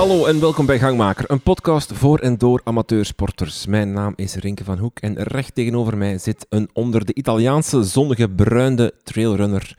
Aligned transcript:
Hallo 0.00 0.26
en 0.26 0.40
welkom 0.40 0.66
bij 0.66 0.78
Gangmaker, 0.78 1.30
een 1.30 1.40
podcast 1.40 1.92
voor 1.92 2.18
en 2.18 2.38
door 2.38 2.60
amateursporters. 2.64 3.66
Mijn 3.66 3.92
naam 3.92 4.12
is 4.16 4.34
Rinke 4.34 4.64
van 4.64 4.78
Hoek 4.78 4.98
en 4.98 5.22
recht 5.22 5.54
tegenover 5.54 5.96
mij 5.96 6.18
zit 6.18 6.46
een 6.48 6.68
onder 6.72 7.04
de 7.04 7.14
Italiaanse 7.14 7.82
zonnige 7.82 8.28
bruinde 8.28 8.94
trailrunner 9.04 9.76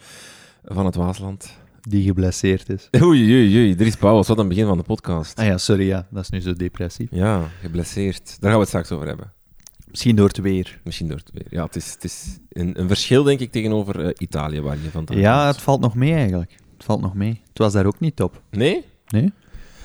van 0.63 0.85
het 0.85 0.95
Waasland. 0.95 1.57
Die 1.81 2.03
geblesseerd 2.03 2.69
is. 2.69 2.87
Oei, 3.03 3.33
oei, 3.33 3.57
oei, 3.57 3.75
Dries 3.75 3.95
Pauwels, 3.95 4.27
wat 4.27 4.37
aan 4.37 4.45
het 4.45 4.53
begin 4.53 4.67
van 4.67 4.77
de 4.77 4.83
podcast. 4.83 5.39
Ah 5.39 5.45
ja, 5.45 5.57
sorry, 5.57 5.87
ja. 5.87 6.07
Dat 6.09 6.23
is 6.23 6.29
nu 6.29 6.39
zo 6.39 6.53
depressief. 6.53 7.09
Ja, 7.11 7.49
geblesseerd. 7.61 8.25
Daar 8.25 8.51
gaan 8.51 8.59
we 8.59 8.59
het 8.59 8.67
straks 8.67 8.91
over 8.91 9.07
hebben. 9.07 9.33
Misschien 9.87 10.15
door 10.15 10.27
het 10.27 10.37
weer. 10.37 10.79
Misschien 10.83 11.07
door 11.07 11.17
het 11.17 11.31
weer. 11.33 11.47
Ja, 11.49 11.65
het 11.65 11.75
is, 11.75 11.93
het 11.93 12.03
is 12.03 12.39
een, 12.49 12.79
een 12.79 12.87
verschil, 12.87 13.23
denk 13.23 13.39
ik, 13.39 13.51
tegenover 13.51 14.05
eh, 14.05 14.11
Italië, 14.17 14.61
waar 14.61 14.77
je 14.83 14.89
vandaag 14.91 15.17
Ja, 15.17 15.47
het 15.47 15.61
valt 15.61 15.81
nog 15.81 15.95
mee 15.95 16.13
eigenlijk. 16.13 16.51
Het 16.73 16.83
valt 16.83 17.01
nog 17.01 17.13
mee. 17.13 17.41
Het 17.47 17.57
was 17.57 17.73
daar 17.73 17.85
ook 17.85 17.99
niet 17.99 18.15
top. 18.15 18.41
Nee? 18.49 18.85
Nee? 19.07 19.33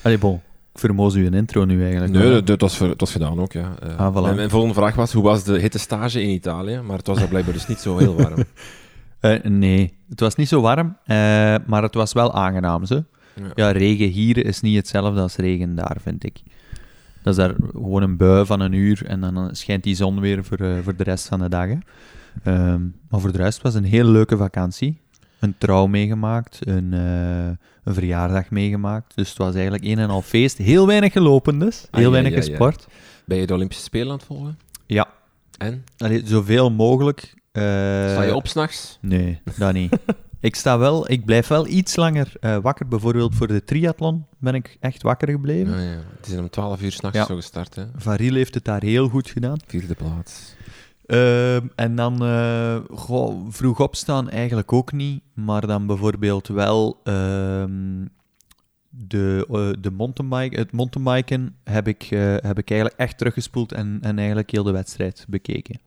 Allee, 0.07 0.19
bon. 0.19 0.35
Ik 0.73 0.79
vermoos 0.83 1.15
u 1.15 1.27
een 1.27 1.35
intro 1.35 1.65
nu 1.65 1.83
eigenlijk. 1.83 2.13
Nee, 2.13 2.31
Maar- 2.33 2.45
dat, 2.45 2.61
was, 2.61 2.79
dat 2.79 3.01
was 3.01 3.13
gedaan 3.13 3.41
ook, 3.41 3.53
ja. 3.53 3.75
Eh, 3.83 3.97
Ah, 3.99 4.17
voilà. 4.17 4.23
mijn, 4.23 4.37
mijn 4.37 4.51
volgende 4.51 4.75
vraag 4.75 4.95
was, 4.95 5.13
hoe 5.13 5.23
was 5.23 5.45
de 5.45 5.59
hittestage 5.59 6.23
in 6.23 6.29
Italië? 6.29 6.81
Maar 6.81 6.97
het 6.97 7.07
was 7.07 7.19
daar 7.19 7.29
blijkbaar 7.29 7.55
dus 7.55 7.67
niet 7.67 7.79
zo 7.79 7.97
heel 7.99 8.15
warm. 8.17 8.45
Eh, 9.21 9.43
nee, 9.43 9.95
het 10.09 10.21
was 10.21 10.35
niet 10.35 10.49
zo 10.49 10.61
warm, 10.61 10.97
eh, 11.05 11.17
maar 11.67 11.83
het 11.83 11.95
was 11.95 12.13
wel 12.13 12.33
aangenaam. 12.35 12.85
Zo. 12.87 13.05
Ja. 13.35 13.43
Ja, 13.55 13.71
regen 13.71 14.09
hier 14.09 14.45
is 14.47 14.61
niet 14.61 14.77
hetzelfde 14.77 15.21
als 15.21 15.37
regen 15.37 15.75
daar, 15.75 15.97
vind 16.03 16.25
ik. 16.25 16.41
Dat 17.23 17.33
is 17.33 17.45
daar 17.45 17.55
gewoon 17.73 18.03
een 18.03 18.17
bui 18.17 18.47
van 18.47 18.61
een 18.61 18.73
uur 18.73 19.07
en 19.07 19.21
dan 19.21 19.49
schijnt 19.53 19.83
die 19.83 19.95
zon 19.95 20.21
weer 20.21 20.45
voor, 20.45 20.59
voor 20.83 20.97
de 20.97 21.03
rest 21.03 21.29
van 21.29 21.39
de 21.41 21.49
dag. 21.49 21.67
hè. 21.69 21.77
Ehm, 22.43 22.81
maar 23.09 23.21
voor 23.21 23.33
de 23.33 23.39
rest 23.39 23.63
was 23.63 23.75
het 23.75 23.85
een 23.85 23.91
hele 23.91 24.11
leuke 24.11 24.37
vakantie. 24.37 25.01
Een 25.39 25.55
trouw 25.59 25.87
meegemaakt, 25.87 26.59
een, 26.61 26.93
eh, 26.93 27.47
een 27.85 27.95
verjaardag 27.95 28.51
meegemaakt. 28.51 29.17
Dus 29.17 29.29
het 29.29 29.39
was 29.39 29.55
eigenlijk 29.55 29.85
een 29.85 29.99
en 29.99 30.09
al 30.11 30.23
feest. 30.23 30.59
Heel 30.59 30.87
weinig 30.87 31.13
gelopen 31.13 31.59
dus, 31.59 31.87
Ah, 31.91 31.97
heel 32.01 32.05
ja, 32.07 32.11
weinig 32.11 32.33
ja, 32.33 32.39
ja. 32.39 32.45
gesport. 32.45 32.87
Ben 33.25 33.39
je 33.39 33.47
de 33.47 33.55
Olympische 33.55 33.83
Spelen 33.85 34.09
aan 34.11 34.17
het 34.17 34.25
volgen? 34.27 34.59
Ja, 34.87 35.09
En? 35.59 35.85
Allee, 35.99 36.23
zoveel 36.27 36.71
mogelijk. 36.71 37.35
eh, 37.53 37.63
Sta 37.63 38.23
je 38.23 38.35
op 38.35 38.47
s'nachts? 38.49 38.99
Nee, 39.01 39.41
dat 39.57 39.73
niet. 39.73 39.97
ik 40.41 40.55
sta 40.57 40.79
wel, 40.79 41.11
ik 41.11 41.25
blijf 41.25 41.47
wel 41.49 41.67
iets 41.67 41.97
langer 41.97 42.33
eh, 42.41 42.57
wakker. 42.57 42.89
Bijvoorbeeld 42.89 43.35
voor 43.35 43.47
de 43.47 43.65
triathlon 43.65 44.27
ben 44.39 44.55
ik 44.55 44.77
echt 44.81 45.03
wakker 45.03 45.29
gebleven. 45.31 45.73
Ja, 45.83 45.91
ja. 45.93 45.99
Het 46.17 46.27
is 46.27 46.39
om 46.39 46.51
12 46.51 46.83
uur 46.83 46.93
s'nachts 46.93 47.19
Ja. 47.19 47.25
zo 47.27 47.35
gestart, 47.37 47.75
hè? 47.75 47.85
Van 47.97 48.15
Riel 48.15 48.35
heeft 48.35 48.55
het 48.55 48.65
daar 48.65 48.83
heel 48.83 49.09
goed 49.09 49.31
gedaan. 49.31 49.57
Vierde 49.67 49.95
plaats. 49.95 50.55
Ehm, 51.07 51.67
en 51.75 51.97
dan 51.97 52.25
eh, 52.25 52.77
vroeg 53.49 53.81
opstaan 53.81 54.31
eigenlijk 54.31 54.73
ook 54.73 54.93
niet, 54.93 55.23
maar 55.35 55.67
dan 55.67 55.87
bijvoorbeeld 55.87 56.49
wel 56.49 57.01
ehm, 57.05 58.07
de, 58.89 59.47
eh, 59.51 59.83
de 59.83 59.91
mountainbike, 59.91 60.57
het 60.57 60.73
mountainbiken 60.73 61.57
heb 61.65 61.89
ik, 61.89 62.03
eh, 62.03 62.35
heb 62.37 62.59
ik 62.59 62.71
eigenlijk 62.71 63.01
echt 63.01 63.19
teruggespoeld 63.19 63.73
en, 63.73 63.99
en 64.03 64.19
eigenlijk 64.19 64.51
heel 64.51 64.63
de 64.63 64.73
wedstrijd 64.73 65.27
bekeken. 65.29 65.81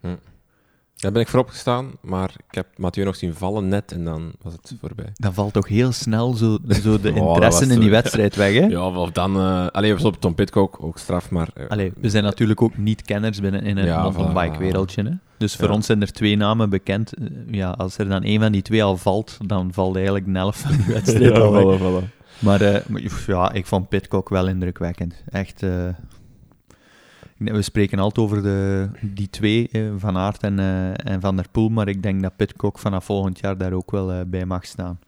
Daar 0.99 1.11
ben 1.11 1.21
ik 1.21 1.27
voorop 1.27 1.49
gestaan, 1.49 1.91
maar 2.01 2.31
ik 2.47 2.55
heb 2.55 2.67
Mathieu 2.77 3.05
nog 3.05 3.15
zien 3.15 3.33
vallen 3.33 3.67
net 3.67 3.91
en 3.91 4.03
dan 4.03 4.31
was 4.41 4.53
het 4.53 4.73
voorbij. 4.79 5.09
Dan 5.13 5.33
valt 5.33 5.53
toch 5.53 5.67
heel 5.67 5.91
snel 5.91 6.33
zo, 6.33 6.57
zo 6.83 6.99
de 6.99 7.09
Oh, 7.13 7.15
interesse 7.17 7.63
in 7.63 7.69
die 7.69 7.83
zo- 7.83 7.89
wedstrijd 7.89 8.35
weg, 8.35 8.53
hè? 8.53 8.65
Ja, 8.75 8.87
of 8.97 9.11
dan... 9.11 9.35
eh 9.39 9.67
Alleen 9.67 10.03
op 10.05 10.19
Tom 10.21 10.35
Pitcock, 10.35 10.77
ook 10.83 10.97
straf, 10.97 11.29
maar... 11.31 11.47
Allee, 11.67 11.91
we 12.01 12.09
zijn 12.09 12.23
natuurlijk 12.23 12.61
ook 12.61 12.77
niet 12.77 13.01
kenners 13.01 13.39
binnen 13.41 13.61
in 13.63 13.77
het 13.77 13.85
Ja, 13.85 14.01
mountainbike-wereldje. 14.01 15.03
hè. 15.03 15.11
Dus 15.37 15.55
voor 15.55 15.67
Ja. 15.67 15.73
ons 15.73 15.85
zijn 15.85 16.01
er 16.01 16.11
twee 16.13 16.35
namen 16.37 16.69
bekend. 16.69 17.13
Eh, 17.13 17.25
Ja, 17.51 17.69
als 17.71 17.97
er 17.97 18.09
dan 18.09 18.23
een 18.25 18.39
van 18.39 18.51
die 18.51 18.61
twee 18.61 18.83
al 18.83 18.97
valt, 18.97 19.37
dan 19.45 19.73
valt 19.73 19.95
eigenlijk 19.95 20.25
de 20.25 20.31
helft 20.31 20.59
van 20.59 20.71
die 20.71 20.93
wedstrijd 20.93 21.31
al 21.39 21.51
weg. 21.51 21.79
voilà, 21.79 21.81
voilà. 21.81 22.17
Maar 22.39 22.83
ja, 23.27 23.51
ik 23.51 23.65
vond 23.65 23.89
Pitcock 23.89 24.29
wel 24.29 24.47
indrukwekkend. 24.47 25.23
Echt... 25.29 25.63
we 27.39 27.61
spreken 27.61 27.99
altijd 27.99 28.25
over 28.25 28.43
de, 28.43 28.89
die 29.01 29.29
twee, 29.29 29.69
eh, 29.71 29.81
Van 29.97 30.17
Aert 30.17 30.41
en, 30.41 30.59
eh, 30.59 31.11
en 31.11 31.21
Van 31.21 31.35
der 31.35 31.45
Poel, 31.51 31.69
maar 31.69 31.87
ik 31.87 32.03
denk 32.03 32.21
dat 32.21 32.35
Pitcock 32.35 32.79
vanaf 32.79 33.05
volgend 33.05 33.39
jaar 33.39 33.57
daar 33.57 33.73
ook 33.73 33.91
wel 33.91 34.11
eh, 34.11 34.19
bij 34.27 34.45
mag 34.45 34.65
staan. 34.65 34.99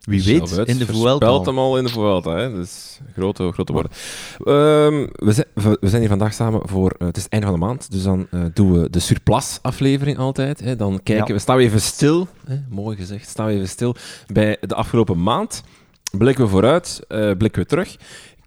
Wie 0.00 0.24
weet, 0.24 0.56
in 0.64 0.78
de 0.78 0.86
Vuelta. 0.86 1.42
hem 1.42 1.58
al 1.58 1.78
in 1.78 1.84
de 1.84 1.90
Vuelta, 1.90 2.36
hè. 2.36 2.54
Dus 2.54 3.00
grote, 3.12 3.52
grote 3.52 3.72
woorden. 3.72 3.92
Ehm, 4.38 5.06
we, 5.12 5.32
zijn, 5.32 5.46
we 5.54 5.88
zijn 5.88 6.00
hier 6.00 6.08
vandaag 6.08 6.32
samen 6.32 6.68
voor... 6.68 6.94
het 6.98 7.16
is 7.16 7.22
het 7.22 7.32
einde 7.32 7.46
van 7.46 7.58
de 7.60 7.66
maand, 7.66 7.90
dus 7.90 8.02
dan 8.02 8.28
doen 8.52 8.72
we 8.72 8.90
de 8.90 8.98
surplus-aflevering 8.98 10.18
altijd. 10.18 10.60
Hè. 10.60 10.76
Dan 10.76 11.00
kijken 11.02 11.26
Ja. 11.26 11.32
we... 11.34 11.38
Staan 11.38 11.56
we 11.56 11.62
even 11.62 11.80
stil, 11.80 12.28
hè, 12.46 12.56
mooi 12.68 12.96
gezegd, 12.96 13.28
staan 13.28 13.46
we 13.46 13.52
even 13.52 13.68
stil 13.68 13.94
bij 14.26 14.56
de 14.60 14.74
afgelopen 14.74 15.22
maand. 15.22 15.62
Blikken 16.18 16.44
we 16.44 16.50
vooruit, 16.50 17.00
blikken 17.08 17.62
we 17.62 17.66
terug. 17.66 17.96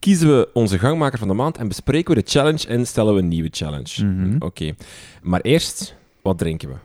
Kiezen 0.04 0.28
we 0.28 0.50
onze 0.54 0.80
gangmaker 0.80 1.20
van 1.20 1.28
de 1.28 1.34
maand 1.34 1.58
en 1.58 1.68
bespreken 1.68 2.16
we 2.16 2.22
de 2.22 2.30
challenge 2.30 2.68
en 2.68 2.88
stellen 2.88 3.14
we 3.14 3.20
een 3.20 3.28
nieuwe 3.28 3.48
challenge. 3.52 4.06
Mhm. 4.06 4.36
Oké. 4.40 4.74
Maar 5.22 5.42
eerst, 5.42 5.96
wat 6.22 6.38
drinken 6.38 6.70
we? 6.70 6.76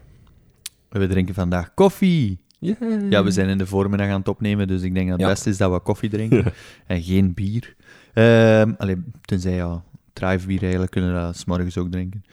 We 0.98 1.06
drinken 1.06 1.34
vandaag 1.34 1.74
koffie. 1.74 2.38
Yeah. 2.58 3.10
Ja, 3.10 3.24
we 3.24 3.30
zijn 3.30 3.48
in 3.48 3.58
de 3.58 3.66
voormiddag 3.66 4.08
aan 4.08 4.18
het 4.18 4.28
opnemen, 4.28 4.66
dus 4.68 4.82
ik 4.82 4.94
denk 4.94 5.08
dat 5.08 5.16
het 5.18 5.26
Ja. 5.26 5.32
beste 5.32 5.50
is 5.50 5.56
dat 5.56 5.72
we 5.72 5.80
koffie 5.80 6.10
drinken 6.10 6.52
en 6.86 7.02
geen 7.02 7.34
bier. 7.34 7.74
Ehm 8.14 8.72
allee, 8.78 8.96
tenzij 9.24 9.54
ja, 9.54 9.82
drive 10.12 10.46
bier 10.46 10.60
eigenlijk 10.62 10.90
kunnen 10.90 11.14
we 11.14 11.20
dat 11.20 11.36
's 11.36 11.44
morgens 11.44 11.78
ook 11.78 11.90
drinken. 11.90 12.24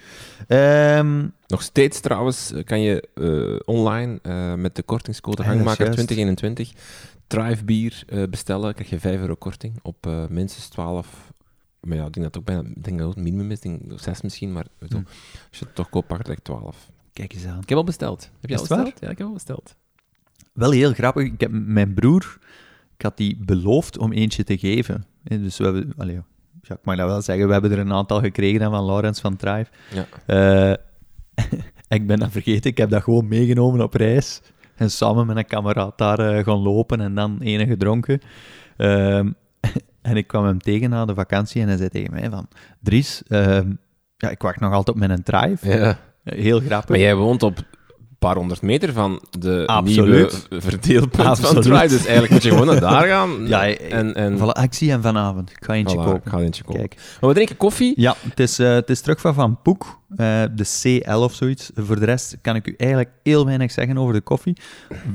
Ehm, 0.48 1.28
Nog 1.48 1.62
steeds 1.62 2.00
trouwens 2.00 2.52
eh, 2.52 2.64
kan 2.64 2.82
je 2.82 3.08
eh, 3.16 3.76
online 3.76 4.20
eh, 4.22 4.54
met 4.54 4.76
de 4.76 4.84
kortingscode 4.84 5.44
Hangmaker 5.44 5.86
juist. 5.86 5.94
2021 6.08 6.72
Thrive 7.28 7.64
bier 7.66 8.04
eh, 8.08 8.24
bestellen. 8.30 8.74
krijg 8.74 8.90
je 8.90 9.00
5 9.00 9.20
euro 9.20 9.36
korting 9.36 9.80
op 9.82 10.08
eh, 10.08 10.28
minstens 10.28 10.68
12. 10.68 11.34
Maar 11.80 11.98
ja, 11.98 12.06
ik 12.06 12.14
denk 12.14 12.26
dat 12.26 12.36
het 12.36 12.38
ook 12.38 12.64
bijna 12.64 12.82
denk 12.82 13.00
dat 13.00 13.08
het 13.08 13.24
minimum 13.24 13.52
is. 13.52 13.60
Denk 13.60 13.82
6 13.96 14.22
misschien, 14.22 14.52
maar 14.52 14.66
weet 14.78 14.90
je 14.90 14.96
wel, 14.96 15.06
als 15.50 15.60
je 15.60 15.66
het 15.66 15.76
toch 15.76 15.90
koopt, 15.90 16.28
like 16.28 16.42
12. 16.42 16.90
kijk 17.14 17.34
eens 17.34 17.46
aan. 17.46 17.62
Ik 17.62 17.70
heb 17.70 17.78
al 17.78 17.84
besteld. 17.84 18.30
Heb 18.42 18.50
je 18.50 18.58
al 18.58 18.66
waar? 18.68 18.78
besteld? 18.78 19.00
Ja, 19.02 19.10
ik 19.10 19.18
heb 19.18 19.28
al 19.28 19.34
besteld. 19.34 19.76
Wel 20.54 20.72
heel 20.72 20.94
grappig, 20.94 21.26
ik 21.26 21.40
heb 21.40 21.52
mijn 21.52 21.94
broer, 21.94 22.38
ik 22.98 23.02
had 23.02 23.18
die 23.18 23.38
beloofd 23.46 23.98
om 23.98 24.12
eentje 24.12 24.44
te 24.44 24.58
geven. 24.58 25.06
Eh, 25.24 25.42
Dus 25.42 25.58
we 25.58 25.64
hebben, 25.64 25.94
allee, 25.98 26.22
ja, 26.62 26.74
ik 26.76 26.84
mag 26.86 26.98
dat 26.98 27.08
wel 27.08 27.22
zeggen, 27.22 27.48
we 27.48 27.54
hebben 27.54 27.72
er 27.72 27.80
een 27.80 27.94
aantal 27.94 28.20
gekregen 28.20 28.72
van 28.72 28.86
Laurens 28.86 29.20
van 29.20 29.36
Thrive. 29.36 29.72
Ja. 29.92 30.78
Ik 31.88 32.08
ben 32.08 32.20
dat 32.20 32.32
vergeten, 32.32 32.72
ik 32.72 32.78
heb 32.78 32.90
dat 32.90 33.04
gewoon 33.04 33.28
meegenomen 33.28 33.82
op 33.82 33.94
reis. 33.94 34.42
En 34.76 34.92
samen 34.92 35.26
met 35.26 35.38
een 35.38 35.46
kameraad 35.46 35.98
daar 35.98 36.20
eh, 36.20 36.44
gaan 36.44 36.58
lopen 36.58 37.02
en 37.02 37.16
dan 37.16 37.38
ene 37.42 37.66
gedronken. 37.66 38.22
Ehm, 38.78 39.32
en 40.02 40.18
ik 40.18 40.28
kwam 40.28 40.46
hem 40.46 40.60
tegen 40.60 40.90
na 40.90 41.06
de 41.06 41.14
vakantie 41.14 41.62
en 41.62 41.68
hij 41.68 41.78
zei 41.78 41.90
tegen 41.90 42.14
mij 42.14 42.30
van... 42.30 42.48
Dries, 42.80 43.24
ehm, 43.28 43.72
ja, 44.18 44.30
ik 44.30 44.42
wacht 44.42 44.60
nog 44.60 44.74
altijd 44.74 44.96
op 44.96 45.08
mijn 45.08 45.24
drive. 45.24 45.70
ja. 45.78 45.98
Heel 46.24 46.60
grappig. 46.60 46.90
Maar 46.90 47.00
jij 47.00 47.16
woont 47.16 47.44
op 47.44 47.64
paar 48.26 48.36
honderd 48.36 48.62
meter 48.62 48.94
van 48.94 49.22
de 49.40 49.64
Absoluut. 49.66 50.48
nieuwe 50.50 50.62
verdeelpunt 50.62 51.16
van 51.16 51.26
Absoluut. 51.26 51.64
Thrive. 51.64 51.88
Dus 51.88 52.06
eigenlijk 52.06 52.32
moet 52.32 52.44
je 52.44 52.50
gewoon 52.50 52.66
naar 52.66 52.80
daar 52.80 53.08
gaan. 53.08 53.34
Ja, 53.56 53.68
en, 53.68 54.16
en 54.16 54.38
Voilà, 54.38 54.58
ah, 54.58 54.64
ik 54.64 54.74
zie 54.74 54.90
hem 54.90 55.02
vanavond. 55.02 55.50
Ik 55.50 55.58
ga 55.60 55.74
eentje 55.74 55.98
voilà, 55.98 56.04
kopen. 56.04 56.22
ik 56.26 56.32
ga 56.32 56.40
eentje 56.40 56.64
kopen. 56.64 56.80
Kijk. 56.80 56.96
Maar 57.22 57.30
we 57.30 57.36
drinken 57.36 57.58
koffie. 57.58 57.94
Ja, 57.96 58.16
het 58.30 58.40
is, 58.40 58.60
eh, 58.60 58.74
het 58.74 58.90
is 58.90 59.02
terug 59.02 59.22
van 59.22 59.34
Van 59.34 59.62
Poek, 59.62 60.00
eh, 60.10 60.44
de 60.56 61.02
CL 61.04 61.18
of 61.18 61.34
zoiets. 61.34 61.72
Voor 61.76 62.00
de 62.00 62.06
rest 62.06 62.38
kan 62.42 62.56
ik 62.56 62.68
u 62.68 62.74
eigenlijk 62.78 63.12
heel 63.24 63.46
weinig 63.46 63.72
zeggen 63.72 63.98
over 63.98 64.14
de 64.14 64.22
koffie. 64.22 64.58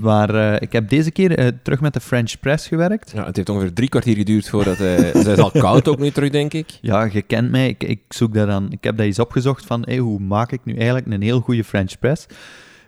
Maar 0.00 0.34
eh, 0.34 0.60
ik 0.60 0.72
heb 0.72 0.88
deze 0.88 1.10
keer 1.10 1.38
eh, 1.38 1.48
terug 1.62 1.80
met 1.80 1.92
de 1.94 2.00
French 2.00 2.40
Press 2.40 2.66
gewerkt. 2.66 3.10
Ja, 3.14 3.24
het 3.26 3.36
heeft 3.36 3.48
ongeveer 3.48 3.72
drie 3.72 3.88
kwartier 3.88 4.16
geduurd 4.16 4.48
voordat. 4.48 4.76
Zij 5.22 5.32
is 5.32 5.38
al 5.38 5.50
koud 5.50 5.88
ook 5.88 5.98
nu 5.98 6.10
terug, 6.10 6.30
denk 6.30 6.52
ik. 6.52 6.66
Ja, 6.80 7.08
je 7.12 7.22
kent 7.22 7.50
mij. 7.50 7.68
Ik, 7.68 7.82
ik 7.82 8.00
zoek 8.08 8.34
dat 8.34 8.48
aan. 8.48 8.66
Ik 8.70 8.84
heb 8.84 8.96
dat 8.96 9.06
eens 9.06 9.18
opgezocht 9.18 9.64
van 9.64 9.82
hey, 9.84 9.98
hoe 9.98 10.20
maak 10.20 10.52
ik 10.52 10.60
nu 10.64 10.74
eigenlijk 10.74 11.06
een 11.06 11.22
heel 11.22 11.40
goede 11.40 11.64
French 11.64 11.98
Press. 11.98 12.26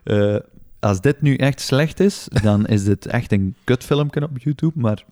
Eh, 0.02 0.36
als 0.80 1.00
dit 1.00 1.22
nu 1.22 1.36
echt 1.36 1.60
slecht 1.60 2.00
is, 2.00 2.28
dan 2.42 2.66
is 2.76 2.84
dit 2.84 3.06
echt 3.06 3.32
een 3.32 3.54
kutfilmpje 3.64 4.22
op 4.22 4.38
YouTube. 4.38 4.80
Maar 4.80 5.04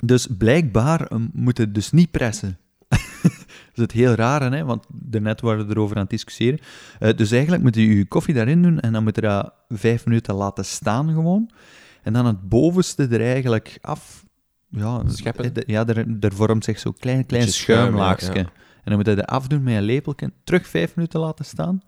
dus 0.00 0.26
blijkbaar 0.38 1.06
eh, 1.06 1.18
moet 1.32 1.58
het 1.58 1.74
dus 1.74 1.90
niet 1.90 2.10
pressen. 2.10 2.58
dat 3.22 3.30
is 3.74 3.82
het 3.82 3.92
heel 3.92 4.14
rare, 4.14 4.56
hè? 4.56 4.64
want 4.64 4.84
daarnet 4.88 5.40
waren 5.40 5.66
we 5.66 5.72
erover 5.72 5.96
aan 5.96 6.02
het 6.02 6.10
discussiëren. 6.10 6.58
Eh, 6.98 7.16
dus 7.16 7.30
eigenlijk 7.30 7.62
moet 7.62 7.74
je 7.74 7.96
je 7.96 8.06
koffie 8.06 8.34
daarin 8.34 8.62
doen 8.62 8.80
en 8.80 8.92
dan 8.92 9.02
moet 9.02 9.14
je 9.14 9.20
dat 9.20 9.52
vijf 9.68 10.06
minuten 10.06 10.34
laten 10.34 10.64
staan 10.64 11.08
gewoon. 11.12 11.50
En 12.02 12.12
dan 12.12 12.26
het 12.26 12.48
bovenste 12.48 13.06
er 13.06 13.20
eigenlijk 13.20 13.78
af... 13.80 14.24
Ja, 14.70 15.02
Scheppen. 15.06 15.54
eh, 15.54 15.62
ja 15.66 15.86
er, 15.86 16.06
er 16.20 16.32
vormt 16.34 16.64
zich 16.64 16.78
zo'n 16.78 16.96
klein, 16.98 17.26
klein 17.26 17.48
schuimlaagje. 17.48 18.34
ja. 18.34 18.50
En 18.86 18.92
dan 18.92 18.96
moet 18.96 19.06
je 19.06 19.14
er 19.14 19.24
afdoen 19.24 19.62
met 19.62 19.74
een 19.74 19.82
lepeltje, 19.82 20.32
terug 20.44 20.68
vijf 20.68 20.96
minuten 20.96 21.20
laten 21.20 21.44
staan. 21.44 21.82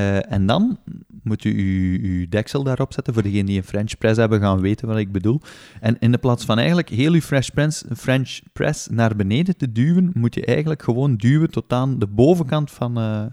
Eh, 0.00 0.32
en 0.32 0.46
dan 0.46 0.78
moet 1.22 1.42
je 1.42 1.56
je 1.56 2.18
je 2.20 2.28
deksel 2.28 2.62
daarop 2.62 2.92
zetten. 2.92 3.14
Voor 3.14 3.22
degenen 3.22 3.46
die 3.46 3.56
een 3.56 3.64
French 3.64 3.98
press 3.98 4.16
hebben, 4.18 4.40
gaan 4.40 4.60
weten 4.60 4.88
wat 4.88 4.96
ik 4.96 5.12
bedoel. 5.12 5.40
En 5.80 5.96
in 5.98 6.12
de 6.12 6.18
plaats 6.18 6.44
van 6.44 6.56
eigenlijk 6.58 6.88
heel 6.88 7.14
je 7.14 7.22
French 7.22 7.52
press, 7.54 7.84
French 7.96 8.38
press 8.52 8.88
naar 8.90 9.16
beneden 9.16 9.56
te 9.56 9.72
duwen, 9.72 10.10
moet 10.14 10.34
je 10.34 10.44
eigenlijk 10.44 10.82
gewoon 10.82 11.16
duwen 11.16 11.50
tot 11.50 11.72
aan 11.72 11.98
de 11.98 12.06
bovenkant 12.06 12.70
van, 12.70 12.98
eh, 12.98 13.24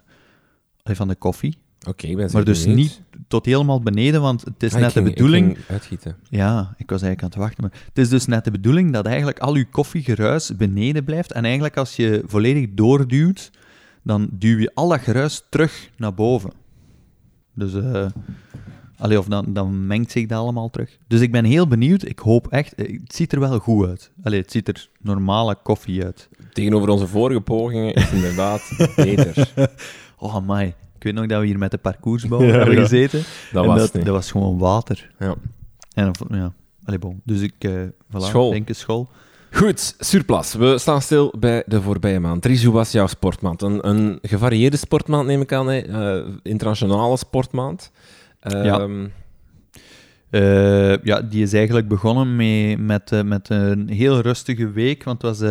van 0.95 1.07
de 1.07 1.15
koffie. 1.15 1.57
Oké, 1.87 2.07
zeer 2.07 2.29
Maar 2.31 2.43
dus 2.43 2.59
benieuwd. 2.63 2.77
niet 2.77 3.01
tot 3.27 3.45
helemaal 3.45 3.81
beneden, 3.81 4.21
want 4.21 4.41
het 4.43 4.63
is 4.63 4.73
Ah, 4.73 4.79
net 4.79 4.93
de 4.93 5.01
ging- 5.01 5.13
bedoeling... 5.13 5.57
uitgieten. 5.69 6.15
Ja, 6.29 6.73
ik 6.77 6.89
was 6.89 7.01
eigenlijk 7.01 7.21
aan 7.21 7.29
het 7.29 7.37
wachten. 7.37 7.63
Maar 7.63 7.81
het 7.87 7.97
is 7.97 8.09
dus 8.09 8.25
net 8.25 8.43
de 8.43 8.51
bedoeling 8.51 8.93
dat 8.93 9.05
eigenlijk 9.05 9.39
al 9.39 9.55
je 9.55 9.65
koffiegeruis 9.65 10.55
beneden 10.55 11.03
blijft. 11.03 11.31
En 11.31 11.43
eigenlijk 11.43 11.77
als 11.77 11.95
je 11.95 12.23
volledig 12.25 12.67
doorduwt, 12.73 13.51
dan 14.07 14.27
duw 14.31 14.57
je 14.59 14.71
al 14.73 14.87
dat 14.87 14.99
geruis 14.99 15.43
terug 15.49 15.89
naar 15.97 16.13
boven. 16.13 16.51
Dus, 17.53 17.73
eh 17.73 18.05
allee, 18.97 19.19
of 19.19 19.25
dan, 19.25 19.53
dan 19.53 19.87
mengt 19.87 20.11
zich 20.11 20.27
dat 20.27 20.39
allemaal 20.39 20.69
terug. 20.69 20.97
Dus 21.07 21.21
ik 21.21 21.31
ben 21.31 21.45
heel 21.45 21.67
benieuwd. 21.67 22.05
Ik 22.05 22.19
hoop 22.19 22.47
echt... 22.47 22.75
eh, 22.75 22.99
Het 23.01 23.15
ziet 23.15 23.31
er 23.33 23.39
wel 23.39 23.59
goed 23.59 23.87
uit. 23.87 24.11
Allee, 24.23 24.41
het 24.41 24.51
ziet 24.51 24.67
er 24.67 24.89
normale 25.01 25.55
koffie 25.63 26.03
uit. 26.03 26.29
Tegenover 26.53 26.89
onze 26.89 27.07
vorige 27.07 27.41
pogingen 27.41 27.93
is 27.93 28.03
het 28.03 28.11
inderdaad 28.11 28.61
beter. 28.95 29.51
Oh, 30.17 30.37
my. 30.47 30.63
Ik 30.95 31.03
weet 31.03 31.13
nog 31.13 31.25
dat 31.25 31.39
we 31.39 31.45
hier 31.45 31.57
met 31.57 31.71
de 31.71 31.77
parcoursbouwer 31.77 32.49
Ja, 32.51 32.55
hebben 32.57 32.75
ja. 32.75 32.81
gezeten. 32.81 33.23
Dat 33.51 33.63
en 33.63 33.69
was 33.69 33.91
dat, 33.91 34.03
dat 34.05 34.13
was 34.13 34.31
gewoon 34.31 34.57
water. 34.57 35.11
Ja. 35.19 35.35
En, 35.93 36.11
ja. 36.29 36.53
Allee, 36.83 36.99
bon. 36.99 37.21
Dus 37.23 37.41
ik... 37.41 37.53
eh 37.59 37.71
voilà, 38.11 38.17
School. 38.17 38.49
denk 38.49 38.73
school. 38.73 39.09
Goed, 39.51 39.95
Surplas. 39.99 40.53
We 40.53 40.77
staan 40.77 41.01
stil 41.01 41.33
bij 41.39 41.63
de 41.65 41.81
voorbije 41.81 42.19
maand. 42.19 42.41
Drizu 42.41 42.71
was 42.71 42.91
jouw 42.91 43.07
sportmaand. 43.07 43.61
Een, 43.61 43.87
een 43.87 44.19
gevarieerde 44.21 44.77
sportmaand, 44.77 45.27
neem 45.27 45.41
ik 45.41 45.51
aan. 45.53 45.67
Hè? 45.67 45.77
Eh, 45.79 46.25
internationale 46.43 47.17
sportmaand. 47.17 47.91
Ja. 48.41 48.79
Ehm, 48.79 49.07
Eh, 50.29 51.03
ja, 51.03 51.21
die 51.21 51.43
is 51.43 51.53
eigenlijk 51.53 51.87
begonnen 51.87 52.35
mee, 52.35 52.77
met, 52.77 53.11
eh, 53.11 53.21
met 53.21 53.49
een 53.49 53.89
heel 53.89 54.19
rustige 54.19 54.71
week. 54.71 55.03
Want 55.03 55.21
het 55.21 55.39
was. 55.39 55.49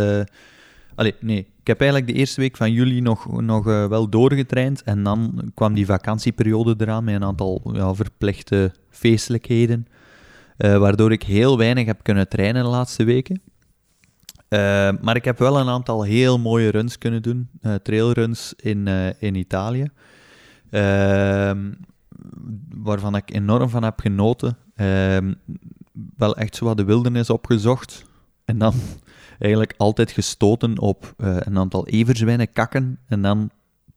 allee, 0.95 1.15
nee. 1.21 1.39
Ik 1.39 1.67
heb 1.67 1.81
eigenlijk 1.81 2.11
de 2.13 2.19
eerste 2.19 2.41
week 2.41 2.57
van 2.57 2.73
juli 2.73 3.01
nog, 3.01 3.41
nog 3.41 3.65
wel 3.65 4.09
doorgetraind. 4.09 4.83
En 4.83 5.03
dan 5.03 5.51
kwam 5.55 5.75
die 5.75 5.87
vakantieperiode 5.87 6.75
eraan 6.79 7.05
met 7.05 7.15
een 7.15 7.25
aantal 7.25 7.71
ja, 7.73 7.95
verplichte 7.95 8.73
feestelijkheden. 8.91 9.87
waardoor 10.57 11.13
ik 11.13 11.23
heel 11.23 11.59
weinig 11.59 11.87
heb 11.87 12.03
kunnen 12.03 12.29
trainen 12.29 12.63
de 12.63 12.69
laatste 12.71 13.05
weken. 13.05 13.41
Eh, 14.49 14.91
maar 15.01 15.17
ik 15.17 15.25
heb 15.25 15.39
wel 15.39 15.59
een 15.61 15.69
aantal 15.69 16.03
heel 16.03 16.39
mooie 16.39 16.71
runs 16.71 16.99
kunnen 16.99 17.23
doen. 17.23 17.49
eh, 17.61 17.75
trailruns 17.75 18.55
in, 18.57 18.89
eh, 18.89 19.23
in 19.23 19.35
Italië. 19.35 19.87
Ehm, 20.71 21.73
waarvan 22.75 23.17
ik 23.17 23.33
enorm 23.35 23.69
van 23.69 23.83
heb 23.83 24.01
genoten. 24.01 24.57
Ehm, 24.75 25.33
wel 26.17 26.37
echt 26.37 26.57
zo 26.57 26.65
wat 26.65 26.77
de 26.77 26.85
wildernis 26.85 27.31
opgezocht. 27.31 28.05
En 28.45 28.59
dan 28.59 28.75
eigenlijk 29.39 29.75
altijd 29.77 30.11
gestoten 30.11 30.79
op 30.79 31.15
een 31.17 31.59
aantal 31.59 31.87
everzwijnen 31.87 32.53
kakken 32.53 32.99
en 33.07 33.23
dan 33.23 33.51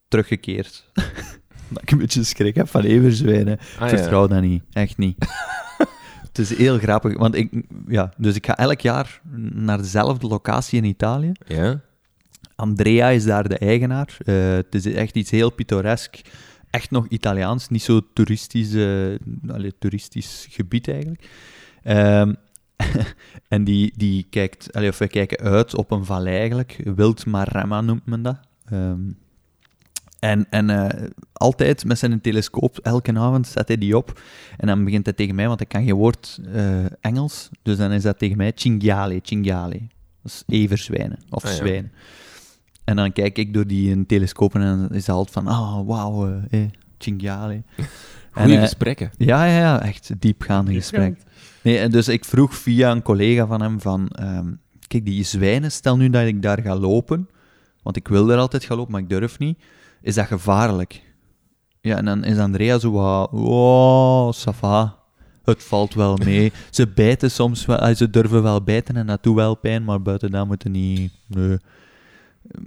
teruggekeerd. 0.07 0.85
dat 1.69 1.81
ik 1.81 1.91
een 1.91 1.97
beetje 1.97 2.23
schrik 2.23 2.55
heb 2.55 2.67
van 2.69 2.81
everzwijnen. 2.81 3.59
ah, 3.79 3.89
Vertrouw 3.89 4.27
dat 4.27 4.41
niet, 4.41 4.63
echt 4.73 4.97
niet. 4.97 5.15
Het 6.29 6.37
is 6.37 6.57
heel 6.57 6.77
grappig, 6.77 7.17
want 7.17 7.35
ik, 7.35 7.63
ja, 7.87 8.13
dus 8.17 8.35
ik 8.35 8.45
ga 8.45 8.57
elk 8.57 8.81
jaar 8.81 9.21
naar 9.53 9.77
dezelfde 9.77 10.27
locatie 10.27 10.77
in 10.77 10.83
Italië. 10.83 11.31
Ja. 11.45 11.81
Andrea 12.55 13.09
is 13.09 13.23
daar 13.23 13.49
de 13.49 13.57
eigenaar. 13.57 14.17
Eh, 14.25 14.53
het 14.53 14.75
is 14.75 14.85
echt 14.85 15.15
iets 15.15 15.31
heel 15.31 15.49
pittoresk. 15.49 16.21
Echt 16.69 16.91
nog 16.91 17.07
Italiaans, 17.07 17.69
niet 17.69 17.81
zo 17.81 18.01
toeristisch, 18.13 18.73
eh, 18.73 19.15
allee, 19.47 19.73
toeristisch 19.79 20.47
gebied 20.49 20.87
eigenlijk. 20.87 21.29
Ehm, 21.83 22.33
en 23.47 23.63
die, 23.63 23.93
die 23.95 24.27
kijkt, 24.29 24.73
allee, 24.73 24.89
of 24.89 24.97
wij 24.97 25.07
kijken 25.07 25.39
uit 25.39 25.75
op 25.75 25.91
een 25.91 26.05
vallei 26.05 26.37
eigenlijk. 26.37 26.81
Wild 26.95 27.25
Maremma 27.25 27.81
noemt 27.81 28.05
men 28.05 28.21
dat. 28.21 28.39
Ehm, 28.65 28.99
en 30.19 30.45
en 30.49 30.69
eh, 30.69 31.07
altijd 31.33 31.85
met 31.85 31.99
zijn 31.99 32.21
telescoop, 32.21 32.77
elke 32.77 33.13
avond 33.17 33.47
zet 33.47 33.67
hij 33.67 33.77
die 33.77 33.97
op. 33.97 34.21
En 34.57 34.67
dan 34.67 34.83
begint 34.83 35.05
hij 35.05 35.13
tegen 35.13 35.35
mij, 35.35 35.47
want 35.47 35.61
ik 35.61 35.67
kan 35.67 35.85
geen 35.85 35.93
woord 35.95 36.39
eh, 36.53 36.85
Engels. 37.01 37.49
Dus 37.61 37.77
dan 37.77 37.91
is 37.91 38.03
dat 38.03 38.19
tegen 38.19 38.37
mij 38.37 38.51
cinghiale, 38.55 39.19
cinghiale. 39.23 39.79
Dat 40.23 40.31
is 40.31 40.43
everzwijnen 40.47 41.19
of 41.29 41.43
Ah, 41.43 41.49
ja. 41.51 41.55
zwijnen. 41.55 41.91
En 42.83 42.95
dan 42.95 43.11
kijk 43.11 43.37
ik 43.37 43.53
door 43.53 43.67
die 43.67 43.91
een 43.91 44.05
telescoop 44.05 44.55
en 44.55 44.61
dan 44.61 44.89
is 44.89 45.07
het 45.07 45.15
altijd 45.15 45.33
van, 45.33 45.47
ah, 45.47 45.87
wauw, 45.87 46.27
eh, 46.27 46.61
eh, 46.63 46.69
cinghiale. 46.97 47.63
Goeie 48.31 48.55
eh, 48.55 48.61
gesprekken. 48.61 49.11
ja, 49.17 49.45
ja, 49.45 49.57
ja, 49.57 49.81
echt 49.81 50.11
diepgaande 50.19 50.73
gesprek. 50.73 51.17
Nee, 51.63 51.77
en 51.77 51.91
dus 51.91 52.07
ik 52.07 52.25
vroeg 52.25 52.55
via 52.55 52.91
een 52.91 53.01
collega 53.01 53.47
van 53.47 53.61
hem 53.61 53.81
van... 53.81 54.07
ehm, 54.07 54.47
kijk, 54.87 55.05
die 55.05 55.23
zwijnen, 55.23 55.71
stel 55.71 55.97
nu 55.97 56.09
dat 56.09 56.27
ik 56.27 56.41
daar 56.41 56.61
ga 56.61 56.75
lopen, 56.75 57.29
want 57.83 57.95
ik 57.95 58.07
wil 58.07 58.25
daar 58.25 58.37
altijd 58.37 58.63
gaan 58.63 58.77
lopen, 58.77 58.91
maar 58.91 59.01
ik 59.01 59.09
durf 59.09 59.39
niet. 59.39 59.59
Is 60.01 60.15
dat 60.15 60.25
gevaarlijk? 60.25 61.03
Ja, 61.81 61.97
en 61.97 62.05
dan 62.05 62.23
is 62.23 62.37
Andrea 62.37 62.79
zo 62.79 62.91
wat... 62.91 63.31
Oh, 63.31 64.33
ça 64.33 64.55
va. 64.55 64.97
Het 65.43 65.63
valt 65.63 65.93
wel 65.93 66.17
mee. 66.17 66.51
Ze 66.69 66.87
bijten 66.87 67.31
soms 67.31 67.65
wel... 67.65 67.95
Ze 67.95 68.09
durven 68.09 68.43
wel 68.43 68.63
bijten 68.63 68.95
en 68.95 69.07
dat 69.07 69.23
doet 69.23 69.35
wel 69.35 69.55
pijn, 69.55 69.83
maar 69.83 70.01
buiten 70.01 70.31
dat 70.31 70.47
moeten 70.47 70.71
niet... 70.71 71.11
Nee. 71.27 71.57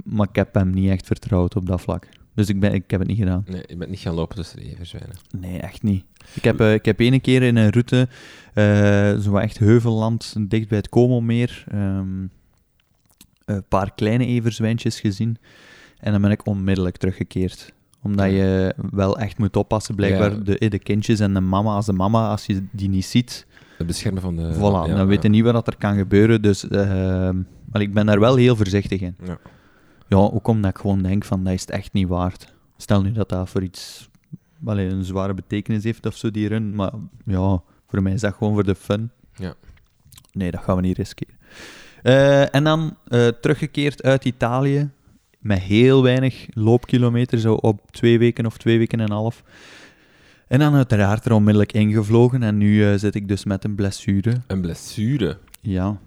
Maar 0.04 0.28
ik 0.28 0.36
heb 0.36 0.54
hem 0.54 0.70
niet 0.70 0.90
echt 0.90 1.06
vertrouwd 1.06 1.56
op 1.56 1.66
dat 1.66 1.80
vlak. 1.80 2.08
Dus 2.34 2.48
ik, 2.48 2.60
ben, 2.60 2.72
ik 2.72 2.90
heb 2.90 3.00
het 3.00 3.08
niet 3.08 3.18
gedaan. 3.18 3.44
Nee, 3.46 3.64
je 3.66 3.76
bent 3.76 3.90
niet 3.90 4.00
gaan 4.00 4.14
lopen 4.14 4.36
tussen 4.36 4.56
de 4.56 4.70
everzwijnen. 4.70 5.16
Nee, 5.38 5.58
echt 5.58 5.82
niet. 5.82 6.04
Ik 6.34 6.44
heb, 6.44 6.60
eh, 6.60 6.74
ik 6.74 6.84
heb 6.84 7.00
ene 7.00 7.20
keer 7.20 7.42
in 7.42 7.56
een 7.56 7.70
route, 7.70 8.08
eh, 8.54 9.18
zo 9.18 9.36
echt 9.36 9.58
heuvelland, 9.58 10.34
dicht 10.38 10.68
bij 10.68 10.78
het 10.78 10.88
Como-meer, 10.88 11.64
ehm, 11.68 12.26
een 13.44 13.64
paar 13.68 13.94
kleine 13.94 14.26
everzwijntjes 14.26 15.00
gezien. 15.00 15.38
En 16.02 16.12
dan 16.12 16.20
ben 16.20 16.30
ik 16.30 16.46
onmiddellijk 16.46 16.96
teruggekeerd. 16.96 17.72
Omdat 18.02 18.30
je 18.30 18.74
wel 18.90 19.18
echt 19.18 19.38
moet 19.38 19.56
oppassen, 19.56 19.94
blijkbaar, 19.94 20.30
Ja. 20.32 20.36
de, 20.38 20.68
de 20.68 20.78
kindjes 20.78 21.20
en 21.20 21.34
de 21.34 21.40
mama. 21.40 21.74
Als 21.74 21.86
de 21.86 21.92
mama, 21.92 22.28
als 22.28 22.46
je 22.46 22.64
die 22.70 22.88
niet 22.88 23.04
ziet, 23.04 23.46
Het 23.78 23.86
beschermen 23.86 24.22
van 24.22 24.36
de... 24.36 24.52
voilà, 24.54 24.58
dan 24.58 24.96
ja. 24.96 25.06
weet 25.06 25.22
je 25.22 25.28
niet 25.28 25.44
wat 25.44 25.66
er 25.66 25.76
kan 25.76 25.96
gebeuren. 25.96 26.42
Dus 26.42 26.68
ehm, 26.68 27.36
maar 27.72 27.80
ik 27.80 27.94
ben 27.94 28.06
daar 28.06 28.20
wel 28.20 28.36
heel 28.36 28.56
voorzichtig 28.56 29.00
in. 29.00 29.16
Ja. 29.24 29.38
Ja, 30.08 30.16
ook 30.16 30.46
omdat 30.46 30.70
ik 30.70 30.78
gewoon 30.78 31.02
denk 31.02 31.24
van, 31.24 31.44
dat 31.44 31.52
is 31.52 31.60
het 31.60 31.70
echt 31.70 31.92
niet 31.92 32.08
waard. 32.08 32.54
Stel 32.76 33.02
nu 33.02 33.12
dat 33.12 33.28
dat 33.28 33.48
voor 33.48 33.62
iets, 33.62 34.08
allee, 34.64 34.88
een 34.88 35.04
zware 35.04 35.34
betekenis 35.34 35.84
heeft 35.84 36.06
of 36.06 36.16
zo, 36.16 36.30
die 36.30 36.48
run. 36.48 36.74
Maar 36.74 36.92
ja, 37.24 37.62
voor 37.86 38.02
mij 38.02 38.12
is 38.12 38.20
dat 38.20 38.34
gewoon 38.34 38.52
voor 38.54 38.64
de 38.64 38.74
fun. 38.74 39.10
Ja. 39.34 39.54
Nee, 40.32 40.50
dat 40.50 40.62
gaan 40.62 40.76
we 40.76 40.82
niet 40.82 40.96
riskeren. 40.96 41.34
Eh, 42.02 42.54
en 42.54 42.64
dan 42.64 42.96
eh, 43.08 43.26
teruggekeerd 43.28 44.02
uit 44.02 44.24
Italië, 44.24 44.90
met 45.42 45.58
heel 45.58 46.02
weinig 46.02 46.46
loopkilometer, 46.52 47.38
zo 47.38 47.54
op 47.54 47.80
twee 47.90 48.18
weken 48.18 48.46
of 48.46 48.56
twee 48.56 48.78
weken 48.78 48.98
en 49.00 49.04
een 49.04 49.12
half. 49.16 49.42
En 50.48 50.58
dan 50.58 50.74
uiteraard 50.74 51.24
er 51.24 51.32
onmiddellijk 51.32 51.72
ingevlogen. 51.72 52.42
En 52.42 52.58
nu 52.58 52.84
eh, 52.92 52.98
zit 52.98 53.14
ik 53.14 53.28
dus 53.28 53.44
met 53.44 53.64
een 53.64 53.74
blessure. 53.74 54.32
Een 54.46 54.60
blessure. 54.60 55.38
Ja, 55.60 55.98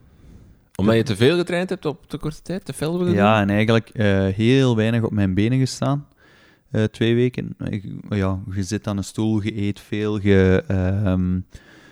Omdat 0.76 0.96
je 0.96 1.04
te 1.04 1.16
veel 1.16 1.38
getraind 1.38 1.70
hebt 1.70 1.86
op 1.86 2.04
te 2.08 2.18
korte 2.18 2.42
tijd? 2.42 2.66
Te 2.66 2.74
veel 2.74 2.98
willen 2.98 3.14
Ja, 3.14 3.42
en 3.42 3.50
eigenlijk 3.50 3.90
eh, 3.90 4.28
heel 4.28 4.76
weinig 4.76 5.02
op 5.04 5.12
mijn 5.12 5.34
benen 5.34 5.60
gestaan. 5.60 6.08
eh, 6.72 6.84
twee 6.84 7.16
weken. 7.16 7.56
Ik- 7.70 7.86
ja, 8.10 8.40
je 8.56 8.64
zit 8.64 8.88
aan 8.88 8.98
een 8.98 9.04
stoel, 9.04 9.42
je 9.44 9.62
eet 9.62 9.80
veel, 9.80 10.22
je, 10.22 10.64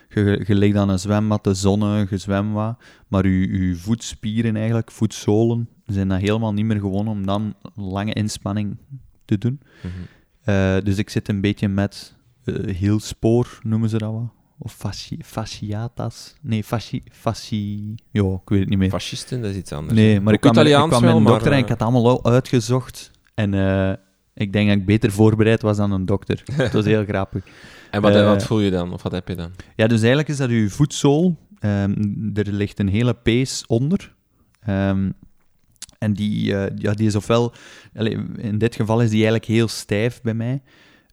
je, 0.10 0.44
je 0.48 0.56
ligt 0.56 0.76
aan 0.78 0.90
een 0.90 1.00
zwembad, 1.00 1.44
de 1.44 1.54
zonne, 1.54 2.08
je 2.10 2.18
zwemt 2.18 2.54
wat. 2.54 2.78
Maar 3.08 3.28
je, 3.28 3.68
je 3.68 3.76
voetspieren 3.76 4.56
eigenlijk, 4.56 4.92
voetzolen, 4.92 5.70
zijn 5.86 6.08
dat 6.08 6.20
helemaal 6.20 6.54
niet 6.54 6.66
meer 6.66 6.80
gewoon 6.80 7.08
om 7.08 7.26
dan 7.26 7.54
lange 7.76 8.14
inspanning 8.14 8.78
te 9.26 9.38
doen. 9.38 9.60
Mhm. 9.82 9.94
Eh, 10.44 10.84
dus 10.84 10.98
ik 10.98 11.10
zit 11.10 11.30
een 11.30 11.42
beetje 11.42 11.68
met 11.68 12.16
eh 12.44 12.76
hielspoor, 12.76 13.60
noemen 13.64 13.90
ze 13.90 13.98
dat 13.98 14.12
wat? 14.12 14.32
Of 14.58 14.74
fasci 14.74 15.18
fasciatas? 15.24 16.36
Nee, 16.42 16.64
fasci... 16.64 17.04
fasci... 17.12 17.96
Ja, 18.12 18.24
ik 18.24 18.50
weet 18.50 18.60
het 18.60 18.70
niet 18.70 18.78
meer. 18.78 18.90
Fascisten, 18.90 19.42
dat 19.42 19.52
is 19.52 19.58
iets 19.58 19.72
anders. 19.72 19.94
Nee, 19.94 20.20
maar 20.20 20.28
Ook 20.28 20.34
ik 20.34 20.40
kwam, 20.40 20.54
Italiaans 20.54 20.84
ik 20.84 20.90
kwam 20.90 21.02
wel, 21.02 21.10
met 21.10 21.18
een 21.18 21.24
maar, 21.24 21.34
dokter 21.34 21.52
en 21.52 21.58
eh, 21.58 21.64
ik 21.64 21.70
had 21.70 21.80
het 21.80 21.88
allemaal 21.88 22.22
al 22.22 22.32
uitgezocht. 22.32 23.12
En 23.34 23.54
eh, 23.54 23.94
ik 24.34 24.54
denk 24.54 24.68
dat 24.68 24.78
ik 24.78 24.86
beter 24.86 25.12
voorbereid 25.12 25.62
was 25.62 25.78
dan 25.78 25.92
een 25.92 26.06
dokter. 26.06 26.44
Het 26.52 26.74
was 26.74 26.86
heel 26.86 27.06
grappig. 27.06 27.44
En 27.92 28.02
wat, 28.02 28.16
eh, 28.16 28.26
wat 28.26 28.44
voel 28.44 28.60
je 28.60 28.72
dan? 28.72 28.94
Of 28.94 29.04
wat 29.04 29.12
heb 29.12 29.28
je 29.28 29.36
dan? 29.36 29.52
Ja, 29.76 29.88
dus 29.88 30.00
eigenlijk 30.00 30.30
is 30.30 30.38
dat 30.38 30.50
uw 30.50 30.70
voetzool. 30.70 31.38
Ehm, 31.60 31.94
er 32.34 32.52
ligt 32.52 32.80
een 32.80 32.88
hele 32.88 33.14
pees 33.14 33.64
onder. 33.68 34.16
Ehm, 34.60 35.10
en 36.04 36.14
die, 36.14 36.56
eh, 36.56 36.78
ja, 36.78 36.94
die 36.94 37.08
is 37.08 37.16
ofwel... 37.16 37.54
in 38.38 38.58
dit 38.58 38.76
geval 38.76 39.02
is 39.02 39.10
die 39.10 39.16
eigenlijk 39.16 39.46
heel 39.46 39.68
stijf 39.68 40.22
bij 40.22 40.34
mij. 40.34 40.62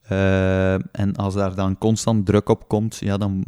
Ehm, 0.02 0.80
en 0.92 1.16
als 1.16 1.34
daar 1.34 1.54
dan 1.54 1.78
constant 1.78 2.26
druk 2.26 2.48
op 2.48 2.68
komt, 2.68 2.96
ja, 2.96 3.16
dan 3.16 3.44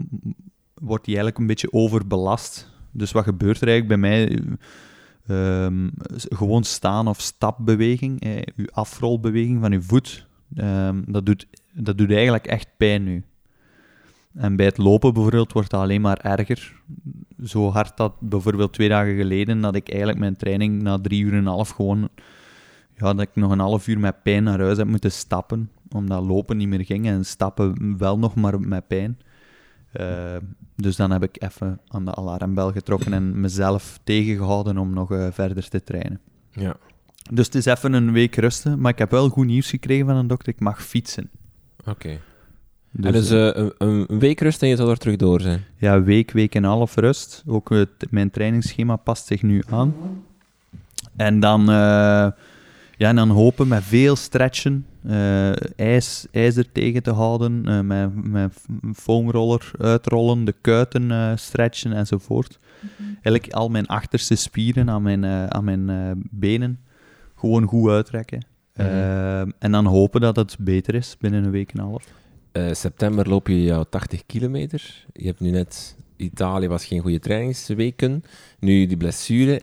wordt 0.75 1.05
die 1.05 1.15
eigenlijk 1.15 1.39
een 1.39 1.47
beetje 1.47 1.73
overbelast. 1.73 2.71
Dus 2.91 3.13
wat 3.13 3.25
gebeurt 3.25 3.61
er 3.61 3.69
eigenlijk 3.69 4.01
bij 4.01 4.11
mij? 4.11 4.39
Ehm, 5.27 5.89
gewoon 6.15 6.65
staan 6.65 7.09
of 7.09 7.21
stapbeweging, 7.21 8.21
eh, 8.21 8.43
uw 8.57 8.67
afrolbeweging 8.73 9.61
van 9.61 9.73
uw 9.73 9.83
voet, 9.83 10.27
ehm, 10.55 11.03
dat, 11.07 11.27
doet, 11.27 11.47
dat 11.73 11.99
doet 11.99 12.11
eigenlijk 12.11 12.47
echt 12.47 12.69
pijn 12.77 13.05
nu. 13.05 13.25
En 14.35 14.57
bij 14.57 14.67
het 14.67 14.79
lopen 14.79 15.13
bijvoorbeeld 15.13 15.53
wordt 15.53 15.71
dat 15.71 15.81
alleen 15.81 16.01
maar 16.01 16.19
erger. 16.19 16.81
Zo 17.45 17.71
hard 17.71 17.97
dat 17.97 18.21
bijvoorbeeld 18.21 18.73
twee 18.73 18.89
dagen 18.89 19.17
geleden, 19.17 19.61
dat 19.61 19.75
ik 19.75 19.89
eigenlijk 19.89 20.19
mijn 20.19 20.37
training 20.37 20.83
na 20.83 20.99
drie 20.99 21.23
uur 21.23 21.33
en 21.33 21.39
een 21.39 21.47
half 21.47 21.69
gewoon, 21.69 22.09
ja, 22.97 23.15
dat 23.15 23.21
ik 23.21 23.35
nog 23.35 23.51
een 23.51 23.59
half 23.59 23.87
uur 23.87 23.99
met 23.99 24.23
pijn 24.23 24.45
naar 24.45 24.61
huis 24.61 24.77
heb 24.77 24.87
moeten 24.87 25.13
stappen. 25.13 25.71
omdat 25.91 26.25
lopen 26.25 26.57
niet 26.57 26.69
meer 26.69 26.85
ging 26.85 27.07
en 27.07 27.25
stappen 27.25 27.99
wel 27.99 28.19
nog 28.19 28.35
maar 28.35 28.61
met 28.61 28.87
pijn. 28.87 29.19
Eh, 29.93 30.37
dus 30.77 30.97
dan 30.97 31.11
heb 31.11 31.23
ik 31.23 31.43
even 31.43 31.81
aan 31.89 32.05
de 32.05 32.15
alarmbel 32.15 32.73
getrokken 32.73 33.13
en 33.13 33.41
mezelf 33.41 34.01
tegengehouden 34.05 34.79
om 34.79 34.93
nog 34.93 35.13
eh, 35.13 35.27
verder 35.31 35.69
te 35.69 35.83
trainen. 35.83 36.21
Ja. 36.51 36.77
Dus 37.31 37.47
het 37.47 37.55
is 37.55 37.65
even 37.65 37.93
een 37.93 38.13
week 38.13 38.37
rusten, 38.37 38.81
maar 38.81 38.93
ik 38.93 38.99
heb 38.99 39.11
wel 39.11 39.29
goed 39.29 39.47
nieuws 39.47 39.71
gekregen 39.71 40.07
van 40.07 40.17
een 40.17 40.27
dokter. 40.27 40.53
Ik 40.53 40.61
mag 40.61 40.85
fietsen. 40.85 41.31
Oké. 41.85 42.19
Dus, 42.93 43.07
en 43.07 43.13
dus 43.13 43.31
eh, 43.31 43.49
eh, 43.49 43.71
een, 43.79 44.05
een 44.09 44.19
week 44.19 44.41
rust 44.41 44.63
en 44.63 44.69
je 44.69 44.77
zal 44.77 44.91
er 44.91 44.99
terug 44.99 45.17
door 45.17 45.41
zijn. 45.41 45.65
ja, 45.77 46.03
week, 46.03 46.31
week 46.31 46.55
en 46.55 46.63
een 46.65 46.71
half 46.71 46.95
rust. 46.97 47.43
Ook 47.47 47.71
het, 47.71 48.07
mijn 48.11 48.31
trainingsschema 48.31 48.97
past 48.97 49.27
zich 49.27 49.43
nu 49.43 49.63
aan. 49.71 49.95
En 51.17 51.41
dan, 51.41 51.61
eh, 51.61 52.31
ja, 52.97 53.09
en 53.09 53.17
dan 53.17 53.31
hopen 53.31 53.69
met 53.69 53.83
veel 53.83 54.17
stretchen, 54.17 54.87
eh, 55.07 55.53
ijs, 55.77 56.27
ijs 56.31 56.57
er 56.57 56.73
tegen 56.73 57.03
te 57.03 57.11
houden, 57.11 57.63
eh, 57.67 57.81
met, 57.81 58.27
met 58.31 58.65
foamroller 58.95 59.71
uitrollen, 59.79 60.45
de 60.45 60.55
kuiten 60.61 61.11
eh, 61.11 61.33
stretchen 61.35 61.93
enzovoort. 61.93 62.59
Eigenlijk 63.13 63.53
al 63.53 63.69
mijn 63.69 63.87
achterste 63.87 64.35
spieren 64.35 64.91
aan 64.91 65.03
mijn, 65.03 65.25
eh, 65.25 65.47
aan 65.47 65.65
mijn 65.65 65.91
eh, 65.91 66.11
benen 66.31 66.79
gewoon 67.37 67.65
goed 67.65 67.91
uitrekken. 67.91 68.47
Mhm. 68.77 69.51
En 69.59 69.73
dan 69.73 69.87
hopen 69.87 70.21
dat 70.21 70.37
het 70.37 70.57
beter 70.59 70.95
is 70.95 71.17
binnen 71.19 71.45
een 71.45 71.51
week 71.51 71.73
en 71.73 71.79
een 71.79 71.85
half. 71.85 72.05
Eh, 72.53 72.73
september 72.73 73.29
loop 73.29 73.49
je 73.49 73.63
jouw 73.63 73.85
80 73.85 74.27
kilometer. 74.27 75.05
Je 75.13 75.27
hebt 75.27 75.41
nu 75.41 75.51
net... 75.51 75.97
Italië 76.17 76.69
was 76.69 76.85
geen 76.85 77.01
goede 77.01 77.19
trainingsweken. 77.19 78.25
Nu 78.59 78.87
die 78.87 78.97
blessure. 78.97 79.63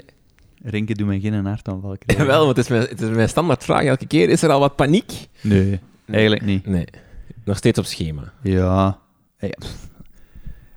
Rinke 0.63 0.93
doet 0.93 1.07
mij 1.07 1.19
geen 1.19 1.45
hartaanval 1.45 1.97
krijgen. 1.97 2.25
Jawel, 2.25 2.45
want 2.45 2.57
het 2.57 2.65
is, 2.65 2.71
mijn, 2.71 2.89
het 2.89 3.01
is 3.01 3.09
mijn 3.09 3.29
standaard 3.29 3.63
vraag 3.63 3.83
elke 3.83 4.07
keer. 4.07 4.29
Is 4.29 4.41
er 4.41 4.49
al 4.49 4.59
wat 4.59 4.75
paniek? 4.75 5.27
Nee, 5.41 5.79
eigenlijk 6.05 6.45
niet. 6.45 6.65
Nee. 6.65 6.87
Nog 7.43 7.57
steeds 7.57 7.79
op 7.79 7.85
schema. 7.85 8.33
Ja, 8.43 8.99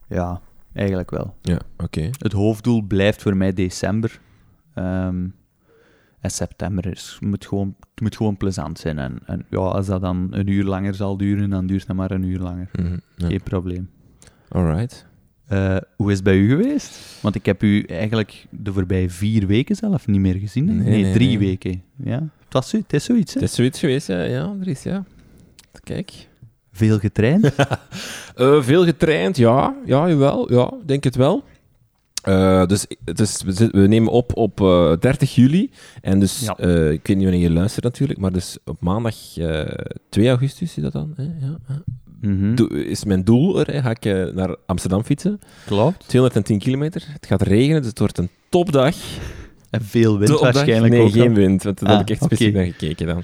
ja, 0.09 0.41
eigenlijk 0.75 1.11
wel. 1.11 1.35
Ja, 1.43 1.59
oké. 1.79 2.11
Het 2.19 2.33
hoofddoel 2.33 2.83
blijft 2.83 3.23
voor 3.23 3.37
mij 3.37 3.53
december. 3.53 4.21
Ehm, 4.75 5.27
en 6.23 6.31
september 6.31 6.87
is, 6.87 7.19
moet, 7.21 7.47
gewoon, 7.47 7.75
het 7.91 8.01
moet 8.01 8.17
gewoon 8.17 8.37
plezant 8.37 8.79
zijn. 8.79 8.99
En, 8.99 9.19
en 9.27 9.47
ja, 9.51 9.59
als 9.59 9.87
dat 9.87 10.01
dan 10.01 10.29
een 10.31 10.47
uur 10.47 10.65
langer 10.65 10.95
zal 10.95 11.17
duren, 11.17 11.51
dan 11.51 11.67
duurt 11.67 11.87
het 11.87 11.97
maar 11.97 12.11
een 12.11 12.23
uur 12.23 12.39
langer. 12.39 12.69
Mhm, 12.73 12.97
ja. 13.17 13.27
Geen 13.27 13.43
probleem. 13.43 13.91
Alright. 14.49 15.07
Eh, 15.47 15.77
hoe 15.97 16.11
is 16.11 16.15
het 16.15 16.25
bij 16.25 16.37
u 16.37 16.49
geweest? 16.49 17.19
Want 17.21 17.35
ik 17.35 17.47
heb 17.47 17.63
u 17.63 17.83
eigenlijk 17.83 18.47
de 18.51 18.73
voorbije 18.73 19.11
vier 19.11 19.47
weken 19.47 19.77
zelf 19.77 20.07
niet 20.07 20.21
meer 20.21 20.35
gezien. 20.35 20.65
Nee, 20.65 20.77
Nee, 20.77 21.03
nee, 21.03 21.13
drie 21.13 21.39
weken. 21.39 21.83
Ja, 22.05 22.19
het, 22.45 22.53
was, 22.53 22.73
het 22.73 22.93
is 22.93 23.05
zoiets, 23.05 23.35
hè? 23.35 23.41
Het 23.41 23.49
is 23.49 23.55
zoiets 23.55 23.79
geweest, 23.79 24.07
ja. 24.07 24.23
ja 24.23 24.55
is, 24.61 24.83
ja. 24.83 25.05
Kijk. 25.85 26.29
Veel 26.73 26.99
getraind. 26.99 27.51
Eh, 28.37 28.63
veel 28.63 28.85
getraind, 28.85 29.37
ja. 29.37 29.75
Ja, 29.85 30.09
jawel. 30.09 30.53
Ja, 30.53 30.73
denk 30.87 31.05
het 31.05 31.17
wel. 31.17 31.45
Eh, 32.23 32.67
dus 32.67 32.87
het 33.05 33.21
is, 33.21 33.43
we, 33.43 33.69
nemen 33.87 34.13
op 34.13 34.37
op 34.37 34.61
eh, 34.61 34.93
30 35.01 35.35
juli. 35.35 35.71
En 36.01 36.19
dus, 36.21 36.41
Ja. 36.41 36.57
eh, 36.57 36.91
ik 36.91 37.07
weet 37.07 37.17
niet 37.17 37.27
wanneer 37.27 37.43
je 37.49 37.51
luistert 37.51 37.85
natuurlijk, 37.85 38.19
maar 38.19 38.33
dus 38.33 38.59
op 38.65 38.81
maandag 38.81 39.37
eh 39.39 39.65
2 40.09 40.29
augustus 40.29 40.77
is 40.77 40.83
dat 40.83 40.93
dan. 40.93 41.13
Hè? 41.17 41.23
Ja. 41.23 41.59
Mhm. 42.21 42.55
Is 42.75 43.05
mijn 43.05 43.25
doel 43.25 43.61
er, 43.61 43.73
hè? 43.73 43.83
ga 43.83 43.91
ik 43.91 44.35
naar 44.35 44.57
Amsterdam 44.67 45.05
fietsen. 45.05 45.41
Klopt. 45.67 46.09
210 46.09 46.59
kilometer. 46.59 47.03
Het 47.09 47.27
gaat 47.27 47.43
regenen, 47.43 47.79
dus 47.81 47.91
het 47.91 47.99
wordt 47.99 48.19
een 48.19 48.29
topdag. 48.49 48.97
En 49.71 49.83
veel 49.85 50.19
wind 50.19 50.31
Topdag. 50.31 50.53
waarschijnlijk 50.53 50.93
Nee, 50.93 51.03
ook. 51.03 51.11
geen 51.11 51.25
dan. 51.25 51.35
wind, 51.35 51.63
want 51.63 51.79
daar 51.79 51.89
Ah, 51.91 51.97
heb 51.99 52.09
ik 52.09 52.11
echt 52.11 52.23
oké. 52.23 52.35
specifiek 52.35 52.57
naar 52.57 52.73
gekeken 52.73 53.07
dan. 53.07 53.23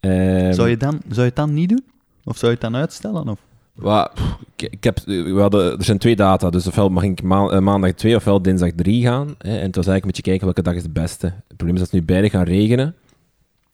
Ehm, 0.00 0.52
Zou 0.52 0.68
je, 0.68 0.76
dan, 0.76 1.00
zou 1.08 1.20
je 1.20 1.26
het 1.26 1.36
dan 1.36 1.54
niet 1.54 1.68
doen? 1.68 1.84
Of 2.24 2.36
zou 2.36 2.52
je 2.52 2.58
het 2.60 2.70
dan 2.72 2.80
uitstellen? 2.80 3.28
Of? 3.28 3.38
Pff, 3.74 4.38
ik, 4.70 4.84
heb, 4.84 4.98
we 5.04 5.40
hadden, 5.40 5.78
er 5.78 5.84
zijn 5.84 5.98
twee 5.98 6.16
data, 6.16 6.50
dus 6.50 6.66
ofwel 6.66 6.88
mag 6.88 7.02
ik 7.02 7.20
eh, 7.20 7.58
maandag 7.58 7.92
2 7.92 8.16
ofwel 8.16 8.42
dinsdag 8.42 8.70
3 8.76 9.02
gaan. 9.02 9.34
Hè, 9.38 9.56
en 9.58 9.66
het 9.66 9.76
was 9.76 9.86
eigenlijk 9.86 10.02
een 10.02 10.06
beetje 10.06 10.22
kijken 10.22 10.44
welke 10.44 10.62
dag 10.62 10.74
is 10.74 10.82
de 10.82 11.00
beste. 11.00 11.26
Het 11.26 11.56
probleem 11.56 11.74
is 11.74 11.80
dat 11.80 11.90
ze 11.90 11.96
nu 11.96 12.02
beide 12.02 12.30
gaan 12.30 12.44
regenen. 12.44 12.94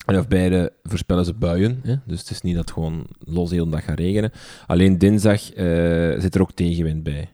En 0.06 0.18
of 0.18 0.28
beide 0.28 0.72
voorspellen 0.82 1.24
ze 1.24 1.34
buien. 1.34 1.80
Hè, 1.82 1.94
dus 2.04 2.20
het 2.20 2.30
is 2.30 2.40
niet 2.40 2.54
dat 2.54 2.64
het 2.64 2.72
gewoon 2.72 3.06
los 3.18 3.48
de 3.48 3.54
hele 3.54 3.70
dag 3.70 3.84
gaat 3.84 3.98
regenen. 3.98 4.32
Alleen 4.66 4.98
dinsdag 4.98 5.52
eh, 5.52 5.64
zit 6.18 6.34
er 6.34 6.40
ook 6.40 6.52
tegenwind 6.52 7.02
bij. 7.02 7.28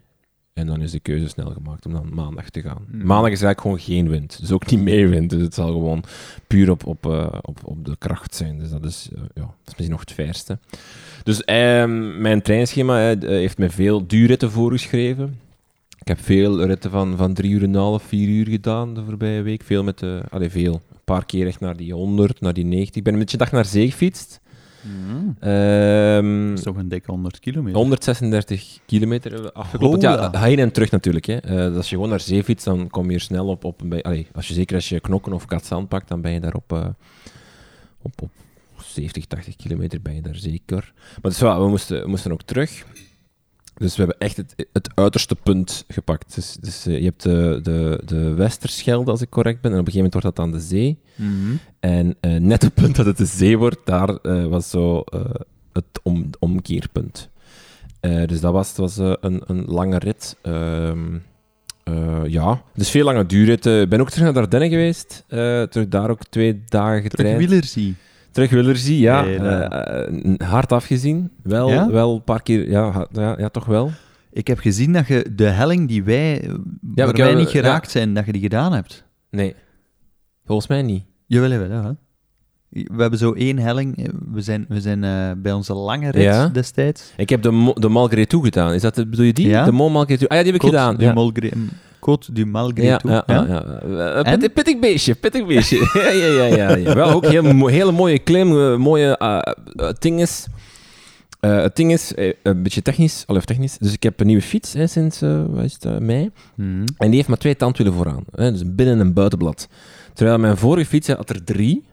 En 0.54 0.66
dan 0.66 0.80
is 0.80 0.90
de 0.90 1.00
keuze 1.00 1.28
snel 1.28 1.50
gemaakt 1.50 1.86
om 1.86 1.92
dan 1.92 2.08
maandag 2.14 2.50
te 2.50 2.60
gaan. 2.62 2.86
Hmm. 2.90 2.98
Maandag 3.06 3.30
is 3.32 3.42
eigenlijk 3.42 3.60
gewoon 3.60 3.80
geen 3.80 4.08
wind. 4.08 4.40
Dus 4.40 4.52
ook 4.52 4.70
niet 4.70 4.80
meer 4.80 5.08
wind. 5.08 5.30
Dus 5.30 5.42
het 5.42 5.54
zal 5.54 5.66
gewoon 5.66 6.04
puur 6.46 6.70
op, 6.70 6.86
op, 6.86 7.06
eh, 7.06 7.26
op, 7.42 7.58
op 7.64 7.84
de 7.84 7.96
kracht 7.98 8.34
zijn. 8.34 8.58
Dus 8.58 8.70
dat 8.70 8.84
is, 8.84 9.08
eh, 9.14 9.20
ja, 9.34 9.40
dat 9.40 9.50
is 9.64 9.64
misschien 9.66 9.90
nog 9.90 10.00
het 10.00 10.12
verste. 10.12 10.58
Dus 11.22 11.44
ehm, 11.44 12.20
mijn 12.20 12.42
trainingsschema 12.42 13.16
d- 13.16 13.24
eh, 13.24 13.30
heeft 13.30 13.58
me 13.58 13.70
veel 13.70 14.06
duurritten 14.06 14.50
voorgeschreven. 14.50 15.38
Ik 16.00 16.08
heb 16.08 16.20
veel 16.20 16.64
ritten 16.66 16.90
van, 16.90 17.16
van 17.16 17.34
drie 17.34 17.50
uur 17.50 17.62
en 17.62 17.68
een 17.68 17.80
half, 17.80 18.02
vier 18.02 18.28
uur 18.28 18.46
gedaan 18.48 18.94
de 18.94 19.04
voorbije 19.04 19.42
week. 19.42 19.62
Veel 19.62 19.82
met 19.84 19.98
de... 19.98 20.22
Allee, 20.30 20.50
veel. 20.50 20.74
Een 20.74 20.98
paar 21.04 21.26
keer 21.26 21.46
echt 21.46 21.60
naar 21.60 21.76
die 21.76 21.92
100, 21.92 22.40
naar 22.40 22.52
die 22.54 22.64
90. 22.64 22.96
Ik 22.96 23.02
ben 23.04 23.12
een 23.12 23.18
beetje 23.18 23.36
dag 23.36 23.52
naar 23.52 23.64
zee 23.64 23.90
gefietst. 23.90 24.40
Ehm, 25.40 26.48
Dat 26.48 26.58
is 26.58 26.64
toch 26.64 26.76
een 26.76 26.88
dikke 26.88 27.10
100 27.10 27.38
kilometer? 27.38 27.78
136 27.78 28.78
kilometer 28.86 29.32
hebben 29.32 29.50
we 29.50 29.56
afgeklopt. 29.58 30.02
Ja, 30.02 30.16
Hola. 30.16 30.42
heen 30.42 30.58
en 30.58 30.72
terug 30.72 30.90
natuurlijk. 30.90 31.24
Hè. 31.26 31.36
Eh, 31.36 31.76
als 31.76 31.88
je 31.88 31.94
gewoon 31.94 32.10
naar 32.10 32.20
zee 32.20 32.44
fietst, 32.44 32.64
dan 32.64 32.88
kom 32.90 33.08
je 33.10 33.14
er 33.14 33.20
snel 33.22 33.46
op. 33.46 33.64
op 33.64 33.82
bij, 33.84 34.02
allee, 34.02 34.26
als 34.34 34.48
je, 34.48 34.54
zeker 34.54 34.74
als 34.76 34.88
je 34.88 35.00
knokken 35.00 35.32
of 35.32 35.46
katzand 35.46 35.88
pakt, 35.88 36.08
dan 36.08 36.20
ben 36.20 36.32
je 36.32 36.40
daar 36.40 36.54
op, 36.54 36.72
eh, 36.72 36.86
op, 38.02 38.22
op 38.22 38.30
70, 38.84 39.26
80 39.26 39.56
kilometer 39.56 40.02
ben 40.02 40.14
je 40.14 40.22
daar 40.22 40.36
zeker. 40.36 40.92
Maar 41.22 41.30
dus 41.30 41.40
ja, 41.40 41.60
we 41.60 41.68
moesten, 41.68 42.02
we 42.02 42.08
moesten 42.08 42.32
ook 42.32 42.42
terug. 42.42 42.84
Dus 43.74 43.96
we 43.96 44.02
hebben 44.02 44.18
echt 44.18 44.36
het, 44.36 44.54
het 44.72 44.90
uiterste 44.94 45.34
punt 45.34 45.84
gepakt. 45.88 46.34
Dus, 46.34 46.56
dus 46.60 46.86
eh, 46.86 46.98
je 46.98 47.04
hebt 47.04 47.22
de, 47.22 47.60
de, 47.62 48.00
de 48.04 48.34
Westerschelde, 48.34 49.10
als 49.10 49.20
ik 49.20 49.30
correct 49.30 49.60
ben, 49.60 49.72
en 49.72 49.78
op 49.78 49.86
een 49.86 49.92
gegeven 49.92 50.10
moment 50.10 50.22
wordt 50.22 50.36
dat 50.36 50.46
dan 50.46 50.60
de 50.60 50.66
zee. 50.66 50.98
Mhm. 51.14 51.56
En 51.80 52.16
eh, 52.20 52.36
net 52.40 52.64
op 52.64 52.74
het 52.74 52.84
punt 52.84 52.96
dat 52.96 53.06
het 53.06 53.16
de 53.16 53.26
zee 53.26 53.58
wordt, 53.58 53.78
daar 53.84 54.08
eh, 54.08 54.44
was 54.44 54.70
zo 54.70 55.04
het 55.72 55.84
om, 56.02 56.30
omkeerpunt. 56.38 57.28
Dus 58.26 58.40
dat 58.40 58.52
was, 58.52 58.76
was 58.76 58.96
een, 58.96 59.42
een 59.46 59.64
lange 59.64 59.98
rit. 59.98 60.36
Ehm, 60.42 61.16
eh, 61.84 62.22
ja, 62.26 62.62
dus 62.74 62.90
veel 62.90 63.04
lange 63.04 63.26
duurritten. 63.26 63.80
Ik 63.80 63.88
ben 63.88 64.00
ook 64.00 64.10
terug 64.10 64.24
naar 64.24 64.32
Dardenne 64.32 64.68
geweest. 64.68 65.24
terug 65.28 65.88
daar 65.88 66.10
ook 66.10 66.24
twee 66.28 66.62
dagen 66.66 66.90
Terug 66.90 67.02
getraind. 67.02 67.38
Terug 68.34 68.50
Willerzie, 68.50 68.98
ja. 69.00 69.22
Nee. 69.22 69.36
Eh, 69.38 70.06
eh, 70.06 70.38
hard 70.48 70.72
afgezien. 70.72 71.30
Wel, 71.42 71.68
Ja? 71.68 71.90
wel 71.90 72.14
een 72.14 72.24
paar 72.24 72.42
keer, 72.42 72.70
ja, 72.70 73.06
ja, 73.12 73.34
ja 73.38 73.48
toch 73.48 73.64
wel. 73.64 73.90
Ik 74.32 74.46
heb 74.46 74.58
gezien 74.58 74.92
dat 74.92 75.06
je 75.06 75.26
de 75.34 75.44
helling 75.44 75.88
die 75.88 76.04
wij, 76.04 76.40
we 76.42 76.48
waar 76.80 77.06
wij 77.06 77.12
kunnen- 77.12 77.36
niet 77.36 77.48
geraakt 77.48 77.90
zijn, 77.90 78.14
dat 78.14 78.26
je 78.26 78.32
die 78.32 78.40
gedaan 78.40 78.72
hebt. 78.72 79.04
Nee, 79.30 79.54
volgens 80.44 80.68
mij 80.68 80.82
niet. 80.82 81.04
Jawel, 81.26 81.50
jawel, 81.50 81.70
ja. 81.70 81.96
We 82.74 83.00
hebben 83.00 83.18
zo 83.18 83.32
één 83.32 83.58
helling. 83.58 83.96
eh, 83.98 84.04
We 84.32 84.40
zijn, 84.40 84.64
we 84.68 84.80
zijn 84.80 85.04
eh, 85.04 85.30
bij 85.36 85.52
onze 85.52 85.74
lange 85.74 86.10
rit 86.10 86.22
Ja. 86.22 86.48
destijds. 86.48 87.12
Ik 87.16 87.28
heb 87.28 87.42
de, 87.42 87.50
Mo- 87.50 87.72
de 87.74 87.88
Malgré 87.88 88.26
Toe 88.26 88.44
gedaan. 88.44 88.72
Is 88.72 88.82
dat, 88.82 88.94
de- 88.94 89.06
bedoel 89.06 89.24
je 89.26 89.32
die? 89.32 89.48
Ja. 89.48 89.64
De 89.64 89.72
Mont 89.72 89.92
Malgré 89.92 90.18
Toe. 90.18 90.28
Ah 90.28 90.36
ja, 90.36 90.42
die 90.42 90.52
heb 90.52 90.62
ik 90.62 90.68
Côte 90.68 90.72
gedaan. 90.72 90.96
du 90.96 91.04
Ja. 91.04 91.12
Malgré, 91.12 91.50
Côte 92.00 92.32
du 92.32 92.46
Malgré 92.46 92.84
Ja, 92.84 92.96
toe. 92.96 93.10
ja, 93.10 93.22
ja? 93.26 93.44
ja. 93.48 93.62
Eh, 94.22 94.30
pittig, 94.32 94.52
pittig 94.52 94.78
beestje, 94.78 95.14
pittig 95.14 95.46
beestje. 95.46 95.76
ja, 95.94 96.46
ja, 96.46 96.76
ja. 96.76 96.94
Wel 96.94 97.10
ook 97.10 97.26
heel, 97.26 97.66
hele 97.66 97.92
mooie 97.92 98.18
klim, 98.18 98.78
mooie 98.80 99.16
eh, 99.18 99.38
eh, 99.42 99.54
het 99.86 100.02
ding 100.02 100.20
is... 100.20 100.46
het 101.40 101.76
ding 101.76 101.92
is, 101.92 102.12
een 102.42 102.62
beetje 102.62 102.82
technisch, 102.82 103.24
al 103.26 103.34
even 103.34 103.46
technisch. 103.46 103.78
Dus 103.78 103.92
ik 103.92 104.02
heb 104.02 104.20
een 104.20 104.26
nieuwe 104.26 104.42
fiets 104.42 104.72
hè, 104.72 104.86
sinds 104.86 105.20
wat 105.50 105.64
is 105.64 105.76
het, 105.80 106.00
mei. 106.00 106.30
Mhm. 106.54 106.84
En 106.98 107.06
die 107.06 107.14
heeft 107.14 107.28
maar 107.28 107.38
twee 107.38 107.56
tandwielen 107.56 107.94
vooraan. 107.94 108.24
Hè, 108.34 108.50
dus 108.52 108.60
een 108.60 108.74
binnen- 108.74 109.00
en 109.00 109.12
buitenblad. 109.12 109.68
Terwijl 110.14 110.38
mijn 110.38 110.56
vorige 110.56 110.88
fiets 110.88 111.08
had 111.08 111.30
er 111.30 111.44
drie. 111.44 111.84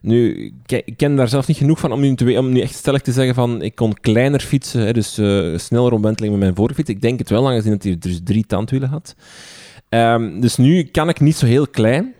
Nu, 0.00 0.52
ik 0.66 0.96
ken 0.96 1.16
daar 1.16 1.28
zelf 1.28 1.46
niet 1.46 1.56
genoeg 1.56 1.78
van 1.78 1.92
om 1.92 2.00
nu, 2.00 2.14
te, 2.14 2.38
om 2.38 2.52
nu 2.52 2.60
echt 2.60 2.74
stellig 2.74 3.00
te 3.02 3.12
zeggen 3.12 3.34
van 3.34 3.62
ik 3.62 3.74
kon 3.74 3.94
kleiner 4.00 4.40
fietsen, 4.40 4.80
hè, 4.80 4.92
dus 4.92 5.18
eh, 5.18 5.58
sneller 5.58 5.92
omwenteling 5.92 6.32
met 6.32 6.42
mijn 6.42 6.54
vorige 6.54 6.74
fiets. 6.74 6.90
Ik 6.90 7.00
denk 7.00 7.18
het 7.18 7.30
wel, 7.30 7.48
aangezien 7.48 7.72
dat 7.72 7.82
hij 7.82 7.98
dus 7.98 8.20
drie 8.24 8.46
tandwielen 8.46 8.88
had. 8.88 9.14
Ehm, 9.88 10.40
dus 10.40 10.56
nu 10.56 10.82
kan 10.82 11.08
ik 11.08 11.20
niet 11.20 11.36
zo 11.36 11.46
heel 11.46 11.66
klein. 11.66 12.14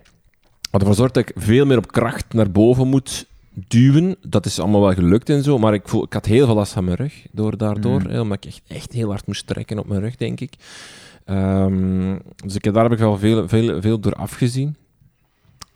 Wat 0.71 0.81
ervoor 0.81 0.97
zorgt 0.97 1.15
dat 1.15 1.29
ik 1.29 1.43
veel 1.43 1.67
meer 1.67 1.77
op 1.77 1.93
kracht 1.93 2.33
naar 2.33 2.51
boven 2.51 2.89
moet 2.89 3.27
duwen. 3.69 4.17
Dat 4.23 4.47
is 4.47 4.59
allemaal 4.59 4.81
wel 4.81 4.95
gelukt 4.95 5.29
en 5.31 5.43
zo, 5.43 5.59
maar 5.59 5.75
ik, 5.75 5.89
voel, 5.89 6.05
ik 6.05 6.13
had 6.13 6.27
heel 6.27 6.47
veel 6.47 6.55
last 6.55 6.73
van 6.73 6.85
mijn 6.85 6.97
rug 6.97 7.27
door, 7.33 7.57
daardoor. 7.57 8.01
Mm. 8.01 8.11
Hè, 8.11 8.21
omdat 8.21 8.45
ik 8.45 8.51
echt, 8.51 8.63
echt 8.67 8.93
heel 8.93 9.09
hard 9.09 9.27
moest 9.27 9.47
trekken 9.47 9.79
op 9.79 9.89
mijn 9.89 10.01
rug, 10.01 10.17
denk 10.17 10.41
ik. 10.41 10.53
Ehm, 11.25 12.17
dus 12.45 12.55
ik, 12.55 12.73
daar 12.73 12.83
heb 12.83 12.93
ik 12.93 12.99
wel 12.99 13.19
veel, 13.19 13.49
veel, 13.49 13.81
veel 13.81 14.01
door 14.01 14.15
afgezien. 14.15 14.77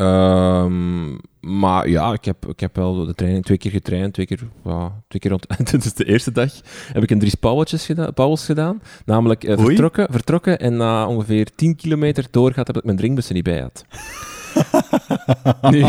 Ehm, 0.02 1.16
maar 1.40 1.88
ja, 1.88 2.12
ik 2.12 2.24
heb, 2.24 2.46
ik 2.46 2.60
heb 2.60 2.76
wel 2.76 3.04
de 3.06 3.14
training 3.14 3.44
twee 3.44 3.58
keer 3.58 3.70
getraind, 3.70 4.14
twee 4.14 4.26
keer, 4.26 4.38
ja, 4.64 4.92
twee 5.08 5.20
keer 5.20 5.30
rond. 5.30 5.70
Dit 5.70 5.84
is 5.84 5.94
de 5.94 6.04
eerste 6.04 6.32
dag. 6.32 6.52
Heb 6.92 7.02
ik 7.02 7.10
een 7.10 7.18
drie 7.18 7.36
pauweltjes 7.40 7.86
gedaan, 7.86 8.12
gedaan. 8.34 8.82
Namelijk 9.04 9.44
eh, 9.44 9.58
vertrokken, 9.58 10.06
vertrokken 10.10 10.58
en 10.58 10.76
na 10.76 11.06
ongeveer 11.06 11.48
10 11.54 11.76
kilometer 11.76 12.26
doorgaat 12.30 12.66
heb 12.66 12.76
ik 12.76 12.84
mijn 12.84 12.96
drinkbussen 12.96 13.34
niet 13.34 13.44
bij 13.44 13.60
had. 13.60 13.84
Nu, 15.70 15.82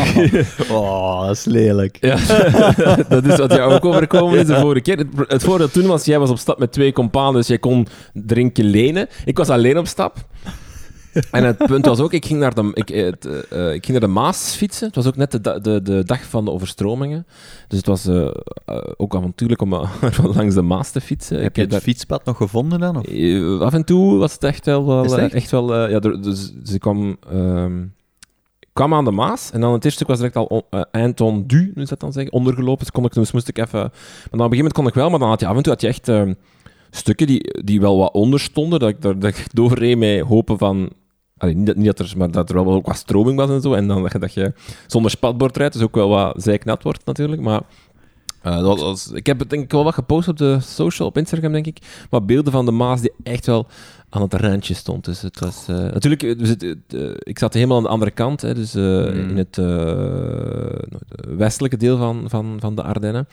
Oh, 0.71 1.21
dat 1.21 1.37
is 1.37 1.45
lelijk. 1.45 1.97
ja, 2.01 2.15
dat 3.09 3.25
is 3.25 3.37
wat 3.37 3.53
jou 3.53 3.73
ook 3.73 3.85
overkomen 3.85 4.39
is 4.39 4.47
de 4.47 4.59
vorige 4.59 4.81
keer. 4.81 4.97
Het, 4.97 5.07
het 5.27 5.43
voordeel 5.43 5.69
toen 5.69 5.87
was, 5.87 6.05
jij 6.05 6.19
was 6.19 6.29
op 6.29 6.37
stap 6.37 6.59
met 6.59 6.71
twee 6.71 6.93
companen, 6.93 7.33
dus 7.33 7.47
jij 7.47 7.57
kon 7.59 7.87
drinken 8.13 8.65
lenen. 8.65 9.07
Ik 9.25 9.37
was 9.37 9.49
alleen 9.49 9.77
op 9.77 9.87
stap. 9.87 10.17
En 11.31 11.43
het 11.43 11.57
punt 11.57 11.85
was 11.85 11.99
ook, 11.99 12.13
ik 12.13 12.25
ging 12.25 12.39
naar 12.39 12.53
de, 12.53 12.71
ik, 12.73 12.89
eh, 12.89 13.05
het, 13.05 13.25
eh, 13.25 13.73
ik 13.73 13.85
ging 13.85 13.99
naar 13.99 14.07
de 14.07 14.13
Maas 14.13 14.55
fietsen. 14.55 14.85
Het 14.87 14.95
was 14.95 15.07
ook 15.07 15.15
net 15.15 15.31
de, 15.31 15.41
da- 15.41 15.59
de, 15.59 15.81
de 15.81 16.03
dag 16.05 16.23
van 16.23 16.45
de 16.45 16.51
overstromingen. 16.51 17.25
Dus 17.67 17.77
het 17.77 17.87
was 17.87 18.05
eh, 18.05 18.27
ook 18.97 19.15
avontuurlijk 19.15 19.61
om 19.65 19.73
langs 20.35 20.55
de 20.55 20.61
Maas 20.61 20.91
te 20.91 21.01
fietsen. 21.01 21.37
Heb 21.37 21.49
Ik 21.49 21.55
je 21.55 21.61
het 21.61 21.71
daar- 21.71 21.81
fietspad 21.81 22.25
nog 22.25 22.37
gevonden 22.37 22.79
dan? 22.79 22.97
Of? 22.97 23.61
Af 23.61 23.73
en 23.73 23.85
toe 23.85 24.17
was 24.17 24.33
het 24.33 24.43
echt 24.43 24.65
wel... 24.65 25.05
echt? 25.17 25.33
echt 25.33 25.51
wel 25.51 25.89
ja, 25.89 25.99
er- 25.99 26.21
dus, 26.21 26.53
ze 26.63 26.77
kwam, 26.79 27.17
ehm, 27.29 27.81
ik 28.59 28.69
kwam 28.73 28.93
aan 28.93 29.05
de 29.05 29.11
Maas 29.11 29.51
en 29.51 29.61
dan 29.61 29.73
het 29.73 29.83
eerste 29.85 30.03
stuk 30.03 30.07
was 30.07 30.17
direct 30.17 30.35
al 30.35 30.45
on, 30.45 30.61
eh, 30.69 30.81
eind 30.91 31.17
du, 31.17 31.71
nu 31.75 31.83
dat 31.85 31.99
dan 31.99 32.13
zeggen, 32.13 32.33
ondergelopen. 32.33 32.79
Dus, 32.79 32.91
kon 32.91 33.05
ik, 33.05 33.13
dus 33.13 33.31
moest 33.31 33.47
ik 33.47 33.57
even... 33.57 33.79
Maar 33.79 33.91
dan 33.91 33.91
op 33.91 34.31
een 34.31 34.37
gegeven 34.39 34.49
moment 34.57 34.73
kon 34.73 34.87
ik 34.87 34.93
wel, 34.93 35.09
maar 35.09 35.19
dan 35.19 35.29
had 35.29 35.39
je 35.39 35.47
af 35.47 35.55
en 35.55 35.63
toe 35.63 35.71
had 35.71 35.81
je 35.81 35.87
echt 35.87 36.07
ehm, 36.07 36.33
stukken 36.89 37.27
die, 37.27 37.61
die 37.63 37.81
wel 37.81 37.97
wat 37.97 38.13
onder 38.13 38.39
stonden, 38.39 38.79
dat 38.79 38.89
ik, 38.89 39.01
daar- 39.01 39.19
dat 39.19 39.29
ik 39.37 39.45
doorreed 39.53 39.97
met 39.97 40.19
hopen 40.19 40.57
van... 40.57 40.89
Niet, 41.43 41.65
dat, 41.65 41.75
niet 41.75 41.85
dat 41.85 41.99
er, 41.99 42.13
maar 42.17 42.31
dat 42.31 42.49
er 42.49 42.55
wel 42.55 42.73
ook 42.73 42.85
wat 42.85 42.95
stroming 42.95 43.37
was 43.37 43.49
en 43.49 43.61
zo. 43.61 43.73
En 43.73 43.87
dan 43.87 44.09
dat 44.19 44.33
je, 44.33 44.53
zonder 44.87 45.11
spatbord 45.11 45.57
rijdt, 45.57 45.73
dus 45.73 45.83
ook 45.83 45.95
wel 45.95 46.09
wat 46.09 46.43
zeiknat 46.43 46.83
wordt 46.83 47.05
natuurlijk. 47.05 47.41
Maar 47.41 47.61
eh, 48.41 48.61
dat 48.61 49.11
ik 49.13 49.25
heb 49.25 49.39
het 49.39 49.49
denk 49.49 49.63
ik 49.63 49.71
wel 49.71 49.83
wat 49.83 49.93
gepost 49.93 50.27
op 50.27 50.37
de 50.37 50.59
social, 50.59 51.07
op 51.07 51.17
Instagram 51.17 51.51
denk 51.51 51.65
ik. 51.65 51.77
Maar 52.09 52.25
beelden 52.25 52.53
van 52.53 52.65
de 52.65 52.71
Maas 52.71 53.01
die 53.01 53.11
echt 53.23 53.45
wel 53.45 53.67
aan 54.13 54.21
het 54.21 54.33
randje 54.33 54.73
stond. 54.73 55.05
Dus 55.05 55.21
het 55.21 55.39
was... 55.39 55.67
eh, 55.67 55.75
natuurlijk, 55.75 56.39
dus 56.39 56.49
het, 56.49 56.61
het, 56.61 57.17
ik 57.19 57.39
zat 57.39 57.53
helemaal 57.53 57.77
aan 57.77 57.83
de 57.83 57.89
andere 57.89 58.11
kant, 58.11 58.41
hè, 58.41 58.53
dus 58.53 58.73
Mm. 58.73 59.07
in 59.29 59.37
het 59.37 59.57
westelijke 61.37 61.77
deel 61.77 61.97
van, 61.97 62.23
van, 62.27 62.57
van 62.59 62.75
de 62.75 62.83
Ardennen. 62.83 63.27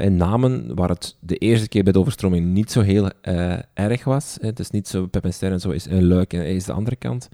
In 0.00 0.16
Namen, 0.16 0.74
waar 0.74 0.88
het 0.88 1.16
de 1.20 1.36
eerste 1.36 1.68
keer 1.68 1.82
bij 1.82 1.92
de 1.92 1.98
overstroming 1.98 2.46
niet 2.46 2.72
zo 2.72 2.80
heel 2.80 3.10
erg 3.74 4.04
was. 4.04 4.36
Hè. 4.40 4.46
Het 4.46 4.58
is 4.58 4.70
niet 4.70 4.88
zo, 4.88 5.06
Pep 5.06 5.24
en 5.24 5.60
zo 5.60 5.70
is 5.70 5.86
een 5.86 6.06
Luik 6.06 6.32
en 6.32 6.46
is 6.46 6.64
de 6.64 6.72
andere 6.72 6.96
kant. 6.96 7.28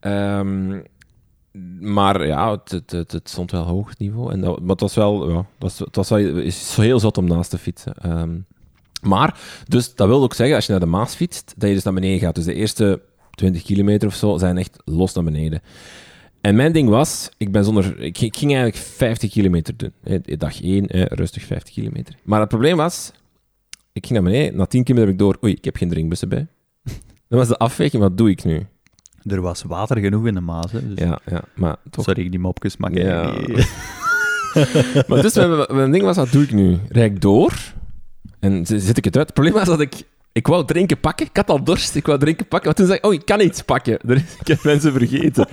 Ehm, 0.00 0.80
maar 1.80 2.26
ja, 2.26 2.50
het, 2.50 2.70
het, 2.70 2.90
het, 2.90 3.12
het 3.12 3.28
stond 3.28 3.50
wel 3.50 3.62
hoog 3.62 3.98
niveau. 3.98 4.32
En 4.32 4.40
dat, 4.40 4.60
maar 4.60 4.70
het 4.70 4.80
was 4.80 4.94
wel, 4.94 5.30
ja, 5.30 5.36
het 5.36 5.46
was, 5.58 5.78
het 5.78 5.96
was 5.96 6.08
wel 6.08 6.18
is 6.18 6.76
heel 6.76 7.00
zot 7.00 7.18
om 7.18 7.26
naast 7.26 7.50
te 7.50 7.58
fietsen. 7.58 7.94
Ehm, 7.94 8.30
maar, 9.04 9.38
dus 9.68 9.94
dat 9.94 10.08
wil 10.08 10.22
ook 10.22 10.34
zeggen, 10.34 10.56
als 10.56 10.64
je 10.66 10.70
naar 10.70 10.80
de 10.80 10.86
Maas 10.86 11.14
fietst, 11.14 11.54
dat 11.56 11.68
je 11.68 11.74
dus 11.74 11.84
naar 11.84 11.94
beneden 11.94 12.18
gaat. 12.18 12.34
Dus 12.34 12.44
de 12.44 12.54
eerste 12.54 13.00
20 13.30 13.62
kilometer 13.62 14.08
of 14.08 14.14
zo 14.14 14.38
zijn 14.38 14.58
echt 14.58 14.76
los 14.84 15.12
naar 15.14 15.24
beneden. 15.24 15.62
En 16.40 16.56
mijn 16.56 16.72
ding 16.72 16.88
was, 16.88 17.28
ik, 17.36 17.52
ben 17.52 17.64
zonder, 17.64 17.84
ik, 18.00 18.18
ging- 18.18 18.32
ik 18.32 18.38
ging 18.38 18.52
eigenlijk 18.54 18.82
50 18.84 19.30
kilometer 19.30 19.74
doen. 19.76 19.92
Dag 20.38 20.62
1, 20.62 20.86
rustig 20.90 21.42
50 21.44 21.74
kilometer. 21.74 22.14
Maar 22.22 22.40
het 22.40 22.48
probleem 22.48 22.76
was, 22.76 23.12
ik 23.92 24.06
ging 24.06 24.20
naar 24.20 24.30
beneden, 24.32 24.56
na 24.56 24.66
10 24.66 24.84
kilometer 24.84 25.12
heb 25.12 25.20
ik 25.20 25.26
door, 25.26 25.38
oei, 25.44 25.52
ik 25.54 25.64
heb 25.64 25.76
geen 25.76 25.88
drinkbussen 25.88 26.28
bij. 26.28 26.46
Dat 27.28 27.38
was 27.38 27.48
de 27.48 27.56
afweging, 27.58 28.02
wat 28.02 28.18
doe 28.18 28.30
ik 28.30 28.44
nu? 28.44 28.66
Er 29.22 29.40
was 29.40 29.62
water 29.62 29.98
genoeg 29.98 30.26
in 30.26 30.34
de 30.34 30.40
Maas. 30.40 30.72
Hè, 30.72 30.88
dus 30.88 30.98
Ja, 30.98 31.18
ja, 31.30 31.42
maar 31.54 31.76
toch. 31.90 32.04
Sorry, 32.04 32.28
die 32.28 32.38
mopjes, 32.40 32.76
maar 32.76 32.92
Ja. 32.92 33.32
Maar 35.08 35.22
dus 35.22 35.34
mijn, 35.34 35.66
mijn 35.76 35.90
ding 35.90 36.04
was, 36.04 36.16
wat 36.16 36.32
doe 36.32 36.42
ik 36.42 36.52
nu? 36.52 36.78
Rijd 36.88 37.10
ik 37.12 37.20
door? 37.20 37.52
En 38.44 38.66
z- 38.66 38.70
zit 38.86 38.96
ik 38.96 39.04
het 39.04 39.16
uit? 39.16 39.24
Het 39.26 39.34
probleem 39.34 39.54
was 39.54 39.64
dat 39.66 39.80
ik... 39.80 39.94
Ik 40.32 40.46
wou 40.46 40.64
drinken 40.64 41.00
pakken. 41.00 41.26
Ik 41.26 41.36
had 41.36 41.48
al 41.50 41.64
dorst. 41.64 41.94
Ik 41.94 42.06
wou 42.06 42.18
drinken 42.18 42.46
pakken. 42.48 42.66
Maar 42.68 42.76
toen 42.76 42.86
zei 42.86 42.98
ik, 42.98 43.04
oh, 43.06 43.12
ik 43.12 43.24
kan 43.24 43.40
iets 43.40 43.62
pakken. 43.62 43.98
Ik 44.40 44.46
heb 44.46 44.62
mensen 44.62 44.92
vergeten. 44.92 45.48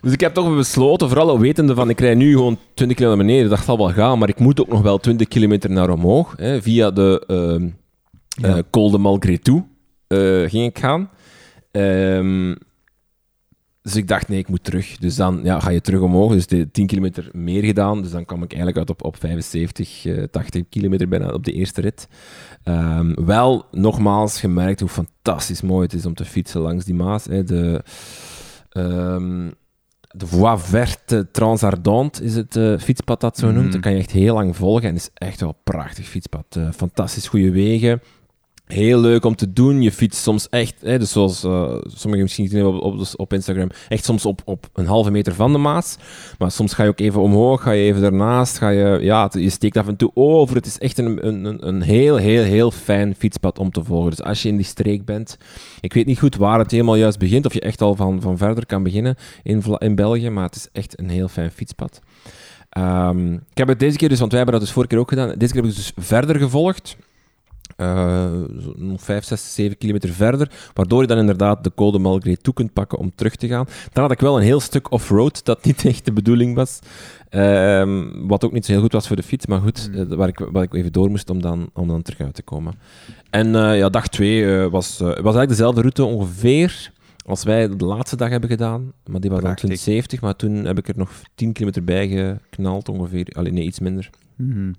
dus 0.00 0.12
ik 0.12 0.20
heb 0.20 0.34
toch 0.34 0.54
besloten, 0.56 1.08
vooral 1.08 1.28
al 1.28 1.38
wetende 1.38 1.74
van, 1.74 1.90
ik 1.90 2.00
rijd 2.00 2.16
nu 2.16 2.32
gewoon 2.32 2.58
20 2.74 2.96
kilometer 2.96 3.06
naar 3.06 3.16
beneden. 3.26 3.50
Dat 3.50 3.64
zal 3.64 3.76
wel 3.76 3.92
gaan, 3.92 4.18
maar 4.18 4.28
ik 4.28 4.38
moet 4.38 4.60
ook 4.60 4.68
nog 4.68 4.82
wel 4.82 4.98
20 4.98 5.28
kilometer 5.28 5.70
naar 5.70 5.90
omhoog. 5.90 6.34
Hè, 6.36 6.62
via 6.62 6.90
de 6.90 7.24
ehm 7.26 7.68
Ja. 8.48 8.56
eh, 8.56 8.62
Col 8.70 8.90
de 8.90 8.98
Malgré 8.98 9.38
Toe 9.38 9.64
eh, 10.06 10.18
ging 10.50 10.66
ik 10.66 10.78
gaan. 10.78 11.10
Ehm, 11.70 12.54
dus 13.82 13.96
ik 13.96 14.08
dacht, 14.08 14.28
nee, 14.28 14.38
ik 14.38 14.48
moet 14.48 14.64
terug. 14.64 14.96
Dus 14.96 15.16
dan 15.16 15.40
ja, 15.42 15.60
ga 15.60 15.70
je 15.70 15.80
terug 15.80 16.00
omhoog. 16.00 16.32
Dus 16.32 16.46
de 16.46 16.70
10 16.70 16.86
kilometer 16.86 17.28
meer 17.32 17.64
gedaan. 17.64 18.02
Dus 18.02 18.10
dan 18.10 18.24
kwam 18.24 18.42
ik 18.42 18.52
eigenlijk 18.52 18.78
uit 18.78 18.90
op, 18.90 19.04
op 19.04 19.16
75, 19.16 20.04
eh, 20.04 20.22
80 20.22 20.62
kilometer 20.68 21.08
bijna 21.08 21.32
op 21.32 21.44
de 21.44 21.52
eerste 21.52 21.80
rit. 21.80 22.08
Ehm, 22.62 23.24
wel, 23.24 23.66
nogmaals, 23.70 24.40
gemerkt 24.40 24.80
hoe 24.80 24.88
fantastisch 24.88 25.60
mooi 25.60 25.82
het 25.82 25.92
is 25.92 26.06
om 26.06 26.14
te 26.14 26.24
fietsen 26.24 26.60
langs 26.60 26.84
die 26.84 26.94
Maas. 26.94 27.24
Hè. 27.24 27.44
De, 27.44 27.82
ehm, 28.68 29.50
de 30.10 30.26
Voie 30.26 30.58
Verte 30.58 31.28
Transardente 31.32 32.24
is 32.24 32.34
het 32.34 32.56
eh, 32.56 32.78
fietspad 32.78 33.20
dat 33.20 33.38
zo 33.38 33.46
noemt. 33.46 33.62
Mhm. 33.62 33.72
Dat 33.72 33.80
kan 33.80 33.92
je 33.92 33.98
echt 33.98 34.10
heel 34.10 34.34
lang 34.34 34.56
volgen 34.56 34.88
en 34.88 34.94
is 34.94 35.10
echt 35.14 35.40
wel 35.40 35.48
een 35.48 35.72
prachtig 35.72 36.06
fietspad. 36.06 36.44
Eh, 36.48 36.68
fantastisch 36.72 37.28
goede 37.28 37.50
wegen. 37.50 38.00
Heel 38.66 39.00
leuk 39.00 39.24
om 39.24 39.34
te 39.36 39.52
doen. 39.52 39.82
Je 39.82 39.92
fietst 39.92 40.22
soms 40.22 40.48
echt, 40.48 40.74
hè, 40.80 40.98
dus 40.98 41.12
zoals 41.12 41.44
eh, 41.44 41.74
sommigen 41.86 42.22
misschien 42.22 42.48
zien 42.48 42.64
op, 42.66 42.82
op, 42.82 43.00
op 43.16 43.32
Instagram, 43.32 43.68
echt 43.88 44.04
soms 44.04 44.26
op, 44.26 44.42
op 44.44 44.68
een 44.74 44.86
halve 44.86 45.10
meter 45.10 45.34
van 45.34 45.52
de 45.52 45.58
Maas. 45.58 45.96
Maar 46.38 46.50
soms 46.50 46.72
ga 46.74 46.82
je 46.82 46.88
ook 46.88 47.00
even 47.00 47.20
omhoog, 47.20 47.62
ga 47.62 47.70
je 47.70 47.82
even 47.84 48.02
ernaast, 48.02 48.58
ga 48.58 48.68
je, 48.68 48.98
ja, 49.00 49.30
je 49.32 49.50
steekt 49.50 49.76
af 49.76 49.86
en 49.88 49.96
toe 49.96 50.10
over. 50.14 50.56
Het 50.56 50.66
is 50.66 50.78
echt 50.78 50.98
een, 50.98 51.26
een, 51.26 51.66
een- 51.68 51.82
heel, 51.82 52.16
heel, 52.16 52.42
heel 52.42 52.70
fijn 52.70 53.14
fietspad 53.18 53.58
om 53.58 53.70
te 53.70 53.84
volgen. 53.84 54.10
Dus 54.10 54.22
als 54.22 54.42
je 54.42 54.48
in 54.48 54.56
die 54.56 54.66
streek 54.66 55.04
bent, 55.04 55.38
ik 55.80 55.92
weet 55.92 56.06
niet 56.06 56.18
goed 56.18 56.36
waar 56.36 56.58
het 56.58 56.70
helemaal 56.70 56.96
juist 56.96 57.18
begint, 57.18 57.46
of 57.46 57.54
je 57.54 57.60
echt 57.60 57.80
al 57.80 57.94
van, 57.94 58.20
van 58.20 58.36
verder 58.36 58.66
kan 58.66 58.82
beginnen 58.82 59.16
in, 59.42 59.62
in 59.78 59.94
België, 59.94 60.30
maar 60.30 60.44
het 60.44 60.56
is 60.56 60.68
echt 60.72 60.98
een 60.98 61.08
heel 61.10 61.28
fijn 61.28 61.50
fietspad. 61.50 62.00
Ehm, 62.70 63.32
ik 63.32 63.40
heb 63.58 63.68
het 63.68 63.78
deze 63.80 63.96
keer 63.96 64.08
dus, 64.08 64.18
want 64.18 64.30
wij 64.32 64.40
hebben 64.40 64.58
dat 64.58 64.66
dus 64.66 64.74
vorige 64.74 64.92
keer 64.94 65.02
ook 65.02 65.08
gedaan, 65.08 65.28
deze 65.38 65.52
keer 65.52 65.62
heb 65.62 65.70
ik 65.70 65.76
het 65.76 65.94
dus 65.96 66.06
verder 66.06 66.36
gevolgd. 66.38 66.96
Eh, 67.82 68.30
nog 68.76 69.02
5, 69.02 69.24
6, 69.24 69.54
7 69.54 69.78
kilometer 69.78 70.08
verder, 70.10 70.50
waardoor 70.74 71.00
je 71.00 71.06
dan 71.06 71.18
inderdaad 71.18 71.64
de 71.64 71.72
Col 71.74 71.92
de 71.92 71.98
Malgré 71.98 72.36
toe 72.36 72.54
kunt 72.54 72.72
pakken 72.72 72.98
om 72.98 73.12
terug 73.14 73.36
te 73.36 73.48
gaan. 73.48 73.66
Dan 73.92 74.02
had 74.02 74.12
ik 74.12 74.20
wel 74.20 74.36
een 74.36 74.42
heel 74.42 74.60
stuk 74.60 74.90
off-road, 74.90 75.44
dat 75.44 75.64
niet 75.64 75.84
echt 75.92 76.04
de 76.04 76.12
bedoeling 76.12 76.54
was. 76.54 76.78
Ehm, 77.28 78.26
wat 78.26 78.44
ook 78.44 78.52
niet 78.52 78.64
zo 78.64 78.72
heel 78.72 78.80
goed 78.80 78.92
was 78.92 79.06
voor 79.06 79.16
de 79.16 79.22
fiets, 79.22 79.46
maar 79.46 79.60
goed, 79.60 79.88
Mm. 79.92 79.98
eh, 80.10 80.16
waar, 80.16 80.28
ik, 80.28 80.38
waar 80.52 80.62
ik 80.62 80.74
even 80.74 80.92
door 80.92 81.10
moest 81.10 81.30
om 81.30 81.42
dan, 81.42 81.70
om 81.74 81.88
dan 81.88 82.02
terug 82.02 82.20
uit 82.20 82.34
te 82.34 82.42
komen. 82.42 82.74
En 83.30 83.54
eh, 83.54 83.78
ja, 83.78 83.88
dag 83.88 84.08
2 84.08 84.68
was, 84.68 84.98
was 84.98 85.14
eigenlijk 85.14 85.48
dezelfde 85.48 85.80
route 85.80 86.04
ongeveer 86.04 86.92
als 87.26 87.44
wij 87.44 87.76
de 87.76 87.84
laatste 87.84 88.16
dag 88.16 88.28
hebben 88.28 88.50
gedaan. 88.50 88.92
Maar 89.06 89.20
die 89.20 89.30
was 89.30 89.40
dan 89.40 89.54
Prachtig. 89.54 89.64
2070, 89.64 90.20
maar 90.20 90.36
toen 90.36 90.64
heb 90.64 90.78
ik 90.78 90.88
er 90.88 90.94
nog 90.98 91.10
10 91.34 91.52
kilometer 91.52 91.84
bij 91.84 92.08
geknald 92.08 92.88
ongeveer. 92.88 93.26
Alleen 93.32 93.54
nee, 93.54 93.64
iets 93.64 93.80
minder. 93.80 94.10
Mhm. 94.36 94.72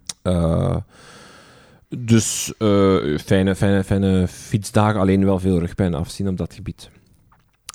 Dus 1.97 2.53
eh, 2.57 3.17
fijne, 3.17 3.55
fijne, 3.55 3.83
fijne 3.83 4.27
fietsdagen, 4.27 4.99
alleen 4.99 5.25
wel 5.25 5.39
veel 5.39 5.59
rugpijn 5.59 5.93
afzien 5.93 6.27
op 6.27 6.37
dat 6.37 6.53
gebied. 6.53 6.89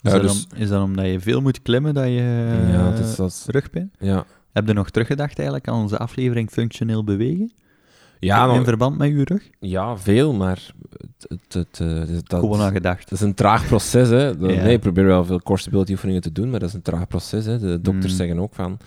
Is, 0.02 0.12
dat 0.12 0.22
dus- 0.22 0.46
om- 0.52 0.58
is 0.60 0.68
dat 0.68 0.82
omdat 0.82 1.06
je 1.06 1.20
veel 1.20 1.40
moet 1.40 1.62
klimmen 1.62 1.94
dat 1.94 2.04
je 2.04 2.48
ja, 2.72 2.90
het 2.90 2.98
is, 2.98 3.16
dat 3.16 3.28
is- 3.30 3.44
rugpijn? 3.46 3.90
ja. 3.98 4.24
Heb 4.52 4.66
je 4.66 4.72
nog 4.72 4.90
teruggedacht 4.90 5.36
eigenlijk 5.38 5.68
aan 5.68 5.80
onze 5.80 5.98
aflevering 5.98 6.50
Functioneel 6.50 7.04
Bewegen? 7.04 7.52
Ja, 8.20 8.54
in 8.54 8.64
verband 8.64 8.98
met 8.98 9.08
je 9.08 9.24
rug? 9.24 9.50
ja, 9.60 9.96
veel, 9.96 10.32
maar 10.32 10.70
het, 10.98 11.26
het, 11.28 11.52
het, 11.54 11.80
eh, 11.80 12.16
dat, 12.22 12.40
Gewoon 12.40 12.60
aan 12.60 12.72
gedacht. 12.72 13.12
is 13.12 13.20
een 13.20 13.34
traag 13.34 13.66
proces. 13.66 14.08
Hè. 14.08 14.36
Dat- 14.38 14.50
Ja. 14.50 14.62
Nee, 14.62 14.74
ik 14.74 14.80
probeer 14.80 15.04
wel 15.04 15.24
veel 15.24 15.42
core 15.42 15.58
stability 15.60 15.92
oefeningen 15.92 16.20
te 16.22 16.32
doen, 16.32 16.50
maar 16.50 16.60
dat 16.60 16.68
is 16.68 16.74
een 16.74 16.82
traag 16.82 17.06
proces. 17.08 17.44
Hè. 17.44 17.58
De 17.58 17.80
dokters 17.80 18.12
Mm. 18.12 18.18
zeggen 18.18 18.38
ook 18.38 18.54
van, 18.54 18.78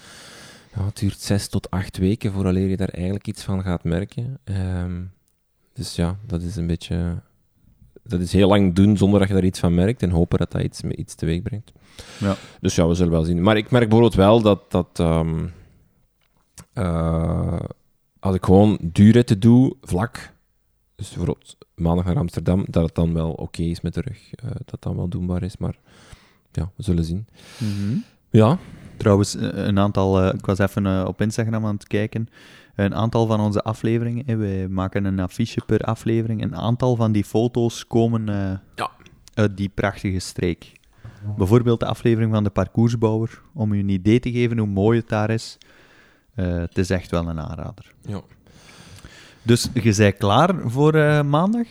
ja, 0.75 0.85
het 0.85 0.97
duurt 0.99 1.19
zes 1.19 1.47
tot 1.47 1.69
acht 1.69 1.97
weken 1.97 2.31
vooraleer 2.31 2.67
je 2.69 2.77
daar 2.77 2.89
eigenlijk 2.89 3.27
iets 3.27 3.43
van 3.43 3.61
gaat 3.63 3.83
merken. 3.83 4.37
Ehm, 4.43 4.91
dus 5.73 5.95
ja, 5.95 6.17
dat 6.25 6.41
is 6.41 6.55
een 6.55 6.67
beetje... 6.67 7.21
Dat 8.03 8.19
is 8.19 8.33
heel 8.33 8.47
lang 8.47 8.75
doen 8.75 8.97
zonder 8.97 9.19
dat 9.19 9.27
je 9.27 9.33
daar 9.33 9.43
iets 9.43 9.59
van 9.59 9.73
merkt 9.73 10.03
en 10.03 10.09
hopen 10.09 10.37
dat 10.37 10.51
dat 10.51 10.61
iets, 10.61 10.81
iets 10.81 11.15
teweeg 11.15 11.41
brengt. 11.41 11.71
Ja. 12.19 12.35
Dus 12.61 12.75
ja, 12.75 12.87
we 12.87 12.93
zullen 12.93 13.11
wel 13.11 13.23
zien. 13.23 13.41
Maar 13.41 13.57
ik 13.57 13.71
merk 13.71 13.83
bijvoorbeeld 13.89 14.15
wel 14.15 14.41
dat, 14.41 14.71
dat 14.71 14.99
ehm, 14.99 15.45
eh, 16.73 17.59
als 18.19 18.35
ik 18.35 18.45
gewoon 18.45 18.79
duurritten 18.81 19.39
doe, 19.39 19.75
vlak, 19.81 20.33
dus 20.95 21.07
bijvoorbeeld 21.07 21.57
maandag 21.75 22.05
naar 22.05 22.17
Amsterdam, 22.17 22.65
dat 22.69 22.83
het 22.83 22.95
dan 22.95 23.13
wel 23.13 23.31
oké 23.31 23.61
is 23.61 23.81
met 23.81 23.93
de 23.93 24.01
rug. 24.01 24.33
eh, 24.33 24.49
dat 24.49 24.71
het 24.71 24.81
dan 24.81 24.95
wel 24.95 25.07
doenbaar 25.07 25.43
is, 25.43 25.57
maar 25.57 25.79
ja, 26.51 26.71
we 26.75 26.83
zullen 26.83 27.03
zien. 27.03 27.27
Mhm. 27.57 27.97
Ja, 28.29 28.57
Trouwens, 28.97 29.35
eh, 29.35 29.49
een 29.53 29.79
aantal, 29.79 30.27
ik 30.27 30.45
was 30.45 30.59
even 30.59 31.07
op 31.07 31.21
Instagram 31.21 31.65
aan 31.65 31.73
het 31.73 31.87
kijken. 31.87 32.27
Een 32.75 32.95
aantal 32.95 33.27
van 33.27 33.39
onze 33.39 33.61
afleveringen, 33.61 34.23
hè, 34.25 34.35
wij 34.35 34.67
maken 34.67 35.05
een 35.05 35.19
affiche 35.19 35.61
per 35.65 35.79
aflevering. 35.79 36.41
Een 36.43 36.55
aantal 36.55 36.95
van 36.95 37.11
die 37.11 37.23
foto's 37.23 37.87
komen 37.87 38.29
eh, 38.29 38.51
Ja. 38.75 38.89
uit 39.33 39.57
die 39.57 39.69
prachtige 39.69 40.19
streek. 40.19 40.71
Bijvoorbeeld 41.37 41.79
de 41.79 41.85
aflevering 41.85 42.33
van 42.33 42.43
de 42.43 42.49
parcoursbouwer, 42.49 43.41
om 43.53 43.71
u 43.73 43.79
een 43.79 43.89
idee 43.89 44.19
te 44.19 44.31
geven 44.31 44.57
hoe 44.57 44.67
mooi 44.67 44.99
het 44.99 45.09
daar 45.09 45.29
is. 45.29 45.57
Eh, 46.35 46.45
het 46.53 46.77
is 46.77 46.89
echt 46.89 47.11
wel 47.11 47.27
een 47.27 47.39
aanrader. 47.39 47.93
ja. 48.05 48.21
Dus 49.43 49.67
je 49.73 49.93
bent 49.97 50.17
klaar 50.17 50.55
voor 50.65 50.93
eh, 50.93 51.21
maandag? 51.21 51.67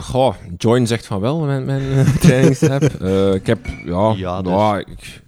Goh, 0.00 0.34
Join 0.56 0.86
zegt 0.86 1.06
van 1.06 1.20
wel, 1.20 1.40
mijn, 1.44 1.64
mijn 1.64 2.18
trainingsapp. 2.18 2.82
Ik 3.40 3.46
heb, 3.46 3.66
ja, 3.84 4.12
Ja, 4.16 4.42
dus. 4.42 4.50
nou, 4.52 4.78
ik, 4.78 5.22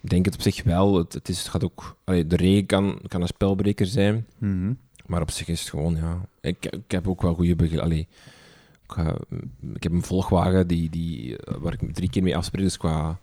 Ik 0.00 0.10
denk 0.10 0.24
het 0.24 0.34
op 0.34 0.40
zich 0.40 0.62
wel. 0.62 0.96
Het, 0.98 1.12
het, 1.12 1.28
is, 1.28 1.38
het 1.38 1.48
gaat 1.48 1.64
ook, 1.64 1.96
allee, 2.04 2.26
de 2.26 2.36
regen 2.36 2.66
kan, 2.66 3.00
kan 3.08 3.20
een 3.20 3.26
spelbreker 3.26 3.86
zijn. 3.86 4.26
Mhm. 4.38 4.72
Maar 5.06 5.20
op 5.22 5.30
zich 5.30 5.48
is 5.48 5.60
het 5.60 5.68
gewoon, 5.68 5.96
ja. 5.96 6.20
Ik, 6.40 6.66
ik 6.66 6.90
heb 6.90 7.08
ook 7.08 7.22
wel 7.22 7.34
goede 7.34 7.56
begeleiding. 7.56 8.06
Ik, 8.88 8.96
ik 9.74 9.82
heb 9.82 9.92
een 9.92 10.02
volgwagen 10.02 10.66
die, 10.66 10.90
die, 10.90 11.36
eh, 11.36 11.54
waar 11.60 11.72
ik 11.80 11.94
drie 11.94 12.10
keer 12.10 12.22
mee 12.22 12.36
afspreek. 12.36 12.62
Dus 12.64 12.76
qua, 12.76 13.18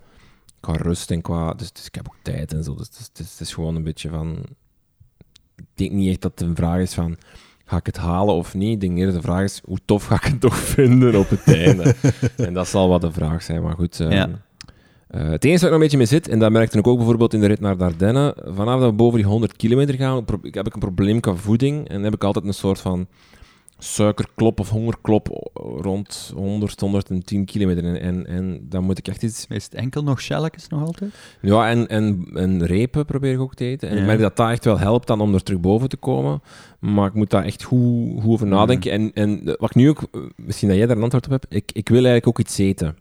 qua 0.60 0.74
rust 0.74 1.12
en 1.12 1.22
qua. 1.22 1.54
Dus, 1.54 1.72
dus 1.72 1.86
ik 1.86 1.96
heb 1.96 2.08
ook 2.08 2.16
tijd 2.22 2.54
en 2.54 2.64
zo. 2.64 2.76
Dus 2.76 2.88
het 2.88 2.98
is, 3.00 3.06
het 3.08 3.20
is, 3.20 3.42
is 3.42 3.54
gewoon 3.54 3.76
een 3.76 3.84
beetje 3.84 4.10
van. 4.10 4.38
Ik 5.56 5.66
denk 5.74 5.92
niet 5.92 6.10
echt 6.10 6.22
dat 6.22 6.32
het 6.40 6.50
een 6.50 6.56
vraag 6.56 6.80
is 6.80 6.94
van. 6.94 7.18
Ga 7.66 7.78
ik 7.78 7.86
het 7.86 7.98
halen 7.98 8.36
of 8.36 8.54
niet? 8.54 8.74
Ik 8.74 8.80
denk 8.80 8.98
eerder 8.98 9.14
de 9.16 9.22
vraag 9.22 9.44
is: 9.44 9.62
hoe 9.66 9.80
tof 9.86 10.06
ga 10.06 10.16
ik 10.16 10.24
het 10.24 10.40
toch 10.42 10.58
vinden 10.78 11.16
op 11.20 11.30
het 11.30 11.44
einde? 11.44 11.96
en 12.38 12.54
dat 12.54 12.68
zal 12.68 12.90
wel 12.90 13.00
de 13.00 13.12
vraag 13.12 13.44
zijn. 13.44 13.62
Maar 13.64 13.76
goed. 13.76 14.00
eh, 14.00 14.12
Ja. 14.12 14.46
Eh, 15.08 15.30
het 15.30 15.46
enige 15.46 15.46
waar 15.46 15.54
ik 15.56 15.62
nog 15.62 15.72
een 15.72 15.80
beetje 15.80 15.98
mee 15.98 16.06
zit, 16.06 16.28
en 16.28 16.40
dat 16.40 16.52
merkte 16.52 16.78
ik 16.78 16.88
ook 16.88 16.98
bijvoorbeeld 16.98 17.34
in 17.34 17.40
de 17.40 17.48
rit 17.48 17.60
naar 17.60 17.78
Dardenne, 17.78 18.36
vanaf 18.46 18.80
dat 18.80 18.90
we 18.90 18.96
boven 18.96 19.18
die 19.18 19.28
100 19.28 19.56
kilometer 19.56 19.96
gaan, 19.96 20.26
heb 20.42 20.68
ik 20.68 20.74
een 20.74 20.80
probleem 20.80 21.20
qua 21.20 21.34
voeding 21.36 21.88
en 21.88 22.04
heb 22.04 22.14
ik 22.14 22.24
altijd 22.24 22.46
een 22.46 22.54
soort 22.54 22.80
van 22.80 23.08
suikerklop 23.80 24.60
of 24.60 24.70
hongerklop 24.70 25.50
rond 25.78 26.32
100, 26.36 26.80
110 26.80 27.46
kilometer. 27.46 27.96
En, 27.96 28.28
en, 28.28 28.60
dan 28.70 28.84
moet 28.84 28.98
ik 28.98 29.08
echt 29.08 29.24
iets... 29.24 29.46
Is 29.50 29.64
het 29.64 29.74
enkel 29.74 30.04
nog 30.04 30.22
shelletjes 30.22 30.68
nog 30.68 30.82
altijd? 30.86 31.14
Ja, 31.42 31.70
en, 31.70 31.88
en, 31.88 32.28
en 32.34 32.66
repen 32.66 33.06
probeer 33.06 33.34
ik 33.34 33.40
ook 33.40 33.56
te 33.56 33.66
eten. 33.66 33.90
En 33.90 33.96
Ja. 33.96 34.02
ik 34.02 34.08
merk 34.08 34.20
dat 34.20 34.36
dat 34.36 34.50
echt 34.50 34.66
wel 34.66 34.80
helpt 34.80 35.08
dan 35.08 35.22
om 35.22 35.34
er 35.34 35.44
terug 35.44 35.60
boven 35.60 35.90
te 35.90 35.98
komen. 35.98 36.42
Maar 36.80 37.08
ik 37.08 37.14
moet 37.14 37.30
daar 37.30 37.44
echt 37.44 37.64
goed, 37.64 38.22
goed 38.22 38.32
over 38.32 38.48
nadenken. 38.48 38.92
En, 38.92 39.12
en 39.14 39.44
wat 39.44 39.70
ik 39.70 39.76
nu 39.76 39.90
ook, 39.90 40.02
eh, 40.12 40.22
misschien 40.36 40.68
dat 40.68 40.78
jij 40.78 40.88
daar 40.88 40.98
een 40.98 41.04
antwoord 41.04 41.26
op 41.26 41.32
hebt, 41.32 41.46
ik, 41.50 41.72
ik 41.74 41.88
wil 41.90 41.98
eigenlijk 41.98 42.28
ook 42.28 42.40
iets 42.40 42.58
eten. 42.58 42.96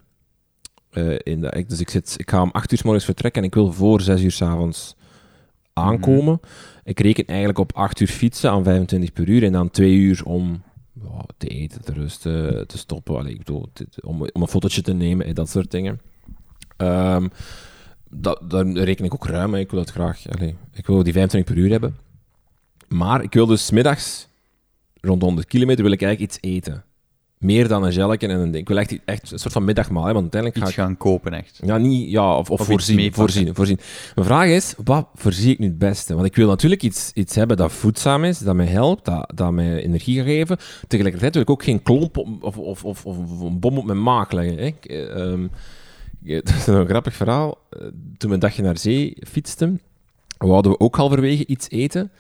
Eh, 0.96 1.14
in 1.22 1.40
de, 1.40 1.64
dus 1.68 1.80
ik, 1.80 1.90
zit, 1.90 2.14
ik 2.16 2.30
ga 2.30 2.42
om 2.42 2.50
8 2.52 2.72
uur 2.72 2.78
's 2.78 2.82
morgens 2.82 3.04
vertrekken 3.04 3.42
en 3.42 3.48
ik 3.48 3.54
wil 3.54 3.72
voor 3.72 4.00
6 4.00 4.22
uur 4.22 4.30
's 4.32 4.42
avonds 4.42 4.94
aankomen. 5.72 6.40
Ik 6.85 7.00
reken 7.00 7.26
eigenlijk 7.26 7.59
op 7.59 7.72
8 7.74 8.00
uur 8.00 8.06
fietsen 8.09 8.50
aan 8.50 8.64
25 8.64 9.12
per 9.12 9.28
uur 9.28 9.42
en 9.44 9.52
dan 9.52 9.70
2 9.70 9.92
uur 9.94 10.24
om 10.24 10.62
te 11.37 11.46
eten, 11.48 11.85
te 11.85 11.92
rusten, 11.92 12.66
te 12.66 12.78
stoppen. 12.78 13.16
Allee, 13.16 13.32
ik 13.32 13.38
bedoel, 13.38 13.66
te- 13.72 13.87
om, 14.04 14.20
om 14.32 14.42
een 14.42 14.48
fotootje 14.48 14.82
te 14.82 14.92
nemen 14.92 15.26
en 15.26 15.35
dat 15.35 15.48
soort 15.50 15.70
dingen. 15.70 16.00
Ehm, 16.76 17.28
dat, 18.11 18.50
daar 18.50 18.66
reken 18.66 19.04
ik 19.04 19.14
ook 19.14 19.26
ruim 19.26 19.50
mee. 19.50 19.62
Ik 19.62 19.70
wil 19.70 19.80
dat 19.80 19.90
graag. 19.90 20.28
Allee, 20.28 20.56
ik 20.74 20.87
wil 20.87 21.02
die 21.02 21.12
25 21.12 21.54
per 21.54 21.62
uur 21.64 21.70
hebben. 21.70 21.96
Maar 22.88 23.22
ik 23.22 23.32
wil 23.32 23.46
dus 23.46 23.70
middags 23.70 24.28
rond 25.00 25.22
100 25.22 25.46
kilometer 25.46 25.82
wil 25.85 25.92
ik 25.92 26.02
eigenlijk 26.02 26.32
iets 26.32 26.42
eten. 26.50 26.85
Meer 27.38 27.68
dan 27.68 27.85
een 27.85 27.92
gelletje 27.92 28.29
en 28.29 28.38
een 28.40 28.51
ding. 28.51 28.62
Ik 28.62 28.68
wil 28.68 28.79
echt, 28.79 28.99
echt 29.05 29.33
een 29.33 29.38
soort 29.38 29.53
van 29.53 29.64
middagmaal, 29.64 30.05
hè, 30.05 30.12
want 30.12 30.22
uiteindelijk 30.22 30.61
ga 30.62 30.68
Iets 30.68 30.79
ik... 30.79 30.85
gaan 30.85 30.96
kopen, 30.96 31.33
echt. 31.33 31.61
Ja, 31.64 31.77
niet, 31.79 32.11
ja 32.11 32.37
of, 32.37 32.51
of, 32.51 32.64
voorzien, 32.66 33.12
voorzien, 33.12 33.55
voorzien. 33.55 33.79
Mijn 34.14 34.27
vraag 34.27 34.49
is, 34.49 34.75
wat 34.85 35.09
voorzie 35.14 35.53
ik 35.53 35.59
nu 35.59 35.66
het 35.66 35.79
beste? 35.79 36.14
Want 36.14 36.27
ik 36.27 36.37
wil 36.37 36.49
natuurlijk 36.49 36.83
iets, 36.83 37.11
iets 37.14 37.35
hebben 37.35 37.57
dat 37.57 37.72
voedzaam 37.72 38.25
is, 38.25 38.38
dat 38.38 38.55
mij 38.55 38.66
helpt, 38.66 39.05
dat, 39.05 39.33
dat 39.35 39.53
mij 39.53 39.83
energie 39.83 40.16
gaat 40.16 40.25
geven. 40.27 40.57
Tegelijkertijd 40.88 41.33
wil 41.33 41.42
ik 41.42 41.51
ook 41.51 41.64
geen 41.64 41.83
klomp 41.83 42.16
op- 42.16 42.42
of, 42.42 42.59
of, 42.85 42.85
of, 42.85 43.05
een 43.40 43.61
bom 43.61 43.79
op 43.79 43.85
mijn 43.85 44.03
maag 44.03 44.31
leggen. 44.31 44.57
Hè. 44.57 44.64
Ik, 44.64 44.85
eh, 44.85 45.31
ehm, 45.33 45.46
dat 46.44 46.55
is 46.55 46.66
een 46.66 46.87
grappig 46.88 47.14
verhaal. 47.14 47.59
Eh, 47.70 47.81
Toen 48.18 48.29
we 48.29 48.35
een 48.35 48.40
dagje 48.40 48.62
naar 48.62 48.79
zee 48.79 49.16
fietsten, 49.29 49.81
wouden 50.38 50.70
we 50.70 50.81
ook 50.81 50.96
halverwege 50.96 51.46
iets 51.46 51.70
eten. 51.70 52.11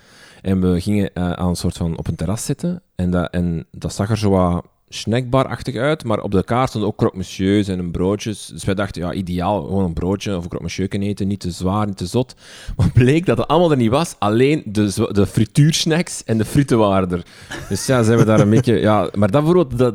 En 0.42 0.60
we 0.72 0.80
gingen 0.80 1.14
eh, 1.14 1.32
aan 1.32 1.48
een 1.48 1.56
soort 1.56 1.76
van 1.76 1.98
op 1.98 2.06
een 2.06 2.16
terras 2.16 2.44
zitten. 2.44 2.82
En 2.94 3.10
dat, 3.10 3.30
en 3.30 3.66
dat 3.70 3.94
zag 3.94 4.10
er 4.10 4.18
zo 4.18 4.30
wat 4.30 4.64
snackbar-achtig 4.88 5.76
uit. 5.76 6.04
Maar 6.04 6.20
op 6.20 6.30
de 6.30 6.44
kaart 6.44 6.68
stonden 6.68 6.90
ook 6.90 6.96
croque 6.96 7.16
monsieurs 7.16 7.68
en 7.68 7.90
broodjes. 7.90 8.46
Dus 8.46 8.64
wij 8.64 8.74
dachten, 8.74 9.02
ja, 9.02 9.12
ideaal, 9.12 9.62
gewoon 9.62 9.84
een 9.84 9.92
broodje 9.92 10.30
of 10.30 10.42
een 10.42 10.48
croque 10.48 10.62
monsieur 10.62 10.88
kunnen 10.88 11.08
eten. 11.08 11.28
Niet 11.28 11.40
te 11.40 11.50
zwaar, 11.50 11.86
niet 11.86 11.96
te 11.96 12.06
zot. 12.06 12.34
Maar 12.76 12.90
bleek 12.92 13.26
dat 13.26 13.38
het 13.38 13.48
allemaal 13.48 13.70
er 13.70 13.76
niet 13.76 13.90
was. 13.90 14.14
Alleen 14.18 14.62
de, 14.64 15.08
de 15.12 15.26
frituursnacks 15.26 16.24
en 16.24 16.38
de 16.38 16.44
frieten 16.44 16.78
waren 16.78 17.10
er. 17.10 17.22
Dus 17.68 17.86
ja, 17.86 18.02
zijn 18.02 18.18
we 18.18 18.24
daar 18.24 18.40
een 18.40 18.50
beetje... 18.50 18.74
Ja, 18.80 19.10
maar 19.14 19.30
dat 19.30 19.44
bijvoorbeeld... 19.44 19.78
Dat, 19.78 19.94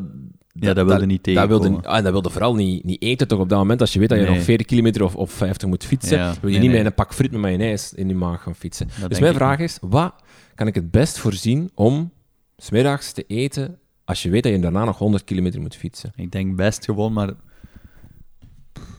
Ja, 0.53 0.73
dat 0.73 0.85
wilde 0.85 1.05
niet 1.05 1.23
dat 1.35 1.47
wilde, 1.47 1.77
ah, 1.81 2.03
dat 2.03 2.11
wilde 2.11 2.29
vooral 2.29 2.55
niet, 2.55 2.83
niet 2.83 3.01
eten 3.01 3.27
toch 3.27 3.39
op 3.39 3.49
dat 3.49 3.57
moment. 3.57 3.81
Als 3.81 3.93
je 3.93 3.99
weet 3.99 4.09
dat 4.09 4.17
je 4.17 4.23
Nee. 4.25 4.35
nog 4.35 4.43
40 4.43 4.67
kilometer 4.67 5.03
of, 5.03 5.15
of 5.15 5.31
50 5.31 5.67
moet 5.67 5.85
fietsen, 5.85 6.17
Ja, 6.17 6.33
wil 6.41 6.49
je 6.49 6.57
nee, 6.57 6.59
niet 6.59 6.69
nee. 6.69 6.77
met 6.77 6.85
een 6.85 6.93
pak 6.93 7.13
friet 7.13 7.31
met 7.31 7.41
mayonaise 7.41 7.95
in 7.95 8.07
je 8.07 8.15
maag 8.15 8.41
gaan 8.43 8.55
fietsen. 8.55 8.87
Dat 8.99 9.09
dus 9.09 9.19
mijn 9.19 9.33
vraag 9.33 9.59
is, 9.59 9.77
wat 9.81 10.13
kan 10.55 10.67
ik 10.67 10.75
het 10.75 10.91
best 10.91 11.17
voorzien 11.17 11.71
om 11.75 12.11
smiddags 12.57 13.11
te 13.11 13.23
eten 13.27 13.77
als 14.05 14.23
je 14.23 14.29
weet 14.29 14.43
dat 14.43 14.51
je 14.51 14.59
daarna 14.59 14.83
nog 14.83 14.97
100 14.97 15.23
kilometer 15.23 15.61
moet 15.61 15.75
fietsen? 15.75 16.11
Ik 16.15 16.31
denk 16.31 16.55
best 16.55 16.85
gewoon, 16.85 17.13
maar... 17.13 17.33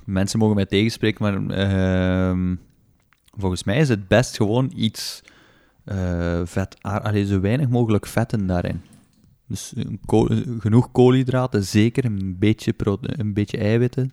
Mensen 0.05 0.39
mogen 0.39 0.55
mij 0.55 0.67
tegenspreken, 0.67 1.23
maar... 1.23 1.59
ehm, 1.59 2.55
volgens 3.39 3.65
mij 3.65 3.79
is 3.79 3.89
het 3.89 4.09
best 4.09 4.37
gewoon 4.37 4.73
iets 4.75 5.23
eh, 5.85 6.41
vet... 6.45 6.77
Allee, 6.83 7.27
zo 7.27 7.41
weinig 7.41 7.69
mogelijk 7.69 8.07
vetten 8.07 8.47
daarin. 8.47 8.81
Dus 9.47 9.73
genoeg 10.59 10.93
koolhydraten, 10.93 11.65
zeker 11.65 12.05
een 12.05 12.37
beetje, 12.39 12.75
een 13.01 13.35
beetje 13.35 13.59
eiwitten. 13.59 14.13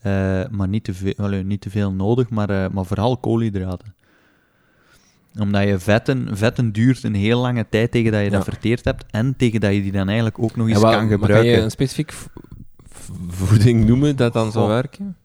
eh, 0.00 0.48
maar 0.50 0.68
niet 0.68 0.84
te, 0.84 0.94
veel, 0.94 1.28
niet 1.44 1.60
te 1.60 1.70
veel 1.70 1.92
nodig, 1.92 2.30
maar, 2.30 2.50
eh, 2.50 2.70
maar 2.70 2.84
vooral 2.84 3.16
koolhydraten. 3.16 3.94
Omdat 5.38 5.62
je 5.62 5.78
vetten, 5.78 6.36
vetten 6.36 6.72
duurt 6.72 7.02
een 7.02 7.14
heel 7.14 7.40
lange 7.40 7.66
tijd 7.68 7.90
tegen 7.90 8.12
dat 8.12 8.22
je 8.22 8.30
dat 8.30 8.44
verteerd 8.44 8.84
hebt 8.84 9.04
en 9.10 9.36
tegen 9.36 9.60
dat 9.60 9.72
je 9.74 9.82
die 9.82 9.92
dan 9.92 10.06
eigenlijk 10.06 10.38
ook 10.38 10.56
nog 10.56 10.68
eens 10.68 10.80
kan 10.80 11.08
gebruiken. 11.08 11.26
Kan 11.26 11.46
je 11.46 11.56
een 11.56 11.70
specifiek 11.70 12.12
voeding 13.28 13.84
noemen 13.84 14.16
dat 14.16 14.32
dan 14.32 14.52
zou 14.52 14.68
werken? 14.68 15.16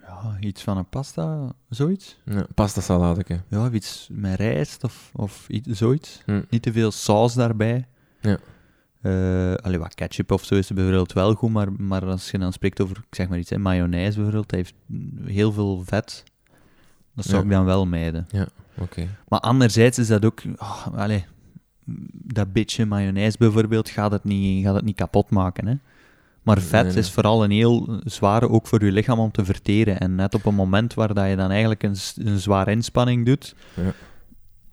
Ja, 0.00 0.36
iets 0.40 0.62
van 0.62 0.76
een 0.76 0.88
pasta, 0.88 1.52
zoiets. 1.68 2.18
Ja, 2.24 2.46
pasta 2.54 2.80
salade. 2.80 3.24
Ja, 3.48 3.66
of 3.66 3.72
iets 3.72 4.08
met 4.12 4.38
rijst 4.38 4.84
of, 4.84 5.10
of 5.14 5.48
iets, 5.48 5.68
zoiets. 5.68 6.22
Hm. 6.24 6.42
Niet 6.50 6.62
te 6.62 6.72
veel 6.72 6.90
saus 6.90 7.34
daarbij. 7.34 7.86
Ja. 8.20 8.38
Allee, 9.62 9.78
wat 9.78 9.94
ketchup 9.94 10.32
of 10.32 10.44
zo 10.44 10.54
is 10.54 10.70
bijvoorbeeld 10.70 11.12
wel 11.12 11.34
goed, 11.34 11.50
maar, 11.50 11.72
maar 11.72 12.04
als 12.04 12.30
je 12.30 12.38
dan 12.38 12.52
spreekt 12.52 12.80
over, 12.80 12.96
ik 12.96 13.14
zeg 13.14 13.28
maar 13.28 13.38
iets, 13.38 13.50
hè, 13.50 13.58
mayonaise 13.58 14.14
bijvoorbeeld, 14.14 14.50
dat 14.50 14.58
heeft 14.58 14.74
heel 15.24 15.52
veel 15.52 15.82
vet. 15.84 16.24
Dat 17.16 17.24
zou 17.24 17.36
Ja. 17.36 17.42
ik 17.44 17.50
dan 17.50 17.64
wel 17.64 17.86
mijden. 17.86 18.26
Oké. 18.78 19.06
Maar 19.28 19.40
anderzijds 19.40 19.98
is 19.98 20.06
dat 20.06 20.24
ook, 20.24 20.42
oh, 20.58 20.86
allee, 20.96 21.24
dat 22.12 22.52
beetje 22.52 22.86
mayonaise 22.86 23.38
bijvoorbeeld 23.38 23.88
gaat 23.88 24.10
het 24.10 24.24
niet, 24.24 24.64
gaat 24.64 24.74
het 24.74 24.84
niet 24.84 24.96
kapot 24.96 25.30
maken. 25.30 25.66
Hè? 25.66 25.74
Maar 26.42 26.58
vet 26.60 26.82
Nee, 26.82 26.92
nee. 26.92 27.00
is 27.02 27.10
vooral 27.10 27.44
een 27.44 27.50
heel 27.50 28.00
zware, 28.04 28.48
ook 28.48 28.66
voor 28.66 28.84
je 28.84 28.92
lichaam 28.92 29.18
om 29.18 29.30
te 29.30 29.44
verteren. 29.44 29.98
En 30.00 30.14
net 30.14 30.34
op 30.34 30.44
een 30.44 30.54
moment 30.54 30.94
waar 30.94 31.14
dat 31.14 31.28
je 31.28 31.36
dan 31.36 31.50
eigenlijk 31.50 31.82
een, 31.82 31.96
een 32.16 32.38
zware 32.38 32.70
inspanning 32.70 33.26
doet, 33.26 33.54
Ja. 33.74 33.92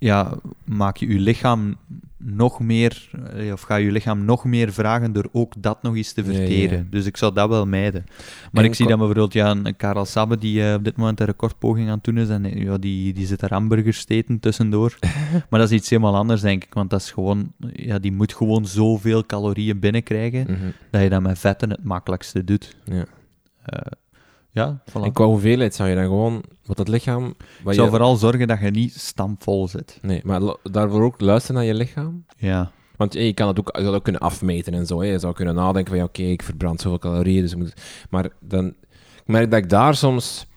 Ja, 0.04 0.38
maak 0.66 0.98
je 0.98 1.08
je 1.08 1.20
lichaam 1.20 1.76
nog 2.18 2.60
meer, 2.60 3.10
eh, 3.36 3.52
of 3.52 3.62
ga 3.62 3.76
je 3.76 3.92
lichaam 3.92 4.26
nog 4.26 4.46
meer 4.46 4.74
vragen 4.74 5.14
door 5.14 5.30
ook 5.32 5.54
dat 5.58 5.82
nog 5.82 5.96
eens 5.96 6.12
te 6.14 6.24
ja, 6.26 6.34
verteren. 6.34 6.78
ja. 6.78 6.86
Dus 6.90 7.06
ik 7.06 7.18
zou 7.18 7.34
dat 7.34 7.50
wel 7.50 7.66
mijden. 7.66 8.04
Maar 8.52 8.64
En 8.64 8.70
ik 8.70 8.76
zie 8.76 8.88
dan 8.88 8.98
bijvoorbeeld 8.98 9.34
ja, 9.34 9.52
een 9.52 9.76
Karel 9.76 10.06
Sabbe 10.06 10.38
die 10.38 10.68
eh, 10.68 10.74
op 10.74 10.84
dit 10.84 10.96
moment 10.98 11.20
een 11.20 11.26
recordpoging 11.26 11.88
aan 11.88 11.96
het 11.96 12.04
doen 12.04 12.18
is 12.18 12.30
en 12.30 12.46
eh, 12.46 12.64
ja, 12.64 12.78
die, 12.78 13.14
die 13.14 13.26
zit 13.26 13.42
er 13.42 13.50
hamburgers 13.54 14.06
te 14.06 14.14
eten 14.14 14.40
tussendoor. 14.40 14.98
maar 15.50 15.60
dat 15.60 15.72
is 15.72 15.78
iets 15.78 15.90
helemaal 15.90 16.16
anders, 16.16 16.42
denk 16.42 16.64
ik, 16.64 16.74
want 16.74 16.90
dat 16.90 17.02
is 17.02 17.12
gewoon, 17.12 17.52
ja, 17.74 18.00
die 18.00 18.12
moet 18.12 18.34
gewoon 18.34 18.66
zoveel 18.66 19.26
calorieën 19.26 19.80
binnenkrijgen 19.80 20.46
Mhm. 20.50 20.70
dat 20.92 21.02
je 21.02 21.10
dat 21.10 21.22
met 21.22 21.40
vetten 21.40 21.70
het 21.70 21.84
makkelijkste 21.84 22.44
doet. 22.44 22.76
Ja. 22.86 23.06
Ja, 24.54 24.82
voilà. 24.90 25.04
En 25.04 25.12
qua 25.12 25.26
hoeveelheid 25.26 25.76
zou 25.76 25.90
je 25.90 25.96
dan 25.96 26.04
gewoon, 26.04 26.44
wat 26.66 26.78
het 26.78 26.88
lichaam... 26.88 27.26
Ik 27.26 27.36
Wat 27.64 27.74
zou 27.74 27.86
je, 27.86 27.94
vooral 27.94 28.16
zorgen 28.16 28.48
dat 28.48 28.60
je 28.60 28.70
niet 28.70 28.94
stampvol 28.94 29.68
zit. 29.68 30.00
Nee, 30.02 30.22
maar 30.24 30.42
daarvoor 30.64 31.04
ook 31.04 31.22
luisteren 31.22 31.56
naar 31.56 31.66
je 31.66 31.74
lichaam. 31.74 32.26
Ja. 32.38 32.72
Want 32.96 33.14
hey, 33.14 33.26
je 33.26 33.34
kan 33.34 33.48
het 33.48 33.60
ook, 33.60 33.78
je 33.78 33.88
ook 33.88 34.04
kunnen 34.04 34.22
afmeten 34.22 34.74
en 34.74 34.86
zo. 34.86 35.02
Hè. 35.02 35.08
Je 35.08 35.20
zou 35.20 35.34
kunnen 35.34 35.56
nadenken 35.56 35.90
van, 35.90 35.98
ja, 35.98 36.04
oké, 36.04 36.22
ik 36.22 36.44
verbrand 36.44 36.82
zoveel 36.82 37.00
calorieën, 37.00 37.42
dus 37.42 37.52
ik 37.52 37.58
moet... 37.58 37.74
Maar 38.10 38.30
dan... 38.40 38.68
Ik 39.16 39.30
merk 39.30 39.52
dat 39.52 39.60
ik 39.60 39.70
daar 39.70 39.96
soms... 39.96 40.48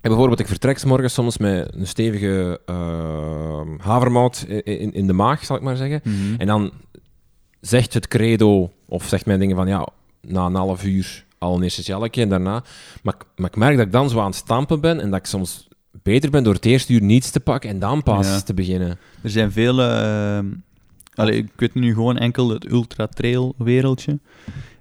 En 0.00 0.10
bijvoorbeeld, 0.10 0.40
ik 0.40 0.46
vertrek 0.46 0.78
's 0.78 0.84
morgens 0.84 1.14
soms 1.14 1.38
met 1.38 1.74
een 1.74 1.86
stevige 1.86 2.60
ehm 2.66 3.78
havermout 3.78 4.44
in, 4.48 4.64
in, 4.64 4.92
in 4.92 5.06
de 5.06 5.12
maag, 5.12 5.44
zal 5.44 5.56
ik 5.56 5.62
maar 5.62 5.76
zeggen. 5.76 6.00
Mhm. 6.04 6.34
En 6.38 6.46
dan 6.46 6.72
zegt 7.60 7.94
het 7.94 8.08
credo, 8.08 8.72
of 8.88 9.04
zegt 9.04 9.26
mijn 9.26 9.38
dingen 9.38 9.56
van, 9.56 9.68
ja, 9.68 9.88
na 10.20 10.46
een 10.46 10.54
half 10.54 10.84
uur 10.84 11.26
al 11.38 11.56
een 11.56 11.62
eerste 11.62 11.82
jelletje 11.82 12.22
en 12.22 12.28
daarna... 12.28 12.62
Maar, 13.02 13.14
ik- 13.14 13.26
maar 13.36 13.48
ik 13.50 13.56
merk 13.56 13.76
dat 13.76 13.86
ik 13.86 13.92
dan 13.92 14.10
zo 14.10 14.18
aan 14.20 14.26
het 14.26 14.34
stampen 14.34 14.80
ben 14.80 15.00
en 15.00 15.10
dat 15.10 15.18
ik 15.18 15.26
soms 15.26 15.68
beter 16.02 16.30
ben 16.30 16.44
door 16.44 16.54
het 16.54 16.64
eerste 16.64 16.92
uur 16.92 17.02
niets 17.02 17.30
te 17.30 17.40
pakken 17.40 17.70
en 17.70 17.78
dan 17.78 18.02
pas 18.02 18.26
Ja. 18.26 18.40
te 18.40 18.54
beginnen. 18.54 18.98
Er 19.22 19.30
zijn 19.30 19.52
vele... 19.52 19.84
ehm, 19.86 20.46
allee, 21.18 21.36
ik 21.36 21.52
weet 21.56 21.74
nu 21.74 21.94
gewoon 21.94 22.16
enkel 22.16 22.50
het 22.50 22.70
ultra-trail 22.70 23.54
wereldje. 23.58 24.18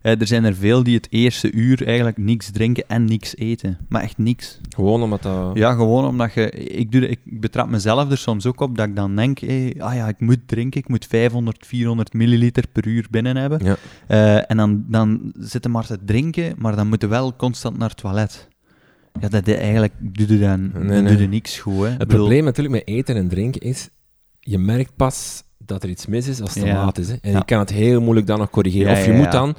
Eh, 0.01 0.19
er 0.19 0.27
zijn 0.27 0.43
er 0.43 0.55
veel 0.55 0.83
die 0.83 0.95
het 0.95 1.07
eerste 1.09 1.51
uur 1.51 1.85
eigenlijk 1.85 2.17
niks 2.17 2.51
drinken 2.51 2.83
en 2.87 3.05
niks 3.05 3.37
eten. 3.37 3.77
Maar 3.89 4.01
echt 4.01 4.17
niks. 4.17 4.59
Gewoon 4.75 5.01
omdat 5.03 5.21
dat... 5.21 5.57
Ja, 5.57 5.73
gewoon 5.73 6.05
omdat 6.05 6.33
je... 6.33 6.49
Ik, 6.51 6.91
doe, 6.91 7.07
ik 7.07 7.19
betrap 7.23 7.69
mezelf 7.69 8.11
er 8.11 8.17
soms 8.17 8.45
ook 8.45 8.59
op 8.59 8.77
dat 8.77 8.87
ik 8.87 8.95
dan 8.95 9.15
denk... 9.15 9.39
hé, 9.39 9.71
ah 9.77 9.95
ja, 9.95 10.07
ik 10.07 10.19
moet 10.19 10.39
drinken. 10.45 10.79
Ik 10.79 10.87
moet 10.87 11.05
500, 11.05 11.65
400 11.65 12.13
milliliter 12.13 12.63
per 12.71 12.87
uur 12.87 13.07
binnen 13.09 13.35
hebben. 13.35 13.63
Ja. 13.63 13.75
Eh, 14.07 14.51
en 14.51 14.57
dan, 14.57 14.85
dan 14.87 15.33
zitten 15.39 15.71
maar 15.71 15.85
te 15.85 15.97
drinken, 16.05 16.55
maar 16.57 16.75
dan 16.75 16.87
moeten 16.87 17.09
wel 17.09 17.35
constant 17.35 17.77
naar 17.77 17.89
het 17.89 17.97
toilet. 17.97 18.47
Ja, 19.19 19.27
dat 19.27 19.47
eigenlijk 19.47 19.93
doe 19.99 20.27
je 20.27 20.39
dan, 20.39 20.61
Nee, 20.61 20.71
dan 20.73 21.03
nee. 21.03 21.13
doe 21.13 21.21
je 21.21 21.27
niks 21.27 21.59
goed. 21.59 21.83
Hè. 21.83 21.89
Het 21.89 21.97
bedoel, 21.97 22.17
probleem 22.17 22.43
natuurlijk 22.43 22.75
met 22.75 22.95
eten 22.95 23.15
en 23.15 23.27
drinken 23.27 23.61
is, 23.61 23.89
je 24.39 24.57
merkt 24.57 24.95
pas 24.95 25.43
dat 25.67 25.83
er 25.83 25.89
iets 25.89 26.05
mis 26.05 26.27
is 26.27 26.41
als 26.41 26.53
het 26.53 26.63
te 26.63 26.69
Ja. 26.69 26.83
laat 26.85 26.97
is. 26.97 27.07
Hè. 27.07 27.15
En 27.21 27.31
Ja. 27.31 27.37
je 27.37 27.45
kan 27.45 27.59
het 27.59 27.69
heel 27.69 28.01
moeilijk 28.01 28.27
dan 28.27 28.39
nog 28.39 28.49
corrigeren. 28.49 28.91
Of 28.91 29.05
je 29.05 29.11
moet 29.11 29.31
dan 29.31 29.55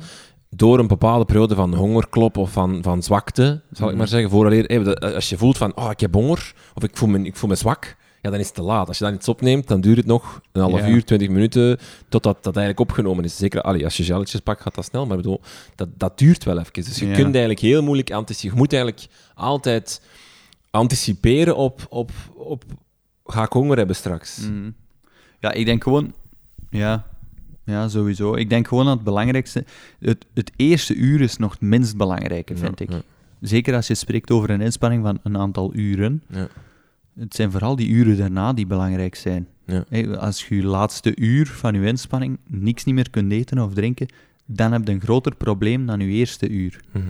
door 0.50 0.78
een 0.78 0.86
bepaalde 0.86 1.24
periode 1.24 1.54
van 1.54 1.74
hongerklop 1.74 2.36
of 2.36 2.52
van, 2.52 2.78
van 2.82 3.02
zwakte, 3.02 3.42
zal 3.70 3.84
ik 3.84 3.88
Mhm. 3.88 3.96
maar 3.96 4.08
zeggen, 4.08 4.30
vooraleer, 4.30 4.64
hè, 4.64 4.82
dat- 4.84 5.14
als 5.14 5.28
je 5.28 5.36
voelt 5.36 5.56
van, 5.58 5.76
oh, 5.76 5.90
ik 5.90 6.00
heb 6.00 6.14
honger, 6.14 6.52
of 6.74 6.82
ik 6.82 6.96
voel 6.96 7.08
me, 7.08 7.22
ik 7.22 7.36
voel 7.36 7.48
me 7.48 7.54
zwak, 7.56 7.96
ja, 8.22 8.30
dan 8.30 8.38
is 8.40 8.46
het 8.46 8.54
te 8.54 8.62
laat. 8.62 8.88
Als 8.88 8.98
je 8.98 9.04
dan 9.04 9.14
iets 9.14 9.28
opneemt, 9.28 9.68
dan 9.68 9.80
duurt 9.80 9.96
het 9.96 10.06
nog 10.06 10.40
een 10.52 10.62
half 10.62 10.80
Ja. 10.80 10.88
uur, 10.88 11.04
twintig 11.04 11.28
minuten, 11.28 11.78
totdat 12.08 12.36
dat 12.44 12.56
eigenlijk 12.56 12.90
opgenomen 12.90 13.24
is. 13.24 13.36
Zeker 13.36 13.60
allee, 13.62 13.84
als 13.84 13.96
je 13.96 14.04
gelletjes 14.04 14.40
pakt, 14.40 14.60
gaat 14.62 14.74
dat 14.74 14.84
snel, 14.84 15.06
maar 15.06 15.16
bedoel, 15.16 15.40
dat, 15.74 15.88
dat 15.96 16.18
duurt 16.18 16.44
wel 16.44 16.58
even. 16.58 16.72
Dus 16.72 16.98
je 16.98 17.06
Ja. 17.06 17.12
kunt 17.14 17.30
eigenlijk 17.30 17.60
heel 17.60 17.82
moeilijk 17.82 18.10
anticiperen. 18.12 18.54
Je 18.54 18.60
moet 18.62 18.72
eigenlijk 18.72 19.06
altijd 19.34 20.00
anticiperen 20.70 21.56
op, 21.56 21.86
op, 21.88 22.10
op 22.36 22.64
ga 23.24 23.42
ik 23.42 23.52
honger 23.52 23.76
hebben 23.76 23.96
straks. 23.96 24.38
Mhm. 24.38 24.70
Ja, 25.40 25.52
ik 25.52 25.64
denk 25.64 25.82
gewoon... 25.82 26.14
Ja, 26.70 27.06
ja, 27.64 27.88
sowieso. 27.88 28.34
Ik 28.34 28.50
denk 28.50 28.68
gewoon 28.68 28.84
dat 28.84 28.94
het 28.94 29.04
belangrijkste... 29.04 29.64
Het, 29.98 30.26
het 30.34 30.52
eerste 30.56 30.94
uur 30.94 31.20
is 31.20 31.36
nog 31.36 31.52
het 31.52 31.60
minst 31.60 31.96
belangrijke, 31.96 32.56
vind 32.56 32.78
Ja, 32.78 32.84
ik. 32.84 32.90
ja. 32.92 33.00
Zeker 33.40 33.74
als 33.74 33.86
je 33.86 33.94
spreekt 33.94 34.30
over 34.30 34.50
een 34.50 34.60
inspanning 34.60 35.02
van 35.02 35.18
een 35.22 35.38
aantal 35.38 35.74
uren. 35.74 36.22
Ja. 36.26 36.48
Het 37.18 37.34
zijn 37.34 37.50
vooral 37.50 37.76
die 37.76 37.88
uren 37.88 38.16
daarna 38.16 38.52
die 38.52 38.66
belangrijk 38.66 39.14
zijn. 39.14 39.48
Als 40.18 40.48
je 40.48 40.54
je 40.56 40.62
laatste 40.64 41.16
uur 41.16 41.46
van 41.46 41.74
je 41.74 41.86
inspanning 41.86 42.38
niks 42.46 42.84
niet 42.84 42.94
meer 42.94 43.10
kunt 43.10 43.32
eten 43.32 43.58
of 43.58 43.74
drinken, 43.74 44.06
dan 44.46 44.72
heb 44.72 44.86
je 44.86 44.92
een 44.92 45.00
groter 45.00 45.34
probleem 45.34 45.86
dan 45.86 46.00
je 46.00 46.06
eerste 46.06 46.48
uur. 46.48 46.80
Mhm. 46.92 47.04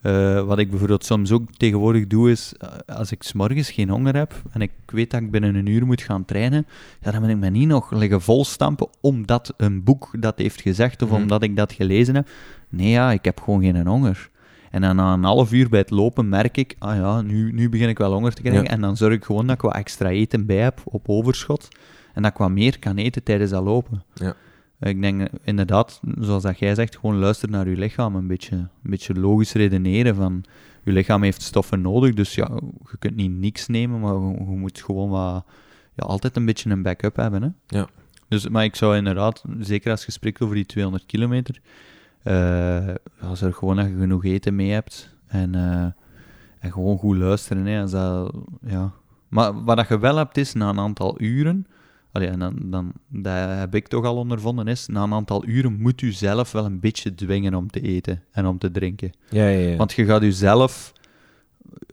Eh, 0.00 0.40
wat 0.46 0.58
ik 0.58 0.70
bijvoorbeeld 0.70 1.04
soms 1.04 1.32
ook 1.32 1.52
tegenwoordig 1.56 2.06
doe, 2.06 2.30
is 2.30 2.52
eh, 2.58 2.96
als 2.96 3.12
ik 3.12 3.22
's 3.22 3.32
morgens 3.32 3.70
geen 3.70 3.88
honger 3.88 4.16
heb 4.16 4.42
en 4.52 4.60
ik 4.60 4.70
weet 4.86 5.10
dat 5.10 5.20
ik 5.20 5.30
binnen 5.30 5.54
een 5.54 5.66
uur 5.66 5.86
moet 5.86 6.02
gaan 6.02 6.24
trainen, 6.24 6.66
ja, 7.00 7.10
dan 7.10 7.20
moet 7.20 7.30
ik 7.30 7.36
me 7.36 7.48
niet 7.50 7.68
nog 7.68 7.90
liggen 7.90 8.20
volstampen 8.20 8.88
omdat 9.00 9.54
een 9.56 9.84
boek 9.84 10.10
dat 10.18 10.38
heeft 10.38 10.60
gezegd 10.60 11.02
of 11.02 11.10
Mhm. 11.10 11.20
omdat 11.20 11.42
ik 11.42 11.56
dat 11.56 11.72
gelezen 11.72 12.14
heb. 12.14 12.28
Nee, 12.68 12.88
ja, 12.90 13.12
ik 13.12 13.24
heb 13.24 13.40
gewoon 13.40 13.62
geen 13.62 13.86
honger. 13.86 14.30
En 14.70 14.80
dan 14.80 14.96
na 14.96 15.12
een 15.12 15.24
half 15.24 15.52
uur 15.52 15.68
bij 15.68 15.80
het 15.80 15.90
lopen 15.90 16.28
merk 16.28 16.56
ik, 16.56 16.74
ah 16.78 16.96
ja, 16.96 17.20
nu, 17.20 17.52
nu 17.52 17.68
begin 17.68 17.88
ik 17.88 17.98
wel 17.98 18.12
honger 18.12 18.32
te 18.34 18.42
krijgen. 18.42 18.62
Ja. 18.64 18.70
En 18.70 18.80
dan 18.80 18.96
zorg 18.96 19.14
ik 19.14 19.24
gewoon 19.24 19.46
dat 19.46 19.54
ik 19.56 19.62
wat 19.62 19.74
extra 19.74 20.08
eten 20.08 20.46
bij 20.46 20.56
heb 20.56 20.80
op 20.84 21.08
overschot. 21.08 21.68
En 22.14 22.22
dat 22.22 22.30
ik 22.32 22.38
wat 22.38 22.50
meer 22.50 22.78
kan 22.78 22.96
eten 22.96 23.22
tijdens 23.22 23.50
dat 23.50 23.62
lopen. 23.64 24.02
Ja. 24.14 24.34
Ik 24.80 25.00
denk 25.00 25.28
inderdaad, 25.42 26.00
zoals 26.18 26.42
dat 26.42 26.58
jij 26.58 26.74
zegt, 26.74 26.96
gewoon 26.96 27.18
luister 27.18 27.50
naar 27.50 27.68
je 27.68 27.76
lichaam. 27.76 28.14
Een 28.14 28.26
beetje, 28.26 28.56
een 28.56 28.90
beetje 28.90 29.14
logisch 29.14 29.52
redeneren 29.52 30.14
van... 30.14 30.44
Je 30.84 30.92
lichaam 30.92 31.22
heeft 31.22 31.42
stoffen 31.42 31.80
nodig, 31.80 32.14
dus 32.14 32.34
ja, 32.34 32.50
je 32.90 32.96
kunt 32.98 33.16
niet 33.16 33.30
niks 33.30 33.66
nemen, 33.66 34.00
maar 34.00 34.14
je, 34.14 34.36
je 34.38 34.56
moet 34.56 34.82
gewoon 34.82 35.08
wat... 35.10 35.44
Ja, 35.94 36.04
altijd 36.04 36.36
een 36.36 36.44
beetje 36.44 36.70
een 36.70 36.82
backup 36.82 37.16
hebben, 37.16 37.42
hè. 37.42 37.48
Ja. 37.66 37.88
Dus, 38.28 38.48
maar 38.48 38.64
ik 38.64 38.76
zou 38.76 38.96
inderdaad, 38.96 39.44
zeker 39.58 39.90
als 39.90 40.04
je 40.04 40.12
spreekt 40.12 40.40
over 40.40 40.54
die 40.54 40.66
200 40.66 41.06
kilometer, 41.06 41.60
eh 42.22 42.86
ja, 43.20 43.34
zorg 43.34 43.56
gewoon 43.56 43.76
dat 43.76 43.86
je 43.86 43.96
genoeg 43.98 44.24
eten 44.24 44.54
mee 44.54 44.70
hebt. 44.70 45.16
En, 45.26 45.54
eh, 45.54 45.86
en 46.58 46.72
gewoon 46.72 46.98
goed 46.98 47.16
luisteren, 47.16 47.66
hè. 47.66 47.80
Als 47.80 47.90
dat, 47.90 48.34
ja. 48.66 48.92
Maar 49.28 49.64
wat 49.64 49.88
je 49.88 49.98
wel 49.98 50.16
hebt, 50.16 50.36
is 50.36 50.52
na 50.52 50.68
een 50.68 50.78
aantal 50.78 51.20
uren... 51.20 51.66
Allee, 52.12 52.28
en 52.28 52.38
dan, 52.38 52.56
dan, 52.60 52.92
dat 53.08 53.58
heb 53.58 53.74
ik 53.74 53.88
toch 53.88 54.04
al 54.04 54.16
ondervonden, 54.16 54.66
is 54.66 54.86
na 54.86 55.02
een 55.02 55.12
aantal 55.12 55.46
uren 55.46 55.80
moet 55.80 56.02
u 56.02 56.12
zelf 56.12 56.52
wel 56.52 56.64
een 56.64 56.80
beetje 56.80 57.14
dwingen 57.14 57.54
om 57.54 57.70
te 57.70 57.80
eten 57.80 58.22
en 58.32 58.46
om 58.46 58.58
te 58.58 58.70
drinken. 58.70 59.12
Ja, 59.28 59.48
ja, 59.48 59.68
ja. 59.68 59.76
Want 59.76 59.92
je 59.92 60.04
gaat 60.04 60.22
jezelf, 60.22 60.92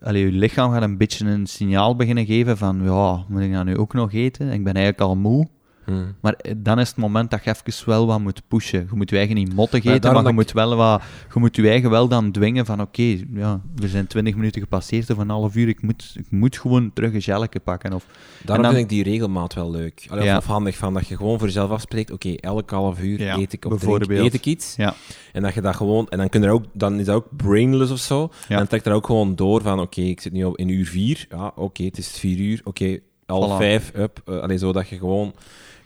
allee, 0.02 0.24
je 0.24 0.32
lichaam 0.32 0.72
gaat 0.72 0.82
een 0.82 0.96
beetje 0.96 1.26
een 1.26 1.46
signaal 1.46 1.96
beginnen 1.96 2.26
geven 2.26 2.56
van, 2.56 2.82
ja, 2.82 3.24
moet 3.28 3.42
ik 3.42 3.50
nou 3.50 3.64
nu 3.64 3.76
ook 3.76 3.94
nog 3.94 4.12
eten? 4.12 4.52
Ik 4.52 4.64
ben 4.64 4.74
eigenlijk 4.74 5.00
al 5.00 5.16
moe. 5.16 5.48
Mhm. 5.88 6.04
Maar 6.20 6.32
eh, 6.32 6.52
dan 6.56 6.78
is 6.78 6.88
het 6.88 6.96
moment 6.96 7.30
dat 7.30 7.44
je 7.44 7.54
even 7.66 7.86
wel 7.86 8.06
wat 8.06 8.20
moet 8.20 8.42
pushen. 8.48 8.80
Je 8.90 8.96
moet 8.96 9.10
je 9.10 9.16
eigen 9.16 9.34
niet 9.34 9.54
motten 9.54 9.80
Maar 9.84 9.94
eten, 9.94 10.12
maar 10.12 10.26
je 10.26 10.32
moet, 10.32 10.52
wel 10.52 10.76
wat, 10.76 11.02
je 11.34 11.40
moet 11.40 11.56
je 11.56 11.68
eigen 11.68 11.90
wel 11.90 12.08
dan 12.08 12.30
dwingen 12.30 12.66
van 12.66 12.80
oké, 12.80 13.16
ja, 13.32 13.60
we 13.74 13.88
zijn 13.88 14.06
20 14.06 14.34
minuten 14.34 14.60
gepasseerd 14.60 15.10
of 15.10 15.18
een 15.18 15.28
half 15.28 15.56
uur, 15.56 15.68
ik 15.68 15.82
moet, 15.82 16.14
ik 16.18 16.30
moet 16.30 16.58
gewoon 16.58 16.90
terug 16.92 17.12
een 17.14 17.22
gelletje 17.22 17.60
pakken. 17.60 17.92
Of, 17.92 18.06
Daarom 18.44 18.64
dan- 18.64 18.74
vind 18.74 18.84
ik 18.84 18.90
die 19.04 19.12
regelmaat 19.12 19.54
wel 19.54 19.70
leuk. 19.70 20.06
Allee, 20.10 20.24
Ja. 20.24 20.36
Of 20.36 20.46
handig 20.46 20.76
van 20.76 20.94
dat 20.94 21.08
je 21.08 21.16
gewoon 21.16 21.38
voor 21.38 21.46
jezelf 21.46 21.70
afspreekt, 21.70 22.10
oké, 22.10 22.34
elk 22.34 22.70
half 22.70 23.00
uur 23.02 23.20
Ja, 23.22 23.36
eet 23.36 23.52
ik 23.52 23.64
of 23.64 23.78
drink, 23.78 24.08
eet 24.10 24.34
ik 24.34 24.46
iets. 24.46 24.76
Ja. 24.76 24.94
En 25.32 25.42
dat 25.42 25.54
je 25.54 25.60
dat 25.60 25.76
gewoon, 25.76 26.08
en 26.08 26.18
dan, 26.18 26.28
kun 26.28 26.42
je 26.42 26.50
ook, 26.50 26.64
dan 26.72 26.98
is 26.98 27.06
dat 27.06 27.14
ook 27.14 27.26
brainless 27.36 27.92
of 27.92 27.98
zo. 27.98 28.30
En 28.48 28.56
dan 28.56 28.66
trekt 28.66 28.86
er 28.86 28.92
ook 28.92 29.06
gewoon 29.06 29.34
door 29.36 29.62
van, 29.62 29.80
oké, 29.80 30.00
ik 30.00 30.20
zit 30.20 30.32
nu 30.32 30.44
op 30.44 30.56
in 30.56 30.68
uur 30.68 30.86
vier. 30.86 31.26
Ja, 31.30 31.52
oké, 31.56 31.82
het 31.84 31.98
is 31.98 32.08
vier 32.18 32.38
uur. 32.38 32.60
Oké, 32.64 32.98
half 33.26 33.56
vijf, 33.56 33.92
up. 33.96 34.22
Uh, 34.26 34.38
allee, 34.38 34.58
zo 34.58 34.72
dat 34.72 34.88
je 34.88 34.98
gewoon... 34.98 35.34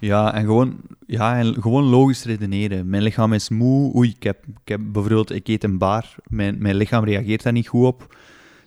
Ja, 0.07 0.35
en 0.35 0.45
gewoon, 0.45 0.77
ja, 1.07 1.39
en 1.39 1.55
gewoon 1.63 1.85
logisch 1.85 2.25
redeneren. 2.25 2.89
Mijn 2.89 3.03
lichaam 3.03 3.33
is 3.33 3.49
moe. 3.49 3.97
Oei, 3.97 4.09
ik 4.17 4.23
heb, 4.23 4.47
ik 4.47 4.69
heb 4.69 4.81
bijvoorbeeld, 4.85 5.31
ik 5.33 5.49
eet 5.49 5.65
een 5.65 5.79
bar. 5.79 6.15
Mijn, 6.27 6.57
mijn 6.59 6.75
lichaam 6.75 7.05
reageert 7.05 7.43
daar 7.43 7.53
niet 7.53 7.69
goed 7.69 7.87
op. 7.87 8.17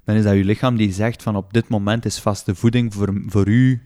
Dan 0.04 0.16
is 0.16 0.24
dat 0.24 0.34
je 0.34 0.44
lichaam 0.44 0.76
die 0.76 0.92
zegt 0.92 1.24
van 1.24 1.36
op 1.36 1.54
dit 1.54 1.68
moment 1.68 2.06
is 2.06 2.20
vaste 2.20 2.56
voeding 2.56 2.94
voor, 2.94 3.22
voor 3.26 3.48
u 3.48 3.82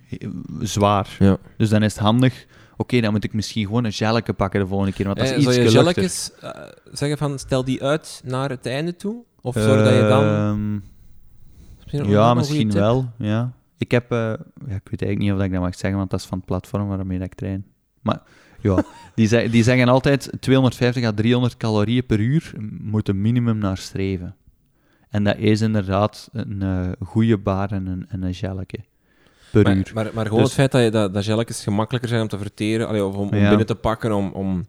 zwaar. 0.59 1.15
Ja. 1.19 1.37
Dus 1.57 1.69
dan 1.69 1.83
is 1.83 1.93
het 1.93 2.01
handig. 2.01 2.45
Oké, 2.77 3.01
dan 3.01 3.11
moet 3.11 3.23
ik 3.23 3.33
misschien 3.33 3.65
gewoon 3.65 3.83
een 3.83 3.93
gelletje 3.93 4.33
pakken 4.33 4.59
de 4.59 4.67
volgende 4.67 4.93
keer, 4.93 5.05
want 5.05 5.17
dat 5.17 5.27
is 5.27 5.33
Eh, 5.33 5.37
iets 5.37 5.53
zou 5.53 5.61
je 5.61 5.69
gelletjes 5.69 6.31
eh, 6.39 6.49
zeggen 6.91 7.17
van, 7.17 7.39
stel 7.39 7.63
die 7.63 7.83
uit 7.83 8.21
naar 8.25 8.49
het 8.49 8.65
einde 8.65 8.95
toe? 8.95 9.23
Of 9.41 9.53
zorg 9.53 9.83
dat 9.83 9.93
je 9.93 10.07
dan... 10.07 10.23
Ehm, 10.23 10.79
Misschien 11.83 12.09
ja, 12.09 12.33
misschien 12.33 12.71
wel. 12.71 13.11
Ja. 13.17 13.53
Ik 13.79 13.91
heb, 13.91 14.11
eh, 14.11 14.17
ja, 14.17 14.35
ik 14.75 14.89
weet 14.89 15.01
eigenlijk 15.01 15.19
niet 15.19 15.31
of 15.31 15.37
dat 15.37 15.45
ik 15.45 15.51
dat 15.51 15.61
mag 15.61 15.75
zeggen, 15.75 15.97
want 15.99 16.09
dat 16.11 16.19
is 16.19 16.25
van 16.25 16.37
het 16.37 16.47
platform 16.47 16.87
waarmee 16.87 17.19
ik 17.19 17.33
train. 17.35 17.65
Maar 18.01 18.21
ja, 18.61 18.83
die, 19.15 19.27
zeg- 19.27 19.51
die 19.51 19.63
zeggen 19.63 19.87
altijd 19.87 20.31
250 20.39 21.03
à 21.03 21.11
300 21.13 21.57
calorieën 21.57 22.05
per 22.05 22.19
uur 22.19 22.53
moet 22.81 23.07
een 23.09 23.21
minimum 23.21 23.57
naar 23.57 23.77
streven. 23.77 24.35
En 25.09 25.23
dat 25.23 25.37
is 25.37 25.61
inderdaad 25.61 26.29
een 26.33 26.61
eh, 26.61 26.89
goede 27.07 27.37
bar 27.37 27.71
en 27.71 27.87
een, 27.87 28.05
en 28.09 28.23
een 28.23 28.33
gelletje 28.33 28.77
per 29.51 29.63
Maar, 29.63 29.75
uur. 29.77 29.91
maar, 29.93 30.09
maar 30.13 30.25
gewoon 30.25 30.39
Dus- 30.43 30.55
het 30.55 30.57
feit 30.59 30.71
dat, 30.71 30.83
je, 30.83 30.89
dat, 30.91 31.13
dat 31.13 31.23
gelletjes 31.23 31.63
gemakkelijker 31.63 32.09
zijn 32.09 32.21
om 32.21 32.27
te 32.27 32.37
verteren, 32.37 32.87
allee, 32.87 33.05
of 33.05 33.15
om, 33.15 33.27
om 33.29 33.35
Ja. 33.37 33.47
binnen 33.47 33.65
te 33.65 33.75
pakken, 33.75 34.11
om, 34.15 34.31
om, 34.31 34.65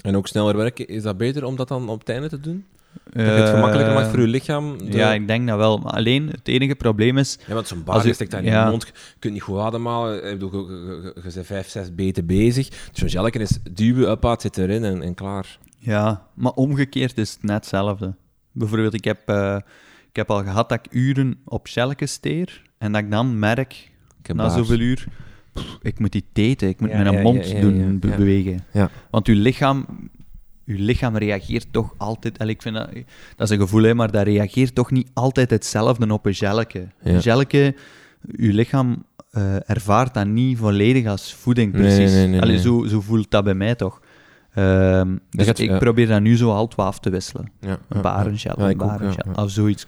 en 0.00 0.16
ook 0.16 0.26
sneller 0.26 0.56
werken, 0.56 0.88
is 0.88 1.02
dat 1.02 1.16
beter 1.16 1.44
om 1.44 1.56
dat 1.56 1.68
dan 1.68 1.88
op 1.88 1.98
het 1.98 2.08
einde 2.08 2.28
te 2.28 2.40
doen? 2.40 2.64
Dat 3.12 3.24
je 3.24 3.30
het 3.30 3.48
gemakkelijker 3.48 3.94
maakt 3.94 4.08
voor 4.08 4.20
je 4.20 4.26
lichaam? 4.26 4.78
de- 4.78 4.84
Eh, 4.84 4.92
Ja, 4.92 5.12
ik 5.14 5.26
denk 5.26 5.48
dat 5.48 5.56
wel. 5.56 5.78
Maar 5.78 5.92
alleen, 5.92 6.28
het 6.28 6.48
enige 6.48 6.74
probleem 6.74 7.18
is... 7.18 7.38
Ja, 7.46 7.54
want 7.54 7.68
zo'n 7.68 7.84
u- 8.06 8.12
steekt 8.14 8.30
daar 8.30 8.42
in 8.44 8.50
ja. 8.50 8.64
je 8.64 8.70
mond, 8.70 8.86
je 8.86 8.92
kunt 9.18 9.32
niet 9.32 9.42
goed 9.42 9.58
ademhalen, 9.58 10.14
je, 10.14 10.20
je, 10.38 10.38
je, 10.38 11.12
je 11.14 11.30
bent 11.34 11.46
vijf, 11.46 11.68
zes 11.68 11.94
beten 11.94 12.26
bezig. 12.26 12.68
Dus 12.68 12.78
Zo'n 12.92 13.08
gelken 13.08 13.40
is 13.40 13.58
duwen, 13.72 14.10
up, 14.10 14.22
het 14.22 14.40
zit 14.40 14.58
erin 14.58 14.84
en, 14.84 15.02
en 15.02 15.14
klaar. 15.14 15.58
Ja, 15.78 16.26
maar 16.34 16.52
omgekeerd 16.52 17.18
is 17.18 17.30
het 17.32 17.42
net 17.42 17.54
hetzelfde. 17.56 18.14
Bijvoorbeeld, 18.52 18.94
ik 18.94 19.04
heb, 19.04 19.20
eh, 19.28 19.56
ik 20.08 20.16
heb 20.16 20.30
al 20.30 20.42
gehad 20.42 20.68
dat 20.68 20.78
ik 20.86 20.92
uren 20.92 21.38
op 21.44 21.68
shelken 21.68 22.08
steer 22.08 22.62
en 22.78 22.92
dat 22.92 23.02
ik 23.02 23.10
dan 23.10 23.38
merk, 23.38 23.72
Ik 24.20 24.26
heb 24.26 24.36
na 24.36 24.48
zoveel 24.48 24.78
uur, 24.78 25.04
pff, 25.52 25.78
ik 25.82 25.98
moet 25.98 26.12
die 26.12 26.24
eten, 26.32 26.68
ik 26.68 26.80
moet 26.80 26.90
Ja, 26.90 27.02
mijn 27.02 27.14
ja, 27.14 27.20
mond 27.22 27.60
doen 27.60 27.98
bewegen. 27.98 28.64
Ja. 28.72 28.90
Want 29.10 29.26
uw 29.26 29.40
lichaam, 29.40 29.86
uw 30.66 30.76
lichaam 30.78 31.16
reageert 31.16 31.66
toch 31.70 31.94
altijd, 31.96 32.36
en 32.38 32.48
ik 32.48 32.62
vind 32.62 32.74
dat, 32.74 32.88
dat 33.36 33.50
is 33.50 33.50
een 33.50 33.62
gevoel, 33.62 33.82
hè, 33.82 33.94
maar 33.94 34.10
dat 34.10 34.24
reageert 34.26 34.74
toch 34.74 34.90
niet 34.90 35.10
altijd 35.12 35.50
hetzelfde 35.50 36.12
op 36.12 36.26
een 36.26 36.34
gelke. 36.34 36.88
Ja. 37.02 37.12
Een 37.12 37.22
gelke, 37.22 37.74
uw 38.32 38.52
lichaam 38.52 39.04
eh, 39.30 39.70
ervaart 39.70 40.14
dat 40.14 40.26
niet 40.26 40.58
volledig 40.58 41.06
als 41.06 41.34
voeding, 41.34 41.72
precies. 41.72 42.12
nee, 42.12 42.26
nee, 42.26 42.40
Allee, 42.40 42.54
nee. 42.54 42.62
Zo, 42.62 42.86
zo 42.86 43.00
voelt 43.00 43.30
dat 43.30 43.44
bij 43.44 43.54
mij 43.54 43.74
toch. 43.74 44.00
Ehm, 44.54 45.16
dus 45.30 45.46
gaat- 45.46 45.58
ik 45.58 45.70
ja. 45.70 45.78
probeer 45.78 46.06
dat 46.06 46.20
nu 46.20 46.36
zo 46.36 46.50
altijd 46.50 46.74
wat 46.74 46.86
af 46.86 46.98
te 47.00 47.10
wisselen. 47.10 47.50
Ja, 47.60 47.78
Een 47.88 48.00
barengel, 48.02 48.58
een 48.58 48.76
barengel, 48.76 49.32
ja, 49.34 49.42
of 49.42 49.50
zoiets. 49.50 49.84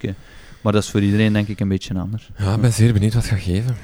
Maar 0.61 0.73
dat 0.73 0.83
is 0.83 0.89
voor 0.89 1.01
iedereen 1.01 1.33
denk 1.33 1.47
ik 1.47 1.59
een 1.59 1.67
beetje 1.67 1.99
anders. 1.99 2.31
Ja, 2.37 2.53
ik 2.55 2.61
ben 2.61 2.73
zeer 2.73 2.93
benieuwd 2.93 3.13
wat 3.13 3.23
het 3.23 3.31
gaat 3.31 3.41
geven. 3.41 3.75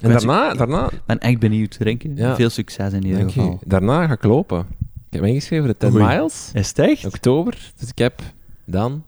En 0.00 0.10
daarna, 0.10 0.54
daarna, 0.54 0.90
ik 0.90 1.00
ben 1.06 1.18
echt 1.18 1.38
benieuwd, 1.38 1.76
Renke. 1.80 2.10
Ja. 2.14 2.34
Veel 2.34 2.50
succes 2.50 2.92
in 2.92 3.06
ieder 3.06 3.22
geval. 3.30 3.50
je, 3.60 3.66
daarna 3.66 4.06
ga 4.06 4.12
ik 4.12 4.22
lopen. 4.22 4.66
Ik 5.08 5.14
heb 5.14 5.22
me 5.22 5.28
ingeschreven 5.28 5.64
voor 5.64 5.74
de 5.78 5.90
10 5.90 5.94
Oei. 5.94 6.16
miles. 6.16 6.50
Is 6.54 6.68
het 6.68 6.78
echt? 6.78 7.04
oktober. 7.04 7.72
Dus 7.78 7.88
ik 7.88 7.98
heb 7.98 8.22
dan, 8.64 9.04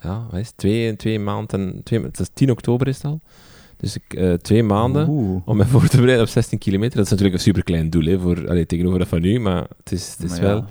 ja, 0.00 0.26
wat 0.30 0.40
is 0.40 0.46
het? 0.46 0.56
Twee, 0.56 0.96
twee 0.96 1.18
maanden, 1.18 1.82
twee, 1.84 2.02
het 2.02 2.20
is 2.20 2.28
10 2.32 2.50
oktober 2.50 2.88
is 2.88 2.96
het 2.96 3.04
al. 3.04 3.20
Dus 3.76 3.96
ik, 3.96 4.14
eh, 4.14 4.32
twee 4.32 4.62
maanden 4.62 5.08
Oeh. 5.08 5.42
om 5.44 5.56
me 5.56 5.66
voor 5.72 5.88
te 5.88 5.96
bereiden 5.96 6.26
op 6.26 6.32
16 6.32 6.58
kilometer. 6.58 6.96
Dat 6.96 7.04
is 7.04 7.10
natuurlijk 7.10 7.38
een 7.38 7.44
superklein 7.44 7.90
doel 7.90 8.04
hè, 8.04 8.20
voor, 8.20 8.48
allee, 8.48 8.66
tegenover 8.66 8.98
dat 8.98 9.08
van 9.08 9.20
nu, 9.20 9.40
maar 9.40 9.66
het 9.76 9.92
is, 9.92 10.14
het 10.18 10.30
is 10.30 10.38
wel... 10.38 10.64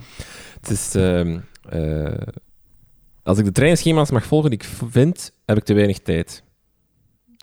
Het 0.61 0.69
is, 0.69 0.95
ehm, 0.95 1.39
eh, 1.69 2.27
als 3.23 3.37
ik 3.37 3.45
de 3.45 3.51
trainingsschema's 3.51 4.11
mag 4.11 4.25
volgen 4.25 4.49
die 4.49 4.59
ik 4.59 4.65
vind, 4.89 5.31
heb 5.45 5.57
ik 5.57 5.63
te 5.63 5.73
weinig 5.73 5.99
tijd. 5.99 6.43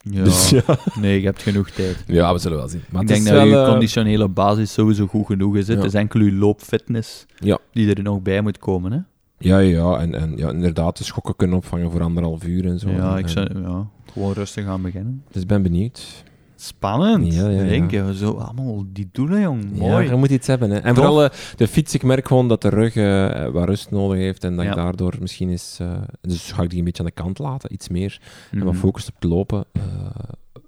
Ja. 0.09 0.23
Dus 0.23 0.49
ja. 0.49 0.61
Nee, 1.01 1.19
je 1.19 1.25
hebt 1.25 1.41
genoeg 1.41 1.69
tijd. 1.69 2.03
ja, 2.07 2.33
we 2.33 2.39
zullen 2.39 2.57
wel 2.57 2.67
zien. 2.67 2.81
Maar 2.89 3.01
ik 3.01 3.07
denk 3.07 3.25
dat 3.25 3.47
je 3.47 3.55
eh, 3.57 3.67
conditionele 3.69 4.27
basis 4.27 4.73
sowieso 4.73 5.07
goed 5.07 5.25
genoeg 5.25 5.55
is. 5.55 5.67
ja. 5.67 5.75
Het 5.75 5.83
is 5.83 5.93
enkel 5.93 6.19
je 6.21 6.31
loopfitness 6.31 7.25
Ja. 7.39 7.57
die 7.71 7.95
er 7.95 8.03
nog 8.03 8.21
bij 8.21 8.41
moet 8.41 8.57
komen. 8.57 8.91
Hè? 8.91 8.99
Ja, 9.37 9.57
ja, 9.59 9.97
en, 9.99 10.15
en 10.15 10.37
ja, 10.37 10.49
inderdaad 10.49 10.97
de 10.97 11.03
schokken 11.03 11.35
kunnen 11.35 11.57
opvangen 11.57 11.91
voor 11.91 12.01
anderhalf 12.01 12.43
uur 12.45 12.65
en 12.65 12.79
zo. 12.79 12.89
ja, 12.89 13.17
ik 13.17 13.27
zou 13.27 13.59
ja, 13.61 13.87
gewoon 14.13 14.33
rustig 14.33 14.65
aan 14.65 14.81
beginnen. 14.81 15.23
Dus 15.31 15.41
ik 15.41 15.47
ben 15.47 15.61
benieuwd. 15.61 16.23
Spannend. 16.55 17.33
Ja, 17.33 17.49
ja, 17.49 17.85
je, 17.89 18.11
zo 18.15 18.31
allemaal 18.31 18.83
die 18.87 19.09
doelen, 19.11 19.41
jong. 19.41 19.71
Mooi. 19.77 20.03
Ja, 20.05 20.11
je 20.11 20.15
moet 20.15 20.29
iets 20.29 20.47
hebben. 20.47 20.69
Hè. 20.69 20.77
En 20.77 20.93
Tof. 20.93 21.03
vooral 21.03 21.23
eh, 21.23 21.29
de 21.55 21.67
fiets, 21.67 21.93
ik 21.93 22.03
merk 22.03 22.27
gewoon 22.27 22.47
dat 22.47 22.61
de 22.61 22.69
rug 22.69 22.95
eh, 22.95 23.47
wat 23.51 23.67
rust 23.67 23.91
nodig 23.91 24.17
heeft 24.17 24.43
en 24.43 24.55
dat 24.55 24.65
ik 24.65 24.75
daardoor 24.75 25.13
misschien 25.19 25.49
is... 25.49 25.77
eh, 25.81 25.91
dus 26.21 26.51
ga 26.51 26.63
ik 26.63 26.69
die 26.69 26.79
een 26.79 26.85
beetje 26.85 27.03
aan 27.03 27.09
de 27.15 27.21
kant 27.21 27.39
laten, 27.39 27.73
iets 27.73 27.89
meer. 27.89 28.21
En 28.51 28.63
wat 28.63 28.73
Mhm. 28.73 28.81
focus 28.81 29.07
op 29.07 29.13
het 29.19 29.23
lopen. 29.29 29.65
eh, 29.71 29.81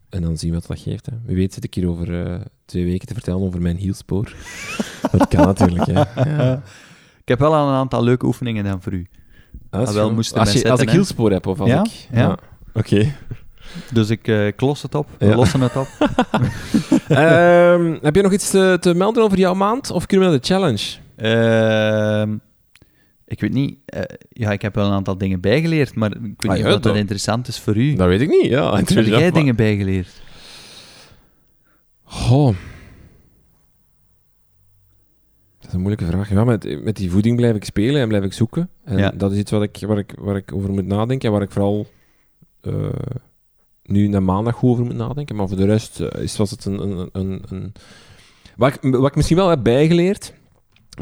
en 0.10 0.22
dan 0.22 0.38
zien 0.38 0.50
we 0.52 0.56
wat 0.56 0.68
dat 0.68 0.80
geeft. 0.80 1.06
Hè. 1.06 1.12
Wie 1.26 1.36
weet 1.36 1.54
zit 1.54 1.64
ik 1.64 1.74
hier 1.74 1.88
over 1.90 2.26
eh, 2.26 2.40
twee 2.66 2.86
weken 2.86 3.08
te 3.08 3.14
vertellen 3.14 3.42
over 3.42 3.62
mijn 3.62 3.78
hielspoor. 3.78 4.34
dat 5.12 5.28
kan 5.28 5.46
natuurlijk, 5.46 5.86
hè. 5.86 5.94
Ja. 6.38 6.62
Ik 7.22 7.28
heb 7.28 7.40
wel 7.40 7.54
een 7.54 7.74
aantal 7.74 8.04
leuke 8.04 8.26
oefeningen 8.26 8.64
dan 8.64 8.82
voor 8.82 8.94
u. 8.94 9.08
Is 9.72 9.88
Ah, 9.88 9.90
wel, 9.94 10.16
als, 10.16 10.54
je, 10.54 10.70
als 10.72 10.82
ik 10.82 10.90
hielspoor 10.90 11.32
heb, 11.32 11.48
of 11.48 11.60
als 11.60 11.70
ik... 11.72 12.08
Ja. 12.12 12.38
Oké. 12.74 13.14
Dus 13.94 14.10
ik 14.10 14.28
eh 14.28 14.48
klos 14.56 14.82
het 14.82 14.96
op, 14.96 15.08
we 15.18 15.26
Ja. 15.26 15.36
lossen 15.36 15.62
het 15.62 15.76
op. 15.76 15.88
Ehm, 17.08 17.98
heb 18.02 18.16
je 18.16 18.22
nog 18.22 18.34
iets 18.34 18.50
te, 18.50 18.78
te 18.80 18.94
melden 18.94 19.24
over 19.24 19.38
jouw 19.38 19.54
maand? 19.54 19.92
Of 19.92 20.06
kunnen 20.06 20.26
we 20.28 20.32
naar 20.34 20.42
de 20.42 20.48
challenge? 20.48 20.98
Ehm, 21.16 22.38
ik 23.26 23.42
weet 23.42 23.54
niet, 23.54 23.78
eh, 23.86 24.02
ja, 24.30 24.52
ik 24.52 24.62
heb 24.62 24.76
wel 24.76 24.86
een 24.88 24.94
aantal 24.94 25.18
dingen 25.18 25.42
bijgeleerd, 25.42 25.96
maar 25.96 26.12
ik 26.12 26.22
weet 26.42 26.52
Ah, 26.52 26.58
niet 26.58 26.66
of 26.66 26.72
dat 26.72 26.84
dan- 26.84 26.96
interessant 26.96 27.48
is 27.48 27.60
voor 27.60 27.76
u. 27.78 27.94
Dat 27.96 28.08
weet 28.08 28.22
ik 28.22 28.30
niet, 28.30 28.46
ja. 28.46 28.76
Heb 28.76 28.90
jij 28.90 29.32
dingen 29.32 29.56
bijgeleerd? 29.56 30.22
Goh. 32.04 32.56
Dat 35.60 35.68
is 35.68 35.74
een 35.74 35.80
moeilijke 35.80 36.06
vraag. 36.06 36.30
Ja, 36.30 36.44
met, 36.44 36.84
met 36.84 36.96
die 36.96 37.12
voeding 37.12 37.36
blijf 37.36 37.56
ik 37.56 37.66
spelen 37.66 38.02
en 38.02 38.08
blijf 38.08 38.24
ik 38.24 38.34
zoeken. 38.34 38.70
En 38.84 38.98
Ja. 38.98 39.12
dat 39.16 39.32
is 39.32 39.38
iets 39.38 39.52
wat 39.52 39.64
ik, 39.64 39.78
waar, 39.88 39.98
ik, 39.98 40.14
waar 40.20 40.36
ik 40.36 40.54
over 40.54 40.70
moet 40.72 40.86
nadenken 40.86 41.28
en 41.28 41.34
waar 41.34 41.44
ik 41.44 41.52
vooral 41.52 41.88
eh, 42.62 42.74
nu 43.88 44.08
naar 44.08 44.24
maandag 44.24 44.56
goed 44.56 44.70
over 44.72 44.86
moet 44.86 44.96
nadenken. 44.96 45.36
Maar 45.36 45.48
voor 45.48 45.58
de 45.58 45.66
rest 45.66 46.00
eh, 46.00 46.24
is, 46.24 46.38
was 46.38 46.52
het 46.52 46.66
een... 46.66 46.80
een, 46.82 47.10
een, 47.12 47.42
een... 47.50 47.74
Wat, 48.56 48.74
ik, 48.82 48.96
wat 48.96 49.08
ik 49.08 49.16
misschien 49.16 49.38
wel 49.38 49.50
heb 49.50 49.64
bijgeleerd, 49.64 50.34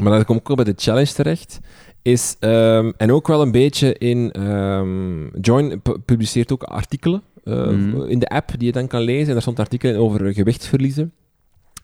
maar 0.00 0.12
dat 0.16 0.24
kom 0.26 0.36
ik 0.36 0.50
ook 0.50 0.56
bij 0.56 0.64
de 0.64 0.74
challenge 0.76 1.12
terecht, 1.12 1.60
is, 2.02 2.36
ehm, 2.40 2.92
en 2.96 3.12
ook 3.12 3.26
wel 3.26 3.42
een 3.42 3.50
beetje 3.50 3.98
in, 3.98 4.32
ehm, 4.32 5.26
Join 5.40 5.80
pu- 5.82 5.98
publiceert 5.98 6.52
ook 6.52 6.62
artikelen 6.62 7.22
eh, 7.44 7.66
Mhm. 7.68 8.02
in 8.02 8.18
de 8.18 8.28
app 8.28 8.50
die 8.56 8.66
je 8.66 8.72
dan 8.72 8.86
kan 8.86 9.00
lezen. 9.00 9.26
En 9.26 9.32
daar 9.32 9.40
stond 9.42 9.58
een 9.58 9.64
artikel 9.64 9.90
in 9.90 9.96
over 9.96 10.32
gewichtsverliezen. 10.34 11.12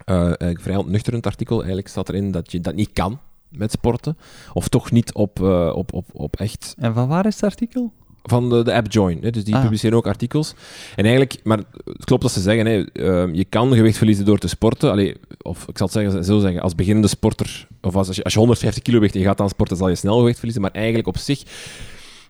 Eh, 0.05 0.31
een 0.37 0.59
vrij 0.61 0.77
ontnuchterend 0.77 1.27
artikel. 1.27 1.57
Eigenlijk 1.57 1.89
staat 1.89 2.09
erin 2.09 2.31
dat 2.31 2.53
je 2.53 2.61
dat 2.61 2.75
niet 2.75 2.93
kan 2.93 3.19
met 3.49 3.71
sporten. 3.73 4.17
Of 4.53 4.69
toch 4.69 4.91
niet 4.91 5.13
op, 5.15 5.41
op, 5.75 5.93
op, 5.93 6.05
op 6.13 6.37
echt 6.37 6.75
En 6.79 6.95
van 6.95 7.09
waar 7.09 7.27
is 7.27 7.35
het 7.35 7.45
artikel? 7.45 7.93
Van 8.23 8.51
de, 8.51 8.63
de 8.65 8.73
app 8.73 8.93
Join. 8.93 9.19
Hè. 9.23 9.31
Dus 9.31 9.45
die 9.45 9.55
Ah. 9.55 9.63
publiceren 9.63 9.97
ook 9.97 10.07
artikels. 10.07 10.55
En 10.97 11.03
eigenlijk, 11.05 11.37
maar 11.43 11.59
het 11.85 12.05
klopt 12.05 12.23
dat 12.23 12.31
ze 12.33 12.41
zeggen, 12.41 12.67
hè, 12.67 12.85
ehm, 12.93 13.35
je 13.35 13.45
kan 13.45 13.75
gewicht 13.75 13.97
verliezen 13.97 14.25
door 14.25 14.39
te 14.39 14.49
sporten. 14.49 14.91
Allee, 14.91 15.15
of 15.43 15.69
ik 15.69 15.77
zal 15.79 15.87
het 15.87 15.97
zeggen, 15.97 16.25
zo 16.25 16.39
zeggen, 16.39 16.61
als 16.63 16.75
beginnende 16.75 17.09
sporter, 17.09 17.67
of 17.81 17.97
als, 17.97 18.07
als, 18.07 18.17
je, 18.17 18.25
als 18.25 18.33
je 18.33 18.39
150 18.39 18.83
kilo 18.83 19.01
weegt 19.01 19.15
en 19.15 19.21
je 19.21 19.27
gaat 19.27 19.41
aan 19.41 19.49
sporten, 19.49 19.77
zal 19.77 19.89
je 19.89 19.95
snel 19.95 20.19
gewicht 20.19 20.37
verliezen. 20.37 20.63
Maar 20.63 20.73
eigenlijk 20.73 21.07
op 21.07 21.17
zich 21.19 21.43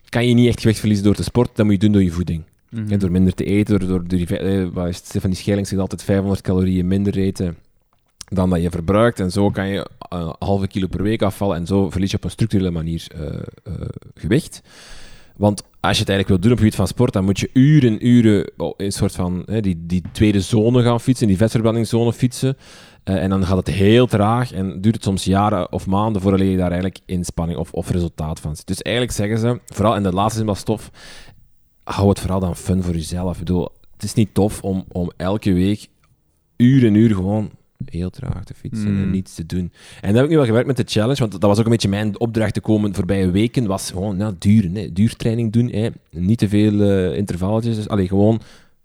kan 0.08 0.28
je 0.28 0.34
niet 0.34 0.48
echt 0.48 0.60
gewicht 0.60 0.78
verliezen 0.78 1.04
door 1.04 1.14
te 1.14 1.22
sporten. 1.22 1.52
Dat 1.56 1.64
moet 1.64 1.74
je 1.74 1.80
doen 1.80 1.92
door 1.92 2.02
je 2.02 2.10
voeding. 2.10 2.42
Mhm. 2.70 2.88
Hè, 2.90 2.96
door 2.96 3.10
minder 3.10 3.34
te 3.34 3.44
eten, 3.44 3.78
door, 3.78 3.88
door, 3.88 4.08
door 4.08 4.18
die, 4.18 4.38
eh, 4.38 4.84
het, 4.84 4.96
Stefanie 4.96 5.36
Schelling 5.36 5.66
zegt 5.68 5.80
altijd 5.80 6.02
500 6.02 6.40
calorieën 6.40 6.86
minder 6.86 7.18
eten 7.18 7.56
dan 8.28 8.50
dat 8.50 8.62
je 8.62 8.70
verbruikt. 8.70 9.20
En 9.20 9.30
zo 9.30 9.50
kan 9.50 9.68
je 9.68 9.78
eh, 9.78 10.18
een 10.18 10.34
halve 10.38 10.66
kilo 10.66 10.86
per 10.86 11.02
week 11.02 11.22
afvallen 11.22 11.56
en 11.56 11.66
zo 11.66 11.90
verlies 11.90 12.10
je 12.10 12.16
op 12.16 12.24
een 12.24 12.30
structurele 12.30 12.70
manier 12.70 13.06
eh, 13.14 13.26
eh, 13.64 13.72
gewicht. 14.14 14.62
Want 15.36 15.62
als 15.80 15.96
je 15.96 16.00
het 16.00 16.08
eigenlijk 16.08 16.28
wil 16.28 16.38
doen 16.38 16.50
op 16.50 16.56
het 16.56 16.58
gebied 16.58 16.74
van 16.74 16.86
sport, 16.86 17.12
dan 17.12 17.24
moet 17.24 17.40
je 17.40 17.50
uren, 17.52 18.06
uren 18.06 18.50
oh, 18.56 18.74
in 18.76 18.84
een 18.84 18.92
soort 18.92 19.14
van 19.14 19.42
hè, 19.46 19.60
die, 19.60 19.82
die 19.86 20.02
tweede 20.12 20.40
zone 20.40 20.82
gaan 20.82 21.00
fietsen, 21.00 21.26
die 21.26 21.36
vetverbrandingszone 21.36 22.12
fietsen. 22.12 22.56
Eh, 23.04 23.22
en 23.22 23.30
dan 23.30 23.46
gaat 23.46 23.56
het 23.56 23.66
heel 23.66 24.06
traag 24.06 24.52
en 24.52 24.80
duurt 24.80 24.94
het 24.94 25.04
soms 25.04 25.24
jaren 25.24 25.72
of 25.72 25.86
maanden 25.86 26.22
voordat 26.22 26.40
je 26.40 26.56
daar 26.56 26.70
eigenlijk 26.70 27.00
inspanning 27.06 27.58
of, 27.58 27.72
of 27.72 27.90
resultaat 27.90 28.40
van 28.40 28.56
ziet. 28.56 28.66
Dus 28.66 28.82
eigenlijk 28.82 29.16
zeggen 29.16 29.38
ze, 29.38 29.60
vooral 29.74 29.96
in 29.96 30.02
de 30.02 30.12
laatste 30.12 30.38
zin 30.38 30.46
was 30.46 30.58
stof, 30.58 30.90
hou 31.84 32.08
het 32.08 32.20
vooral 32.20 32.40
dan 32.40 32.56
fun 32.56 32.82
voor 32.82 32.94
jezelf. 32.94 33.32
Ik 33.32 33.38
bedoel, 33.38 33.68
het 33.92 34.02
is 34.02 34.14
niet 34.14 34.34
tof 34.34 34.62
om, 34.62 34.84
om 34.88 35.10
elke 35.16 35.52
week 35.52 35.88
uren 36.56 36.88
en 36.88 36.94
uren 36.94 37.16
gewoon 37.16 37.50
heel 37.90 38.10
traag 38.10 38.44
te 38.44 38.54
fietsen 38.54 38.86
en 38.86 39.04
Mm. 39.04 39.10
niets 39.10 39.34
te 39.34 39.46
doen. 39.46 39.72
En 40.00 40.06
dat 40.08 40.14
heb 40.14 40.24
ik 40.24 40.30
nu 40.30 40.36
wel 40.36 40.44
gewerkt 40.46 40.66
met 40.66 40.76
de 40.76 40.84
challenge, 40.86 41.18
want 41.18 41.32
dat 41.32 41.42
was 41.42 41.58
ook 41.58 41.64
een 41.64 41.70
beetje 41.70 41.88
mijn 41.88 42.20
opdracht 42.20 42.54
de 42.54 42.60
komende 42.60 42.96
voorbije 42.96 43.30
weken, 43.30 43.66
was 43.66 43.90
gewoon 43.90 44.16
nou, 44.16 44.34
duren, 44.38 44.74
hè, 44.74 44.92
duurtraining 44.92 45.52
doen, 45.52 45.68
hè. 45.70 45.88
niet 46.10 46.38
te 46.38 46.48
veel 46.48 46.80
eh, 46.80 47.16
intervalletjes, 47.16 47.76
dus 47.76 47.88
alleen 47.88 48.08
gewoon 48.08 48.40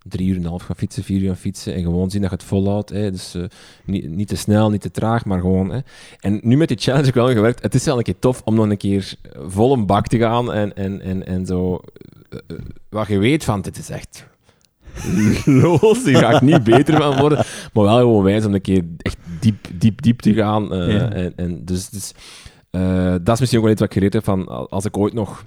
drie 0.07 0.27
uur 0.27 0.35
en 0.35 0.41
een 0.43 0.47
half 0.49 0.63
gaan 0.63 0.75
fietsen, 0.75 1.03
vier 1.03 1.21
uur 1.21 1.27
gaan 1.27 1.35
fietsen 1.37 1.73
en 1.75 1.81
gewoon 1.83 2.09
zien 2.11 2.21
dat 2.21 2.29
je 2.29 2.35
het 2.35 2.45
volhoudt. 2.45 2.89
Hè. 2.89 3.11
Dus 3.11 3.33
eh, 3.35 3.43
niet, 3.85 4.09
niet 4.09 4.27
te 4.27 4.35
snel, 4.35 4.69
niet 4.69 4.81
te 4.81 4.91
traag, 4.91 5.25
maar 5.25 5.39
gewoon. 5.39 5.71
Hè. 5.71 5.79
En 6.19 6.39
nu 6.43 6.57
met 6.57 6.67
die 6.67 6.77
challenge 6.77 7.05
heb 7.05 7.15
ik 7.15 7.21
wel 7.21 7.31
gewerkt. 7.33 7.61
Het 7.61 7.75
is 7.75 7.85
wel 7.85 7.97
een 7.97 8.03
keer 8.03 8.19
tof 8.19 8.41
om 8.45 8.55
nog 8.55 8.69
een 8.69 8.77
keer 8.77 9.13
vol 9.47 9.73
een 9.73 9.85
bak 9.85 10.07
te 10.07 10.17
gaan 10.17 10.53
en, 10.53 10.75
en, 10.75 11.01
en, 11.01 11.25
en 11.27 11.45
zo. 11.45 11.79
eh, 12.29 12.39
wat 12.89 13.07
je 13.07 13.17
weet 13.17 13.43
van, 13.43 13.61
dit 13.61 13.77
is 13.77 13.89
echt 13.89 14.25
los, 15.63 16.03
hier 16.03 16.17
ga 16.17 16.35
ik 16.35 16.41
niet 16.41 16.63
beter 16.63 16.97
van 17.01 17.17
worden. 17.19 17.37
Maar 17.73 17.83
wel 17.83 17.97
gewoon 17.97 18.23
wijs 18.23 18.45
om 18.45 18.53
een 18.53 18.61
keer 18.61 18.83
echt 18.97 19.17
diep, 19.39 19.67
diep, 19.77 20.01
diep 20.01 20.19
te 20.19 20.33
gaan. 20.33 20.73
eh, 20.73 20.93
Ja. 20.93 21.09
en, 21.11 21.33
en 21.35 21.65
dus, 21.65 21.89
dus 21.89 22.11
eh, 22.69 23.15
dat 23.21 23.33
is 23.33 23.39
misschien 23.39 23.57
ook 23.59 23.63
wel 23.65 23.71
iets 23.73 23.81
wat 23.81 23.89
ik 23.89 23.95
geleerd 23.95 24.13
heb 24.13 24.23
van, 24.23 24.69
als 24.69 24.85
ik 24.85 24.97
ooit 24.97 25.13
nog 25.13 25.45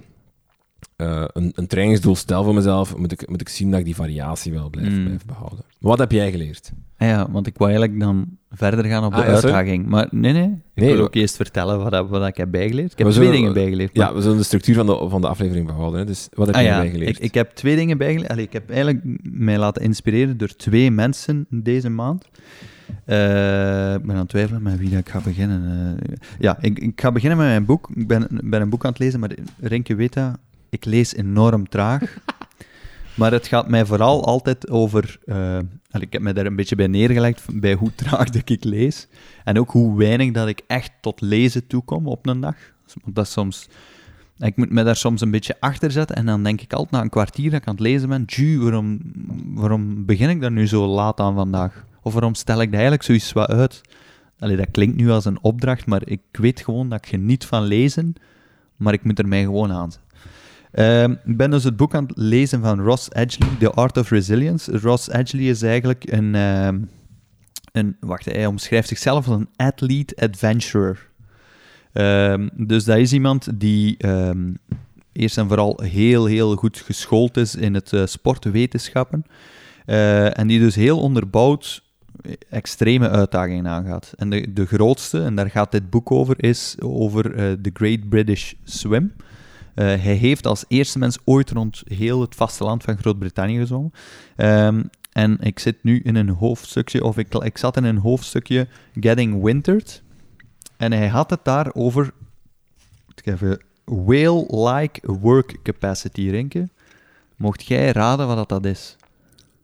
eh, 0.95 1.23
een, 1.27 1.51
een 1.55 1.67
trainingsdoel 1.67 2.15
stel 2.15 2.43
voor 2.43 2.53
mezelf, 2.53 2.97
moet 2.97 3.11
ik, 3.11 3.29
moet 3.29 3.41
ik 3.41 3.49
zien 3.49 3.69
dat 3.71 3.79
ik 3.79 3.85
die 3.85 3.95
variatie 3.95 4.51
wel 4.53 4.69
blijf, 4.69 4.89
Mm. 4.93 5.03
blijf 5.05 5.25
behouden. 5.25 5.59
Wat 5.79 5.99
heb 5.99 6.11
jij 6.11 6.31
geleerd? 6.31 6.71
Ah 7.01 7.07
ja, 7.07 7.27
want 7.31 7.47
ik 7.47 7.57
wou 7.57 7.71
eigenlijk 7.71 7.99
dan 8.01 8.25
verder 8.51 8.85
gaan 8.85 9.03
op 9.05 9.11
de 9.11 9.17
Ah, 9.17 9.25
ja, 9.25 9.31
uitdaging. 9.33 9.85
Maar 9.87 10.07
nee, 10.11 10.33
nee. 10.33 10.43
Ik 10.73 10.83
Nee, 10.83 10.93
wil 10.95 11.03
ook 11.03 11.15
eerst 11.15 11.35
vertellen 11.35 11.79
wat, 11.79 11.91
dat- 11.91 12.09
wat 12.09 12.27
ik 12.27 12.37
heb 12.37 12.51
bijgeleerd. 12.51 12.91
Ik 12.91 12.97
heb 12.97 13.07
We 13.07 13.13
twee 13.13 13.31
dingen 13.31 13.53
bijgeleerd. 13.53 13.89
Ja, 13.93 14.13
we 14.13 14.21
zullen 14.21 14.37
de 14.37 14.43
structuur 14.43 14.75
van 14.75 14.85
de, 14.85 15.05
van 15.09 15.21
de 15.21 15.27
aflevering 15.27 15.65
behouden. 15.65 15.99
Hè. 15.99 16.05
Dus 16.05 16.27
wat 16.33 16.47
heb 16.47 16.55
Ah 16.55 16.61
jij 16.61 16.71
ja, 16.71 16.79
bijgeleerd? 16.79 17.09
ik, 17.17 17.23
ik 17.23 17.33
heb 17.33 17.51
twee 17.55 17.75
dingen 17.75 17.97
bijgeleerd. 17.97 18.31
Allee, 18.31 18.43
ik 18.45 18.53
heb 18.53 18.69
eigenlijk 18.69 18.99
mij 19.21 19.57
laten 19.57 19.81
inspireren 19.81 20.37
door 20.37 20.55
twee 20.55 20.91
mensen 20.91 21.45
deze 21.49 21.89
maand. 21.89 22.27
Eh, 23.05 23.93
ik 23.93 24.01
ben 24.05 24.11
aan 24.15 24.17
het 24.21 24.29
twijfelen 24.29 24.61
met 24.61 24.77
wie 24.77 24.89
dat 24.89 24.99
ik 24.99 25.09
ga 25.09 25.19
beginnen. 25.21 25.97
Eh, 26.07 26.15
ja, 26.39 26.57
ik, 26.61 26.79
ik 26.79 27.01
ga 27.01 27.11
beginnen 27.11 27.37
met 27.37 27.47
mijn 27.47 27.65
boek. 27.65 27.89
Ik 27.95 28.07
ben, 28.07 28.27
ben 28.43 28.61
een 28.61 28.69
boek 28.69 28.83
aan 28.85 28.89
het 28.91 28.99
lezen, 28.99 29.19
maar 29.19 29.31
Rinke 29.59 29.95
weet 29.95 30.13
dat, 30.13 30.37
ik 30.69 30.85
lees 30.85 31.15
enorm 31.15 31.69
traag. 31.69 32.17
Maar 33.15 33.31
het 33.31 33.47
gaat 33.47 33.67
mij 33.67 33.85
vooral 33.85 34.25
altijd 34.25 34.69
over... 34.69 35.17
eh, 35.25 35.57
ik 35.99 36.13
heb 36.13 36.21
me 36.21 36.33
daar 36.33 36.45
een 36.45 36.55
beetje 36.55 36.75
bij 36.75 36.87
neergelegd, 36.87 37.45
bij 37.59 37.73
hoe 37.73 37.95
traag 37.95 38.29
dat 38.29 38.49
ik 38.49 38.63
lees. 38.63 39.07
En 39.43 39.59
ook 39.59 39.71
hoe 39.71 39.97
weinig 39.97 40.31
dat 40.31 40.47
ik 40.47 40.61
echt 40.67 40.91
tot 41.01 41.21
lezen 41.21 41.67
toekom 41.67 42.07
op 42.07 42.27
een 42.27 42.39
dag. 42.39 42.55
Dat 43.05 43.27
soms... 43.27 43.67
Ik 44.37 44.55
moet 44.55 44.69
me 44.71 44.83
daar 44.83 44.95
soms 44.95 45.21
een 45.21 45.31
beetje 45.31 45.55
achter 45.59 45.91
zetten 45.91 46.15
en 46.15 46.25
dan 46.25 46.43
denk 46.43 46.61
ik 46.61 46.73
altijd 46.73 46.91
na 46.91 47.01
een 47.01 47.09
kwartier 47.09 47.51
dat 47.51 47.61
ik 47.61 47.67
aan 47.67 47.73
het 47.73 47.83
lezen 47.83 48.09
ben, 48.09 48.25
"Tju, 48.25 48.59
waarom, 48.59 48.99
waarom 49.53 50.05
begin 50.05 50.29
ik 50.29 50.41
daar 50.41 50.51
nu 50.51 50.67
zo 50.67 50.87
laat 50.87 51.19
aan 51.19 51.35
vandaag? 51.35 51.85
Of 52.01 52.13
waarom 52.13 52.35
stel 52.35 52.55
ik 52.61 52.65
dat 52.65 52.73
eigenlijk 52.73 53.03
zoiets 53.03 53.33
wat 53.33 53.49
uit? 53.49 53.81
Allee, 54.39 54.55
dat 54.57 54.71
klinkt 54.71 54.95
nu 54.97 55.09
als 55.09 55.25
een 55.25 55.41
opdracht, 55.41 55.85
maar 55.85 56.01
ik 56.05 56.21
weet 56.31 56.61
gewoon 56.61 56.89
dat 56.89 56.97
ik 56.97 57.09
geniet 57.09 57.45
van 57.45 57.63
lezen, 57.63 58.13
maar 58.75 58.93
ik 58.93 59.03
moet 59.03 59.19
er 59.19 59.27
mij 59.27 59.41
gewoon 59.43 59.71
aan 59.71 59.91
zetten. 59.91 60.09
Ehm, 60.71 61.11
ik 61.11 61.37
ben 61.37 61.51
dus 61.51 61.63
het 61.63 61.75
boek 61.75 61.95
aan 61.95 62.05
het 62.05 62.17
lezen 62.17 62.61
van 62.61 62.79
Ross 62.79 63.11
Edgley, 63.11 63.49
The 63.59 63.71
Art 63.71 63.97
of 63.97 64.09
Resilience. 64.09 64.79
Ross 64.79 65.09
Edgley 65.09 65.43
is 65.43 65.61
eigenlijk 65.61 66.11
een, 66.11 66.35
ehm, 66.35 66.79
een 67.71 67.97
wacht, 67.99 68.25
hij 68.25 68.45
omschrijft 68.45 68.87
zichzelf 68.87 69.27
als 69.27 69.35
een 69.35 69.49
athlete 69.55 70.15
adventurer. 70.15 71.09
Ehm, 71.93 72.49
dus 72.53 72.83
dat 72.83 72.97
is 72.97 73.13
iemand 73.13 73.59
die 73.59 73.97
eerst 75.11 75.37
en 75.37 75.47
vooral 75.47 75.81
heel, 75.83 76.25
heel 76.25 76.55
goed 76.55 76.77
geschoold 76.77 77.37
is 77.37 77.55
in 77.55 77.73
het 77.73 77.93
eh, 77.93 78.05
sportwetenschappen. 78.05 79.25
Eh, 79.85 80.37
en 80.37 80.47
die 80.47 80.59
dus 80.59 80.75
heel 80.75 80.99
onderbouwd 80.99 81.83
extreme 82.49 83.09
uitdagingen 83.09 83.67
aangaat. 83.67 84.13
En 84.17 84.29
de, 84.29 84.53
de 84.53 84.65
grootste, 84.65 85.23
en 85.23 85.35
daar 85.35 85.49
gaat 85.49 85.71
dit 85.71 85.89
boek 85.89 86.11
over, 86.11 86.43
is 86.43 86.75
over 86.79 87.35
eh, 87.35 87.51
The 87.61 87.71
Great 87.73 88.09
British 88.09 88.53
Swim. 88.63 89.13
Eh, 89.73 89.85
hij 89.85 90.15
heeft 90.15 90.47
als 90.47 90.65
eerste 90.67 90.99
mens 90.99 91.17
ooit 91.23 91.51
rond 91.51 91.81
heel 91.85 92.21
het 92.21 92.35
vasteland 92.35 92.83
van 92.83 92.97
Groot-Brittannië 92.97 93.57
gezwommen. 93.57 93.91
Ehm, 94.35 94.83
en 95.11 95.37
ik 95.39 95.59
zit 95.59 95.83
nu 95.83 95.99
in 95.99 96.15
een 96.15 96.29
hoofdstukje, 96.29 97.03
of 97.03 97.17
ik, 97.17 97.33
ik 97.33 97.57
zat 97.57 97.77
in 97.77 97.83
een 97.83 97.97
hoofdstukje 97.97 98.67
Getting 98.99 99.43
Wintered. 99.43 100.03
En 100.77 100.91
hij 100.91 101.07
had 101.07 101.29
het 101.29 101.43
daar 101.43 101.73
over 101.73 102.13
even, 103.23 103.61
whale-like 103.83 105.11
work 105.11 105.57
capacity, 105.63 106.29
Rinke. 106.29 106.69
Mocht 107.35 107.65
jij 107.65 107.91
raden 107.91 108.27
wat 108.27 108.35
dat, 108.35 108.49
dat 108.49 108.65
is? 108.65 108.95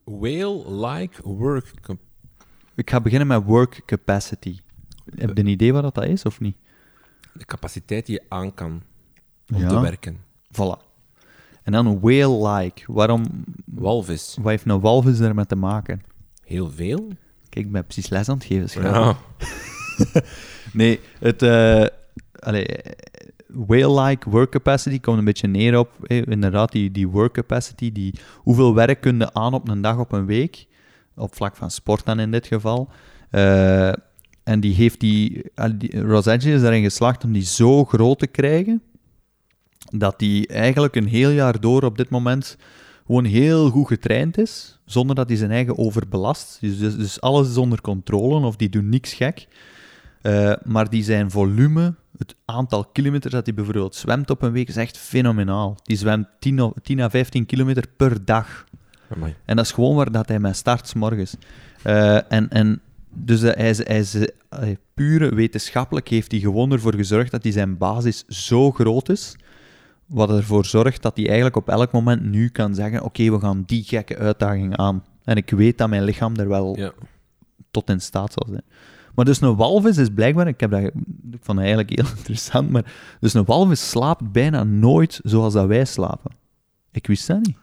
Whale-like 0.03 1.22
work. 1.24 1.72
Ik 2.76 2.89
ga 2.89 3.01
beginnen 3.01 3.28
met 3.28 3.43
work 3.43 3.82
capacity. 3.86 4.60
Heb 5.16 5.38
je 5.38 5.43
een 5.43 5.47
idee 5.47 5.74
wat 5.74 5.84
dat, 5.84 5.95
dat 5.95 6.05
is, 6.05 6.26
of 6.26 6.39
niet? 6.39 6.55
De 7.34 7.45
capaciteit 7.45 8.05
die 8.05 8.16
je 8.16 8.26
aan 8.30 8.53
kan. 8.53 8.82
Om 9.54 9.60
Ja. 9.60 9.68
te 9.68 9.80
werken. 9.80 10.18
Voilà. 10.52 10.86
En 11.64 11.72
dan 11.72 12.00
whale-like. 12.00 12.93
Waarom, 12.93 13.24
Walvis. 13.66 14.38
wat 14.41 14.50
heeft 14.52 14.66
een 14.70 14.80
walvis 14.80 15.18
daarmee 15.18 15.45
te 15.45 15.56
maken? 15.56 16.02
Heel 16.45 16.72
veel? 16.72 17.08
Kijk, 17.50 17.66
ik 17.66 17.72
ben 17.72 17.84
precies 17.84 18.10
les 18.10 18.30
aan 18.30 18.36
het 18.38 18.45
geven. 18.45 18.82
Ja. 18.82 19.16
Nee, 20.74 21.00
het... 21.20 21.41
eh, 21.41 21.86
allee, 22.39 22.66
whale-like 23.48 24.30
work 24.30 24.52
capacity 24.52 25.00
komt 25.00 25.18
een 25.18 25.26
beetje 25.26 25.48
neer 25.48 25.78
op... 25.80 25.91
eh, 26.04 26.22
inderdaad, 26.26 26.72
die, 26.72 26.91
die 26.91 27.08
work 27.08 27.34
capacity, 27.34 27.91
die, 27.91 28.14
hoeveel 28.38 28.74
werk 28.76 29.02
kun 29.02 29.18
je 29.18 29.34
aan 29.34 29.54
op 29.54 29.68
een 29.70 29.82
dag, 29.82 29.98
op 29.98 30.12
een 30.12 30.26
week? 30.26 30.66
Op 31.16 31.36
vlak 31.36 31.56
van 31.56 31.72
sport 31.72 32.06
dan 32.06 32.20
in 32.20 32.32
dit 32.32 32.48
geval. 32.48 32.89
Eh, 33.30 33.88
en 34.43 34.60
die 34.60 34.74
heeft 34.74 35.00
die... 35.00 35.43
die 35.78 35.93
Edge 36.16 36.52
is 36.52 36.62
daarin 36.62 36.84
geslaagd 36.84 37.24
om 37.24 37.32
die 37.32 37.43
zo 37.45 37.86
groot 37.86 38.20
te 38.20 38.28
krijgen, 38.28 38.82
dat 39.92 40.20
die 40.20 40.48
eigenlijk 40.48 40.96
een 40.96 41.08
heel 41.08 41.30
jaar 41.30 41.60
door 41.60 41.84
op 41.84 41.98
dit 41.98 42.10
moment 42.10 42.58
gewoon 43.06 43.26
heel 43.26 43.70
goed 43.70 43.88
getraind 43.88 44.38
is, 44.38 44.80
zonder 44.86 45.16
dat 45.16 45.28
hij 45.28 45.38
zijn 45.38 45.52
eigen 45.52 45.78
overbelast. 45.78 46.58
Dus, 46.62 46.78
dus, 46.78 46.96
dus 46.98 47.22
alles 47.22 47.50
is 47.50 47.58
onder 47.58 47.82
controle, 47.82 48.46
of 48.46 48.56
die 48.56 48.70
doen 48.70 48.90
niks 48.90 49.14
gek. 49.14 49.48
Eh, 50.22 50.54
maar 50.64 50.90
die 50.90 51.04
zijn 51.04 51.32
volume, 51.32 51.94
het 52.18 52.36
aantal 52.46 52.86
kilometers 52.86 53.34
dat 53.34 53.46
hij 53.46 53.56
bijvoorbeeld 53.56 53.96
zwemt 53.96 54.30
op 54.30 54.42
een 54.42 54.52
week, 54.52 54.68
is 54.68 54.76
echt 54.76 54.98
fenomenaal. 54.98 55.78
Die 55.84 55.98
zwemt 55.98 56.28
10, 56.40 56.62
of- 56.62 56.74
10 56.82 57.00
à 57.00 57.10
15 57.10 57.46
kilometer 57.46 57.84
per 57.98 58.26
dag. 58.26 58.66
Amai. 59.10 59.36
En 59.46 59.56
dat 59.56 59.66
is 59.66 59.72
gewoon 59.72 59.96
waar 59.96 60.12
dat 60.12 60.28
hij 60.28 60.40
mee 60.40 60.54
start 60.54 60.88
's 60.88 60.94
morgens. 60.94 61.36
Eh, 61.84 62.32
en, 62.32 62.50
en 62.50 62.82
dus 63.10 63.42
eh, 63.42 63.56
hij 63.56 63.70
is, 64.00 64.14
hij 64.14 64.30
eh, 64.50 64.76
pure 64.94 65.36
wetenschappelijk 65.36 66.08
heeft 66.08 66.32
hij 66.32 66.40
gewoon 66.40 66.72
ervoor 66.72 66.96
gezorgd 66.96 67.32
dat 67.32 67.44
hij 67.44 67.52
zijn 67.52 67.78
basis 67.78 68.26
zo 68.28 68.72
groot 68.72 69.10
is, 69.10 69.36
wat 70.08 70.30
ervoor 70.30 70.66
zorgt 70.66 71.01
dat 71.01 71.16
hij 71.18 71.26
eigenlijk 71.26 71.55
op 71.55 71.70
elk 71.70 71.91
moment 71.91 72.24
nu 72.24 72.49
kan 72.49 72.76
zeggen, 72.76 73.03
oké, 73.03 73.32
we 73.32 73.39
gaan 73.39 73.64
die 73.66 73.84
gekke 73.84 74.18
uitdaging 74.18 74.78
aan. 74.78 75.03
En 75.24 75.36
ik 75.36 75.49
weet 75.49 75.78
dat 75.78 75.89
mijn 75.89 76.03
lichaam 76.03 76.36
er 76.36 76.47
wel 76.47 76.78
Ja. 76.78 76.91
tot 77.72 77.89
in 77.89 78.01
staat 78.01 78.34
zal 78.34 78.47
zijn. 78.49 78.64
Maar 79.16 79.26
dus 79.26 79.41
een 79.41 79.55
walvis 79.55 79.97
is 79.97 80.10
blijkbaar, 80.10 80.47
ik, 80.47 80.60
heb 80.60 80.72
dat, 80.72 80.82
ik 80.82 80.91
vond 81.41 81.58
dat 81.58 81.58
eigenlijk 81.58 81.89
heel 81.89 82.10
interessant, 82.18 82.70
maar 82.70 82.93
dus 83.20 83.34
een 83.34 83.45
walvis 83.45 83.89
slaapt 83.89 84.32
bijna 84.32 84.64
nooit 84.64 85.20
zoals 85.24 85.53
dat 85.53 85.68
wij 85.68 85.86
slapen. 85.86 86.32
Ik 86.91 87.08
wist 87.08 87.28
dat 87.28 87.45
niet. 87.45 87.58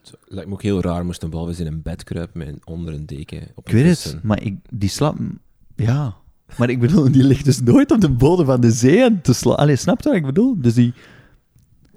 Het 0.00 0.14
lijkt 0.24 0.48
me 0.48 0.54
ook 0.54 0.62
heel 0.62 0.80
raar 0.80 1.04
moest 1.04 1.22
een 1.22 1.30
walvis 1.30 1.60
in 1.60 1.66
een 1.66 1.82
bed 1.82 2.04
kruipen 2.04 2.38
met 2.38 2.56
onder 2.64 2.94
een 2.94 3.06
deken 3.06 3.48
op 3.54 3.66
Ik 3.66 3.72
weet 3.72 4.02
het, 4.04 4.18
maar 4.22 4.42
ik, 4.42 4.56
die 4.70 4.88
slaapt... 4.88 5.18
Ja, 5.76 6.14
maar 6.58 6.70
ik 6.70 6.80
bedoel, 6.80 7.12
die 7.12 7.24
ligt 7.24 7.44
dus 7.44 7.60
nooit 7.60 7.90
op 7.90 8.00
de 8.00 8.10
bodem 8.10 8.46
van 8.46 8.60
de 8.60 8.70
zee 8.70 9.02
en 9.02 9.20
te 9.20 9.32
slapen. 9.32 9.60
Allee, 9.62 9.76
snap 9.76 10.02
je 10.02 10.08
wat 10.08 10.18
ik 10.18 10.24
bedoel? 10.24 10.54
Dus 10.60 10.74
die... 10.74 10.92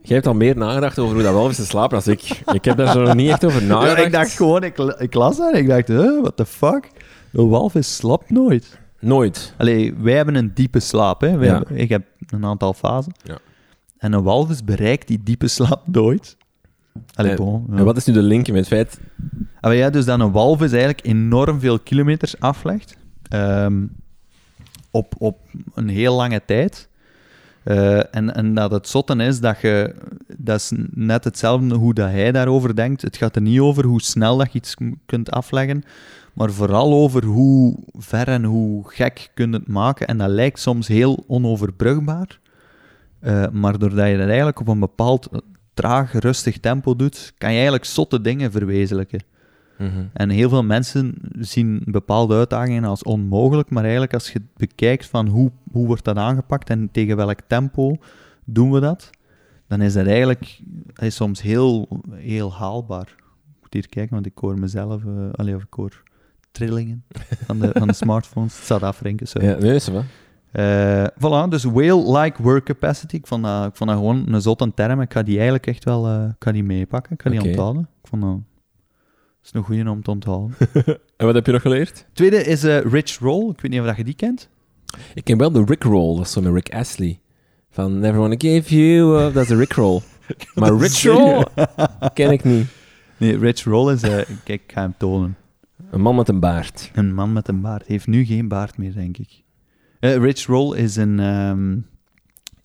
Jij 0.08 0.16
hebt 0.16 0.28
al 0.28 0.34
meer 0.34 0.58
nagedacht 0.58 1.00
over 1.00 1.14
hoe 1.14 1.24
dat 1.24 1.34
walvissen 1.34 1.66
slapen 1.66 2.02
dan 2.04 2.14
ik. 2.14 2.42
Ik 2.54 2.66
heb 2.66 2.78
daar 2.78 2.92
zo 2.92 3.02
nog 3.04 3.16
niet 3.16 3.30
echt 3.30 3.46
over 3.46 3.64
nagedacht. 3.64 3.98
Ja, 3.98 4.06
ik 4.06 4.12
dacht 4.12 4.32
gewoon, 4.32 4.64
ik, 4.64 4.78
ik 4.78 5.14
las 5.14 5.38
dat 5.38 5.54
en 5.54 5.60
ik 5.60 5.68
dacht, 5.68 5.88
huh, 5.88 6.22
what 6.22 6.36
the 6.38 6.46
fuck? 6.46 6.90
Een 7.34 7.50
walvis 7.50 7.96
slaapt 7.96 8.30
nooit. 8.30 8.80
Nooit. 9.00 9.54
Allee, 9.58 9.94
wij 9.98 10.14
hebben 10.14 10.36
een 10.36 10.52
diepe 10.54 10.80
slaap, 10.80 11.22
hè. 11.22 11.38
Wij 11.38 11.48
Ja. 11.48 11.54
hebben- 11.54 11.78
ik 11.78 11.90
heb 11.90 12.06
een 12.30 12.46
aantal 12.46 12.74
fasen. 12.74 13.14
Ja. 13.24 13.38
En 13.98 14.14
een 14.14 14.24
walvis 14.24 14.64
bereikt 14.64 15.08
die 15.08 15.24
diepe 15.24 15.48
slaap 15.48 15.82
nooit. 15.88 16.38
Allee, 17.16 17.32
En- 17.32 17.38
bon, 17.38 17.66
ja. 17.72 17.78
En 17.78 17.86
wat 17.86 17.98
is 17.98 18.06
nu 18.06 18.14
de 18.14 18.22
link 18.22 18.48
met 18.48 18.56
het 18.56 18.68
feit... 18.68 19.00
Maar 19.62 19.76
ja, 19.76 19.90
dus 19.90 20.06
dat 20.06 20.20
een 20.20 20.32
walvis 20.32 20.70
eigenlijk 20.72 21.06
enorm 21.06 21.60
veel 21.60 21.80
kilometers 21.80 22.40
aflegt. 22.40 22.98
ehm, 23.30 23.84
op, 24.92 25.14
op 25.18 25.38
een 25.74 25.88
heel 25.90 26.16
lange 26.16 26.42
tijd. 26.46 26.90
Eh, 27.66 28.16
en, 28.16 28.36
en 28.36 28.54
dat 28.54 28.72
het 28.72 28.88
zotten 28.88 29.20
is 29.20 29.40
dat 29.40 29.62
je... 29.62 29.96
Dat 30.38 30.60
is 30.60 30.72
net 30.92 31.24
hetzelfde 31.24 31.76
hoe 31.76 31.94
dat 31.94 32.10
hij 32.10 32.32
daarover 32.32 32.76
denkt. 32.76 33.02
Het 33.02 33.18
gaat 33.18 33.36
er 33.36 33.42
niet 33.42 33.60
over 33.60 33.86
hoe 33.86 34.02
snel 34.02 34.38
dat 34.38 34.52
je 34.52 34.58
iets 34.58 34.76
kunt 35.06 35.32
afleggen, 35.32 35.84
maar 36.34 36.52
vooral 36.52 36.94
over 36.94 37.24
hoe 37.24 37.78
ver 37.98 38.28
en 38.28 38.44
hoe 38.44 38.84
gek 38.90 39.32
je 39.36 39.48
het 39.48 39.68
maken. 39.68 40.08
En 40.08 40.18
dat 40.18 40.30
lijkt 40.30 40.60
soms 40.60 40.88
heel 40.88 41.24
onoverbrugbaar. 41.28 42.40
Eh, 43.20 43.50
maar 43.52 43.80
doordat 43.80 44.10
je 44.10 44.18
dat 44.18 44.28
eigenlijk 44.28 44.60
op 44.60 44.68
een 44.68 44.80
bepaald 44.80 45.28
eh, 45.32 45.40
traag, 45.74 46.14
rustig 46.14 46.60
tempo 46.60 46.96
doet, 46.96 47.34
kan 47.38 47.50
je 47.50 47.56
eigenlijk 47.56 47.86
zotte 47.86 48.22
dingen 48.22 48.52
verwezenlijken. 48.52 49.24
En 50.14 50.30
heel 50.30 50.50
veel 50.50 50.64
mensen 50.64 51.16
zien 51.40 51.82
bepaalde 51.86 52.36
uitdagingen 52.36 52.84
als 52.84 53.04
onmogelijk, 53.04 53.70
maar 53.70 53.84
eigenlijk 53.84 54.14
als 54.14 54.32
je 54.32 54.42
bekijkt 54.58 55.06
van 55.06 55.28
hoe, 55.28 55.52
hoe 55.72 55.88
wordt 55.88 56.04
dat 56.04 56.18
aangepakt 56.18 56.70
en 56.70 56.90
tegen 56.92 57.16
welk 57.16 57.40
tempo 57.48 57.98
doen 58.46 58.72
we 58.72 58.80
dat, 58.80 59.10
dan 59.68 59.82
is 59.82 59.94
dat 59.94 60.06
eigenlijk 60.06 60.60
dat 60.94 61.06
is 61.06 61.16
soms 61.16 61.42
heel, 61.42 61.88
heel 62.12 62.54
haalbaar. 62.54 63.16
Ik 63.16 63.62
moet 63.62 63.74
hier 63.74 63.90
kijken, 63.90 64.14
want 64.14 64.26
ik 64.26 64.38
hoor 64.38 64.60
mezelf, 64.60 65.06
eh 65.06 65.12
allee, 65.32 65.56
of 65.56 65.64
ik 65.64 65.74
hoor 65.74 66.04
trillingen 66.52 67.04
van 67.46 67.60
de, 67.60 67.70
van 67.74 67.88
de 67.88 67.94
smartphones. 67.94 68.56
Het 68.56 68.64
staat 68.64 68.84
afrinken, 68.84 69.28
sorry. 69.28 69.48
Ja, 69.48 69.58
nee, 69.58 69.76
is 69.76 69.88
wel. 69.88 70.04
Eh, 70.52 71.06
voilà, 71.06 71.50
dus 71.50 71.64
whale-like 71.64 72.42
work 72.42 72.66
capacity. 72.66 73.16
Ik 73.16 73.28
vond, 73.28 73.44
dat, 73.44 73.66
ik 73.66 73.76
vond 73.76 73.90
dat 73.90 74.00
gewoon 74.00 74.34
een 74.34 74.42
zotte 74.42 74.72
term. 74.74 75.02
Ik 75.02 75.14
ga 75.14 75.24
die 75.24 75.34
eigenlijk 75.36 75.68
echt 75.68 75.84
wel 75.84 76.26
ik 76.26 76.36
ga 76.40 76.52
die 76.52 76.64
meepakken. 76.64 77.14
Ik 77.14 77.22
ga 77.22 77.30
die 77.30 77.40
Oké. 77.40 77.48
onthouden. 77.48 77.82
Ik 78.02 78.08
vond 78.10 78.22
dat... 78.22 78.38
Dat 79.46 79.54
is 79.54 79.60
een 79.60 79.66
goeie 79.66 79.90
om 79.90 80.02
te 80.02 80.12
onthouden. 80.12 80.56
En 81.18 81.26
wat 81.26 81.36
heb 81.36 81.46
je 81.46 81.52
nog 81.52 81.62
geleerd? 81.62 82.06
Tweede 82.14 82.44
is 82.44 82.64
eh, 82.64 82.82
Rich 82.82 83.20
Roll. 83.20 83.50
Ik 83.50 83.62
weet 83.62 83.72
niet 83.72 83.80
of 83.80 83.86
dat 83.86 83.98
je 83.98 84.04
die 84.04 84.14
kent. 84.14 84.50
Ik 85.14 85.24
ken 85.24 85.38
wel 85.38 85.52
de 85.52 85.64
Rickroll, 85.66 86.16
dat 86.16 86.26
is 86.26 86.32
zo 86.32 86.42
met 86.42 86.54
Rick 86.54 86.74
Astley. 86.74 87.20
Van 87.70 88.00
Never 88.00 88.20
Wanna 88.20 88.36
Give 88.38 88.76
You 88.76 89.24
Up, 89.24 89.34
dat 89.34 89.44
is 89.44 89.50
de 89.50 89.56
Rickroll. 89.56 90.02
maar 90.56 90.76
Rickroll 90.78 91.46
ken 92.14 92.32
ik 92.32 92.44
niet. 92.44 92.68
Nee, 93.18 93.38
Rich 93.38 93.64
Roll 93.64 93.94
is... 93.94 94.02
eh, 94.02 94.10
kijk, 94.44 94.62
ik 94.64 94.72
ga 94.72 94.82
hem 94.82 94.94
tonen. 94.98 95.38
Een 95.92 96.02
man 96.02 96.16
met 96.16 96.30
een 96.30 96.40
baard. 96.40 96.92
Een 96.94 97.14
man 97.14 97.34
met 97.34 97.48
een 97.48 97.62
baard. 97.62 97.88
Heeft 97.88 98.08
nu 98.08 98.26
geen 98.26 98.48
baard 98.48 98.78
meer, 98.78 98.94
denk 98.94 99.18
ik. 99.18 99.44
Eh, 100.00 100.16
Rich 100.16 100.46
Roll 100.46 100.78
is 100.78 100.96
een, 100.96 101.20
ehm, 101.20 101.78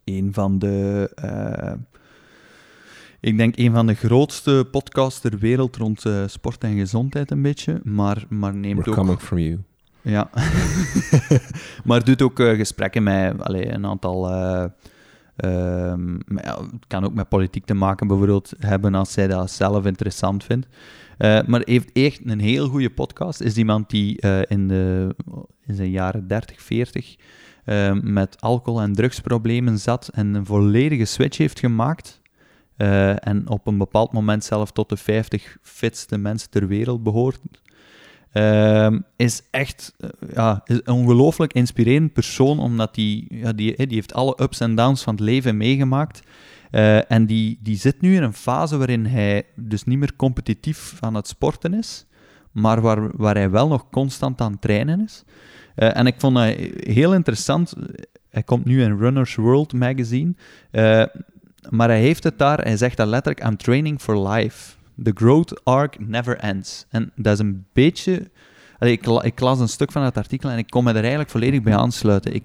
een 0.04 0.32
van 0.32 0.58
de... 0.58 1.10
ik 3.20 3.36
denk 3.36 3.56
een 3.56 3.72
van 3.72 3.86
de 3.86 3.94
grootste 3.94 4.68
podcasts 4.70 5.20
ter 5.20 5.38
wereld 5.38 5.76
rond 5.76 6.04
eh, 6.04 6.22
sport 6.26 6.64
en 6.64 6.78
gezondheid 6.78 7.30
een 7.30 7.42
beetje. 7.42 7.80
Maar, 7.84 8.24
maar 8.28 8.54
neemt 8.54 8.78
We're 8.78 8.90
ook... 8.90 8.96
coming 8.96 9.20
from 9.20 9.38
you. 9.38 9.58
Ja. 10.02 10.30
maar 11.84 12.04
doet 12.04 12.22
ook 12.22 12.40
eh, 12.40 12.56
gesprekken 12.56 13.02
met 13.02 13.42
allee, 13.42 13.72
een 13.72 13.86
aantal... 13.86 14.30
eh, 14.30 14.64
ehm, 15.36 16.12
maar 16.26 16.44
ja, 16.44 16.60
het 16.60 16.86
kan 16.86 17.04
ook 17.04 17.14
met 17.14 17.28
politiek 17.28 17.64
te 17.64 17.74
maken 17.74 18.06
bijvoorbeeld 18.06 18.52
hebben 18.58 18.94
als 18.94 19.12
zij 19.12 19.26
dat 19.26 19.50
zelf 19.50 19.86
interessant 19.86 20.44
vindt. 20.44 20.66
Maar 21.18 21.62
heeft 21.64 21.92
echt 21.92 22.20
een 22.24 22.40
heel 22.40 22.68
goede 22.68 22.90
podcast. 22.90 23.40
Is 23.40 23.56
iemand 23.56 23.90
die 23.90 24.20
in, 24.46 24.68
de, 24.68 25.14
in 25.66 25.74
zijn 25.74 25.90
jaren 25.90 26.26
30, 26.26 26.62
40 26.62 27.16
eh, 27.64 27.92
met 28.02 28.40
alcohol- 28.40 28.80
en 28.80 28.92
drugsproblemen 28.92 29.78
zat 29.78 30.10
en 30.12 30.34
een 30.34 30.46
volledige 30.46 31.04
switch 31.04 31.36
heeft 31.36 31.58
gemaakt. 31.58 32.19
Eh, 32.80 33.26
en 33.26 33.48
op 33.48 33.66
een 33.66 33.78
bepaald 33.78 34.12
moment 34.12 34.44
zelf 34.44 34.72
tot 34.72 34.88
de 34.88 34.96
50 34.96 35.56
fitste 35.62 36.18
mensen 36.18 36.50
ter 36.50 36.66
wereld 36.66 37.02
behoort. 37.02 37.40
Ehm, 38.32 39.00
is 39.16 39.42
echt 39.50 39.94
eh, 39.98 40.08
ja, 40.34 40.60
een 40.64 40.88
ongelooflijk 40.88 41.52
inspirerend 41.52 42.12
persoon, 42.12 42.58
omdat 42.58 42.94
die, 42.94 43.26
ja, 43.30 43.52
die, 43.52 43.76
die 43.76 43.94
heeft 43.96 44.14
alle 44.14 44.38
ups 44.42 44.60
en 44.60 44.74
downs 44.74 45.02
van 45.02 45.14
het 45.14 45.22
leven 45.22 45.56
meegemaakt. 45.56 46.22
Eh, 46.70 47.10
en 47.10 47.26
die, 47.26 47.58
die 47.62 47.76
zit 47.76 48.00
nu 48.00 48.16
in 48.16 48.22
een 48.22 48.32
fase 48.32 48.76
waarin 48.76 49.06
hij 49.06 49.44
dus 49.56 49.84
niet 49.84 49.98
meer 49.98 50.16
competitief 50.16 50.96
aan 51.00 51.14
het 51.14 51.28
sporten 51.28 51.74
is, 51.74 52.06
maar 52.50 52.80
waar, 52.80 53.16
waar 53.16 53.34
hij 53.34 53.50
wel 53.50 53.68
nog 53.68 53.88
constant 53.90 54.40
aan 54.40 54.52
het 54.52 54.60
trainen 54.60 55.04
is. 55.04 55.24
En 55.74 56.06
ik 56.06 56.14
vond 56.18 56.36
dat 56.36 56.54
heel 56.76 57.14
interessant. 57.14 57.74
Hij 58.28 58.42
komt 58.42 58.64
nu 58.64 58.82
in 58.82 58.98
Runner's 58.98 59.34
World 59.34 59.72
magazine. 59.72 60.34
Maar 61.68 61.88
hij 61.88 62.00
heeft 62.00 62.24
het 62.24 62.38
daar, 62.38 62.58
hij 62.58 62.76
zegt 62.76 62.96
dat 62.96 63.08
letterlijk, 63.08 63.46
I'm 63.46 63.56
training 63.56 64.00
for 64.00 64.28
life. 64.28 64.74
The 65.02 65.12
growth 65.14 65.64
arc 65.64 66.08
never 66.08 66.36
ends. 66.36 66.86
En 66.88 67.12
dat 67.14 67.32
is 67.32 67.38
een 67.38 67.66
beetje... 67.72 68.30
Ik, 68.78 69.06
ik 69.06 69.40
las 69.40 69.60
een 69.60 69.68
stuk 69.68 69.92
van 69.92 70.02
het 70.02 70.16
artikel 70.16 70.50
en 70.50 70.58
ik 70.58 70.70
kon 70.70 70.84
me 70.84 70.90
er 70.90 70.96
eigenlijk 70.96 71.30
volledig 71.30 71.62
bij 71.62 71.76
aansluiten. 71.76 72.34
Ik, 72.34 72.44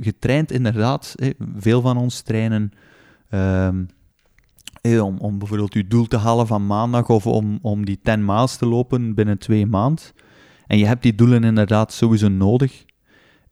je 0.00 0.18
traint 0.18 0.52
inderdaad, 0.52 1.14
veel 1.56 1.80
van 1.80 1.96
ons 1.96 2.20
trainen 2.20 2.72
ehm, 3.28 3.84
om, 4.82 5.18
om 5.18 5.38
bijvoorbeeld 5.38 5.74
je 5.74 5.86
doel 5.86 6.06
te 6.06 6.16
halen 6.16 6.46
van 6.46 6.66
maandag 6.66 7.08
of 7.08 7.26
om, 7.26 7.58
om 7.62 7.84
die 7.84 8.00
10 8.02 8.24
miles 8.24 8.56
te 8.56 8.66
lopen 8.66 9.14
binnen 9.14 9.38
twee 9.38 9.66
maanden. 9.66 10.04
En 10.66 10.78
je 10.78 10.86
hebt 10.86 11.02
die 11.02 11.14
doelen 11.14 11.44
inderdaad 11.44 11.92
sowieso 11.92 12.28
nodig. 12.28 12.84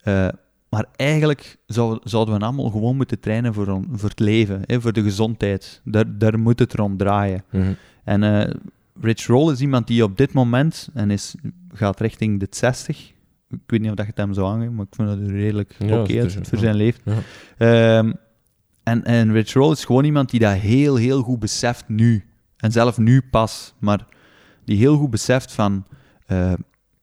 Eh, 0.00 0.28
maar 0.70 0.84
eigenlijk 0.96 1.56
zou, 1.66 1.98
zouden 2.02 2.38
we 2.38 2.44
allemaal 2.44 2.70
gewoon 2.70 2.96
moeten 2.96 3.20
trainen 3.20 3.54
voor, 3.54 3.68
on- 3.68 3.88
voor 3.92 4.08
het 4.08 4.18
leven, 4.18 4.62
hè, 4.66 4.80
voor 4.80 4.92
de 4.92 5.02
gezondheid. 5.02 5.80
Daar, 5.84 6.18
daar 6.18 6.38
moet 6.38 6.58
het 6.58 6.74
erom 6.74 6.96
draaien. 6.96 7.44
Mhm. 7.50 7.72
En 8.04 8.22
eh, 8.22 8.54
Rich 9.00 9.26
Roll 9.26 9.52
is 9.52 9.60
iemand 9.60 9.86
die 9.86 10.02
op 10.04 10.16
dit 10.16 10.32
moment, 10.32 10.88
en 10.94 11.10
is, 11.10 11.34
gaat 11.72 12.00
richting 12.00 12.40
de 12.40 12.46
60. 12.50 13.12
Ik 13.50 13.58
weet 13.66 13.80
niet 13.80 13.90
of 13.90 13.96
dat 13.96 14.04
je 14.06 14.12
het 14.12 14.20
hem 14.20 14.32
zou 14.34 14.46
aangeven, 14.54 14.74
maar 14.74 14.86
ik 14.90 14.94
vind 14.94 15.08
dat 15.08 15.18
redelijk 15.30 15.74
Ja, 15.78 16.00
oké 16.00 16.12
is 16.12 16.36
voor 16.42 16.58
zijn 16.58 16.74
leeftijd. 16.74 17.16
Ja. 17.58 17.98
Ehm, 17.98 18.12
En, 18.82 19.04
en 19.04 19.32
Rich 19.32 19.52
Roll 19.52 19.72
is 19.72 19.84
gewoon 19.84 20.04
iemand 20.04 20.30
die 20.30 20.40
dat 20.40 20.54
heel, 20.56 20.96
heel 20.96 21.22
goed 21.22 21.38
beseft 21.38 21.88
nu. 21.88 22.24
En 22.56 22.72
zelf 22.72 22.98
nu 22.98 23.22
pas. 23.30 23.74
Maar 23.78 24.06
die 24.64 24.76
heel 24.76 24.96
goed 24.96 25.10
beseft 25.10 25.52
van... 25.52 25.86
eh, 26.26 26.52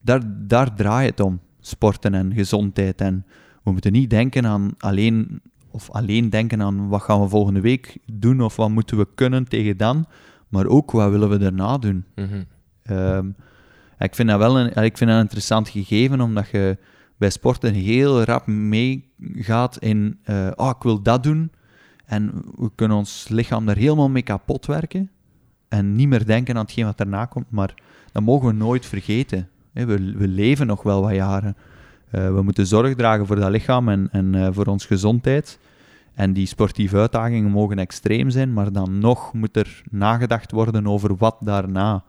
daar, 0.02 0.22
daar 0.48 0.76
draait 0.76 1.10
het 1.10 1.20
om. 1.20 1.40
Sporten 1.60 2.14
en 2.14 2.34
gezondheid. 2.34 3.02
En 3.02 3.26
we 3.68 3.74
moeten 3.74 3.92
niet 3.92 4.10
denken 4.10 4.46
aan 4.46 4.74
alleen... 4.78 5.42
Of 5.72 5.90
alleen 5.92 6.30
denken 6.30 6.62
aan 6.62 6.88
wat 6.88 7.02
gaan 7.02 7.22
we 7.22 7.28
volgende 7.28 7.62
week 7.62 7.98
doen. 8.06 8.42
Of 8.42 8.56
wat 8.56 8.70
moeten 8.70 8.98
we 8.98 9.08
kunnen 9.16 9.48
tegen 9.48 9.78
dan. 9.78 10.06
Maar 10.48 10.66
ook 10.66 10.92
wat 10.92 11.10
willen 11.10 11.30
we 11.30 11.38
daarna 11.38 11.78
doen. 11.78 12.06
Mhm. 12.16 12.44
Ehm, 12.84 13.30
ik 14.00 14.16
vind 14.16 14.30
dat 14.30 14.38
wel 14.38 14.60
een, 14.60 14.68
ik 14.68 14.98
vind 14.98 15.00
dat 15.00 15.10
een 15.10 15.22
interessant 15.22 15.70
gegeven, 15.70 16.22
omdat 16.22 16.50
je 16.50 16.78
bij 17.18 17.30
sporten 17.30 17.74
heel 17.74 18.24
rap 18.24 18.48
meegaat 18.48 19.78
in, 19.78 20.20
eh 20.24 20.52
oh, 20.56 20.70
ik 20.70 20.84
wil 20.84 21.02
dat 21.02 21.24
doen. 21.24 21.52
En 22.06 22.32
we 22.56 22.72
kunnen 22.76 22.98
ons 22.98 23.28
lichaam 23.30 23.66
daar 23.66 23.78
helemaal 23.78 24.10
mee 24.10 24.22
kapot 24.22 24.66
werken. 24.66 25.10
En 25.68 25.96
niet 25.96 26.08
meer 26.08 26.26
denken 26.26 26.56
aan 26.56 26.64
hetgeen 26.64 26.86
wat 26.86 26.98
daarna 26.98 27.26
komt. 27.26 27.52
Maar 27.52 27.74
dat 28.12 28.24
mogen 28.24 28.48
we 28.48 28.54
nooit 28.54 28.86
vergeten. 28.86 29.50
We 29.74 30.28
leven 30.28 30.68
nog 30.68 30.84
wel 30.84 31.02
wat 31.02 31.14
jaren. 31.14 31.56
Eh, 32.10 32.34
we 32.34 32.42
moeten 32.42 32.68
zorg 32.68 32.96
dragen 32.96 33.26
voor 33.26 33.36
dat 33.36 33.52
lichaam 33.52 33.90
en, 33.90 34.08
en 34.12 34.36
eh, 34.36 34.48
voor 34.52 34.66
onze 34.66 34.88
gezondheid. 34.88 35.60
En 36.14 36.34
die 36.34 36.46
sportieve 36.46 36.98
uitdagingen 36.98 37.52
mogen 37.52 37.80
extreem 37.80 38.30
zijn, 38.30 38.54
maar 38.54 38.72
dan 38.72 39.00
nog 39.00 39.34
moet 39.34 39.58
er 39.58 39.82
nagedacht 39.90 40.52
worden 40.52 40.88
over 40.88 41.16
wat 41.16 41.38
daarna. 41.40 42.04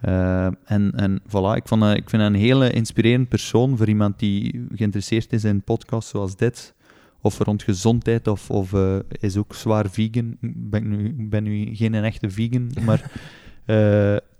Eh, 0.00 0.44
en, 0.44 0.92
en 0.94 1.20
voilà, 1.26 1.54
ik, 1.56 1.62
vond, 1.68 1.84
ik 1.84 2.10
vind 2.10 2.22
een 2.22 2.34
hele 2.34 2.70
inspirerend 2.70 3.28
persoon 3.28 3.76
voor 3.76 3.88
iemand 3.88 4.18
die 4.18 4.66
geïnteresseerd 4.74 5.32
is 5.32 5.44
in 5.44 5.62
podcasts 5.62 6.10
zoals 6.10 6.36
dit. 6.36 6.74
Of 7.20 7.38
rond 7.38 7.62
gezondheid, 7.62 8.28
of, 8.28 8.50
of 8.50 8.72
is 9.08 9.36
ook 9.36 9.54
zwaar 9.54 9.90
vegan. 9.90 10.36
Ik 10.40 10.70
ben 10.70 10.88
nu, 10.88 11.08
ik 11.18 11.30
ben 11.30 11.42
nu 11.42 11.74
geen 11.74 11.94
een 11.94 12.04
echte 12.04 12.30
vegan, 12.30 12.70
maar, 12.86 13.10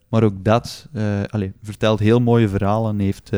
maar 0.08 0.22
ook 0.22 0.44
dat 0.44 0.88
allee, 1.30 1.52
vertelt 1.62 1.98
heel 1.98 2.20
mooie 2.20 2.48
verhalen. 2.48 2.98
Heeft, 2.98 3.30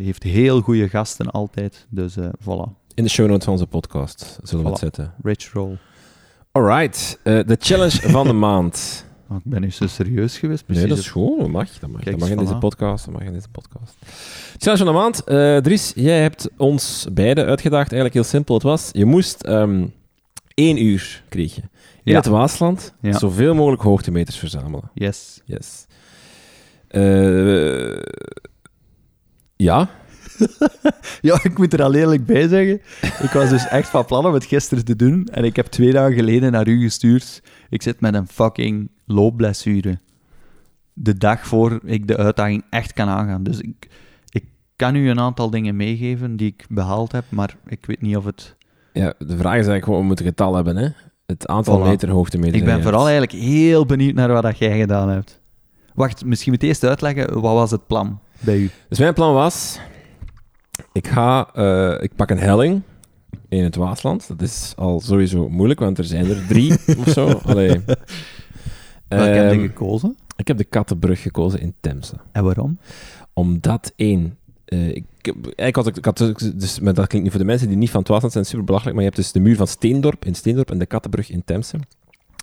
heeft 0.00 0.22
heel 0.22 0.60
goede 0.60 0.88
gasten 0.88 1.30
altijd. 1.30 1.86
Dus 1.90 2.16
eh 2.16 2.28
voilà, 2.40 2.70
In 2.94 3.04
de 3.04 3.10
show 3.10 3.26
notes 3.28 3.44
van 3.44 3.52
onze 3.52 3.66
podcast 3.66 4.38
zullen 4.42 4.64
we 4.64 4.70
het 4.70 4.78
zetten. 4.78 5.14
Rich 5.22 5.52
Roll. 5.52 5.76
Alright, 6.52 7.18
eh, 7.24 7.38
de 7.46 7.56
challenge 7.60 8.08
van 8.10 8.26
de 8.26 8.32
maand. 8.32 9.06
Oh, 9.30 9.36
ik 9.44 9.50
ben 9.50 9.60
nu 9.60 9.70
zo 9.70 9.86
serieus 9.86 10.38
geweest. 10.38 10.64
Nee, 10.66 10.76
precies 10.78 10.88
dat 10.96 10.98
is 11.04 11.10
goed. 11.10 11.38
Dat 11.38 11.48
mag. 11.48 11.78
Dat 11.78 11.90
mag, 11.90 12.00
Kijk 12.02 12.18
dat 12.18 12.28
mag 12.28 12.38
in 12.38 12.44
deze 12.44 12.58
podcast. 12.58 13.04
Dat 13.04 13.14
mag 13.14 13.22
in 13.22 13.32
deze 13.32 13.48
podcast. 13.48 13.94
Challenge 14.58 14.84
van 14.84 14.92
de 14.94 14.98
maand. 15.00 15.24
Eh, 15.24 15.56
Dries, 15.56 15.92
jij 15.94 16.20
hebt 16.22 16.48
ons 16.56 17.06
beiden 17.12 17.46
uitgedaagd. 17.46 17.92
Eigenlijk 17.92 18.14
heel 18.14 18.24
simpel. 18.24 18.54
Het 18.54 18.62
was, 18.62 18.88
je 18.92 19.04
moest 19.04 19.42
ehm 19.42 19.86
één 20.54 20.82
uur 20.84 21.22
kregen. 21.28 21.62
In 22.04 22.12
Ja. 22.12 22.16
het 22.16 22.26
Waasland 22.26 22.94
Ja. 23.00 23.18
zoveel 23.18 23.54
mogelijk 23.54 23.82
hoogtemeters 23.82 24.36
verzamelen. 24.36 24.90
Yes. 24.94 25.40
Yes. 25.44 25.86
Eh, 26.88 27.96
ja. 29.58 29.88
Ja, 31.20 31.40
ik 31.42 31.58
moet 31.58 31.72
er 31.72 31.82
al 31.82 31.94
eerlijk 31.94 32.26
bij 32.26 32.48
zeggen. 32.48 32.80
Ik 33.22 33.30
was 33.32 33.48
dus 33.48 33.68
echt 33.68 33.88
van 33.88 34.04
plan 34.04 34.26
om 34.26 34.34
het 34.34 34.44
gisteren 34.44 34.84
te 34.84 34.96
doen. 34.96 35.26
En 35.26 35.44
ik 35.44 35.56
heb 35.56 35.66
twee 35.66 35.92
dagen 35.92 36.14
geleden 36.14 36.52
naar 36.52 36.68
u 36.68 36.80
gestuurd. 36.82 37.42
Ik 37.70 37.82
zit 37.82 38.00
met 38.00 38.14
een 38.14 38.28
fucking 38.28 38.90
loopblessure. 39.06 39.98
De 40.92 41.16
dag 41.16 41.46
voor 41.46 41.80
ik 41.84 42.06
de 42.06 42.16
uitdaging 42.16 42.64
echt 42.70 42.92
kan 42.92 43.08
aangaan. 43.08 43.42
Dus 43.42 43.60
ik, 43.60 43.88
ik 44.30 44.44
kan 44.76 44.94
u 44.94 45.10
een 45.10 45.20
aantal 45.20 45.50
dingen 45.50 45.76
meegeven 45.76 46.36
die 46.36 46.48
ik 46.48 46.66
behaald 46.68 47.12
heb. 47.12 47.24
Maar 47.28 47.56
ik 47.66 47.86
weet 47.86 48.00
niet 48.00 48.16
of 48.16 48.24
het... 48.24 48.56
ja. 48.92 49.14
De 49.18 49.36
vraag 49.36 49.38
is 49.38 49.44
eigenlijk 49.52 49.84
gewoon, 49.84 50.00
we 50.00 50.06
moeten 50.06 50.24
getal 50.26 50.54
hebben. 50.54 50.76
Hè? 50.76 50.88
Het 51.26 51.46
aantal 51.46 51.80
Voilà. 51.80 51.86
meter. 51.86 52.08
Ik 52.54 52.64
ben 52.64 52.82
vooral 52.82 53.06
hebt. 53.06 53.18
eigenlijk 53.18 53.32
heel 53.32 53.86
benieuwd 53.86 54.14
naar 54.14 54.32
wat 54.32 54.42
dat 54.42 54.58
jij 54.58 54.78
gedaan 54.78 55.08
hebt. 55.08 55.40
Wacht, 55.94 56.24
misschien 56.24 56.52
moet 56.52 56.62
ik 56.62 56.68
eerst 56.68 56.84
uitleggen. 56.84 57.40
Wat 57.40 57.54
was 57.54 57.70
het 57.70 57.86
plan 57.86 58.20
bij 58.40 58.56
u? 58.56 58.70
Dus 58.88 58.98
mijn 58.98 59.14
plan 59.14 59.34
was, 59.34 59.78
ik 60.92 61.06
ga, 61.06 61.50
eh, 61.54 62.02
ik 62.02 62.14
pak 62.16 62.30
een 62.30 62.38
helling 62.38 62.82
in 63.48 63.64
het 63.64 63.76
Waasland. 63.76 64.28
Dat 64.28 64.42
is 64.42 64.72
al 64.76 65.00
sowieso 65.00 65.48
moeilijk, 65.48 65.80
want 65.80 65.98
er 65.98 66.04
zijn 66.04 66.30
er 66.30 66.46
drie 66.46 66.72
of 67.06 67.08
zo. 67.08 67.28
Allee. 67.28 67.80
Welke 69.08 69.30
heb 69.30 69.52
je 69.52 69.58
Ehm, 69.58 69.66
gekozen? 69.66 70.16
ik 70.36 70.48
heb 70.48 70.56
de 70.56 70.64
Kattenbrug 70.64 71.22
gekozen 71.22 71.60
in 71.60 71.74
Temse. 71.80 72.14
En 72.32 72.44
waarom? 72.44 72.78
Omdat 73.32 73.92
één, 73.96 74.36
eh, 74.64 74.88
ik, 74.88 75.04
ik, 75.54 75.76
had, 75.76 75.96
ik 75.96 76.04
had 76.04 76.18
dus, 76.54 76.80
maar 76.80 76.94
dat 76.94 77.06
klinkt 77.06 77.24
nu 77.26 77.30
voor 77.30 77.40
de 77.40 77.46
mensen 77.46 77.68
die 77.68 77.76
niet 77.76 77.90
van 77.90 78.00
het 78.00 78.08
Waasland 78.08 78.32
zijn, 78.32 78.44
super 78.44 78.64
belachelijk, 78.64 78.94
maar 78.96 79.04
je 79.04 79.10
hebt 79.10 79.22
dus 79.22 79.32
de 79.32 79.40
muur 79.40 79.56
van 79.56 79.66
Steendorp 79.66 80.24
in 80.24 80.34
Steendorp 80.34 80.70
en 80.70 80.78
de 80.78 80.86
Kattenbrug 80.86 81.30
in 81.30 81.42
Temse. 81.44 81.76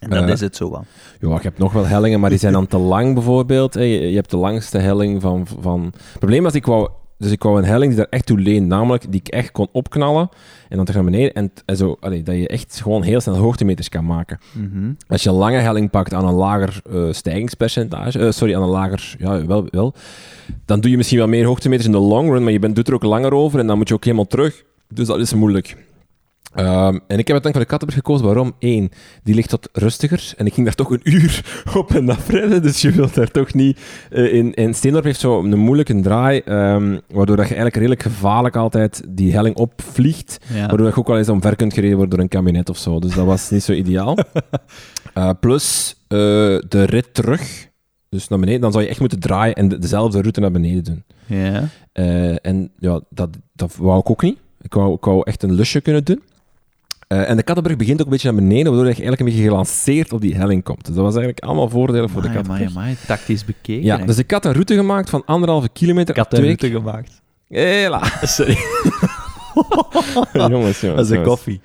En 0.09 0.19
dat 0.19 0.27
Eh, 0.27 0.33
is 0.33 0.41
het 0.41 0.55
zo 0.55 0.71
wel. 0.71 0.85
Ja, 1.19 1.29
je 1.29 1.39
hebt 1.41 1.57
nog 1.57 1.73
wel 1.73 1.85
hellingen, 1.85 2.19
maar 2.19 2.29
die 2.29 2.39
zijn 2.39 2.53
dan 2.53 2.67
te 2.67 2.77
lang 2.77 3.13
bijvoorbeeld. 3.13 3.73
Je, 3.73 4.11
hebt 4.13 4.29
de 4.31 4.37
langste 4.37 4.77
helling 4.77 5.21
van, 5.21 5.47
van... 5.61 5.83
Het 5.83 6.19
probleem 6.19 6.43
was, 6.43 6.53
ik 6.53 6.65
wou, 6.65 6.89
dus 7.17 7.31
ik 7.31 7.43
wou 7.43 7.57
een 7.57 7.65
helling 7.65 7.87
die 7.87 7.97
daar 7.97 8.09
echt 8.09 8.25
toe 8.25 8.39
leent, 8.39 8.67
namelijk 8.67 9.11
die 9.11 9.19
ik 9.19 9.27
echt 9.27 9.51
kon 9.51 9.67
opknallen 9.71 10.29
en 10.69 10.75
dan 10.75 10.85
terug 10.85 11.01
naar 11.01 11.11
beneden. 11.11 11.33
En, 11.33 11.51
en 11.65 11.77
zo, 11.77 11.97
allee, 11.99 12.23
dat 12.23 12.35
je 12.35 12.47
echt 12.47 12.81
gewoon 12.81 13.01
heel 13.03 13.19
snel 13.21 13.35
hoogtemeters 13.35 13.89
kan 13.89 14.05
maken. 14.05 14.39
Mhm. 14.51 14.91
Als 15.07 15.23
je 15.23 15.29
een 15.29 15.35
lange 15.35 15.57
helling 15.57 15.89
pakt 15.89 16.13
aan 16.13 16.27
een 16.27 16.33
lager 16.33 16.81
eh, 16.91 17.07
stijgingspercentage, 17.11 18.19
eh, 18.19 18.31
sorry, 18.31 18.55
aan 18.55 18.61
een 18.63 18.69
lager, 18.69 19.15
ja, 19.19 19.45
wel, 19.45 19.67
wel, 19.69 19.93
dan 20.65 20.79
doe 20.79 20.91
je 20.91 20.97
misschien 20.97 21.17
wel 21.17 21.27
meer 21.27 21.45
hoogtemeters 21.45 21.85
in 21.87 21.91
de 21.91 21.97
long 21.97 22.29
run, 22.29 22.43
maar 22.43 22.51
je 22.51 22.59
bent, 22.59 22.75
doet 22.75 22.87
er 22.87 22.93
ook 22.93 23.03
langer 23.03 23.33
over 23.33 23.59
en 23.59 23.67
dan 23.67 23.77
moet 23.77 23.87
je 23.87 23.93
ook 23.93 24.03
helemaal 24.03 24.27
terug. 24.27 24.63
Dus 24.93 25.07
dat 25.07 25.19
is 25.19 25.33
moeilijk. 25.33 25.77
Ehm, 26.55 26.99
en 27.07 27.17
ik 27.19 27.27
heb 27.27 27.43
uiteindelijk 27.43 27.53
voor 27.53 27.59
de 27.59 27.65
Kattenburg 27.65 27.95
gekozen. 27.99 28.25
Waarom? 28.25 28.53
Eén, 28.59 28.91
die 29.23 29.35
ligt 29.35 29.51
wat 29.51 29.69
rustiger. 29.73 30.33
En 30.37 30.45
ik 30.45 30.53
ging 30.53 30.65
daar 30.65 30.75
toch 30.75 30.89
een 30.91 30.99
uur 31.03 31.45
op 31.77 31.93
en 31.95 32.09
af 32.09 32.29
rijden. 32.29 32.61
Dus 32.61 32.81
je 32.81 32.91
wilt 32.91 33.13
daar 33.15 33.31
toch 33.31 33.53
niet... 33.53 33.79
eh, 34.11 34.33
in, 34.33 34.53
in 34.53 34.73
Steendorp 34.73 35.03
heeft 35.05 35.19
zo 35.19 35.39
een 35.43 35.57
moeilijke 35.59 35.99
draai, 36.01 36.39
ehm, 36.39 36.97
waardoor 37.07 37.35
dat 37.35 37.47
je 37.47 37.55
eigenlijk 37.55 37.75
redelijk 37.75 38.01
gevaarlijk 38.03 38.55
altijd 38.55 39.03
die 39.09 39.33
helling 39.33 39.55
opvliegt. 39.55 40.37
Ja. 40.53 40.67
Waardoor 40.67 40.87
je 40.87 40.95
ook 40.95 41.07
wel 41.07 41.17
eens 41.17 41.29
omver 41.29 41.55
kunt 41.55 41.73
gereden 41.73 41.95
worden 41.97 42.13
door 42.15 42.23
een 42.23 42.29
kabinet 42.31 42.69
of 42.69 42.77
zo. 42.77 42.99
Dus 42.99 43.15
dat 43.15 43.25
was 43.25 43.49
niet 43.49 43.63
zo 43.63 43.71
ideaal. 43.73 44.17
Eh, 45.13 45.29
plus 45.39 45.95
eh, 46.07 46.17
de 46.67 46.83
rit 46.85 47.13
terug, 47.13 47.67
dus 48.09 48.27
naar 48.27 48.39
beneden, 48.39 48.61
dan 48.61 48.71
zou 48.71 48.83
je 48.83 48.89
echt 48.89 48.99
moeten 48.99 49.19
draaien 49.19 49.55
en 49.55 49.67
de- 49.67 49.77
dezelfde 49.79 50.19
route 50.21 50.39
naar 50.39 50.51
beneden 50.51 50.83
doen. 50.83 51.03
Ja. 51.25 51.67
En 52.41 52.71
ja, 52.79 53.01
dat, 53.09 53.29
dat 53.53 53.75
wou 53.75 53.99
ik 53.99 54.09
ook 54.09 54.21
niet. 54.21 54.37
Ik 54.61 54.73
wou, 54.73 54.93
ik 54.93 55.03
wou 55.05 55.21
echt 55.23 55.43
een 55.43 55.51
lusje 55.53 55.81
kunnen 55.81 56.03
doen. 56.03 56.21
Eh, 57.07 57.29
en 57.29 57.35
de 57.35 57.43
Kattenbrug 57.43 57.77
begint 57.77 57.99
ook 57.99 58.05
een 58.05 58.11
beetje 58.11 58.31
naar 58.31 58.41
beneden, 58.41 58.63
waardoor 58.65 58.81
je 58.85 58.91
eigenlijk 58.91 59.19
een 59.19 59.25
beetje 59.27 59.43
gelanceerd 59.43 60.13
op 60.13 60.21
die 60.21 60.35
helling 60.35 60.63
komt. 60.63 60.85
Dus 60.85 60.95
dat 60.95 61.03
was 61.03 61.13
eigenlijk 61.15 61.43
allemaal 61.45 61.69
voordelen 61.69 62.09
voor 62.09 62.21
de 62.21 62.27
Kattenbrug. 62.31 62.69
amai, 62.69 62.77
amai, 62.77 62.95
tactisch 63.07 63.45
bekeken. 63.45 63.83
Ja, 63.83 63.97
dus 63.97 64.17
ik 64.17 64.31
had 64.31 64.45
een 64.45 64.51
route 64.53 64.75
gemaakt 64.75 65.09
van 65.09 65.25
anderhalve 65.25 65.69
kilometer. 65.69 66.17
ik 66.17 66.23
twee 66.23 66.39
een 66.41 66.45
route 66.45 66.67
keer- 66.67 66.75
gemaakt. 66.77 67.21
Hela. 67.47 68.01
Sorry, 68.21 68.57
jongens, 70.33 70.79
jongens. 70.81 70.81
dat 70.81 70.99
is 70.99 71.09
een 71.09 71.15
jongens. 71.15 71.27
koffie. 71.27 71.61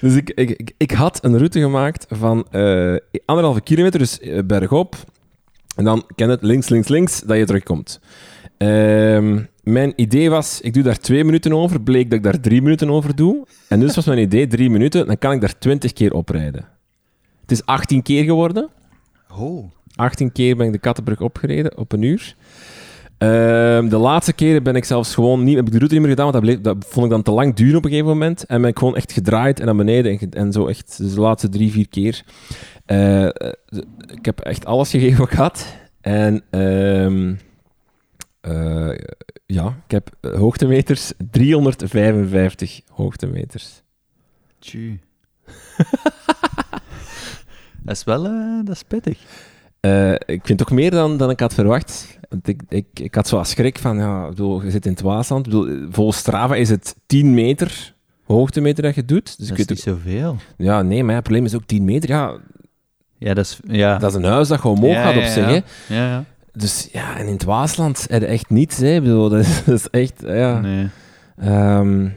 Dus 0.00 0.14
ik, 0.14 0.30
ik, 0.30 0.50
ik, 0.50 0.72
ik 0.76 0.90
had 0.90 1.24
een 1.24 1.36
route 1.36 1.60
gemaakt 1.60 2.06
van 2.08 2.46
eh, 2.50 2.94
anderhalve 3.24 3.60
kilometer, 3.60 3.98
dus 3.98 4.20
eh, 4.20 4.38
bergop. 4.44 4.96
En 5.76 5.84
dan 5.84 6.04
ken 6.14 6.28
het 6.28 6.42
links, 6.42 6.68
links, 6.68 6.88
links, 6.88 7.20
dat 7.20 7.36
je 7.36 7.44
terugkomt. 7.44 8.00
Ehm, 8.60 9.38
mijn 9.62 9.92
idee 9.96 10.30
was, 10.30 10.60
ik 10.60 10.74
doe 10.74 10.82
daar 10.82 10.98
twee 10.98 11.24
minuten 11.24 11.52
over. 11.52 11.80
Bleek 11.82 12.10
dat 12.10 12.18
ik 12.18 12.24
daar 12.24 12.40
drie 12.40 12.62
minuten 12.62 12.90
over 12.90 13.16
doe. 13.16 13.46
En 13.68 13.80
dus 13.80 13.94
was 13.94 14.04
mijn 14.06 14.18
idee, 14.18 14.46
drie 14.46 14.70
minuten, 14.70 15.06
dan 15.06 15.18
kan 15.18 15.32
ik 15.32 15.40
daar 15.40 15.58
twintig 15.58 15.92
keer 15.92 16.12
oprijden. 16.12 16.64
Het 17.40 17.50
is 17.50 17.64
18 17.64 18.02
keer 18.02 18.24
geworden. 18.24 18.68
Oh. 19.38 19.70
18 19.94 20.32
keer 20.32 20.56
ben 20.56 20.66
ik 20.66 20.72
de 20.72 20.78
Kattenbrug 20.78 21.20
opgereden 21.20 21.78
op 21.78 21.92
een 21.92 22.02
uur. 22.02 22.36
Ehm, 23.18 23.88
de 23.88 23.96
laatste 23.96 24.32
keren 24.32 24.62
ben 24.62 24.74
ik 24.74 24.84
zelfs 24.84 25.14
gewoon 25.14 25.44
niet, 25.44 25.56
heb 25.56 25.66
ik 25.66 25.72
de 25.72 25.78
route 25.78 25.94
niet 25.94 26.02
meer 26.02 26.16
gedaan, 26.16 26.32
want 26.32 26.44
dat, 26.44 26.54
bleef, 26.54 26.60
dat 26.60 26.86
vond 26.88 27.06
ik 27.06 27.12
dan 27.12 27.22
te 27.22 27.30
lang 27.30 27.54
duren 27.54 27.76
op 27.76 27.84
een 27.84 27.90
gegeven 27.90 28.10
moment. 28.10 28.44
En 28.44 28.60
ben 28.60 28.70
ik 28.70 28.78
gewoon 28.78 28.96
echt 28.96 29.12
gedraaid 29.12 29.60
en 29.60 29.66
naar 29.66 29.76
beneden 29.76 30.30
en, 30.30 30.52
zo 30.52 30.66
echt, 30.66 30.98
dus 30.98 31.14
de 31.14 31.20
laatste 31.20 31.48
drie, 31.48 31.70
vier 31.70 31.88
keer. 31.88 32.24
Eh, 32.86 33.24
eh, 33.24 33.32
ik 34.06 34.24
heb 34.24 34.40
echt 34.40 34.64
alles 34.64 34.90
gegeven 34.90 35.18
wat 35.18 35.32
ik 35.32 35.38
had. 35.38 35.76
En 36.00 36.42
ehm, 36.50 37.34
eh, 38.40 38.90
ja, 39.46 39.66
ik 39.84 39.90
heb 39.90 40.10
eh, 40.20 40.32
hoogtemeters, 40.34 41.12
355 41.30 42.80
hoogtemeters. 42.88 43.82
Tju. 44.58 44.98
dat 47.82 47.96
is 47.96 48.04
wel 48.04 48.24
eh, 48.26 48.64
dat 48.64 48.74
is 48.74 48.82
pittig. 48.82 49.18
Ik 50.26 50.40
vind 50.46 50.58
toch 50.58 50.70
meer 50.70 50.90
dan, 50.90 51.16
dan 51.16 51.30
ik 51.30 51.40
had 51.40 51.54
verwacht. 51.54 52.18
Want 52.28 52.48
ik, 52.48 52.62
ik, 52.68 52.86
ik 52.94 53.14
had 53.14 53.28
zo 53.28 53.36
als 53.38 53.50
schrik 53.50 53.78
van, 53.78 53.96
ja, 53.96 54.28
bedoel, 54.28 54.62
je 54.64 54.70
zit 54.70 54.84
in 54.86 54.92
het 54.92 55.00
Waasland. 55.00 55.42
Bedoel, 55.44 55.86
volgens 55.90 56.18
Strava 56.18 56.54
is 56.54 56.68
het 56.70 56.96
10 57.06 57.34
meter 57.34 57.94
hoogtemeter 58.24 58.82
dat 58.82 58.94
je 58.94 59.04
doet. 59.04 59.38
Dus 59.38 59.48
dat 59.48 59.58
is 59.58 59.66
niet 59.66 59.80
zoveel. 59.80 60.28
ook- 60.28 60.38
ja, 60.56 60.82
nee, 60.82 61.04
maar 61.04 61.14
het 61.14 61.22
probleem 61.24 61.44
is 61.44 61.54
ook 61.54 61.66
10 61.66 61.84
meter. 61.84 62.08
Ja, 62.08 62.36
Ja, 63.18 63.34
dat 63.34 63.44
is... 63.44 63.60
Ja. 63.66 63.98
dat 63.98 64.10
is 64.10 64.16
een 64.16 64.24
huis 64.24 64.48
dat 64.48 64.60
gewoon 64.60 64.76
omhoog 64.76 64.92
Ja, 64.92 65.02
gaat 65.02 65.16
op 65.16 65.22
zich. 65.22 65.62
Ja, 65.88 66.08
ja. 66.08 66.24
Dus 66.52 66.88
ja, 66.92 67.16
en 67.18 67.26
in 67.26 67.32
het 67.32 67.44
Waasland 67.44 68.06
heb 68.08 68.20
je 68.20 68.26
echt 68.26 68.50
niets. 68.50 68.76
Hè. 68.78 68.94
Ik 68.94 69.02
bedoel, 69.02 69.28
dat 69.34 69.40
is, 69.40 69.64
dat 69.64 69.74
is 69.74 69.88
echt, 69.90 70.22
ja. 70.26 70.60
Nee. 70.60 70.88
Ehm, 71.38 72.08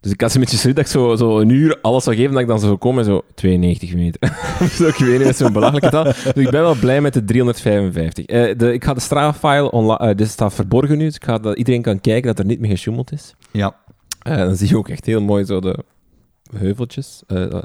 Dus 0.00 0.12
ik 0.12 0.20
had 0.20 0.32
zo'n 0.32 0.40
beetje 0.40 0.56
zoiets 0.56 0.80
dat 0.80 0.88
ik 0.88 0.92
zo, 1.00 1.16
zo 1.16 1.40
een 1.40 1.48
uur 1.48 1.78
alles 1.82 2.04
zou 2.04 2.16
geven, 2.16 2.32
dat 2.32 2.40
ik 2.40 2.46
dan 2.48 2.60
zo 2.60 2.76
kom 2.76 2.98
en 2.98 3.04
zo 3.04 3.22
92 3.34 3.94
meter. 3.94 4.20
zo, 4.78 4.86
ik 4.86 4.94
weet 4.94 5.16
niet, 5.18 5.26
met 5.26 5.36
zo'n 5.36 5.52
belachelijke 5.52 5.88
taal. 5.90 6.04
Dus 6.04 6.24
ik 6.34 6.50
ben 6.50 6.62
wel 6.62 6.74
blij 6.74 7.00
met 7.00 7.12
de 7.14 7.24
355. 7.24 8.24
Eh, 8.26 8.58
de, 8.58 8.72
ik 8.72 8.84
ga 8.84 8.94
de 8.94 9.00
Strava-file 9.00 9.70
online... 9.70 10.10
eh 10.10 10.16
dit 10.16 10.28
staat 10.28 10.54
verborgen 10.54 10.98
nu, 10.98 11.04
dus 11.04 11.14
ik 11.14 11.24
ga 11.24 11.38
dat 11.38 11.56
iedereen 11.58 11.82
kan 11.82 12.00
kijken 12.00 12.26
dat 12.26 12.38
er 12.38 12.44
niet 12.44 12.60
meer 12.60 12.70
gesjoemeld 12.70 13.12
is. 13.12 13.34
Ja. 13.52 13.76
Eh, 14.22 14.36
dan 14.36 14.56
zie 14.56 14.68
je 14.68 14.76
ook 14.76 14.88
echt 14.88 15.06
heel 15.06 15.20
mooi 15.22 15.44
zo 15.44 15.60
de 15.60 15.78
heuveltjes. 16.58 17.22
Eh, 17.26 17.42
eh, 17.52 17.62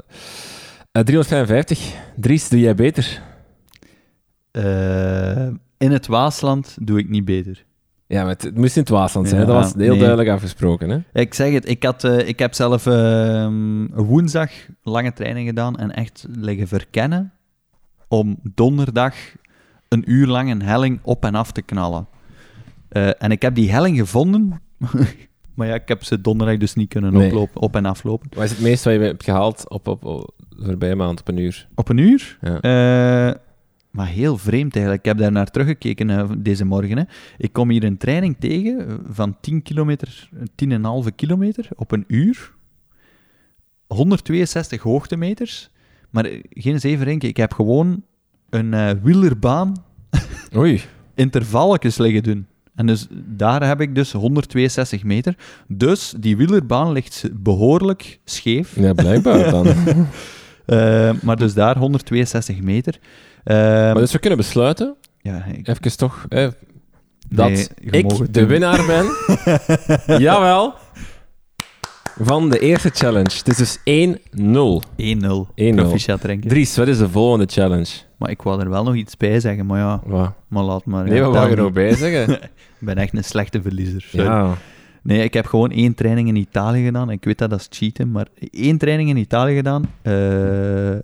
355. 1.02 1.94
Dries, 2.16 2.48
doe 2.48 2.60
jij 2.60 2.74
beter? 2.74 3.22
Eh, 4.50 5.46
in 5.80 5.92
het 5.92 6.06
Waasland 6.06 6.76
doe 6.80 6.98
ik 6.98 7.08
niet 7.08 7.24
beter. 7.24 7.64
Ja, 8.06 8.20
maar 8.20 8.32
het, 8.32 8.42
het 8.42 8.56
moest 8.56 8.76
in 8.76 8.82
het 8.82 8.90
Waasland 8.90 9.28
zijn. 9.28 9.40
Ja, 9.40 9.46
dat 9.46 9.56
was 9.56 9.74
heel 9.74 9.88
nee. 9.88 9.98
duidelijk 9.98 10.28
afgesproken. 10.28 10.90
Hè? 10.90 11.20
Ik 11.20 11.34
zeg 11.34 11.52
het, 11.52 11.68
ik, 11.68 11.82
had, 11.82 12.04
eh, 12.04 12.28
ik 12.28 12.38
heb 12.38 12.54
zelf 12.54 12.86
ehm, 12.86 13.86
woensdag 13.92 14.50
lange 14.82 15.12
training 15.12 15.48
gedaan 15.48 15.76
en 15.76 15.94
echt 15.94 16.26
liggen 16.28 16.68
verkennen 16.68 17.32
om 18.08 18.38
donderdag 18.54 19.14
een 19.88 20.10
uur 20.10 20.26
lang 20.26 20.50
een 20.50 20.62
helling 20.62 20.98
op 21.02 21.24
en 21.24 21.34
af 21.34 21.52
te 21.52 21.62
knallen. 21.62 22.06
Eh, 22.88 23.22
en 23.22 23.30
ik 23.30 23.42
heb 23.42 23.54
die 23.54 23.70
helling 23.70 23.98
gevonden, 23.98 24.60
maar 25.54 25.66
ja, 25.66 25.74
ik 25.74 25.88
heb 25.88 26.04
ze 26.04 26.20
donderdag 26.20 26.56
dus 26.56 26.74
niet 26.74 26.88
kunnen 26.88 27.12
Nee. 27.12 27.26
oplopen, 27.26 27.60
op 27.60 27.76
en 27.76 27.84
aflopen. 27.84 28.28
Wat 28.34 28.44
is 28.44 28.50
het 28.50 28.60
meest 28.60 28.84
wat 28.84 28.94
je 28.94 29.00
hebt 29.00 29.24
gehaald 29.24 29.68
op, 29.68 29.88
op, 29.88 30.04
op 30.04 30.34
voorbije 30.56 30.96
maand 30.96 31.20
op 31.20 31.28
een 31.28 31.36
uur? 31.36 31.68
Op 31.74 31.88
een 31.88 31.98
uur? 31.98 32.38
Ja. 32.40 33.38
Maar 33.90 34.06
heel 34.06 34.38
vreemd 34.38 34.74
eigenlijk. 34.74 35.04
Ik 35.04 35.10
heb 35.10 35.18
daar 35.18 35.32
naar 35.32 35.50
teruggekeken 35.50 36.10
eh, 36.10 36.30
deze 36.38 36.64
morgen. 36.64 36.98
Hè. 36.98 37.04
Ik 37.38 37.52
kom 37.52 37.70
hier 37.70 37.84
een 37.84 37.96
training 37.96 38.36
tegen 38.38 38.88
eh, 38.88 38.94
van 39.10 39.36
10 39.40 39.62
kilometer, 39.62 40.28
eh, 40.32 40.42
10,5 40.54 41.14
kilometer 41.14 41.68
op 41.76 41.92
een 41.92 42.04
uur. 42.06 42.54
162 43.86 44.82
hoogtemeters. 44.82 45.70
Maar 46.10 46.24
eh, 46.24 46.40
geen 46.50 46.78
denken, 46.98 47.28
ik 47.28 47.36
heb 47.36 47.52
gewoon 47.52 48.02
een 48.50 49.02
wielerbaan 49.02 49.84
Oei. 50.56 50.80
intervalletjes 51.14 51.98
liggen 51.98 52.22
doen. 52.22 52.46
En 52.74 52.86
dus 52.86 53.06
daar 53.10 53.66
heb 53.66 53.80
ik 53.80 53.94
dus 53.94 54.12
162 54.12 55.04
meter. 55.04 55.36
Dus 55.68 56.14
die 56.18 56.36
wielerbaan 56.36 56.92
ligt 56.92 57.28
behoorlijk 57.32 58.20
scheef. 58.24 58.76
Ja, 58.76 58.92
blijkbaar 58.92 59.50
dan. 59.50 59.66
Maar 61.22 61.36
dus 61.36 61.54
daar 61.54 61.78
162 61.78 62.60
meter. 62.60 62.98
Eh, 63.44 63.56
maar 63.56 63.94
dus 63.94 64.12
we 64.12 64.18
kunnen 64.18 64.38
besluiten, 64.38 64.94
ja, 65.18 65.44
ik, 65.44 65.68
even 65.68 65.96
toch, 65.96 66.26
hè, 66.28 66.48
dat 67.28 67.48
Nee, 67.48 67.68
ik 67.90 68.08
de 68.08 68.30
doen. 68.30 68.46
winnaar 68.46 68.86
ben. 68.86 69.06
Jawel. 70.26 70.74
Van 72.22 72.50
de 72.50 72.58
eerste 72.58 72.90
challenge. 72.94 73.30
Het 73.44 73.48
is 73.48 73.56
dus 73.56 73.78
1-0. 73.78 74.82
1-0. 74.96 75.74
Proficiat 75.74 76.22
renken. 76.24 76.48
Dries, 76.48 76.76
wat 76.76 76.88
is 76.88 76.98
de 76.98 77.08
volgende 77.08 77.46
challenge? 77.46 77.86
Maar 78.18 78.30
ik 78.30 78.42
wou 78.42 78.60
er 78.60 78.70
wel 78.70 78.84
nog 78.84 78.94
iets 78.94 79.16
bij 79.16 79.40
zeggen, 79.40 79.66
maar 79.66 79.78
ja, 79.78 80.00
Wat? 80.04 80.32
maar 80.48 80.62
laat 80.62 80.84
maar. 80.84 81.04
Nee, 81.04 81.20
wat 81.20 81.32
wou 81.32 81.44
je 81.50 81.56
er 81.56 81.62
nog 81.62 81.72
bij 81.72 81.94
zeggen? 81.94 82.32
Ik 82.80 82.86
ben 82.86 82.96
echt 82.96 83.16
een 83.16 83.24
slechte 83.24 83.62
verliezer. 83.62 84.00
sorry. 84.00 84.26
ja. 84.26 84.54
Nee, 85.02 85.22
ik 85.24 85.34
heb 85.34 85.46
gewoon 85.46 85.70
één 85.70 85.94
training 85.94 86.28
in 86.28 86.36
Italië 86.36 86.84
gedaan. 86.84 87.10
Ik 87.10 87.24
weet 87.24 87.38
dat 87.38 87.50
dat 87.50 87.60
is 87.60 87.66
cheaten, 87.70 88.10
maar 88.10 88.26
één 88.50 88.78
training 88.78 89.08
in 89.08 89.16
Italië 89.16 89.54
gedaan. 89.54 89.84
Eh, 90.02 90.12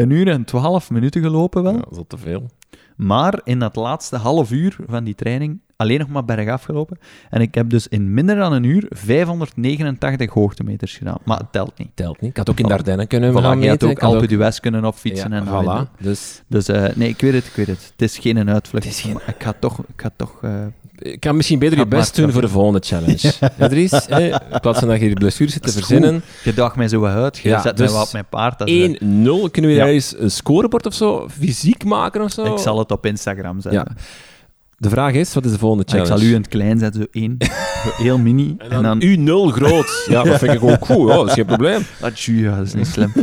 een 0.00 0.10
uur 0.10 0.28
en 0.28 0.44
twaalf 0.44 0.90
minuten 0.90 1.22
gelopen 1.22 1.62
wel. 1.62 1.72
ja, 1.72 1.78
dat 1.78 1.90
is 1.90 1.98
al 1.98 2.06
te 2.06 2.18
veel. 2.18 2.50
Maar 2.96 3.40
in 3.44 3.58
dat 3.58 3.76
laatste 3.76 4.16
half 4.16 4.50
uur 4.50 4.76
van 4.86 5.04
die 5.04 5.14
training 5.14 5.60
alleen 5.80 5.98
nog 5.98 6.08
maar 6.08 6.24
bergaf 6.24 6.62
gelopen. 6.62 6.98
En 7.30 7.40
ik 7.40 7.54
heb 7.54 7.70
dus 7.70 7.88
in 7.88 8.14
minder 8.14 8.36
dan 8.36 8.52
een 8.52 8.64
uur 8.64 8.86
589 8.90 10.30
hoogtemeters 10.32 10.96
gedaan. 10.96 11.18
Maar 11.24 11.38
het 11.38 11.52
telt 11.52 11.78
niet. 11.78 11.88
Telt 11.94 12.20
niet. 12.20 12.30
Ik 12.30 12.36
had 12.36 12.50
ook 12.50 12.58
in. 12.58 12.66
Dardenne 12.68 13.06
kunnen 13.06 13.32
Voilà, 13.32 13.34
gaan 13.36 13.60
je 13.60 13.68
had 13.68 13.80
meten. 13.80 13.88
ook 13.88 13.98
Alpe 14.02 14.26
d'Huez 14.26 14.58
kunnen 14.58 14.84
opfietsen 14.84 15.30
Ja, 15.30 15.36
en 15.36 15.46
voilà. 15.46 16.00
Dus 16.00 16.42
Dus 16.46 16.68
eh, 16.68 16.84
nee, 16.94 17.08
ik 17.08 17.20
weet 17.20 17.32
het, 17.32 17.46
ik 17.46 17.52
weet 17.54 17.66
het. 17.66 17.92
Het 17.96 18.02
is 18.10 18.18
geen 18.18 18.50
uitvlucht. 18.50 18.84
Het 18.84 18.94
is 18.94 19.00
geen- 19.00 19.18
Ik 19.26 19.42
ga 19.42 19.54
toch... 19.60 19.78
Ik 19.78 19.86
ga 20.00 20.10
toch 20.16 20.38
eh, 20.42 20.50
ik 20.98 21.20
kan 21.20 21.36
misschien 21.36 21.58
beter 21.58 21.78
je 21.78 21.86
best 21.86 22.16
doen 22.16 22.32
voor 22.32 22.40
de 22.40 22.48
volgende 22.48 22.80
challenge. 22.82 23.32
Ja, 23.58 23.68
Dries, 23.68 23.92
in 24.06 24.38
plaats 24.60 24.78
van 24.78 24.88
dat 24.88 25.00
je 25.00 25.06
die 25.06 25.14
blessure 25.14 25.50
zit 25.50 25.62
te 25.62 25.72
verzinnen. 25.72 26.22
je 26.44 26.54
daagt 26.54 26.76
mij 26.76 26.88
zo 26.88 27.04
uit. 27.04 27.38
Je 27.38 27.48
Ja, 27.48 27.60
zet 27.60 27.76
dus 27.76 27.86
mij 27.86 27.96
wat 27.96 28.06
op 28.06 28.12
mijn 28.12 28.24
paard. 28.30 28.58
Dat 28.58 28.68
is, 28.68 28.88
1-0. 28.88 28.98
Kunnen 29.50 29.70
we 29.70 29.76
Ja. 29.76 29.76
daar 29.76 29.88
eens 29.88 30.14
een 30.18 30.30
scorebord 30.30 30.86
of 30.86 30.94
zo 30.94 31.28
fysiek 31.38 31.84
maken 31.84 32.22
of 32.22 32.32
zo? 32.32 32.44
ik 32.52 32.58
zal 32.58 32.78
het 32.78 32.90
op 32.90 33.06
Instagram 33.06 33.60
zetten. 33.60 33.84
Ja. 33.96 34.02
De 34.80 34.88
vraag 34.88 35.12
is, 35.14 35.34
wat 35.34 35.44
is 35.44 35.50
de 35.52 35.58
volgende 35.58 35.84
Maar 35.86 35.94
ik 36.00 36.02
challenge? 36.06 36.20
zal 36.24 36.30
u 36.30 36.34
in 36.34 36.40
het 36.40 36.50
klein 36.50 36.78
zetten, 36.78 37.00
zo 37.00 37.06
één. 37.10 37.36
zo 37.84 38.02
heel 38.02 38.18
mini. 38.18 38.54
En 38.58 38.82
dan, 38.82 39.02
U0 39.02 39.52
groot. 39.52 40.04
Ja, 40.08 40.22
dat 40.22 40.38
vind 40.38 40.52
ik 40.52 40.62
ook 40.62 40.78
cool. 40.78 41.08
Ja, 41.08 41.14
dat 41.14 41.26
is 41.26 41.32
geen 41.32 41.44
probleem. 41.44 41.82
Tjoe, 42.14 42.36
ja, 42.40 42.56
dat 42.56 42.66
is 42.66 42.74
niet 42.74 42.86
slim. 42.86 43.12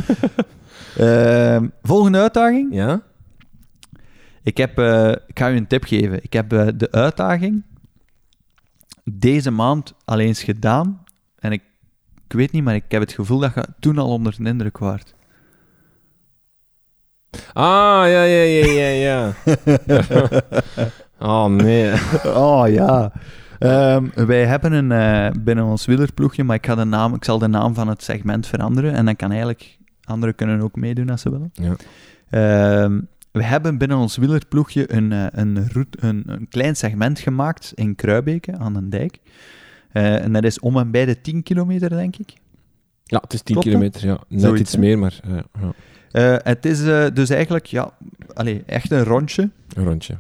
Ehm, 0.98 1.68
volgende 1.84 2.18
uitdaging. 2.20 2.74
Ja? 2.74 3.02
Ik, 4.44 4.58
heb, 4.58 4.78
eh, 4.80 5.10
ik 5.28 5.40
ga 5.40 5.52
u 5.52 5.56
een 5.56 5.68
tip 5.68 5.84
geven. 5.84 6.24
Ik 6.24 6.34
heb 6.34 6.54
eh, 6.54 6.68
de 6.76 6.92
uitdaging 6.92 7.64
deze 9.04 9.52
maand 9.52 9.94
al 10.06 10.20
eens 10.20 10.44
gedaan. 10.44 11.04
En 11.40 11.52
ik, 11.52 11.62
ik 12.28 12.34
weet 12.34 12.52
niet, 12.52 12.64
maar 12.64 12.76
ik 12.76 12.84
heb 12.88 13.02
het 13.02 13.12
gevoel 13.14 13.40
dat 13.40 13.54
je 13.56 13.66
toen 13.80 13.98
al 13.98 14.10
onder 14.10 14.36
de 14.38 14.50
indruk 14.50 14.78
waart. 14.78 15.16
Ah, 17.54 18.04
ja, 18.08 18.24
ja, 18.24 18.42
ja, 18.44 18.66
ja, 18.66 18.88
ja. 18.88 19.34
Oh, 21.20 21.46
nee. 21.46 21.92
Oh 22.44 22.64
ja. 22.70 23.12
Ehm, 23.60 24.06
wij 24.14 24.46
hebben 24.46 24.72
een 24.72 24.92
eh, 24.92 25.42
binnen 25.42 25.66
ons 25.66 25.86
wielerploegje, 25.86 26.44
maar 26.44 26.56
ik, 26.56 26.66
ga 26.66 26.76
de 26.76 26.84
naam, 26.84 27.14
ik 27.14 27.24
zal 27.24 27.40
de 27.40 27.48
naam 27.48 27.74
van 27.74 27.88
het 27.88 28.04
segment 28.04 28.48
veranderen. 28.48 28.94
En 28.94 29.06
dan 29.06 29.16
kan 29.16 29.30
eigenlijk 29.30 29.78
anderen 30.04 30.36
kunnen 30.36 30.62
ook 30.62 30.76
meedoen 30.76 31.10
als 31.10 31.22
ze 31.22 31.30
willen. 31.30 31.52
Ja. 31.54 31.76
Ehm, 32.30 33.00
we 33.32 33.44
hebben 33.44 33.78
binnen 33.78 33.98
ons 33.98 34.18
wielerploegje 34.18 34.94
een, 34.94 35.12
eh, 35.12 35.26
een, 35.32 35.70
route, 35.72 35.98
een, 36.02 36.24
een 36.26 36.48
klein 36.50 36.76
segment 36.76 37.20
gemaakt 37.20 37.72
in 37.76 37.96
Kruibeke 37.96 38.58
aan 38.58 38.76
een 38.76 38.90
dijk. 38.90 39.20
Eh, 39.92 40.24
en 40.24 40.34
dat 40.34 40.44
is 40.44 40.60
om 40.60 40.78
en 40.78 40.92
bij 40.92 41.06
de 41.06 41.22
10 41.22 41.44
kilometer, 41.44 41.90
denk 41.90 42.16
ik. 42.16 42.34
Ja, 43.04 43.20
het 43.22 43.34
is 43.34 43.42
10 43.42 43.56
Klopt 43.56 43.72
dat? 43.72 43.76
kilometer, 43.76 44.08
ja. 44.08 44.20
Net 44.28 44.42
Zoiets, 44.42 44.62
iets 44.62 44.74
hè? 44.74 44.80
meer, 44.80 45.00
maar 45.00 45.20
ja, 45.28 45.44
ja. 45.62 45.74
Het 46.44 46.66
is 46.66 46.84
dus 47.14 47.30
eigenlijk 47.30 47.66
ja, 47.66 47.92
allee, 48.34 48.64
echt 48.66 48.92
een 48.92 49.04
rondje. 49.04 49.50
een 49.76 49.84
rondje. 49.84 50.16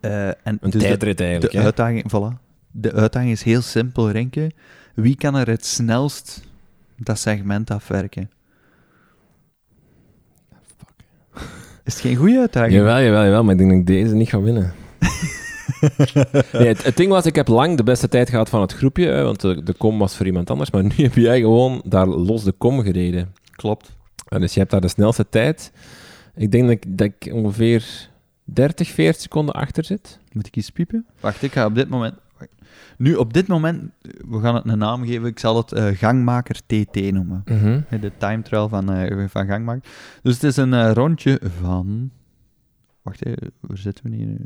Eh, 0.00 0.26
en 0.28 0.36
Een 0.44 0.58
dus 0.60 0.72
de- 0.72 0.78
tijdrit 0.78 1.20
eigenlijk, 1.20 1.52
De 1.52 1.58
hè. 1.58 1.64
uitdaging, 1.64 2.04
voilà. 2.10 2.40
De 2.70 2.92
uitdaging 2.92 3.32
is 3.32 3.42
heel 3.42 3.60
simpel, 3.62 4.10
Renke. 4.10 4.50
Wie 4.94 5.16
kan 5.16 5.34
er 5.36 5.48
het 5.48 5.66
snelst 5.66 6.42
dat 6.96 7.18
segment 7.18 7.70
afwerken? 7.70 8.30
Is 11.84 11.92
het 11.94 12.02
geen 12.02 12.16
goede 12.16 12.38
uitdaging? 12.38 12.72
Jawel, 12.74 13.00
jawel, 13.02 13.24
jawel, 13.24 13.42
maar 13.44 13.52
ik 13.52 13.58
denk 13.58 13.70
dat 13.70 13.78
ik 13.80 13.86
deze 13.86 14.14
niet 14.14 14.28
ga 14.28 14.40
winnen. 14.40 14.72
nee, 16.52 16.66
het, 16.66 16.84
het 16.84 16.96
ding 16.96 17.10
was, 17.10 17.26
ik 17.26 17.34
heb 17.34 17.48
lang 17.48 17.76
de 17.76 17.82
beste 17.82 18.08
tijd 18.08 18.30
gehad 18.30 18.48
van 18.48 18.60
het 18.60 18.72
groepje, 18.72 19.06
hè, 19.06 19.22
want 19.22 19.40
de, 19.40 19.62
de 19.62 19.72
kom 19.72 19.98
was 19.98 20.16
voor 20.16 20.26
iemand 20.26 20.50
anders, 20.50 20.70
maar 20.70 20.82
nu 20.96 21.04
heb 21.04 21.14
jij 21.14 21.40
gewoon 21.40 21.82
daar 21.84 22.06
los 22.06 22.44
de 22.44 22.52
kom 22.52 22.80
gereden. 22.82 23.32
Klopt. 23.50 23.96
En 24.28 24.40
dus 24.40 24.52
je 24.52 24.58
hebt 24.58 24.70
daar 24.72 24.80
de 24.80 24.88
snelste 24.88 25.26
tijd. 25.28 25.72
Ik 26.36 26.50
denk 26.52 26.62
dat 26.62 26.72
ik, 26.72 26.98
dat 26.98 27.06
ik 27.18 27.32
ongeveer 27.34 28.08
30, 28.52 28.88
40 28.88 29.20
seconden 29.22 29.54
achter 29.54 29.84
zit. 29.84 30.18
Moet 30.32 30.46
ik 30.46 30.56
iets 30.56 30.70
piepen? 30.70 31.06
Wacht, 31.20 31.42
ik 31.42 31.52
ga 31.52 31.66
op 31.66 31.74
dit 31.74 31.88
moment... 31.88 32.14
wacht. 32.38 32.50
Nu, 32.98 33.14
op 33.14 33.32
dit 33.32 33.46
moment, 33.46 33.90
we 34.28 34.40
gaan 34.40 34.54
het 34.54 34.64
een 34.66 34.78
naam 34.78 35.04
geven. 35.06 35.26
Ik 35.26 35.38
zal 35.38 35.56
het 35.56 35.72
eh, 35.72 35.86
Gangmaker 35.86 36.60
TT 36.66 37.12
noemen. 37.12 37.42
Eh, 37.44 38.00
De 38.00 38.12
time 38.18 38.42
trial 38.42 38.68
van, 38.68 38.92
eh, 38.92 39.28
van 39.28 39.46
Gangmaker. 39.46 39.90
Dus 40.22 40.34
het 40.34 40.42
is 40.42 40.56
een 40.56 40.74
eh, 40.74 40.92
rondje 40.92 41.40
van... 41.60 42.10
Wacht, 43.02 43.24
hè, 43.24 43.32
waar 43.60 43.78
zitten 43.78 44.10
we 44.10 44.16
hier? 44.16 44.36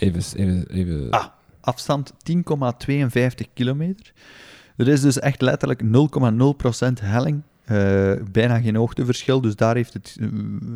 Even, 0.00 0.38
even, 0.38 0.66
even. 0.70 1.10
Ah. 1.10 1.26
Afstand 1.60 2.12
10,52 2.12 3.52
kilometer. 3.54 4.12
Er 4.76 4.88
is 4.88 5.00
dus 5.00 5.18
echt 5.18 5.40
letterlijk 5.40 5.82
0,0% 5.82 5.88
helling. 7.02 7.42
Eh, 7.68 8.12
bijna 8.32 8.60
geen 8.60 8.76
hoogteverschil, 8.76 9.40
dus 9.40 9.56
daar, 9.56 9.74
heeft 9.74 9.92
het, 9.92 10.16
eh, 10.20 10.26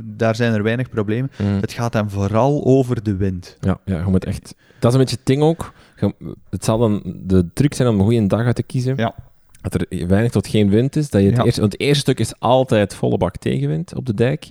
daar 0.05 0.35
zijn 0.35 0.53
er 0.55 0.63
weinig 0.63 0.89
problemen. 0.89 1.31
Mm. 1.39 1.47
Het 1.61 1.73
gaat 1.73 1.93
dan 1.93 2.11
vooral 2.11 2.65
over 2.65 3.03
de 3.03 3.17
wind. 3.17 3.57
Ja, 3.61 3.79
ja, 3.85 3.99
je 3.99 4.05
moet 4.11 4.25
echt... 4.25 4.55
Dat 4.79 4.93
is 4.93 4.99
een 4.99 5.03
beetje 5.05 5.17
het 5.17 5.27
ding 5.27 5.43
ook. 5.43 5.73
Je- 5.97 6.35
het 6.51 6.65
zal 6.65 6.79
dan 6.79 7.03
de 7.25 7.47
truc 7.55 7.75
zijn 7.75 7.89
om 7.89 7.99
een 7.99 8.05
goede 8.05 8.27
dag 8.27 8.45
uit 8.47 8.57
te 8.57 8.63
kiezen. 8.63 8.97
Ja. 8.97 9.15
Dat 9.61 9.75
er 9.75 10.07
weinig 10.09 10.31
tot 10.31 10.47
geen 10.47 10.69
wind 10.71 10.97
is. 10.97 11.11
Dat 11.11 11.21
je 11.21 11.27
het, 11.27 11.37
Ja. 11.37 11.45
eerste, 11.45 11.61
want 11.61 11.73
het 11.73 11.81
eerste 11.81 12.01
stuk 12.01 12.21
is 12.21 12.33
altijd 12.39 12.95
volle 12.95 13.17
bak 13.17 13.37
tegenwind 13.37 13.95
op 13.95 14.07
de 14.07 14.15
dijk. 14.15 14.51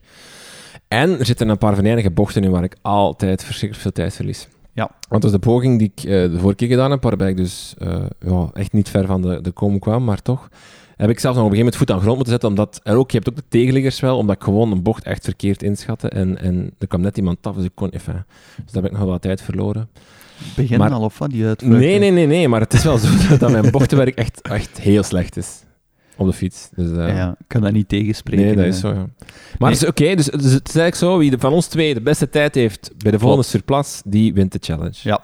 En 0.87 1.19
er 1.19 1.25
zitten 1.25 1.49
een 1.49 1.57
paar 1.57 1.75
venijnige 1.75 2.11
bochten 2.11 2.43
in 2.43 2.51
waar 2.51 2.63
ik 2.63 2.75
altijd 2.81 3.43
verschrikkelijk 3.43 3.81
veel 3.81 3.91
tijd 4.03 4.15
verlies. 4.15 4.47
Ja. 4.73 4.89
Want 5.09 5.21
dat 5.21 5.31
is 5.31 5.39
de 5.39 5.45
poging 5.45 5.79
die 5.79 5.91
ik 5.95 6.03
eh, 6.03 6.11
de 6.11 6.37
vorige 6.39 6.55
keer 6.55 6.67
gedaan 6.67 6.91
heb, 6.91 7.03
waarbij 7.03 7.29
ik 7.29 7.37
dus 7.37 7.73
ja, 8.19 8.49
echt 8.53 8.73
niet 8.73 8.89
ver 8.89 9.05
van 9.05 9.21
de, 9.21 9.41
de 9.41 9.51
kom 9.51 9.79
kwam, 9.79 10.03
maar 10.03 10.21
toch 10.21 10.49
heb 11.01 11.09
ik 11.09 11.19
zelfs 11.19 11.37
nog 11.37 11.45
op 11.45 11.51
een 11.51 11.57
gegeven 11.57 11.57
moment 11.57 11.75
voet 11.75 11.91
aan 11.91 11.99
grond 11.99 12.15
moeten 12.15 12.31
zetten, 12.31 12.49
omdat 12.49 12.79
er 12.83 12.95
ook, 12.95 13.11
je 13.11 13.17
hebt 13.17 13.29
ook 13.29 13.35
de 13.35 13.43
tegenliggers 13.47 13.99
wel, 13.99 14.17
omdat 14.17 14.35
ik 14.35 14.43
gewoon 14.43 14.71
een 14.71 14.81
bocht 14.83 15.03
echt 15.03 15.23
verkeerd 15.23 15.63
inschatte 15.63 16.09
en, 16.09 16.37
en 16.37 16.71
er 16.79 16.87
kwam 16.87 17.01
net 17.01 17.17
iemand 17.17 17.47
af, 17.47 17.55
dus 17.55 17.65
ik 17.65 17.71
kon 17.75 17.89
even, 17.89 18.25
dus 18.63 18.71
daar 18.71 18.81
heb 18.83 18.85
ik 18.85 18.91
nog 18.91 18.99
wel 19.01 19.09
wat 19.11 19.21
tijd 19.21 19.41
verloren. 19.41 19.89
Begin 20.55 20.77
Maar- 20.77 20.91
al 20.91 21.01
of 21.01 21.17
wat, 21.17 21.29
die. 21.29 21.43
Nee, 21.63 21.99
nee, 21.99 22.11
nee, 22.11 22.25
nee, 22.27 22.47
maar 22.47 22.59
het 22.61 22.73
is 22.73 22.83
wel 22.83 22.97
zo 22.97 23.07
dat 23.37 23.51
mijn 23.51 23.71
bochtenwerk 23.71 24.15
echt, 24.15 24.41
echt 24.41 24.79
heel 24.79 25.03
slecht 25.03 25.37
is 25.37 25.63
op 26.15 26.27
de 26.27 26.33
fiets. 26.33 26.69
Dus, 26.75 26.91
eh, 26.97 27.15
Ja, 27.15 27.29
ik 27.39 27.45
kan 27.47 27.61
dat 27.61 27.71
niet 27.71 27.89
tegenspreken. 27.89 28.45
nee, 28.45 28.55
dat 28.55 28.63
eh. 28.63 28.69
is 28.69 28.79
zo, 28.79 28.87
ja. 28.87 28.93
Maar 29.59 29.69
Nee. 29.69 29.71
is 29.71 29.85
oké, 29.87 30.15
dus, 30.15 30.25
dus 30.25 30.51
het 30.51 30.67
is 30.67 30.75
eigenlijk 30.75 30.95
zo, 30.95 31.17
wie 31.17 31.29
de- 31.31 31.39
van 31.39 31.53
ons 31.53 31.67
twee 31.67 31.93
de 31.93 32.01
beste 32.01 32.29
tijd 32.29 32.55
heeft 32.55 32.91
bij 32.97 33.11
de 33.11 33.19
volgende 33.19 33.45
surplus, 33.45 34.01
die 34.05 34.33
wint 34.33 34.51
de 34.51 34.57
challenge. 34.61 34.93
Ja. 35.01 35.23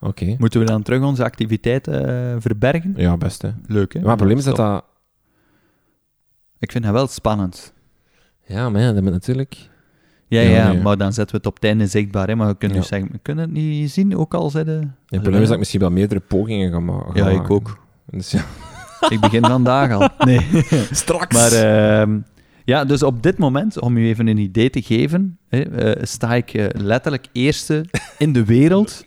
Oké. 0.00 0.34
Moeten 0.38 0.60
we 0.60 0.66
dan 0.66 0.82
terug 0.82 1.02
onze 1.02 1.24
activiteiten 1.24 2.08
eh, 2.08 2.36
verbergen? 2.38 2.94
Ja, 2.96 3.16
best, 3.16 3.42
hè. 3.42 3.50
Leuk, 3.66 3.92
hè? 3.92 3.98
Maar 4.00 4.08
het 4.08 4.16
probleem 4.16 4.38
is 4.38 4.44
dat 4.44 4.56
dat... 4.56 4.84
Ik 6.58 6.72
vind 6.72 6.84
dat 6.84 6.92
wel 6.92 7.06
spannend. 7.06 7.72
Ja, 8.46 8.70
maar 8.70 8.80
ja, 8.80 8.92
dat 8.92 9.02
moet 9.02 9.12
natuurlijk... 9.12 9.56
Ja, 10.28 10.40
Ja, 10.40 10.48
ja, 10.72 10.82
maar 10.82 10.96
dan 10.96 11.12
zetten 11.12 11.30
we 11.34 11.36
het 11.36 11.46
op 11.46 11.54
het 11.54 11.64
einde 11.64 11.86
zichtbaar. 11.86 12.28
Hè? 12.28 12.34
Maar 12.36 12.46
we 12.48 12.56
kunnen 12.56 12.76
Ja. 12.76 12.82
dus 12.82 12.90
zeggen, 12.92 13.08
we 13.12 13.18
kunnen 13.22 13.44
het 13.44 13.52
niet 13.52 13.90
zien, 13.90 14.16
ook 14.16 14.34
al 14.34 14.50
zetten... 14.50 14.96
Het 15.06 15.20
probleem 15.20 15.34
is 15.34 15.42
dat 15.42 15.52
ik 15.52 15.58
misschien 15.58 15.80
wel 15.80 15.90
meerdere 15.90 16.20
pogingen 16.20 16.72
ga, 16.72 16.80
ma- 16.80 16.98
ga 16.98 17.10
Ja, 17.14 17.28
ik 17.28 17.36
maken. 17.36 17.54
ook. 17.54 17.78
Dus 18.06 18.30
ja. 18.30 18.44
Ik 19.08 19.20
begin 19.20 19.44
vandaag 19.44 19.92
al. 19.92 20.08
Nee. 20.26 20.46
Straks! 20.90 21.36
Maar 21.36 21.52
ehm, 21.52 22.18
ja, 22.64 22.84
dus 22.84 23.02
op 23.02 23.22
dit 23.22 23.38
moment, 23.38 23.80
om 23.80 23.96
u 23.96 24.06
even 24.06 24.26
een 24.26 24.38
idee 24.38 24.70
te 24.70 24.82
geven, 24.82 25.38
hè, 25.48 25.60
eh, 25.60 26.02
sta 26.04 26.34
ik 26.34 26.54
eh, 26.54 26.66
letterlijk 26.82 27.26
eerste 27.32 27.84
in 28.18 28.32
de 28.32 28.44
wereld. 28.44 29.04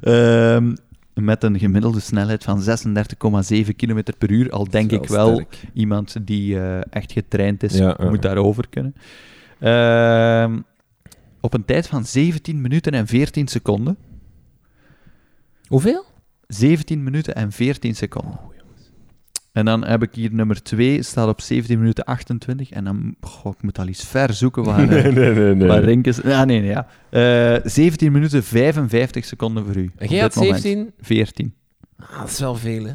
Ehm, 0.00 0.74
met 1.14 1.42
een 1.42 1.58
gemiddelde 1.58 2.00
snelheid 2.00 2.44
van 2.44 2.62
36,7 2.62 3.76
km 3.76 4.02
per 4.18 4.30
uur. 4.30 4.50
Al 4.50 4.68
denk 4.68 4.92
ik 4.92 5.06
wel, 5.06 5.42
iemand 5.72 6.16
die 6.26 6.60
eh, 6.60 6.80
echt 6.90 7.12
getraind 7.12 7.62
is, 7.62 7.78
Ja, 7.78 7.96
moet 7.98 8.22
daarover 8.22 8.68
kunnen. 8.68 8.94
Ehm, 9.60 10.60
op 11.40 11.54
een 11.54 11.64
tijd 11.64 11.86
van 11.86 12.04
17 12.04 12.60
minuten 12.60 12.92
en 12.92 13.06
14 13.06 13.48
seconden. 13.48 13.96
Hoeveel? 15.66 16.04
17 16.46 17.02
minuten 17.02 17.34
en 17.34 17.52
14 17.52 17.94
seconden. 17.94 18.40
En 19.54 19.64
dan 19.64 19.84
heb 19.84 20.02
ik 20.02 20.14
hier 20.14 20.32
nummer 20.32 20.62
2, 20.62 21.02
staat 21.02 21.28
op 21.28 21.40
17 21.40 21.78
minuten 21.78 22.04
28. 22.04 22.70
En 22.70 22.84
dan, 22.84 23.14
goh, 23.20 23.52
ik 23.52 23.62
moet 23.62 23.78
al 23.78 23.86
eens 23.86 24.04
ver 24.04 24.32
zoeken 24.32 24.64
waar, 24.64 24.78
eh, 24.88 25.12
nee, 25.12 25.32
nee, 25.32 25.54
nee. 25.54 25.68
waar 25.68 25.82
Rink 25.84 26.06
is. 26.06 26.22
Ah, 26.22 26.42
nee, 26.46 26.60
nee, 26.60 26.68
ja. 26.68 26.86
Eh, 27.10 27.60
17 27.70 28.12
minuten 28.12 28.42
55 28.44 29.24
seconden 29.24 29.64
voor 29.64 29.76
u. 29.76 29.90
En 29.96 30.08
jij 30.08 30.20
had 30.20 30.32
dit 30.32 30.42
moment. 30.42 30.60
17? 30.62 30.92
14. 31.00 31.54
Ah, 31.96 32.18
dat 32.20 32.28
is 32.30 32.38
wel 32.38 32.54
veel, 32.54 32.84
hè. 32.84 32.92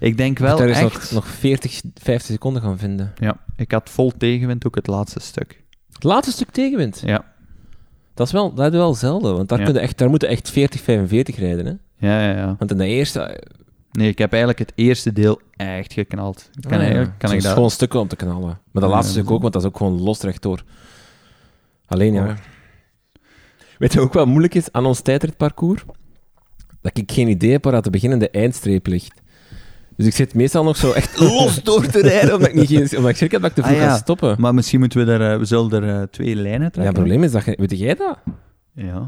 Ik 0.00 0.16
denk 0.16 0.38
wel 0.38 0.56
Daar 0.58 0.68
echt... 0.68 0.82
nog, 0.82 1.10
nog 1.10 1.26
40, 1.26 1.80
50 1.94 2.30
seconden 2.32 2.62
gaan 2.62 2.78
vinden. 2.78 3.12
Ja, 3.16 3.36
ik 3.56 3.72
had 3.72 3.90
vol 3.90 4.12
tegenwind 4.18 4.66
ook 4.66 4.74
het 4.74 4.86
laatste 4.86 5.20
stuk. 5.20 5.64
Het 5.92 6.04
laatste 6.04 6.32
stuk 6.32 6.50
tegenwind. 6.50 7.02
Ja, 7.04 7.24
Dat 8.14 8.26
is 8.26 8.32
wel, 8.32 8.54
dat 8.54 8.72
is 8.72 8.78
wel 8.78 8.94
zelden, 8.94 9.36
want 9.36 9.48
daar, 9.48 9.58
Ja. 9.58 9.64
kun 9.64 9.74
je 9.74 9.80
echt, 9.80 9.98
daar 9.98 10.10
moeten 10.10 10.28
echt 10.28 10.50
40, 10.50 10.80
45 10.80 11.36
rijden, 11.38 11.66
hè. 11.66 11.72
ja, 12.08 12.22
ja. 12.30 12.36
ja. 12.36 12.54
Want 12.58 12.70
in 12.70 12.76
de 12.78 12.86
eerste... 12.86 13.42
Nee, 13.92 14.08
ik 14.08 14.18
heb 14.18 14.30
eigenlijk 14.30 14.58
het 14.58 14.72
eerste 14.74 15.12
deel 15.12 15.40
echt 15.56 15.92
geknald. 15.92 16.50
Kan, 16.60 16.72
ah, 16.72 16.78
ja, 16.78 16.84
eigenlijk, 16.84 17.10
kan 17.18 17.18
het 17.20 17.30
ik 17.30 17.36
is 17.36 17.42
dat... 17.44 17.52
gewoon 17.52 17.70
stukken 17.70 18.00
om 18.00 18.08
te 18.08 18.16
knallen. 18.16 18.60
Maar 18.72 18.82
de 18.82 18.88
Ja, 18.88 18.88
laatste 18.88 19.14
dat 19.14 19.22
stuk 19.24 19.34
ook, 19.34 19.40
want 19.42 19.52
dat 19.52 19.62
is 19.62 19.68
ook 19.68 19.76
gewoon 19.76 20.00
los 20.02 20.20
rechtdoor. 20.20 20.62
Alleen, 21.86 22.12
ja. 22.12 22.24
Oh. 22.26 22.32
Weet 23.78 23.92
je 23.92 23.98
wat 23.98 24.06
ook 24.08 24.14
wel 24.14 24.26
moeilijk 24.26 24.54
is 24.54 24.72
aan 24.72 24.86
ons 24.86 25.00
tijdritparcours? 25.00 25.82
Dat 26.80 26.98
ik 26.98 27.12
geen 27.12 27.28
idee 27.28 27.50
heb 27.50 27.64
waar 27.64 27.72
dat 27.72 27.84
de 27.84 27.90
beginnende 27.90 28.30
eindstreep 28.30 28.86
ligt. 28.86 29.20
Dus 29.96 30.06
ik 30.06 30.14
zit 30.14 30.34
meestal 30.34 30.64
nog 30.64 30.76
zo 30.76 30.92
echt 30.92 31.20
los 31.30 31.62
door 31.62 31.86
te 31.86 32.00
rijden, 32.00 32.34
omdat 32.34 32.48
ik, 32.48 32.54
niet 32.54 32.68
geen, 32.68 32.96
omdat 32.96 33.10
ik 33.10 33.16
schrik 33.16 33.30
heb 33.30 33.40
dat 33.40 33.50
ik 33.50 33.56
te 33.56 33.62
Ah, 33.62 33.68
vroeg 33.68 33.80
ja. 33.80 33.88
ga 33.90 33.96
stoppen. 33.96 34.36
Maar 34.38 34.54
misschien 34.54 34.80
moeten 34.80 35.06
we 35.06 35.12
er... 35.12 35.32
eh, 35.32 35.38
we 35.38 35.44
zullen 35.44 35.82
er 35.82 36.00
eh, 36.00 36.06
twee 36.10 36.34
lijnen 36.36 36.58
Ja, 36.58 36.64
het 36.64 36.72
trekken. 36.72 36.94
probleem 36.94 37.22
is 37.22 37.32
dat 37.32 37.44
je... 37.44 37.54
Weet 37.58 37.78
jij 37.78 37.94
dat? 37.94 38.18
Ja. 38.72 38.98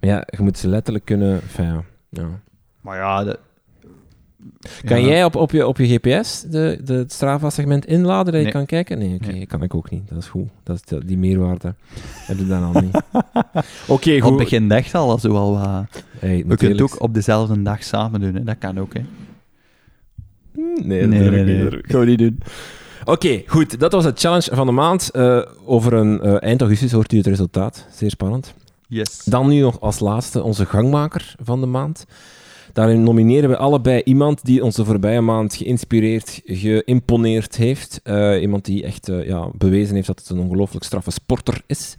Maar 0.00 0.10
ja, 0.10 0.22
je 0.26 0.42
moet 0.42 0.58
ze 0.58 0.68
letterlijk 0.68 1.04
kunnen... 1.04 1.32
Enfin, 1.42 1.64
ja. 1.64 1.82
ja. 2.10 2.40
Maar 2.80 2.96
ja... 2.96 3.24
De... 3.24 3.38
Kan 4.84 5.00
Ja. 5.00 5.06
jij 5.06 5.24
op, 5.24 5.34
op, 5.36 5.50
je, 5.50 5.66
op 5.66 5.78
je 5.78 5.86
GPS 5.98 6.42
de, 6.42 6.80
de, 6.84 6.94
het 6.94 7.12
Strava-segment 7.12 7.86
inladen 7.86 8.24
dat 8.32 8.34
je 8.34 8.42
Nee. 8.42 8.52
kan 8.52 8.66
kijken? 8.66 8.98
Nee, 8.98 9.14
oké, 9.14 9.30
Nee. 9.32 9.46
kan 9.46 9.62
ik 9.62 9.74
ook 9.74 9.90
niet. 9.90 10.08
Dat 10.08 10.18
is 10.18 10.26
goed. 10.26 10.48
Dat 10.62 10.76
is 10.76 10.82
de- 10.82 11.04
die 11.04 11.18
meerwaarde. 11.18 11.74
heb 12.26 12.38
je 12.38 12.46
dan 12.46 12.74
al 12.74 12.80
niet. 12.82 12.94
Oké, 13.88 14.10
Het 14.10 14.22
goed. 14.22 14.36
begint 14.36 14.72
echt 14.72 14.94
al 14.94 15.18
zo 15.18 15.32
wel 15.32 15.52
wat... 15.58 15.86
Hey, 16.18 16.44
We 16.46 16.56
kunnen 16.56 16.76
het 16.78 16.92
ook 16.92 17.02
op 17.02 17.14
dezelfde 17.14 17.62
dag 17.62 17.82
samen 17.82 18.20
doen, 18.20 18.34
hè. 18.34 18.44
Dat 18.44 18.58
kan 18.58 18.78
ook, 18.78 18.94
hè. 18.94 19.00
Nee, 20.82 21.00
dat 21.00 21.10
durf 21.10 21.34
ik 21.34 21.46
niet, 21.46 21.60
dat 21.60 21.70
durf 21.70 21.82
ik 21.84 21.90
Gaan 21.90 22.00
we 22.00 22.06
niet 22.06 22.18
doen. 22.18 22.38
Oké, 23.04 23.42
goed. 23.46 23.80
Dat 23.80 23.92
was 23.92 24.04
de 24.04 24.12
challenge 24.14 24.48
van 24.54 24.66
de 24.66 24.72
maand. 24.72 25.10
Eh, 25.10 25.40
over 25.64 25.92
een 25.92 26.20
eh, 26.20 26.42
eind 26.42 26.60
augustus 26.60 26.92
hoort 26.92 27.12
u 27.12 27.16
het 27.16 27.26
resultaat. 27.26 27.86
Zeer 27.92 28.10
spannend. 28.10 28.54
Yes. 28.88 29.24
Dan 29.24 29.48
nu 29.48 29.60
nog 29.60 29.80
als 29.80 29.98
laatste 30.00 30.42
onze 30.42 30.66
gangmaker 30.66 31.34
van 31.42 31.60
de 31.60 31.66
maand. 31.66 32.06
Daarin 32.72 33.02
nomineren 33.02 33.48
we 33.50 33.56
allebei 33.56 34.02
iemand 34.04 34.44
die 34.44 34.64
ons 34.64 34.76
de 34.76 34.84
voorbije 34.84 35.20
maand 35.20 35.54
geïnspireerd, 35.54 36.40
geïmponeerd 36.44 37.56
heeft. 37.56 38.00
Eh, 38.02 38.40
iemand 38.40 38.64
die 38.64 38.84
echt 38.84 39.08
eh, 39.08 39.26
ja, 39.26 39.48
bewezen 39.58 39.94
heeft 39.94 40.06
dat 40.06 40.18
het 40.18 40.28
een 40.28 40.38
ongelooflijk 40.38 40.84
straffe 40.84 41.10
sporter 41.10 41.62
is. 41.66 41.94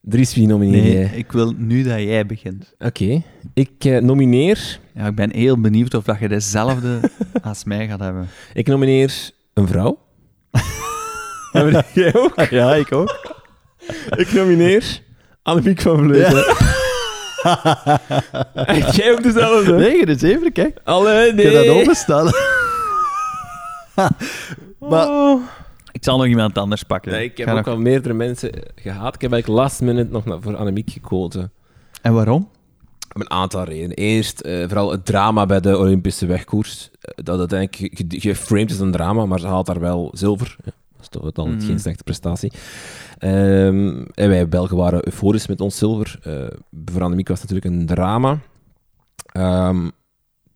Dries, 0.00 0.34
wie 0.34 0.46
nomineer 0.46 0.82
Nee, 0.82 0.92
jij? 0.92 1.10
ik 1.14 1.32
wil 1.32 1.52
nu 1.56 1.82
dat 1.82 1.98
jij 2.00 2.26
begint. 2.26 2.74
Oké. 2.78 3.22
Ik 3.54 3.84
eh, 3.84 3.98
nomineer... 4.00 4.78
Ja, 4.94 5.06
ik 5.06 5.14
ben 5.14 5.32
heel 5.34 5.60
benieuwd 5.60 5.94
of 5.94 6.04
dat 6.04 6.18
je 6.18 6.28
dezelfde 6.28 7.00
als 7.42 7.64
mij 7.64 7.88
gaat 7.88 8.00
hebben. 8.00 8.28
Ik 8.54 8.66
nomineer 8.66 9.30
een 9.54 9.66
vrouw. 9.68 9.98
Jij 11.94 12.14
ook? 12.14 12.46
Ja, 12.50 12.74
ik 12.74 12.92
ook. 12.92 13.42
Ik 14.16 14.32
nomineer 14.32 15.02
Annemiek 15.42 15.80
van 15.80 15.98
Vleuten. 15.98 16.44
Echt, 18.54 18.94
jij 18.96 19.12
ook 19.12 19.22
dezelfde? 19.22 19.72
Nee, 19.76 20.06
dat 20.06 20.16
is 20.16 20.22
even, 20.22 20.52
kijk. 20.52 20.78
Alle, 20.84 21.26
Ik 21.26 21.34
nee. 21.34 21.44
kan 21.52 21.66
dat 21.66 21.76
openstellen. 21.76 22.32
maar 24.78 25.08
Oh. 25.08 25.42
ik 25.92 26.04
zal 26.04 26.16
nog 26.16 26.26
iemand 26.26 26.58
anders 26.58 26.82
pakken. 26.82 27.12
Nee, 27.12 27.24
ik 27.24 27.36
heb 27.36 27.46
Ga 27.46 27.52
ook 27.58 27.64
nog- 27.64 27.74
al 27.74 27.80
meerdere 27.80 28.14
mensen 28.14 28.50
gehaat. 28.74 29.14
Ik 29.14 29.20
heb 29.20 29.32
eigenlijk 29.32 29.62
last 29.62 29.80
minute 29.80 30.10
nog 30.12 30.24
naar- 30.24 30.40
voor 30.40 30.56
Annemiek 30.56 30.90
gekozen. 30.90 31.52
En 32.02 32.14
waarom? 32.14 32.48
Om 33.14 33.20
een 33.20 33.30
aantal 33.30 33.64
redenen. 33.64 33.96
Eerst, 33.96 34.40
eh, 34.40 34.62
vooral 34.66 34.90
het 34.90 35.04
drama 35.06 35.46
bij 35.46 35.60
de 35.60 35.78
Olympische 35.78 36.26
wegkoers. 36.26 36.90
Eh, 37.00 37.24
dat 37.24 37.38
uiteindelijk 37.38 37.76
ge- 37.98 38.04
ge- 38.06 38.20
geframed 38.20 38.70
is 38.70 38.78
een 38.78 38.90
drama, 38.92 39.26
maar 39.26 39.40
ze 39.40 39.46
haalt 39.46 39.66
daar 39.66 39.80
wel 39.80 40.10
zilver. 40.14 40.56
Dat 41.00 41.14
is 41.14 41.20
toch 41.20 41.32
dan 41.32 41.54
Mhm. 41.54 41.66
geen 41.66 41.80
slechte 41.80 42.04
prestatie. 42.04 42.52
Ehm, 43.18 44.04
en 44.14 44.28
wij 44.28 44.48
Belgen 44.48 44.76
waren 44.76 45.06
euforisch 45.06 45.46
met 45.46 45.60
ons 45.60 45.78
zilver. 45.78 46.18
Eh, 46.22 46.32
voor 46.84 47.02
Annemiek 47.02 47.28
was 47.28 47.40
natuurlijk 47.40 47.66
een 47.74 47.86
drama. 47.86 48.38
Ehm, 49.32 49.88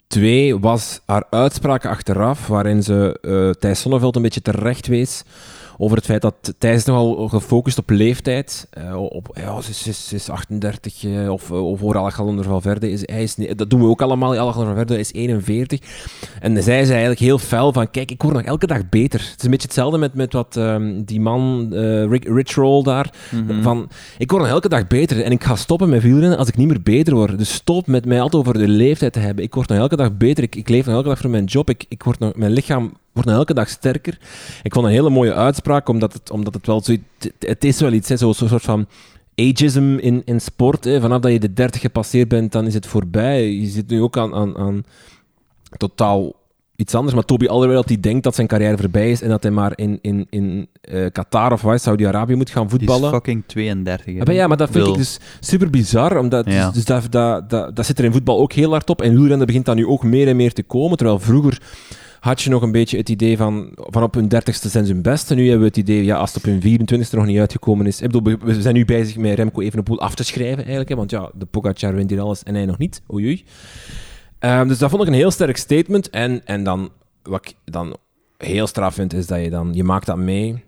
twee 0.07 0.59
was 0.59 1.01
haar 1.07 1.25
uitspraken 1.31 1.91
achteraf, 1.91 2.47
waarin 2.47 2.83
ze 2.83 3.19
eh 3.23 3.51
Thijs 3.61 3.81
Sonneveld 3.81 4.17
een 4.17 4.23
beetje 4.23 4.43
terecht 4.43 4.87
wees 4.87 5.23
over 5.79 5.97
het 5.97 6.07
feit 6.07 6.23
dat 6.23 6.35
Thijs 6.59 6.85
nogal 6.85 7.29
gefocust 7.29 7.79
op 7.79 7.91
leeftijd. 7.91 8.67
Eh, 8.71 8.97
op, 9.03 9.29
ja, 9.41 9.61
ze, 9.61 9.71
is- 9.71 9.87
is- 9.87 10.09
ze 10.09 10.15
is 10.15 10.29
38, 10.31 11.05
eh, 11.05 11.31
of, 11.33 11.51
eh, 11.51 11.67
of 11.71 11.79
voor 11.79 11.97
Alejandro 11.97 12.51
Valverde 12.51 12.91
is 12.91 13.03
hij 13.05 13.23
is, 13.23 13.37
niet- 13.37 13.59
Dat 13.59 13.71
doen 13.71 13.81
we 13.81 13.87
ook 13.87 14.03
allemaal. 14.03 14.29
Alejandro 14.31 14.65
Valverde 14.65 14.99
is 14.99 15.13
41. 15.13 15.81
En 16.41 16.53
zij 16.63 16.63
zei 16.85 16.91
eigenlijk 16.91 17.21
heel 17.21 17.39
fel 17.39 17.73
van, 17.73 17.91
kijk, 17.91 18.11
ik 18.11 18.23
word 18.23 18.35
nog 18.35 18.43
elke 18.43 18.67
dag 18.67 18.89
beter. 18.89 19.21
Het 19.21 19.39
is 19.39 19.45
een 19.45 19.51
beetje 19.51 19.67
hetzelfde 19.67 19.99
met, 19.99 20.15
met 20.15 20.33
wat 20.33 20.57
ehm, 20.57 21.03
die 21.05 21.21
man, 21.21 21.69
eh, 21.73 22.05
Rick, 22.07 22.25
Rich 22.29 22.55
Roll 22.55 22.83
daar, 22.83 23.13
Mhm. 23.33 23.63
van, 23.63 23.89
ik 24.19 24.31
word 24.31 24.43
nog 24.43 24.51
elke 24.53 24.69
dag 24.69 24.87
beter 24.87 25.23
en 25.23 25.33
ik 25.33 25.45
ga 25.45 25.57
stoppen 25.57 25.89
met 25.89 26.03
wielrennen 26.03 26.39
als 26.39 26.49
ik 26.49 26.57
niet 26.57 26.69
meer 26.69 26.83
beter 26.83 27.15
word. 27.15 27.39
Dus 27.39 27.53
stop 27.55 27.87
met 27.87 28.05
mij 28.07 28.21
altijd 28.21 28.43
over 28.47 28.59
de 28.59 28.69
leeftijd 28.69 29.13
te 29.13 29.19
hebben. 29.19 29.45
Ik 29.45 29.55
word 29.55 29.69
nog 29.69 29.79
elke 29.79 29.97
dag 29.97 30.17
beter. 30.17 30.43
Ik, 30.45 30.57
ik 30.57 30.69
leef 30.69 30.87
nog 30.87 30.95
elke 30.95 31.09
dag 31.09 31.19
voor 31.19 31.31
mijn 31.31 31.45
job. 31.45 31.71
Ik, 31.71 31.85
ik 31.89 32.03
word 32.03 32.19
nog, 32.19 32.35
mijn 32.37 32.53
lichaam 32.53 32.93
wordt 33.15 33.29
elke 33.29 33.55
dag 33.55 33.69
sterker. 33.69 34.19
Ik 34.63 34.73
vond 34.73 34.87
een 34.87 34.93
hele 34.93 35.11
mooie 35.11 35.35
uitspraak, 35.35 35.89
omdat 35.89 36.13
het, 36.13 36.31
omdat 36.31 36.55
het 36.55 36.67
wel. 36.67 36.83
Het, 37.39 37.65
is 37.65 37.81
wel 37.81 37.93
iets, 37.93 38.09
hè, 38.09 38.17
zo'n 38.17 38.35
soort 38.35 38.63
van 38.63 38.87
ageism 39.37 39.97
in, 40.01 40.23
in 40.25 40.41
sport. 40.41 40.85
Hè. 40.85 41.01
Vanaf 41.01 41.21
dat 41.21 41.33
je 41.33 41.41
de 41.41 41.53
30 41.53 41.81
gepasseerd 41.81 42.29
bent, 42.29 42.53
dan 42.53 42.67
is 42.67 42.75
het 42.75 42.87
voorbij. 42.87 43.51
Je 43.53 43.67
zit 43.67 43.89
nu 43.89 44.03
ook 44.03 44.17
aan, 44.17 44.35
aan, 44.35 44.57
aan 44.57 44.85
totaal 45.77 46.33
iets 46.77 46.95
anders. 46.95 47.15
Maar 47.15 47.25
Toby 47.25 47.47
Alderweireld 47.47 47.89
die 47.89 48.01
denkt 48.01 48.23
dat 48.25 48.35
zijn 48.35 48.47
carrière 48.47 48.77
voorbij 48.77 49.11
is 49.11 49.23
en 49.23 49.29
dat 49.29 49.43
hij 49.43 49.53
maar 49.53 49.73
in, 49.75 49.99
in, 50.03 50.27
in 50.31 50.69
eh, 50.81 51.07
Qatar 51.13 51.53
of 51.53 51.65
Saudi-Arabië 51.75 52.35
moet 52.35 52.51
gaan 52.51 52.67
Die 52.67 52.79
is 52.79 52.85
voetballen. 52.87 53.11
fucking 53.13 53.43
32. 53.47 54.05
hè. 54.15 54.21
Ah, 54.21 54.27
maar 54.27 54.35
ja, 54.35 54.47
maar 54.47 54.57
dat 54.57 54.71
vind 54.71 54.85
Wil. 54.85 54.93
ik 54.93 54.99
dus 54.99 55.19
super 55.41 55.71
bizar. 55.71 56.19
Omdat, 56.19 56.47
Ja. 56.51 56.65
Dus, 56.67 56.75
dus 56.75 56.85
dat, 56.85 57.07
dat, 57.13 57.51
dat, 57.51 57.77
dat 57.77 57.87
zit 57.87 57.99
er 57.99 58.05
in 58.05 58.13
voetbal 58.13 58.39
ook 58.41 58.53
heel 58.53 58.71
hard 58.71 58.91
op. 58.91 59.03
En 59.03 59.15
wielrennen 59.15 59.47
begint 59.47 59.65
dat 59.65 59.77
nu 59.77 59.87
ook 59.87 60.03
meer 60.03 60.29
en 60.29 60.37
meer 60.37 60.53
te 60.53 60.63
komen. 60.63 60.97
Terwijl 60.97 61.19
vroeger 61.19 61.61
had 62.25 62.43
je 62.43 62.51
nog 62.51 62.63
een 62.63 62.73
beetje 62.73 62.97
het 62.97 63.09
idee 63.09 63.37
van, 63.37 63.73
van 63.75 64.03
op 64.03 64.15
hun 64.15 64.29
dertigste 64.29 64.69
zijn 64.69 64.87
ze 64.87 64.93
hun 64.93 65.03
beste. 65.03 65.35
Nu 65.35 65.43
hebben 65.43 65.61
we 65.61 65.67
het 65.67 65.77
idee, 65.77 66.05
ja, 66.05 66.17
als 66.17 66.35
het 66.35 66.45
op 66.45 66.51
hun 66.51 66.79
24ste 66.79 67.11
nog 67.11 67.27
niet 67.27 67.39
uitgekomen 67.39 67.87
is. 67.87 68.01
Ik 68.01 68.11
bedoel, 68.11 68.39
we 68.39 68.63
zijn 68.63 68.75
nu 68.75 68.85
bezig 68.85 69.17
met 69.17 69.35
Remco 69.35 69.61
Evenepoel 69.61 70.01
af 70.01 70.15
te 70.15 70.25
schrijven 70.25 70.59
eigenlijk. 70.59 70.89
Hè, 70.89 70.97
want 70.97 71.11
ja, 71.11 71.31
de 71.35 71.45
Pogacar 71.45 71.95
wint 71.95 72.11
hier 72.11 72.21
alles 72.21 72.43
en 72.43 72.55
hij 72.55 72.67
nog 72.67 72.79
niet. 72.79 73.03
Oei 73.13 73.25
oei. 73.25 73.45
Ehm, 74.39 74.69
dus 74.69 74.79
dat 74.79 74.91
vond 74.91 75.03
ik 75.03 75.09
een 75.09 75.15
heel 75.15 75.31
sterk 75.31 75.57
statement. 75.57 76.11
En, 76.11 76.47
en 76.47 76.65
dan, 76.65 76.91
wat 77.23 77.49
ik 77.49 77.55
dan 77.65 77.97
heel 78.39 78.67
straf 78.67 78.95
vind, 78.95 79.15
is 79.15 79.27
dat 79.27 79.41
je 79.41 79.51
dan, 79.51 79.71
je 79.75 79.85
maakt 79.85 80.07
dat 80.07 80.17
mee. 80.17 80.65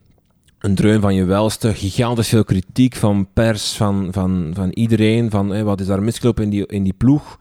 een 0.59 0.75
dreun 0.75 1.01
van 1.01 1.15
je 1.15 1.25
welste, 1.25 1.75
gigantisch 1.75 2.29
veel 2.29 2.45
kritiek 2.45 2.97
van 2.97 3.29
pers, 3.33 3.73
van, 3.73 4.09
van, 4.11 4.51
van 4.55 4.71
iedereen, 4.71 5.31
van 5.31 5.65
wat 5.65 5.81
is 5.81 5.87
daar 5.87 6.03
misgelopen 6.03 6.45
in 6.45 6.51
die, 6.51 6.67
in 6.67 6.83
die 6.83 6.95
ploeg. 6.97 7.39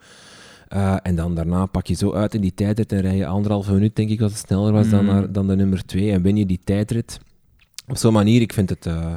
Uh, 0.74 0.96
en 1.02 1.16
dan 1.16 1.34
daarna 1.34 1.66
pak 1.66 1.86
je 1.86 1.94
zo 1.94 2.12
uit 2.12 2.34
in 2.34 2.40
die 2.40 2.54
tijdrit 2.54 2.92
en 2.92 3.00
rij 3.00 3.16
je 3.16 3.26
anderhalve 3.26 3.72
minuut, 3.72 3.96
denk 3.96 4.10
ik, 4.10 4.18
dat 4.18 4.30
het 4.30 4.38
sneller 4.38 4.72
was 4.72 4.88
dan, 4.90 5.00
Mm. 5.04 5.06
naar- 5.10 5.32
dan 5.32 5.46
de 5.46 5.56
nummer 5.56 5.84
twee. 5.86 6.12
En 6.12 6.22
win 6.22 6.36
je 6.36 6.46
die 6.46 6.60
tijdrit. 6.64 7.20
Op 7.88 7.96
zo'n 7.96 8.12
manier, 8.12 8.40
ik 8.40 8.52
vind 8.52 8.68
het 8.70 8.86
uh, 8.86 9.14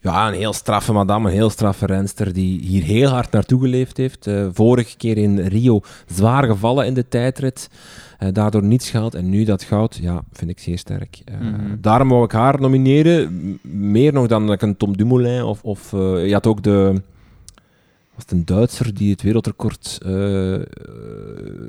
ja, 0.00 0.28
een 0.28 0.34
heel 0.34 0.52
straffe 0.52 0.92
madame, 0.92 1.28
een 1.28 1.34
heel 1.34 1.50
straffe 1.50 1.86
renster 1.86 2.32
die 2.32 2.60
hier 2.60 2.82
heel 2.82 3.08
hard 3.08 3.30
naartoe 3.30 3.60
geleefd 3.60 3.96
heeft. 3.96 4.26
Uh, 4.26 4.46
vorige 4.52 4.96
keer 4.96 5.18
in 5.18 5.38
Rio 5.40 5.80
zwaar 6.06 6.44
gevallen 6.44 6.86
in 6.86 6.94
de 6.94 7.08
tijdrit. 7.08 7.68
Uh, 8.22 8.28
daardoor 8.32 8.62
niets 8.64 8.90
gehaald. 8.90 9.14
En 9.14 9.28
nu 9.30 9.44
dat 9.44 9.62
goud, 9.62 9.98
ja, 10.02 10.22
vind 10.32 10.50
ik 10.50 10.58
zeer 10.58 10.78
sterk. 10.78 11.20
Uh, 11.30 11.40
Mhm. 11.40 11.76
Daarom 11.80 12.08
wou 12.08 12.24
ik 12.24 12.32
haar 12.32 12.60
nomineren. 12.60 13.58
Meer 13.62 14.12
nog 14.12 14.26
dan 14.26 14.56
een 14.62 14.76
Tom 14.76 14.96
Dumoulin. 14.96 15.42
Of, 15.42 15.62
of 15.62 15.90
je 15.90 16.32
had 16.32 16.46
ook 16.46 16.62
de... 16.62 17.02
Was 18.14 18.24
het 18.24 18.32
een 18.32 18.44
Duitser 18.44 18.94
die 18.94 19.10
het 19.10 19.22
wereldrecord 19.22 20.00
uh, 20.06 20.60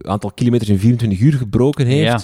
aantal 0.01 0.31
kilometers 0.31 0.69
in 0.69 0.79
24 0.79 1.19
uur 1.19 1.33
gebroken 1.33 1.85
heeft? 1.85 2.03
Ja. 2.03 2.19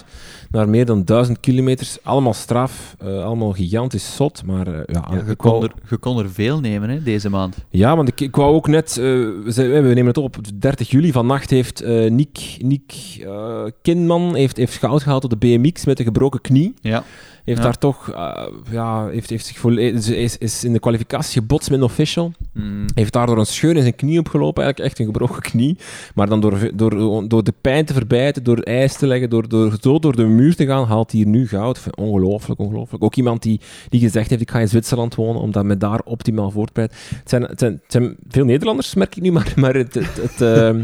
Naar 0.49 0.69
meer 0.69 0.86
dan 0.86 1.03
1000 1.03 1.39
kilometers. 1.39 1.97
Allemaal 2.03 2.34
straf, 2.34 2.95
uh, 3.03 3.24
allemaal 3.24 3.51
gigantisch 3.51 4.15
zot. 4.15 4.45
Maar 4.45 4.67
uh, 4.67 4.80
ja, 4.86 5.07
Ja, 5.11 5.24
je, 5.28 5.36
kon 5.36 5.63
er, 5.63 5.72
je 5.89 5.97
kon 5.97 6.19
er 6.19 6.32
veel 6.32 6.59
nemen 6.59 6.89
hè, 6.89 7.03
deze 7.03 7.30
maand. 7.30 7.57
ja, 7.69 7.95
want 7.95 8.07
ik, 8.07 8.22
ik 8.22 8.36
wou 8.36 8.55
ook 8.55 8.67
net... 8.67 8.97
Uh, 8.99 9.03
we, 9.43 9.82
we, 9.82 9.93
nemen 9.93 10.05
het 10.05 10.17
op, 10.17 10.38
30 10.55 10.89
juli. 10.89 11.11
Vannacht 11.11 11.49
heeft 11.49 11.84
uh, 11.84 12.11
Nick, 12.11 12.57
Nick 12.59 13.17
uh, 13.19 13.63
Kinman 13.82 14.36
heeft, 14.36 14.57
heeft 14.57 14.78
goud 14.78 15.03
gehaald 15.03 15.24
op 15.24 15.30
de 15.30 15.38
BMX 15.38 15.86
met 15.86 15.99
een 15.99 16.05
gebroken 16.05 16.41
knie. 16.41 16.74
Ja. 16.82 17.03
Heeft 17.43 17.57
Ja. 17.57 17.63
daar 17.63 17.77
toch... 17.77 18.09
uh, 18.09 18.47
ja, 18.71 19.07
heeft, 19.07 19.29
heeft 19.29 19.45
zich. 19.45 19.63
Is, 19.65 20.37
is 20.37 20.63
in 20.63 20.73
de 20.73 20.79
kwalificatie 20.79 21.41
gebotst 21.41 21.69
met 21.69 21.79
een 21.79 21.85
official. 21.85 22.31
Mm. 22.53 22.85
Heeft 22.95 23.13
daardoor 23.13 23.37
een 23.37 23.45
scheur 23.45 23.75
in 23.75 23.81
zijn 23.81 23.95
knie 23.95 24.19
opgelopen. 24.19 24.63
Eigenlijk 24.63 24.91
echt 24.91 24.99
een 24.99 25.13
gebroken 25.13 25.41
knie. 25.41 25.77
Maar 26.15 26.29
dan 26.29 26.39
door, 26.39 26.69
door, 26.73 27.27
door 27.27 27.43
de 27.43 27.53
pijn 27.61 27.85
te 27.85 27.93
verbijten, 27.93 28.43
door 28.43 28.57
ijs 28.59 28.93
te 28.97 29.07
leggen, 29.07 29.29
door, 29.29 29.47
door 29.47 29.77
zo 29.81 29.99
door 29.99 30.15
de 30.15 30.25
muur 30.25 30.55
te 30.55 30.65
gaan, 30.65 30.85
haalt 30.85 31.11
hij 31.11 31.19
hier 31.19 31.29
nu 31.29 31.47
goud. 31.47 31.83
Ongelooflijk, 31.95 32.59
ongelooflijk. 32.59 33.03
Ook 33.03 33.15
iemand 33.15 33.43
die, 33.43 33.59
die 33.89 33.99
gezegd 33.99 34.29
heeft, 34.29 34.41
ik 34.41 34.51
ga 34.51 34.59
in 34.59 34.67
Zwitserland 34.67 35.15
wonen, 35.15 35.41
omdat 35.41 35.65
me 35.65 35.77
daar 35.77 36.01
optimaal 36.03 36.51
voortbreidt. 36.51 36.93
Het 37.15 37.29
zijn, 37.29 37.41
het, 37.41 37.59
zijn, 37.59 37.71
het 37.71 37.91
zijn 37.91 38.15
veel 38.27 38.45
Nederlanders, 38.45 38.93
merk 38.93 39.15
ik 39.15 39.23
nu, 39.23 39.31
maar, 39.41 39.53
maar 39.55 39.73
het... 39.73 39.93
het, 39.93 40.21
het 40.21 40.41
uh, 40.41 40.81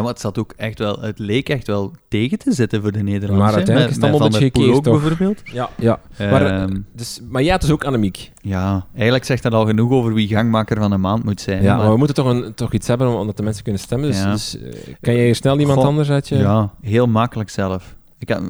Ja, 0.00 0.06
maar 0.06 0.14
het 0.14 0.20
zat 0.20 0.38
ook 0.38 0.52
echt 0.56 0.78
wel... 0.78 1.00
Het 1.00 1.18
leek 1.18 1.48
echt 1.48 1.66
wel 1.66 1.92
tegen 2.08 2.38
te 2.38 2.52
zitten 2.52 2.82
voor 2.82 2.92
de 2.92 3.02
Nederlanders. 3.02 3.38
Maar 3.48 3.54
uiteindelijk 3.54 3.96
is 3.96 4.02
het 4.02 4.10
allemaal 4.10 4.26
een 4.26 4.32
beetje 4.40 4.60
gekeerd, 4.62 4.82
toch? 4.84 5.00
bijvoorbeeld. 5.00 5.40
ja, 5.44 5.70
ja. 5.78 6.00
Maar, 6.18 6.46
Ehm, 6.46 6.80
dus, 6.92 7.20
maar 7.28 7.42
ja, 7.42 7.54
het 7.54 7.62
is 7.62 7.70
ook 7.70 7.84
Annemiek. 7.84 8.32
ja, 8.42 8.86
eigenlijk 8.94 9.24
zegt 9.24 9.42
dat 9.42 9.52
al 9.52 9.66
genoeg 9.66 9.90
over 9.90 10.14
wie 10.14 10.28
gangmaker 10.28 10.76
van 10.76 10.90
de 10.90 10.96
maand 10.96 11.24
moet 11.24 11.40
zijn. 11.40 11.62
Ja, 11.62 11.68
maar- 11.74 11.82
maar 11.82 11.92
we 11.92 11.96
moeten 11.98 12.14
toch, 12.16 12.26
een, 12.26 12.54
toch 12.54 12.72
iets 12.72 12.86
hebben 12.88 13.18
omdat 13.18 13.36
de 13.36 13.42
mensen 13.42 13.62
kunnen 13.62 13.80
stemmen. 13.80 14.08
Dus, 14.08 14.18
Ja. 14.18 14.30
dus 14.32 14.56
uh, 14.56 14.72
kan 15.00 15.14
jij 15.14 15.24
hier 15.24 15.34
snel 15.34 15.58
iemand 15.58 15.78
Goh, 15.78 15.86
anders 15.88 16.10
uit 16.10 16.28
je... 16.28 16.36
Ja, 16.36 16.74
heel 16.80 17.06
makkelijk 17.06 17.50
zelf. 17.50 17.96
Ik 18.18 18.28
had, 18.28 18.42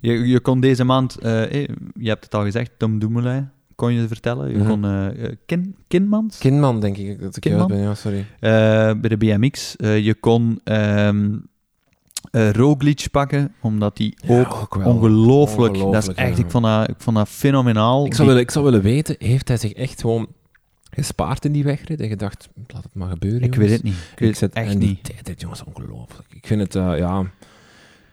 je, 0.00 0.12
je 0.28 0.40
kon 0.40 0.60
deze 0.60 0.84
maand, 0.84 1.18
eh, 1.18 1.42
eh, 1.62 1.68
je 1.94 2.08
hebt 2.08 2.24
het 2.24 2.34
al 2.34 2.42
gezegd, 2.42 2.70
Tom 2.78 2.98
Dumoulin, 2.98 3.48
kon 3.80 3.92
je 3.92 4.08
vertellen. 4.08 4.50
Je 4.50 4.56
Mhm. 4.58 4.68
kon 4.68 4.84
eh, 4.84 5.24
eh, 5.24 5.32
Kin, 5.46 5.76
Kinmans 5.88 6.38
Kinman, 6.38 6.80
denk 6.80 6.96
ik 6.96 7.20
dat 7.20 7.36
ik 7.36 7.42
Kinman? 7.42 7.66
ben. 7.66 7.78
Ja, 7.78 7.94
sorry. 7.94 8.18
eh, 8.40 8.50
bij 9.00 9.08
de 9.08 9.16
BMX. 9.16 9.74
Je 9.78 10.16
kon 10.20 10.60
eh, 10.64 11.10
Roglic 12.50 13.06
pakken, 13.10 13.54
omdat 13.60 13.96
die 13.96 14.16
Ja, 14.26 14.40
ook, 14.40 14.76
ongelooflijk, 14.86 15.74
dat 15.78 15.94
is 16.08 16.08
echt, 16.14 16.36
ja. 16.36 16.44
ik 16.44 16.50
vond 16.50 16.64
dat, 16.64 16.88
ik 16.88 16.94
vond 16.98 17.16
dat 17.16 17.28
fenomenaal. 17.28 18.06
Ik 18.06 18.14
zou, 18.14 18.28
willen, 18.28 18.42
ik 18.42 18.50
zou 18.50 18.64
willen 18.64 18.82
weten, 18.82 19.16
heeft 19.18 19.48
hij 19.48 19.56
zich 19.56 19.72
echt 19.72 20.00
gewoon 20.00 20.26
gespaard 20.90 21.44
in 21.44 21.52
die 21.52 21.64
wegrit 21.64 22.00
en 22.00 22.08
gedacht, 22.08 22.48
laat 22.66 22.82
het 22.82 22.94
maar 22.94 23.08
gebeuren, 23.10 23.42
ik 23.42 23.54
jongens. 23.54 23.70
weet 23.70 23.76
het 23.76 23.82
niet. 23.82 23.94
Ik 24.12 24.18
weet 24.18 24.28
Ik 24.28 24.34
zet 24.36 24.48
het 24.54 24.64
echt 24.64 24.72
en 24.72 24.78
die 24.78 24.88
niet. 24.88 25.04
tijdrit, 25.04 25.40
jongens, 25.40 25.64
ongelooflijk. 25.64 26.28
Ik 26.34 26.46
vind 26.46 26.60
het, 26.60 26.72
ja... 26.72 27.24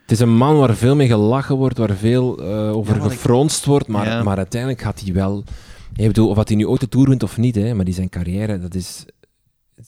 Het 0.07 0.15
is 0.15 0.19
een 0.21 0.35
man 0.37 0.57
waar 0.57 0.75
veel 0.75 0.95
mee 0.95 1.07
gelachen 1.07 1.55
wordt, 1.55 1.77
waar 1.77 1.95
veel 1.95 2.41
uh, 2.43 2.75
over 2.75 2.95
Ja, 2.95 3.03
ik- 3.03 3.11
gefronst 3.11 3.65
wordt, 3.65 3.87
maar, 3.87 4.05
Ja. 4.05 4.23
maar 4.23 4.37
uiteindelijk 4.37 4.81
gaat 4.81 4.99
hij 4.99 5.13
wel... 5.13 5.43
Ik 5.95 6.07
bedoel, 6.07 6.29
of 6.29 6.35
wat 6.35 6.47
hij 6.47 6.57
nu 6.57 6.67
ooit 6.67 6.79
de 6.79 6.89
Tour 6.89 7.07
wint 7.09 7.23
of 7.23 7.37
niet, 7.37 7.55
hè, 7.55 7.73
maar 7.73 7.85
die 7.85 7.93
zijn 7.93 8.09
carrière, 8.09 8.59
dat 8.59 8.73
is... 8.75 9.05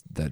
Dat, 0.03 0.29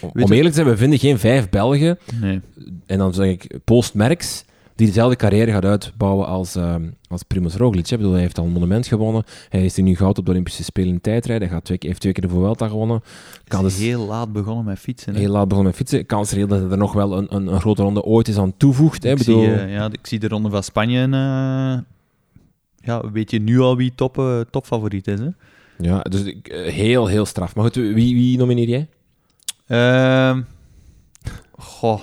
om 0.00 0.12
eerlijk 0.32 0.46
te 0.48 0.52
zijn, 0.54 0.66
we 0.66 0.76
vinden 0.76 0.98
geen 0.98 1.18
vijf 1.18 1.48
Belgen 1.48 1.98
Nee. 2.20 2.40
en 2.86 2.98
dan 2.98 3.14
zeg 3.14 3.26
ik 3.28 3.58
Post 3.64 3.94
Merks, 3.94 4.44
die 4.74 4.86
dezelfde 4.86 5.16
carrière 5.16 5.50
gaat 5.50 5.64
uitbouwen 5.64 6.26
als, 6.26 6.56
uh, 6.56 6.74
als 7.08 7.22
Primoz 7.22 7.54
Roglic. 7.56 7.90
Ik 7.90 7.96
bedoel, 7.96 8.12
hij 8.12 8.20
heeft 8.20 8.38
al 8.38 8.44
een 8.44 8.52
monument 8.52 8.86
gewonnen. 8.86 9.24
Hij 9.48 9.64
is 9.64 9.76
nu 9.76 9.96
goud 9.96 10.18
op 10.18 10.24
de 10.24 10.30
Olympische 10.30 10.64
Spelen 10.64 10.88
in 10.92 11.00
tijdrijden. 11.00 11.48
Hij 11.48 11.56
gaat 11.56 11.64
twee, 11.64 11.78
heeft 11.80 12.00
twee 12.00 12.12
keer 12.12 12.22
de 12.22 12.34
Vuelta 12.34 12.68
gewonnen. 12.68 13.02
Kan 13.48 13.62
dus- 13.62 13.78
heel 13.78 14.06
laat 14.06 14.32
begonnen 14.32 14.64
met 14.64 14.78
fietsen. 14.78 15.14
hè. 15.14 15.20
Heel 15.20 15.30
laat 15.30 15.48
begonnen 15.48 15.72
met 15.72 15.76
fietsen. 15.76 16.06
Kans 16.06 16.30
is 16.30 16.36
heel 16.36 16.46
dat 16.46 16.60
hij 16.60 16.70
er 16.70 16.76
nog 16.78 16.92
wel 16.92 17.16
een, 17.16 17.34
een, 17.34 17.46
een 17.46 17.60
grote 17.60 17.82
ronde 17.82 18.02
ooit 18.02 18.28
is 18.28 18.36
aan 18.36 18.56
toevoegt. 18.56 19.02
Hè. 19.02 19.10
ik, 19.10 19.18
bedoel, 19.18 19.42
zie, 19.42 19.52
eh, 19.54 19.72
ja, 19.72 19.86
ik 19.92 20.06
zie 20.06 20.18
de 20.18 20.28
ronde 20.28 20.50
van 20.50 20.62
Spanje. 20.62 21.02
eh, 21.02 21.78
ja, 22.76 23.10
weet 23.12 23.30
je 23.30 23.40
nu 23.40 23.60
al 23.60 23.76
wie 23.76 23.92
top, 23.94 24.18
eh, 24.18 24.40
topfavoriet 24.50 25.06
is? 25.06 25.20
Hè? 25.20 25.28
ja, 25.78 26.00
dus 26.00 26.34
heel, 26.52 27.06
heel 27.06 27.26
straf. 27.26 27.54
Maar 27.54 27.64
goed, 27.64 27.74
wie, 27.74 27.94
wie 27.94 28.38
nomineer 28.38 28.68
jij? 28.68 28.88
Ehm 29.66 30.40
goh. 31.56 32.00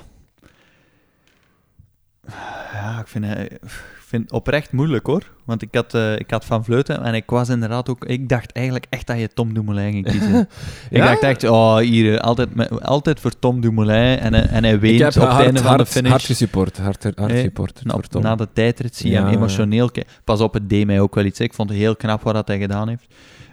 Ja, 2.81 2.99
ik 2.99 3.07
vind, 3.07 3.25
eh, 3.25 3.43
ik 3.43 3.59
vind 4.07 4.23
het 4.23 4.31
oprecht 4.31 4.71
moeilijk 4.71 5.05
hoor. 5.05 5.23
Want 5.45 5.61
ik 5.61 5.75
had, 5.75 5.93
eh, 5.93 6.15
ik 6.15 6.31
had 6.31 6.45
Van 6.45 6.63
Vleuten 6.63 7.03
en 7.03 7.13
ik 7.13 7.29
was 7.29 7.49
inderdaad 7.49 7.89
ook... 7.89 8.05
Ik 8.05 8.29
dacht 8.29 8.51
eigenlijk 8.51 8.85
echt 8.89 9.07
dat 9.07 9.19
je 9.19 9.27
Tom 9.33 9.53
Dumoulin 9.53 9.91
ging 9.91 10.05
kiezen. 10.05 10.39
Ik 10.89 10.97
dacht 11.01 11.21
echt, 11.21 11.43
oh 11.43 11.77
hier, 11.77 12.13
eh, 12.15 12.19
altijd, 12.19 12.55
met- 12.55 12.81
altijd 12.83 13.19
voor 13.19 13.39
Tom 13.39 13.61
Dumoulin. 13.61 14.19
En, 14.19 14.33
en 14.49 14.63
hij 14.63 14.79
weent 14.79 14.99
heb 14.99 15.07
op 15.15 15.21
het 15.21 15.31
hard, 15.31 15.45
einde 15.45 15.59
van 15.59 15.67
hard, 15.67 15.79
de 15.79 15.85
finish. 15.85 16.09
hard 16.11 16.23
gesupport. 16.23 16.77
Hard, 16.77 17.07
gesupport 17.15 17.81
Na, 17.85 17.93
voor 17.93 18.07
Tom. 18.07 18.21
na 18.21 18.35
de 18.35 18.47
tijdrit 18.53 18.95
zie 18.95 19.09
je 19.09 19.15
Ja, 19.15 19.23
hem 19.25 19.33
emotioneel... 19.33 19.89
Pas 20.23 20.41
op, 20.41 20.53
het 20.53 20.69
deed 20.69 20.85
mij 20.85 20.99
ook 20.99 21.15
wel 21.15 21.25
iets. 21.25 21.39
Ik 21.39 21.53
vond 21.53 21.69
het 21.69 21.77
heel 21.77 21.95
knap 21.95 22.21
wat 22.21 22.33
dat 22.33 22.47
hij 22.47 22.59
gedaan 22.59 22.87
heeft. 22.87 23.05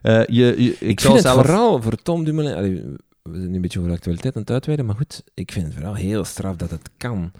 Je, 0.02 0.24
je- 0.32 0.56
ik, 0.56 0.80
ik 0.80 1.00
zou 1.00 1.12
vind 1.14 1.24
het 1.26 1.34
zelf... 1.34 1.46
vooral 1.46 1.82
voor 1.82 1.96
Tom 2.02 2.24
Dumoulin... 2.24 2.54
Allee, 2.54 2.84
we 3.22 3.38
zijn 3.38 3.48
nu 3.50 3.54
een 3.56 3.60
beetje 3.62 3.78
over 3.78 3.90
de 3.90 3.96
actualiteit 3.96 4.34
aan 4.34 4.40
het 4.40 4.50
uitweiden, 4.50 4.86
maar 4.86 4.96
goed, 4.96 5.22
ik 5.34 5.52
vind 5.52 5.64
het 5.66 5.74
vooral 5.74 5.94
heel 5.94 6.24
straf 6.24 6.56
dat 6.56 6.70
het 6.70 6.90
kan. 6.96 7.32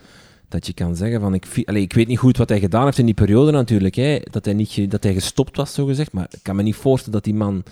Dat 0.49 0.67
je 0.67 0.73
kan 0.73 0.97
zeggen 0.97 1.21
van... 1.21 1.35
Ik, 1.35 1.63
allee, 1.65 1.83
ik 1.83 1.93
weet 1.93 2.07
niet 2.09 2.19
goed 2.19 2.37
wat 2.37 2.49
hij 2.49 2.61
gedaan 2.61 2.85
heeft 2.85 2.99
in 2.99 3.05
die 3.05 3.15
periode 3.15 3.51
natuurlijk. 3.51 3.95
Hè, 3.95 4.19
dat, 4.31 4.45
hij 4.45 4.55
niet, 4.55 4.91
dat 4.91 5.03
hij 5.03 5.13
gestopt 5.13 5.57
was, 5.57 5.75
zogezegd. 5.75 6.13
Maar 6.13 6.27
ik 6.31 6.39
kan 6.43 6.57
me 6.57 6.63
niet 6.63 6.77
voorstellen 6.77 7.15
dat 7.15 7.25
die 7.25 7.35
man 7.35 7.63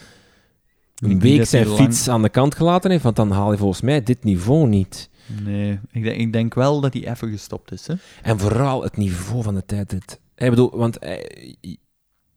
een 0.96 1.20
week 1.20 1.44
zijn 1.44 1.66
lang- 1.66 1.78
fiets 1.78 2.08
aan 2.08 2.22
de 2.22 2.28
kant 2.28 2.54
gelaten 2.54 2.90
heeft. 2.90 3.02
Want 3.02 3.16
dan 3.16 3.30
haal 3.30 3.52
je 3.52 3.58
volgens 3.58 3.80
mij 3.80 4.02
dit 4.02 4.24
niveau 4.24 4.68
niet. 4.68 5.10
Nee, 5.44 5.78
ik 5.90 6.02
denk, 6.02 6.20
ik 6.20 6.32
denk 6.32 6.54
wel 6.54 6.80
dat 6.80 6.92
hij 6.92 7.10
even 7.10 7.30
gestopt 7.30 7.72
is. 7.72 7.86
Hè? 7.86 7.94
En 8.22 8.38
vooral 8.38 8.82
het 8.82 8.96
niveau 8.96 9.42
van 9.42 9.54
de 9.54 9.64
tijdrit. 9.66 10.20
Ik 10.36 10.50
bedoel, 10.50 10.76
want 10.76 10.98
eh, 10.98 11.22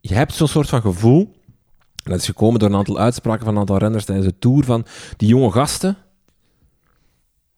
je 0.02 0.14
hebt 0.14 0.34
zo'n 0.34 0.48
soort 0.48 0.70
van 0.70 0.82
gevoel... 0.82 1.38
En 2.04 2.12
dat 2.12 2.20
is 2.20 2.26
gekomen 2.26 2.60
door 2.60 2.70
een 2.70 2.76
aantal 2.76 3.00
uitspraken 3.00 3.46
van 3.46 3.54
een 3.54 3.60
aantal 3.60 3.78
renners 3.78 4.06
tijdens 4.06 4.28
de 4.28 4.40
Tour, 4.40 4.64
van 4.64 4.86
die 5.18 5.28
jonge 5.28 5.52
gasten, 5.52 5.98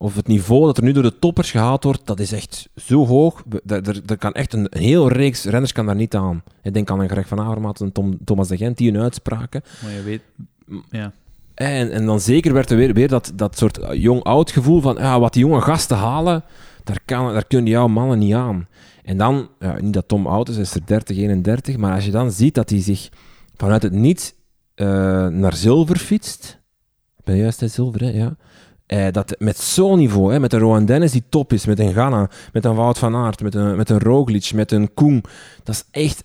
of 0.01 0.15
het 0.15 0.27
niveau 0.27 0.65
dat 0.65 0.77
er 0.77 0.83
nu 0.83 0.91
door 0.91 1.03
de 1.03 1.19
toppers 1.19 1.51
gehaald 1.51 1.83
wordt, 1.83 2.01
dat 2.05 2.19
is 2.19 2.31
echt 2.31 2.69
zo 2.75 3.05
hoog. 3.05 3.43
Er, 3.65 4.17
kan 4.17 4.33
echt 4.33 4.53
een, 4.53 4.67
een 4.69 4.81
heel 4.81 5.09
reeks 5.09 5.43
renners 5.43 5.71
kan 5.71 5.85
daar 5.85 5.95
niet 5.95 6.15
aan. 6.15 6.43
Ik 6.63 6.73
denk 6.73 6.89
aan 6.89 6.99
een 6.99 7.09
Greg 7.09 7.27
van 7.27 7.39
Avermaat 7.39 7.81
en 7.81 7.91
Tom, 7.91 8.17
Thomas 8.25 8.47
de 8.47 8.57
Gent, 8.57 8.77
die 8.77 8.91
hun 8.91 9.01
uitspraken. 9.01 9.61
Maar 9.83 9.91
je 9.91 10.03
weet... 10.03 10.21
Ja. 10.89 11.11
En, 11.53 11.91
en 11.91 12.05
dan 12.05 12.19
zeker 12.19 12.53
werd 12.53 12.69
er 12.69 12.77
weer, 12.77 12.93
weer 12.93 13.07
dat, 13.07 13.31
dat 13.35 13.57
soort 13.57 13.79
jong-oud 13.91 14.51
gevoel 14.51 14.81
van 14.81 14.95
ja, 14.95 15.19
wat 15.19 15.33
die 15.33 15.45
jonge 15.45 15.61
gasten 15.61 15.97
halen, 15.97 16.43
daar, 16.83 16.99
kan, 17.05 17.33
daar 17.33 17.47
kunnen 17.47 17.71
jouw 17.71 17.87
mannen 17.87 18.19
niet 18.19 18.33
aan. 18.33 18.67
En 19.03 19.17
dan, 19.17 19.49
ja, 19.59 19.79
niet 19.81 19.93
dat 19.93 20.07
Tom 20.07 20.27
oud 20.27 20.49
is, 20.49 20.55
hij 20.55 20.63
is 20.63 20.75
er 20.75 20.85
30, 20.85 21.17
31, 21.17 21.77
maar 21.77 21.93
als 21.93 22.05
je 22.05 22.11
dan 22.11 22.31
ziet 22.31 22.55
dat 22.55 22.69
hij 22.69 22.81
zich 22.81 23.09
vanuit 23.55 23.83
het 23.83 23.93
niet 23.93 24.35
eh, 24.75 24.87
naar 25.27 25.55
zilver 25.55 25.97
fietst, 25.97 26.59
ik 27.17 27.23
ben 27.23 27.37
juist 27.37 27.59
het 27.59 27.71
zilver, 27.71 28.01
hè, 28.01 28.09
ja. 28.09 28.35
Eh, 28.91 29.11
dat 29.11 29.35
met 29.39 29.57
zo'n 29.57 29.97
niveau, 29.97 30.31
hè, 30.31 30.39
met 30.39 30.53
een 30.53 30.59
Rowan 30.59 30.85
Dennis 30.85 31.11
die 31.11 31.23
top 31.29 31.53
is, 31.53 31.65
met 31.65 31.79
een 31.79 31.91
Ghana, 31.91 32.29
met 32.53 32.65
een 32.65 32.75
Wout 32.75 32.97
van 32.97 33.15
Aert, 33.15 33.41
met 33.41 33.55
een, 33.55 33.75
met 33.75 33.89
een 33.89 33.99
Roglic, 33.99 34.53
met 34.53 34.71
een 34.71 34.93
Koen. 34.93 35.23
Dat 35.63 35.75
is 35.75 35.83
echt 35.91 36.23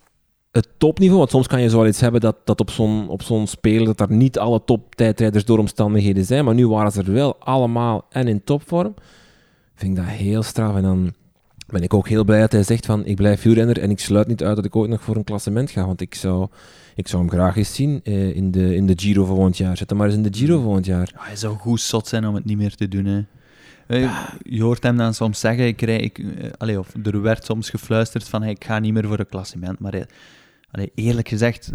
het 0.51 0.67
topniveau. 0.77 1.17
Want 1.17 1.29
soms 1.29 1.47
kan 1.47 1.61
je 1.61 1.69
zoiets 1.69 1.99
hebben 1.99 2.21
dat, 2.21 2.35
dat 2.43 2.59
op 2.59 2.69
zo'n 2.69 3.09
zo'n 3.17 3.47
spelen, 3.47 3.85
dat 3.85 3.97
daar 3.97 4.11
niet 4.11 4.39
alle 4.39 4.61
toptijdrijders 4.65 5.45
door 5.45 5.57
omstandigheden 5.57 6.25
zijn. 6.25 6.45
Maar 6.45 6.53
nu 6.53 6.67
waren 6.67 6.91
ze 6.91 7.01
er 7.01 7.13
wel 7.13 7.35
allemaal 7.39 8.05
en 8.09 8.27
in 8.27 8.43
topvorm. 8.43 8.93
Vind 9.75 9.97
ik 9.97 10.03
dat 10.03 10.13
heel 10.13 10.43
straf. 10.43 10.75
En 10.75 10.83
dan 10.83 11.13
ben 11.67 11.81
ik 11.83 11.93
ook 11.93 12.07
heel 12.07 12.23
blij 12.23 12.39
dat 12.39 12.51
hij 12.51 12.63
zegt 12.63 12.85
van, 12.85 13.05
ik 13.05 13.15
blijf 13.15 13.43
wielrenner 13.43 13.79
en 13.79 13.89
ik 13.89 13.99
sluit 13.99 14.27
niet 14.27 14.43
uit 14.43 14.55
dat 14.55 14.65
ik 14.65 14.75
ooit 14.75 14.89
nog 14.89 15.01
voor 15.01 15.15
een 15.15 15.23
klassement 15.23 15.71
ga. 15.71 15.85
Want 15.85 16.01
ik 16.01 16.15
zou, 16.15 16.47
ik 16.97 17.07
zou 17.07 17.21
hem 17.21 17.31
graag 17.31 17.55
eens 17.55 17.75
zien 17.75 17.99
eh, 18.03 18.35
in, 18.35 18.51
de, 18.51 18.75
in 18.75 18.87
de 18.87 18.93
Giro 18.95 19.25
volgend 19.25 19.57
jaar. 19.57 19.77
Zet 19.77 19.89
hem 19.89 19.97
maar 19.97 20.07
eens 20.07 20.15
in 20.15 20.23
de 20.23 20.37
Giro 20.37 20.61
volgend 20.61 20.85
jaar. 20.85 21.09
Ja, 21.13 21.23
hij 21.23 21.35
zou 21.35 21.57
goed 21.57 21.81
zot 21.81 22.07
zijn 22.07 22.27
om 22.27 22.35
het 22.35 22.45
niet 22.45 22.57
meer 22.57 22.75
te 22.75 22.87
doen. 22.87 23.05
Hè. 23.05 23.21
Eh, 23.87 24.27
Je 24.43 24.63
hoort 24.63 24.83
hem 24.83 24.97
dan 24.97 25.13
soms 25.13 25.39
zeggen, 25.39 25.67
ik 25.67 25.81
rij, 25.81 25.99
ik, 25.99 26.17
eh, 26.17 26.51
allee, 26.57 26.79
of 26.79 26.93
er 27.03 27.21
werd 27.21 27.45
soms 27.45 27.69
gefluisterd 27.69 28.29
van 28.29 28.41
hey, 28.41 28.51
ik 28.51 28.63
ga 28.63 28.79
niet 28.79 28.93
meer 28.93 29.07
voor 29.07 29.19
een 29.19 29.27
klassement. 29.27 29.79
Maar 29.79 30.07
allee, 30.71 30.91
eerlijk 30.95 31.27
gezegd, 31.27 31.71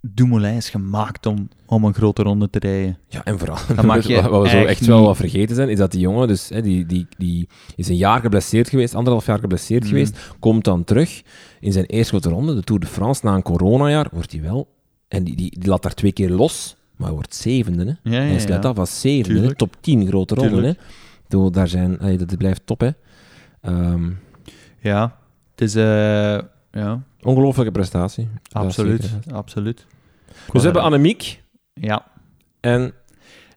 Dumoulin 0.00 0.54
is 0.54 0.70
gemaakt 0.70 1.26
om, 1.26 1.48
om 1.66 1.84
een 1.84 1.94
grote 1.94 2.22
ronde 2.22 2.50
te 2.50 2.58
rijden. 2.58 2.98
Ja, 3.08 3.24
en 3.24 3.38
vooral, 3.38 3.56
Dat 3.74 3.84
mag 3.84 4.06
je 4.08 4.28
wat 4.28 4.42
we 4.42 4.48
zo 4.48 4.64
echt 4.64 4.86
wel 4.86 5.02
wat 5.02 5.16
vergeten 5.16 5.54
zijn, 5.56 5.68
is 5.68 5.78
dat 5.78 5.90
die 5.90 6.00
jongen, 6.00 6.28
dus, 6.28 6.48
hè, 6.48 6.62
die, 6.62 6.86
die, 6.86 7.06
die 7.18 7.48
is 7.76 7.88
een 7.88 7.96
jaar 7.96 8.20
geblesseerd 8.20 8.68
geweest, 8.68 8.94
anderhalf 8.94 9.26
jaar 9.26 9.38
geblesseerd 9.38 9.82
Mhm. 9.82 9.90
geweest, 9.92 10.18
komt 10.38 10.64
dan 10.64 10.84
terug 10.84 11.22
in 11.60 11.72
zijn 11.72 11.84
eerste 11.86 12.08
grote 12.10 12.28
ronde, 12.28 12.54
de 12.54 12.62
Tour 12.62 12.80
de 12.80 12.86
France, 12.86 13.20
na 13.24 13.34
een 13.34 13.42
coronajaar, 13.42 14.08
wordt 14.12 14.32
hij 14.32 14.40
wel, 14.42 14.68
en 15.08 15.24
die, 15.24 15.36
die, 15.36 15.58
die 15.60 15.68
laat 15.68 15.82
daar 15.82 15.94
twee 15.94 16.12
keer 16.12 16.30
los, 16.30 16.76
maar 16.96 17.06
hij 17.06 17.16
wordt 17.16 17.34
zevende. 17.34 17.84
Hè. 18.02 18.10
Ja, 18.10 18.22
ja, 18.22 18.28
hij 18.30 18.38
sluit 18.40 18.64
af 18.64 18.78
als 18.78 19.00
zevende, 19.00 19.40
hè. 19.40 19.54
Top 19.54 19.76
10 19.80 20.06
grote 20.06 20.34
ronde. 20.34 20.62
Hè. 20.66 20.72
Doe, 21.28 21.50
daar 21.50 21.68
zijn, 21.68 21.98
allee, 21.98 22.16
dat 22.16 22.36
blijft 22.36 22.62
top. 22.64 22.80
Hè. 22.80 22.90
Ehm, 23.60 24.10
Ja, 24.80 25.16
het 25.50 25.60
is... 25.60 25.74
eh, 25.74 26.38
ja, 26.76 27.02
ongelooflijke 27.22 27.72
prestatie. 27.72 28.28
Absoluut. 28.52 29.10
absoluut. 29.32 29.86
Dus 30.26 30.44
we 30.52 30.60
hebben 30.60 30.82
Annemiek 30.82 31.42
Ja, 31.74 32.06
en, 32.60 32.92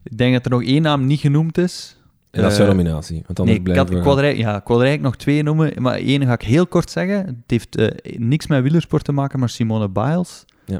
ik 0.03 0.17
denk 0.17 0.33
dat 0.33 0.45
er 0.45 0.51
nog 0.51 0.63
één 0.63 0.81
naam 0.81 1.05
niet 1.05 1.19
genoemd 1.19 1.57
is. 1.57 1.97
en 2.31 2.41
dat 2.41 2.51
is 2.51 2.57
Eh, 2.57 2.63
jouw 2.65 2.73
nominatie. 2.75 3.23
Want 3.25 3.37
Nee, 3.49 3.57
anders 3.57 3.69
ik, 3.99 4.03
had, 4.03 4.17
er, 4.17 4.35
ja, 4.37 4.55
ik 4.57 4.67
wou 4.67 4.79
er 4.79 4.85
eigenlijk 4.85 5.01
nog 5.01 5.15
twee 5.15 5.43
noemen, 5.43 5.81
maar 5.81 5.95
één 5.95 6.25
ga 6.25 6.33
ik 6.33 6.41
heel 6.41 6.67
kort 6.67 6.89
zeggen. 6.91 7.25
Het 7.25 7.35
heeft 7.47 7.75
eh, 7.75 8.17
niks 8.17 8.47
met 8.47 8.61
wielersport 8.63 9.03
te 9.03 9.11
maken, 9.11 9.39
maar 9.39 9.49
Simone 9.49 9.89
Biles 9.89 10.45
Ja. 10.65 10.79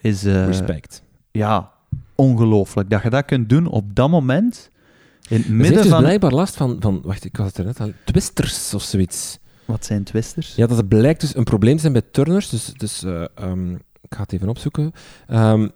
is... 0.00 0.24
eh, 0.24 0.46
Respect. 0.46 1.02
ja, 1.30 1.72
ongelooflijk. 2.14 2.90
Dat 2.90 3.02
je 3.02 3.10
dat 3.10 3.24
kunt 3.24 3.48
doen 3.48 3.66
op 3.66 3.94
dat 3.94 4.08
moment, 4.10 4.70
in 5.28 5.36
het 5.36 5.46
Ze 5.46 5.48
heeft 5.48 5.48
midden 5.48 5.82
dus 5.82 5.90
van... 5.90 6.00
blijkbaar 6.02 6.32
last 6.32 6.56
van, 6.56 6.76
van, 6.80 7.00
wacht, 7.04 7.24
ik 7.24 7.36
was 7.36 7.46
het 7.46 7.58
er 7.58 7.64
net 7.64 7.80
aan, 7.80 7.92
twisters 8.04 8.74
of 8.74 8.82
zoiets. 8.82 9.38
Wat 9.68 9.84
zijn 9.84 10.04
twisters? 10.04 10.54
Ja, 10.54 10.66
dat 10.66 10.88
blijkt 10.88 11.20
dus 11.20 11.36
een 11.36 11.44
probleem 11.44 11.74
te 11.74 11.80
zijn 11.80 11.92
bij 11.92 12.02
turners. 12.10 12.48
Dus, 12.48 12.72
dus 12.76 13.04
ehm, 13.34 13.74
ik 13.74 14.14
ga 14.14 14.22
het 14.22 14.32
even 14.32 14.48
opzoeken. 14.48 14.92
Ehm, 15.26 15.68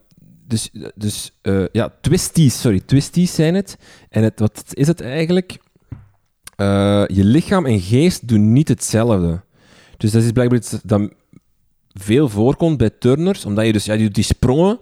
dus 0.47 0.71
dus 0.95 1.39
eh, 1.43 1.65
ja, 1.73 1.93
twisties, 2.01 2.61
sorry, 2.61 2.81
twisties 2.81 3.35
zijn 3.35 3.55
het. 3.55 3.77
En 4.09 4.23
het, 4.23 4.41
wat 4.41 4.65
is 4.71 4.87
het 4.87 5.01
eigenlijk? 5.01 5.59
Eh, 6.57 7.05
je 7.07 7.25
lichaam 7.25 7.67
en 7.67 7.81
geest 7.81 8.29
doen 8.29 8.53
niet 8.53 8.69
hetzelfde. 8.69 9.41
Dus 9.97 10.11
dat 10.11 10.23
is 10.23 10.33
blijkbaar 10.33 10.59
iets 10.59 10.77
dat 10.83 11.11
veel 11.93 12.29
voorkomt 12.29 12.79
bij 12.79 12.91
turners, 12.91 13.45
omdat 13.45 13.67
je 13.67 13.73
dus, 13.73 13.85
ja, 13.85 13.95
je 13.95 14.05
doet 14.05 14.15
die 14.15 14.25
sprongen. 14.25 14.79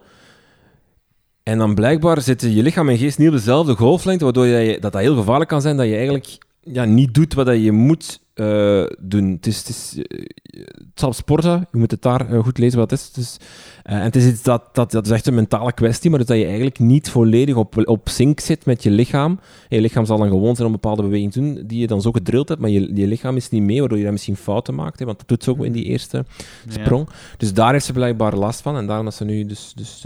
En 1.42 1.58
dan 1.58 1.74
blijkbaar 1.74 2.20
zitten 2.20 2.54
je 2.54 2.62
lichaam 2.62 2.88
en 2.88 2.98
geest 2.98 3.18
niet 3.18 3.28
op 3.28 3.34
dezelfde 3.34 3.74
golflengte, 3.74 4.24
waardoor 4.24 4.46
je, 4.46 4.80
dat 4.80 4.92
dat 4.92 5.02
heel 5.02 5.16
gevaarlijk 5.16 5.50
kan 5.50 5.62
zijn 5.62 5.76
dat 5.76 5.86
je 5.86 5.94
eigenlijk 5.94 6.38
ja, 6.60 6.84
niet 6.84 7.14
doet 7.14 7.34
wat 7.34 7.46
je 7.46 7.72
moet 7.72 8.20
eh, 8.40 8.96
doen. 8.98 9.30
Het 9.30 9.46
is, 9.46 9.58
het 9.58 9.68
is 9.68 9.96
eh, 9.96 10.64
hetzelfde 10.90 11.18
sporten, 11.18 11.66
je 11.72 11.78
moet 11.78 11.90
het 11.90 12.02
daar 12.02 12.32
eh, 12.32 12.42
goed 12.42 12.58
lezen 12.58 12.78
wat 12.78 12.90
het 12.90 13.00
is. 13.00 13.06
Het 13.06 13.16
is 13.16 13.36
en 13.82 14.02
het 14.02 14.16
is 14.16 14.26
iets 14.26 14.42
dat, 14.42 14.62
dat, 14.72 14.90
dat 14.90 15.06
is 15.06 15.12
echt 15.12 15.26
een 15.26 15.34
mentale 15.34 15.72
kwestie, 15.72 16.10
maar 16.10 16.18
dus 16.18 16.28
dat 16.28 16.38
je 16.38 16.44
eigenlijk 16.44 16.78
niet 16.78 17.10
volledig 17.10 17.54
op, 17.54 17.88
op 17.88 18.08
sync 18.08 18.40
zit 18.40 18.66
met 18.66 18.82
je 18.82 18.90
lichaam. 18.90 19.40
En 19.68 19.76
je 19.76 19.80
lichaam 19.80 20.04
zal 20.04 20.18
dan 20.18 20.28
gewoon 20.28 20.54
zijn 20.54 20.66
om 20.66 20.72
bepaalde 20.72 21.02
bewegingen 21.02 21.32
te 21.32 21.40
doen 21.40 21.66
die 21.66 21.80
je 21.80 21.86
dan 21.86 22.02
zo 22.02 22.12
gedrild 22.12 22.48
hebt, 22.48 22.60
maar 22.60 22.70
je, 22.70 22.94
je 22.94 23.06
lichaam 23.06 23.36
is 23.36 23.48
niet 23.48 23.62
mee, 23.62 23.80
waardoor 23.80 23.98
je 23.98 24.04
dan 24.04 24.12
misschien 24.12 24.36
fouten 24.36 24.74
maakt, 24.74 24.98
hè, 24.98 25.04
want 25.04 25.18
dat 25.18 25.28
doet 25.28 25.44
ze 25.44 25.50
ook 25.50 25.64
in 25.64 25.72
die 25.72 25.84
eerste 25.84 26.24
sprong. 26.68 27.08
Dus 27.36 27.52
daar 27.52 27.72
heeft 27.72 27.84
ze 27.84 27.92
blijkbaar 27.92 28.34
last 28.34 28.60
van. 28.60 28.76
En 28.76 28.86
daarom 28.86 29.04
dat 29.04 29.14
ze 29.14 29.24
nu 29.24 29.46
dus... 29.46 29.72
dus 29.76 30.02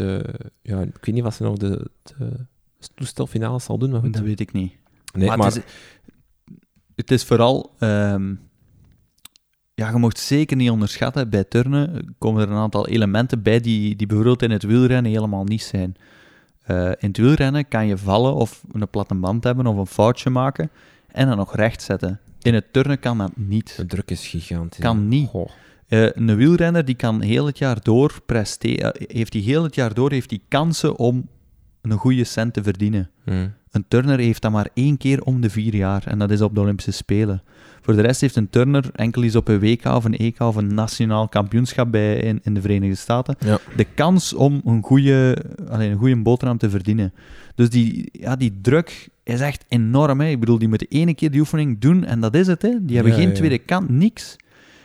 ja, 0.63 0.81
ik 0.81 1.05
weet 1.05 1.15
niet 1.15 1.25
wat 1.25 1.35
ze 1.35 1.43
nog 1.43 1.57
de, 1.57 1.91
de 2.03 2.29
toestelfinale 2.95 3.61
zal 3.61 3.79
doen, 3.79 3.91
maar 3.91 4.01
goed. 4.01 4.13
dat 4.13 4.23
weet 4.23 4.41
ik 4.41 4.53
niet. 4.53 4.73
Nee, 5.13 5.29
maar, 5.29 5.39
maar, 5.39 5.47
Het, 5.47 5.57
is, 5.57 5.63
het 6.95 7.11
is 7.11 7.25
vooral... 7.25 7.75
ehm, 7.79 8.35
ja, 9.75 9.91
je 9.91 9.97
mocht 9.97 10.19
zeker 10.19 10.57
niet 10.57 10.71
onderschatten, 10.71 11.31
bij 11.31 11.45
turnen 11.45 12.15
komen 12.19 12.43
er 12.43 12.51
een 12.51 12.57
aantal 12.57 12.89
elementen 12.89 13.43
bij 13.43 13.61
die, 13.61 13.97
die 13.97 14.07
bijvoorbeeld 14.07 14.43
in 14.43 14.51
het 14.51 14.63
wielrennen 14.63 15.13
helemaal 15.13 15.45
niet 15.45 15.63
zijn. 15.63 15.97
Eh, 16.65 16.87
in 16.87 17.09
het 17.09 17.17
wielrennen 17.17 17.69
kan 17.69 17.87
je 17.87 17.99
vallen 17.99 18.35
of 18.35 18.65
een 18.73 18.89
platte 18.89 19.15
band 19.15 19.45
hebben 19.45 19.67
of 19.67 19.77
een 19.77 19.87
foutje 19.87 20.31
maken 20.31 20.71
en 21.13 21.27
dan 21.27 21.37
nog 21.37 21.57
recht 21.57 21.83
zetten. 21.83 22.21
In 22.43 22.55
het 22.55 22.73
turnen 22.73 22.99
kan 22.99 23.19
dat 23.19 23.37
niet. 23.37 23.77
de 23.77 23.87
druk 23.87 24.11
is 24.11 24.27
gigantisch. 24.27 24.81
Kan 24.81 25.09
niet. 25.09 25.31
Eh, 25.89 26.07
een 26.13 26.37
wielrenner 26.37 26.85
die 26.85 26.95
kan 26.95 27.21
heel 27.21 27.47
het 27.47 27.59
jaar 27.59 27.83
door 27.83 28.21
presteren, 28.27 28.95
eh, 28.95 29.17
heeft 29.17 29.33
hij 29.33 29.43
heel 29.43 29.63
het 29.63 29.75
jaar 29.75 29.95
door 29.95 30.11
heeft 30.11 30.31
hij 30.31 30.41
kansen 30.49 30.97
om 30.97 31.29
een 31.83 31.99
goede 31.99 32.25
cent 32.25 32.55
te 32.55 32.63
verdienen. 32.63 33.11
Hm. 33.25 33.49
Een 33.75 33.85
turner 33.89 34.19
heeft 34.19 34.43
dat 34.43 34.53
maar 34.53 34.69
één 34.75 34.97
keer 34.97 35.23
om 35.23 35.41
de 35.41 35.51
vier 35.51 35.75
jaar 35.75 36.03
en 36.07 36.19
dat 36.19 36.31
is 36.31 36.41
op 36.41 36.55
de 36.55 36.61
Olympische 36.61 36.91
Spelen. 36.91 37.43
Voor 37.81 37.95
de 37.95 38.01
rest 38.03 38.21
heeft 38.21 38.37
een 38.37 38.51
turner 38.51 38.85
enkel 38.93 39.23
eens 39.23 39.37
op 39.37 39.49
een 39.49 39.59
WK 39.61 39.85
of 39.85 40.05
een 40.05 40.17
EK 40.17 40.41
of 40.41 40.57
een 40.57 40.75
nationaal 40.75 41.29
kampioenschap 41.29 41.91
bij, 41.91 42.17
in, 42.17 42.41
in 42.43 42.55
de 42.55 42.61
Verenigde 42.61 42.95
Staten 42.97 43.37
Ja. 43.39 43.59
de 43.77 43.85
kans 43.85 44.35
om 44.35 44.61
een 44.65 44.83
goede, 44.83 45.45
alleen 45.69 45.91
een 45.91 45.99
goede 45.99 46.17
boterham 46.23 46.59
te 46.59 46.71
verdienen. 46.71 47.13
Dus 47.55 47.71
die, 47.71 48.09
ja, 48.13 48.37
die 48.37 48.59
druk 48.63 49.09
is 49.23 49.41
echt 49.41 49.65
enorm. 49.69 50.21
Hè. 50.21 50.29
Ik 50.29 50.41
bedoel, 50.41 50.59
die 50.59 50.69
moeten 50.69 50.87
ene 50.91 51.15
keer 51.15 51.31
die 51.31 51.41
oefening 51.41 51.81
doen 51.81 52.05
en 52.05 52.21
dat 52.21 52.35
is 52.35 52.47
het. 52.47 52.63
Hè. 52.63 52.85
Die 52.85 52.95
hebben 52.97 53.13
Ja, 53.15 53.19
geen 53.19 53.29
ja. 53.29 53.35
tweede 53.35 53.59
kant, 53.59 53.89
niks. 53.89 54.37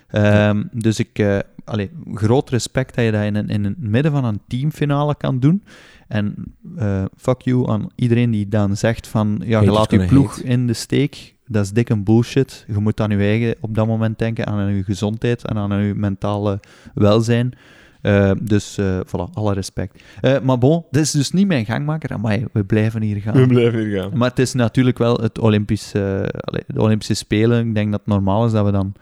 Ehm, 0.07 0.63
dus 0.71 0.99
ik, 0.99 1.43
allee, 1.63 1.89
groot 2.13 2.49
respect 2.49 2.95
dat 2.95 3.05
je 3.05 3.11
dat 3.11 3.23
in, 3.23 3.47
in 3.49 3.63
het 3.63 3.77
midden 3.77 4.11
van 4.11 4.25
een 4.25 4.39
teamfinale 4.47 5.15
kan 5.17 5.39
doen. 5.39 5.63
En 6.09 6.35
eh, 6.77 7.03
fuck 7.17 7.41
you 7.41 7.69
aan 7.69 7.87
iedereen 7.95 8.31
die 8.31 8.47
dan 8.47 8.77
zegt 8.77 9.07
van, 9.07 9.41
ja, 9.45 9.61
je 9.61 9.71
laat 9.71 9.91
je 9.91 10.05
ploeg 10.05 10.39
in 10.39 10.67
de 10.67 10.73
steek. 10.73 11.35
Dat 11.45 11.63
is 11.63 11.71
dik 11.71 11.89
een 11.89 12.03
bullshit. 12.03 12.65
Je 12.67 12.79
moet 12.79 13.01
aan 13.01 13.09
je 13.09 13.17
eigen 13.17 13.55
op 13.59 13.75
dat 13.75 13.87
moment 13.87 14.19
denken, 14.19 14.45
aan 14.45 14.73
je 14.73 14.83
gezondheid 14.83 15.45
en 15.45 15.57
aan 15.57 15.83
je 15.83 15.95
mentale 15.95 16.59
welzijn. 16.93 17.53
Eh, 18.01 18.31
dus 18.41 18.77
eh 18.77 18.99
voilà, 18.99 19.33
alle 19.33 19.53
respect. 19.53 20.03
Maar 20.43 20.57
bon, 20.57 20.85
dit 20.91 21.01
is 21.01 21.11
dus 21.11 21.31
niet 21.31 21.47
mijn 21.47 21.65
gangmaker. 21.65 22.09
Amai, 22.09 22.45
we 22.51 22.63
blijven 22.63 23.01
hier 23.01 23.21
gaan. 23.21 23.47
blijven 23.47 23.79
hier 23.79 24.01
gaan. 24.01 24.17
Maar 24.17 24.29
het 24.29 24.39
is 24.39 24.53
natuurlijk 24.53 24.97
wel 24.97 25.15
het 25.15 25.39
Olympisch, 25.39 25.95
allee, 25.95 26.63
de 26.67 26.81
Olympische 26.81 27.13
Spelen. 27.13 27.67
Ik 27.67 27.73
denk 27.75 27.91
dat 27.91 27.99
het 27.99 28.09
normaal 28.09 28.45
is 28.45 28.51
dat 28.51 28.65
we 28.65 28.71
dan 28.71 28.93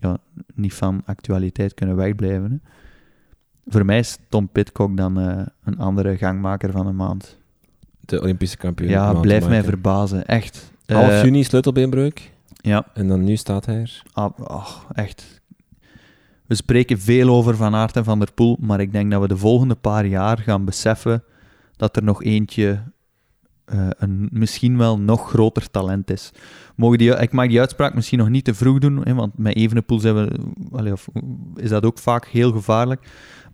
ja, 0.00 0.18
niet 0.54 0.74
van 0.74 1.02
actualiteit 1.06 1.74
kunnen 1.74 1.96
wegblijven. 1.96 2.50
Hè. 2.50 2.56
Voor 3.68 3.84
mij 3.84 3.98
is 3.98 4.18
Tom 4.28 4.48
Pitcock 4.48 4.96
dan 4.96 5.20
eh, 5.20 5.46
een 5.64 5.78
andere 5.78 6.16
gangmaker 6.16 6.70
van 6.72 6.86
de 6.86 6.92
maand. 6.92 7.38
De 8.00 8.20
Olympische 8.20 8.56
kampioen. 8.56 8.90
Ja, 8.90 9.12
blijf 9.12 9.48
mij 9.48 9.62
verbazen. 9.64 10.26
Echt. 10.26 10.72
Half 10.86 11.08
Eh, 11.08 11.22
juni 11.22 11.44
sleutelbeenbreuk. 11.44 12.32
Ja, 12.60 12.86
En 12.94 13.08
dan 13.08 13.24
nu 13.24 13.36
staat 13.36 13.66
hij 13.66 13.76
er. 13.80 14.02
ah, 14.12 14.68
echt. 14.92 15.40
We 16.46 16.54
spreken 16.54 16.98
veel 17.00 17.28
over 17.28 17.56
Van 17.56 17.74
Aert 17.74 17.96
en 17.96 18.04
Van 18.04 18.18
der 18.18 18.32
Poel, 18.32 18.56
maar 18.60 18.80
ik 18.80 18.92
denk 18.92 19.10
dat 19.10 19.20
we 19.20 19.28
de 19.28 19.36
volgende 19.36 19.74
paar 19.74 20.06
jaar 20.06 20.38
gaan 20.38 20.64
beseffen 20.64 21.22
dat 21.76 21.96
er 21.96 22.02
nog 22.02 22.22
eentje 22.24 22.82
eh, 23.64 23.88
een 23.98 24.28
misschien 24.32 24.78
wel 24.78 24.98
nog 24.98 25.28
groter 25.28 25.70
talent 25.70 26.10
is. 26.10 26.30
Mogen 26.76 26.98
die, 26.98 27.10
ik 27.16 27.32
mag 27.32 27.48
die 27.48 27.60
uitspraak 27.60 27.94
misschien 27.94 28.18
nog 28.18 28.28
niet 28.28 28.44
te 28.44 28.54
vroeg 28.54 28.78
doen, 28.78 29.00
hè, 29.04 29.14
want 29.14 29.38
met 29.38 29.56
Evenepoel 29.56 29.98
zijn 29.98 30.14
we, 30.14 30.30
allee, 30.72 30.92
of, 30.92 31.08
is 31.56 31.68
dat 31.68 31.84
ook 31.84 31.98
vaak 31.98 32.26
heel 32.26 32.52
gevaarlijk. 32.52 33.08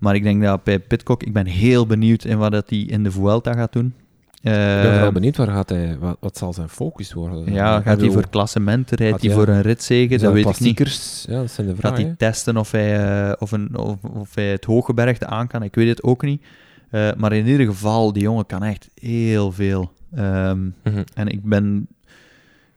Maar 0.04 0.14
ik 0.14 0.22
denk 0.22 0.42
dat 0.42 0.62
bij 0.64 0.78
Pitcock, 0.78 1.22
ik 1.22 1.32
ben 1.32 1.46
heel 1.46 1.86
benieuwd 1.86 2.24
in 2.24 2.38
wat 2.38 2.52
dat 2.52 2.70
hij 2.70 2.78
in 2.78 3.02
de 3.02 3.10
Vuelta 3.10 3.52
gaat 3.52 3.72
doen. 3.72 3.94
Ik 4.34 4.50
ben 4.82 5.00
wel 5.00 5.12
benieuwd 5.12 5.36
waar 5.36 5.46
gaat 5.46 5.68
hij, 5.68 5.96
wat, 5.98 6.16
wat 6.20 6.36
zal 6.36 6.52
zijn 6.52 6.68
focus 6.68 7.12
worden. 7.12 7.52
ja, 7.52 7.80
gaat 7.80 8.00
hij 8.00 8.10
voor 8.10 8.28
klassementen, 8.28 8.96
rijdt 8.96 9.12
Gaat 9.14 9.22
hij 9.24 9.34
voor 9.34 9.48
een 9.48 9.62
ritzege, 9.62 10.18
dat 10.18 10.32
weet 10.32 10.46
ik 10.48 10.60
niet. 10.60 11.24
Ja, 11.28 11.40
dat 11.40 11.50
zijn 11.50 11.66
de 11.66 11.72
Gaat 11.72 11.80
vragen. 11.80 12.04
hij 12.04 12.14
testen 12.18 12.56
of 12.56 12.70
hij, 12.70 13.04
eh, 13.28 13.32
of, 13.38 13.52
een, 13.52 13.76
of, 13.78 13.96
of 14.02 14.34
hij 14.34 14.50
het 14.50 14.64
hooggebergte 14.64 15.26
aan 15.26 15.46
kan? 15.46 15.62
Ik 15.62 15.74
weet 15.74 15.88
het 15.88 16.02
ook 16.02 16.22
niet. 16.22 16.42
Eh, 16.90 17.08
maar 17.16 17.32
in 17.32 17.46
ieder 17.46 17.66
geval, 17.66 18.12
die 18.12 18.22
jongen 18.22 18.46
kan 18.46 18.62
echt 18.62 18.88
heel 19.00 19.52
veel. 19.52 19.92
Ehm, 20.14 20.58
Mhm. 20.82 21.02
en 21.14 21.28
ik 21.28 21.42
ben... 21.44 21.86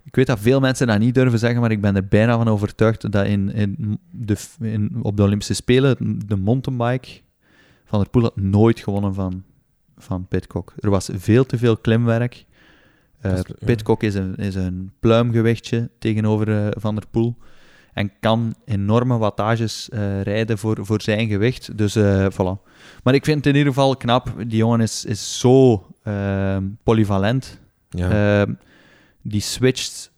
Ik 0.08 0.16
weet 0.16 0.28
dat 0.28 0.40
veel 0.40 0.60
mensen 0.60 0.88
dat 0.88 1.00
niet 1.00 1.14
durven 1.16 1.40
zeggen, 1.40 1.62
maar 1.62 1.72
ik 1.72 1.82
ben 1.82 1.96
er 1.96 2.08
bijna 2.08 2.38
van 2.38 2.48
overtuigd 2.48 3.12
dat 3.12 3.26
in, 3.26 3.54
in 3.54 4.00
de, 4.12 4.36
in, 4.62 4.98
op 5.02 5.18
de 5.18 5.24
Olympische 5.24 5.54
Spelen 5.54 6.20
de 6.26 6.36
mountainbike 6.36 7.08
van 7.86 8.00
der 8.00 8.10
Poel 8.10 8.22
had 8.24 8.36
nooit 8.36 8.80
gewonnen 8.80 9.14
van, 9.14 9.44
van 9.98 10.28
Pitcock. 10.28 10.74
Er 10.80 10.90
was 10.90 11.10
veel 11.14 11.46
te 11.46 11.58
veel 11.58 11.78
klimwerk. 11.78 12.46
Dat 13.22 13.32
is- 13.34 13.56
ja. 13.60 13.66
Pitcock 13.66 14.04
is 14.04 14.16
een, 14.16 14.36
is 14.36 14.56
een 14.56 14.92
pluimgewichtje 15.00 15.90
tegenover 16.00 16.50
eh, 16.66 16.68
Van 16.72 16.96
der 16.96 17.04
Poel. 17.12 17.36
En 17.94 18.12
kan 18.20 18.56
enorme 18.66 19.18
wattages 19.18 19.90
eh, 19.90 20.22
rijden 20.22 20.58
voor, 20.58 20.78
voor 20.86 21.02
zijn 21.02 21.28
gewicht. 21.28 21.78
Dus 21.78 21.98
voilà. 22.34 22.64
Maar 23.04 23.14
ik 23.14 23.26
vind 23.26 23.38
het 23.38 23.46
in 23.46 23.56
ieder 23.56 23.74
geval 23.74 23.96
knap. 23.98 24.34
Die 24.48 24.58
jongen 24.58 24.80
is, 24.82 25.06
is 25.06 25.40
zo 25.40 25.86
ehm, 26.04 26.64
polyvalent. 26.84 27.60
Ja. 27.90 28.42
Die 29.30 29.42
switcht. 29.42 30.12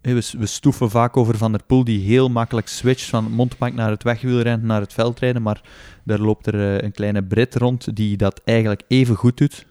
We, 0.00 0.30
we 0.38 0.46
stoeven 0.46 0.90
vaak 0.90 1.16
over 1.16 1.36
Van 1.36 1.52
der 1.52 1.62
Poel, 1.66 1.84
die 1.84 2.00
heel 2.00 2.28
makkelijk 2.28 2.68
switcht 2.68 3.04
van 3.08 3.24
het 3.24 3.32
mountainbike 3.32 3.82
naar 3.82 3.90
het 3.90 4.02
wegwielrennen, 4.02 4.66
naar 4.66 4.80
het 4.80 4.92
veldrijden. 4.92 5.42
Maar 5.42 5.62
daar 6.04 6.18
loopt 6.18 6.46
er 6.46 6.54
eh, 6.76 6.84
een 6.84 6.92
kleine 6.92 7.22
Brit 7.22 7.54
rond 7.54 7.96
die 7.96 8.16
dat 8.16 8.40
eigenlijk 8.44 8.82
even 8.88 9.14
goed 9.14 9.36
doet. 9.36 9.66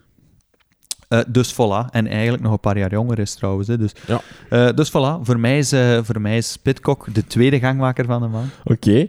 Eh, 1.08 1.20
dus 1.28 1.54
voilà. 1.54 1.90
En 1.92 2.08
eigenlijk 2.08 2.44
nog 2.44 2.52
een 2.52 2.60
paar 2.60 2.78
jaar 2.78 2.92
jonger 2.92 3.20
is 3.20 3.34
trouwens. 3.34 3.68
Hè. 3.68 3.78
Dus, 3.78 3.92
Ja. 4.08 4.22
eh, 4.50 4.74
dus 4.76 4.90
voilà. 4.90 5.22
Voor 5.22 5.40
mij, 5.40 5.58
is, 5.58 5.72
eh, 5.72 6.00
voor 6.04 6.22
mij 6.22 6.38
is 6.38 6.58
Pitcock 6.58 7.14
de 7.14 7.28
tweede 7.28 7.60
gangmaker 7.60 8.06
van 8.06 8.22
de 8.22 8.28
maand. 8.28 8.52
Oké. 8.64 9.08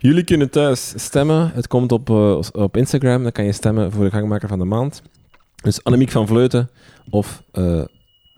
Jullie 0.00 0.24
kunnen 0.24 0.50
thuis 0.50 0.92
stemmen. 0.96 1.50
Het 1.54 1.66
komt 1.66 1.92
op, 1.92 2.08
op 2.52 2.76
Instagram. 2.76 3.22
Dan 3.22 3.32
kan 3.32 3.44
je 3.44 3.52
stemmen 3.52 3.92
voor 3.92 4.04
de 4.04 4.10
gangmaker 4.10 4.48
van 4.48 4.58
de 4.58 4.64
maand. 4.64 5.02
Dus 5.62 5.84
Annemiek 5.84 6.10
van 6.10 6.26
Vleuten 6.26 6.70
of 7.10 7.42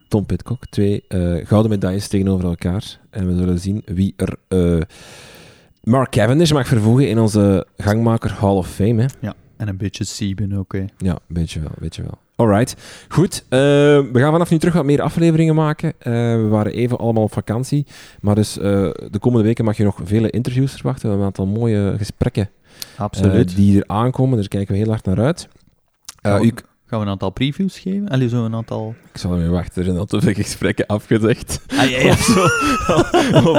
Tom 0.09 0.27
Pitcock. 0.27 0.67
Twee 0.71 1.05
eh, 1.09 1.47
gouden 1.47 1.71
medailles 1.71 2.09
tegenover 2.09 2.45
elkaar. 2.45 2.99
En 3.11 3.27
we 3.27 3.37
zullen 3.37 3.59
zien 3.59 3.83
wie 3.87 4.15
er 4.17 4.37
eh, 4.49 4.81
Mark 5.83 6.11
Cavendish 6.11 6.53
mag 6.53 6.67
vervoegen 6.67 7.09
in 7.09 7.19
onze 7.19 7.67
gangmaker 7.77 8.33
Hall 8.33 8.55
of 8.57 8.69
Fame. 8.69 9.03
Hè. 9.03 9.07
Ja. 9.21 9.35
En 9.57 9.69
een 9.69 9.77
beetje 9.77 10.05
Sieben 10.05 10.53
ook. 10.59 10.73
hè. 10.73 10.85
Ja, 10.99 11.19
weet 11.27 11.51
je 11.51 11.61
wel, 11.61 11.71
weet 11.79 11.97
je 11.97 12.03
wel. 12.03 12.19
Alright, 12.37 12.77
goed. 13.09 13.45
eh, 13.49 13.59
we 13.59 14.11
gaan 14.15 14.33
vanaf 14.33 14.51
nu 14.51 14.59
terug 14.59 14.75
wat 14.75 14.85
meer 14.85 15.01
afleveringen 15.03 15.55
maken. 15.55 15.93
We 15.99 16.47
waren 16.51 16.73
even 16.73 16.99
allemaal 16.99 17.23
op 17.23 17.33
vakantie. 17.33 17.87
Maar 18.21 18.35
dus 18.35 18.53
de 18.53 19.19
komende 19.21 19.45
weken 19.47 19.65
mag 19.65 19.77
je 19.77 19.85
nog 19.85 20.01
vele 20.05 20.31
interviews 20.31 20.73
verwachten. 20.73 21.03
We 21.03 21.09
hebben 21.09 21.27
een 21.27 21.33
aantal 21.39 21.61
mooie 21.61 21.95
gesprekken 21.99 22.51
Absoluut. 22.97 23.57
die 23.57 23.79
er 23.79 23.85
aankomen. 23.87 24.39
Daar 24.39 24.49
kijken 24.49 24.73
we 24.75 24.81
heel 24.81 24.89
hard 24.91 25.05
naar 25.05 25.21
uit. 25.21 25.49
U, 26.43 26.53
Gaan 26.89 26.99
we 26.99 27.05
een 27.05 27.11
aantal 27.11 27.31
previews 27.31 27.79
geven? 27.79 28.09
Allee, 28.09 28.29
zo 28.29 28.45
een 28.45 28.55
aantal... 28.55 28.95
Ik 29.13 29.21
zal 29.21 29.33
hem 29.33 29.51
wachten, 29.51 29.75
er 29.77 29.85
zijn 29.85 29.99
al 29.99 30.05
te 30.05 30.21
veel 30.21 30.33
gesprekken 30.33 30.87
afgezegd. 30.87 31.61
Ah, 31.77 31.91
ja, 31.91 32.09
of, 32.13 32.19
zo. 32.19 32.43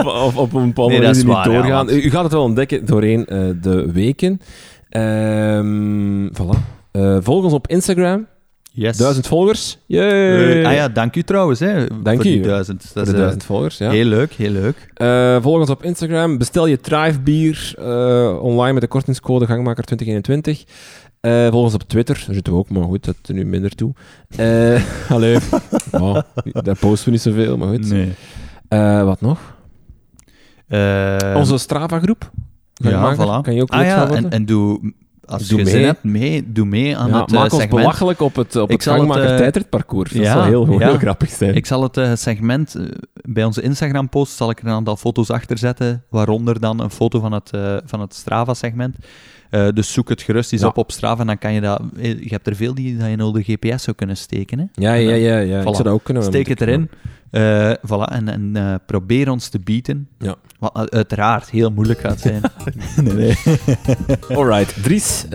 of, 0.10 0.38
op 0.38 0.54
een 0.54 0.66
bepaalde 0.66 1.08
niet 1.08 1.26
doorgaan. 1.26 1.90
U 1.90 2.10
gaat 2.10 2.24
het 2.24 2.32
wel 2.32 2.44
ontdekken 2.44 2.86
doorheen 2.86 3.26
eh, 3.26 3.50
de 3.62 3.92
weken. 3.92 4.42
Um, 4.90 6.30
voilà. 6.34 6.60
Eh, 6.92 7.18
volg 7.22 7.44
ons 7.44 7.54
op 7.54 7.68
Instagram. 7.68 8.28
Yes. 8.72 8.98
Duizend 8.98 9.28
volgers. 9.28 9.78
Ah 9.88 10.74
ja, 10.74 10.88
dank 10.88 11.16
u 11.16 11.24
trouwens. 11.24 11.60
Hè, 11.60 11.86
dank 12.04 12.24
u. 12.24 12.40
Duizend. 12.40 12.92
Dat 12.94 13.08
is, 13.08 13.14
eh, 13.14 13.32
volgers, 13.38 13.78
ja. 13.78 13.90
Heel 13.90 14.06
leuk, 14.06 14.34
heel 14.34 14.52
leuk. 14.52 14.92
Uh, 14.98 15.42
volg 15.42 15.60
ons 15.60 15.70
op 15.70 15.84
Instagram. 15.84 16.38
Bestel 16.38 16.66
je 16.66 16.80
Thrive 16.80 17.20
bier 17.20 17.74
online 18.42 18.74
met 18.74 18.82
de 18.82 18.88
kortingscode 18.88 19.48
Gangmaker2021. 19.48 20.64
Uh, 21.22 21.48
volgens 21.48 21.74
op 21.74 21.84
Twitter, 21.84 22.24
daar 22.26 22.34
zitten 22.34 22.54
we 22.54 22.60
ook, 22.60 22.70
maar 22.70 22.84
goed, 22.84 23.06
dat 23.06 23.16
er 23.26 23.34
nu 23.34 23.46
minder 23.46 23.76
toe. 23.76 23.94
Uh, 24.38 24.82
allee, 25.16 25.38
oh, 25.92 26.18
daar 26.44 26.78
posten 26.80 27.06
we 27.06 27.12
niet 27.12 27.22
zoveel, 27.22 27.58
maar 27.58 27.68
goed. 27.68 27.90
Nee. 27.90 28.14
Eh, 28.68 29.04
wat 29.04 29.22
nog? 29.22 29.58
Onze 31.36 31.58
Strava-groep. 31.58 32.32
Ja, 32.74 33.16
voilà. 33.16 33.44
kan 33.44 33.56
je 33.56 33.62
ook 33.62 33.70
ah, 33.70 33.86
ja, 33.86 34.10
en, 34.10 34.30
en 34.30 34.46
doe 34.46 34.94
als 35.26 35.48
doe 35.48 35.58
je 35.58 35.64
mee. 35.64 35.74
zin 35.74 35.84
hebt, 35.84 36.04
mee, 36.04 36.52
doe 36.52 36.66
mee 36.66 36.98
aan 36.98 37.10
ja, 37.10 37.22
het 37.22 37.32
maak 37.32 37.50
segment. 37.50 37.72
ons 37.72 37.82
belachelijk 37.82 38.20
op 38.20 38.36
het, 38.36 38.56
op 38.56 38.70
ik 38.70 38.82
het 38.84 38.92
gangmaker 38.94 39.54
uh. 39.70 40.10
Dat 40.14 40.24
ja, 40.24 40.34
zal 40.34 40.44
heel, 40.44 40.98
grappig 40.98 41.30
zijn. 41.30 41.56
Ik 41.56 41.66
zal 41.66 41.84
het 41.84 42.20
segment 42.20 42.76
bij 43.14 43.44
onze 43.44 43.62
Instagram-post 43.62 44.36
zal 44.36 44.50
ik 44.50 44.60
er 44.60 44.66
een 44.66 44.74
aantal 44.74 44.98
foto's 44.98 45.30
achter 45.30 45.58
zetten, 45.58 46.04
waaronder 46.10 46.60
dan 46.60 46.80
een 46.80 46.90
foto 46.90 47.20
van 47.20 47.32
het, 47.32 47.50
van 47.86 48.00
het 48.00 48.14
Strava-segment. 48.14 48.96
Eh, 49.50 49.68
dus 49.74 49.94
zoek 49.94 50.10
het 50.10 50.22
gerust 50.22 50.52
eens 50.52 50.62
Ja. 50.62 50.68
op 50.68 50.78
op 50.78 50.92
Strava 50.92 51.22
en 51.22 51.28
dan 51.28 51.38
kan 51.38 51.54
je 51.54 51.62
dat... 51.62 51.82
eh, 51.98 52.20
Je 52.22 52.30
hebt 52.30 52.48
er 52.48 52.56
veel 52.56 52.74
die 52.74 52.98
dat 52.98 53.06
je 53.06 53.12
in 53.12 53.18
de 53.34 53.44
GPS 53.44 53.84
zou 53.84 53.96
kunnen 53.96 54.18
steken. 54.18 54.60
Hè? 54.60 54.66
Ja, 54.74 54.94
ja, 54.94 55.14
ja. 55.16 55.38
ja. 55.40 55.56
Ik 55.58 55.62
Voilà. 55.62 55.70
zou 55.72 55.84
dat 55.84 55.94
ook 55.94 56.04
kunnen. 56.04 56.24
Steek 56.24 56.48
het 56.48 56.62
erin. 56.62 56.90
Eh, 57.32 57.72
voilà, 57.88 58.12
en, 58.12 58.28
en 58.56 58.82
probeer 58.86 59.30
ons 59.32 59.48
te 59.50 59.60
bieden. 59.60 60.08
Ja. 60.20 60.36
Wat 60.60 60.92
uiteraard 60.92 61.50
heel 61.50 61.72
moeilijk 61.72 62.00
gaat 62.00 62.20
zijn. 62.20 62.42
nee, 63.04 63.14
nee. 63.14 63.36
Alright, 64.38 64.84
Dries, 64.84 65.26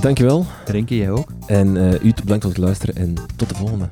dankjewel. 0.00 0.46
Renke, 0.66 0.96
jij 0.96 1.10
ook? 1.10 1.28
En 1.46 1.76
u 2.02 2.12
bedankt 2.14 2.44
voor 2.44 2.52
het 2.52 2.58
luisteren 2.62 2.96
en 2.96 3.14
tot 3.36 3.48
de 3.48 3.54
volgende. 3.54 3.86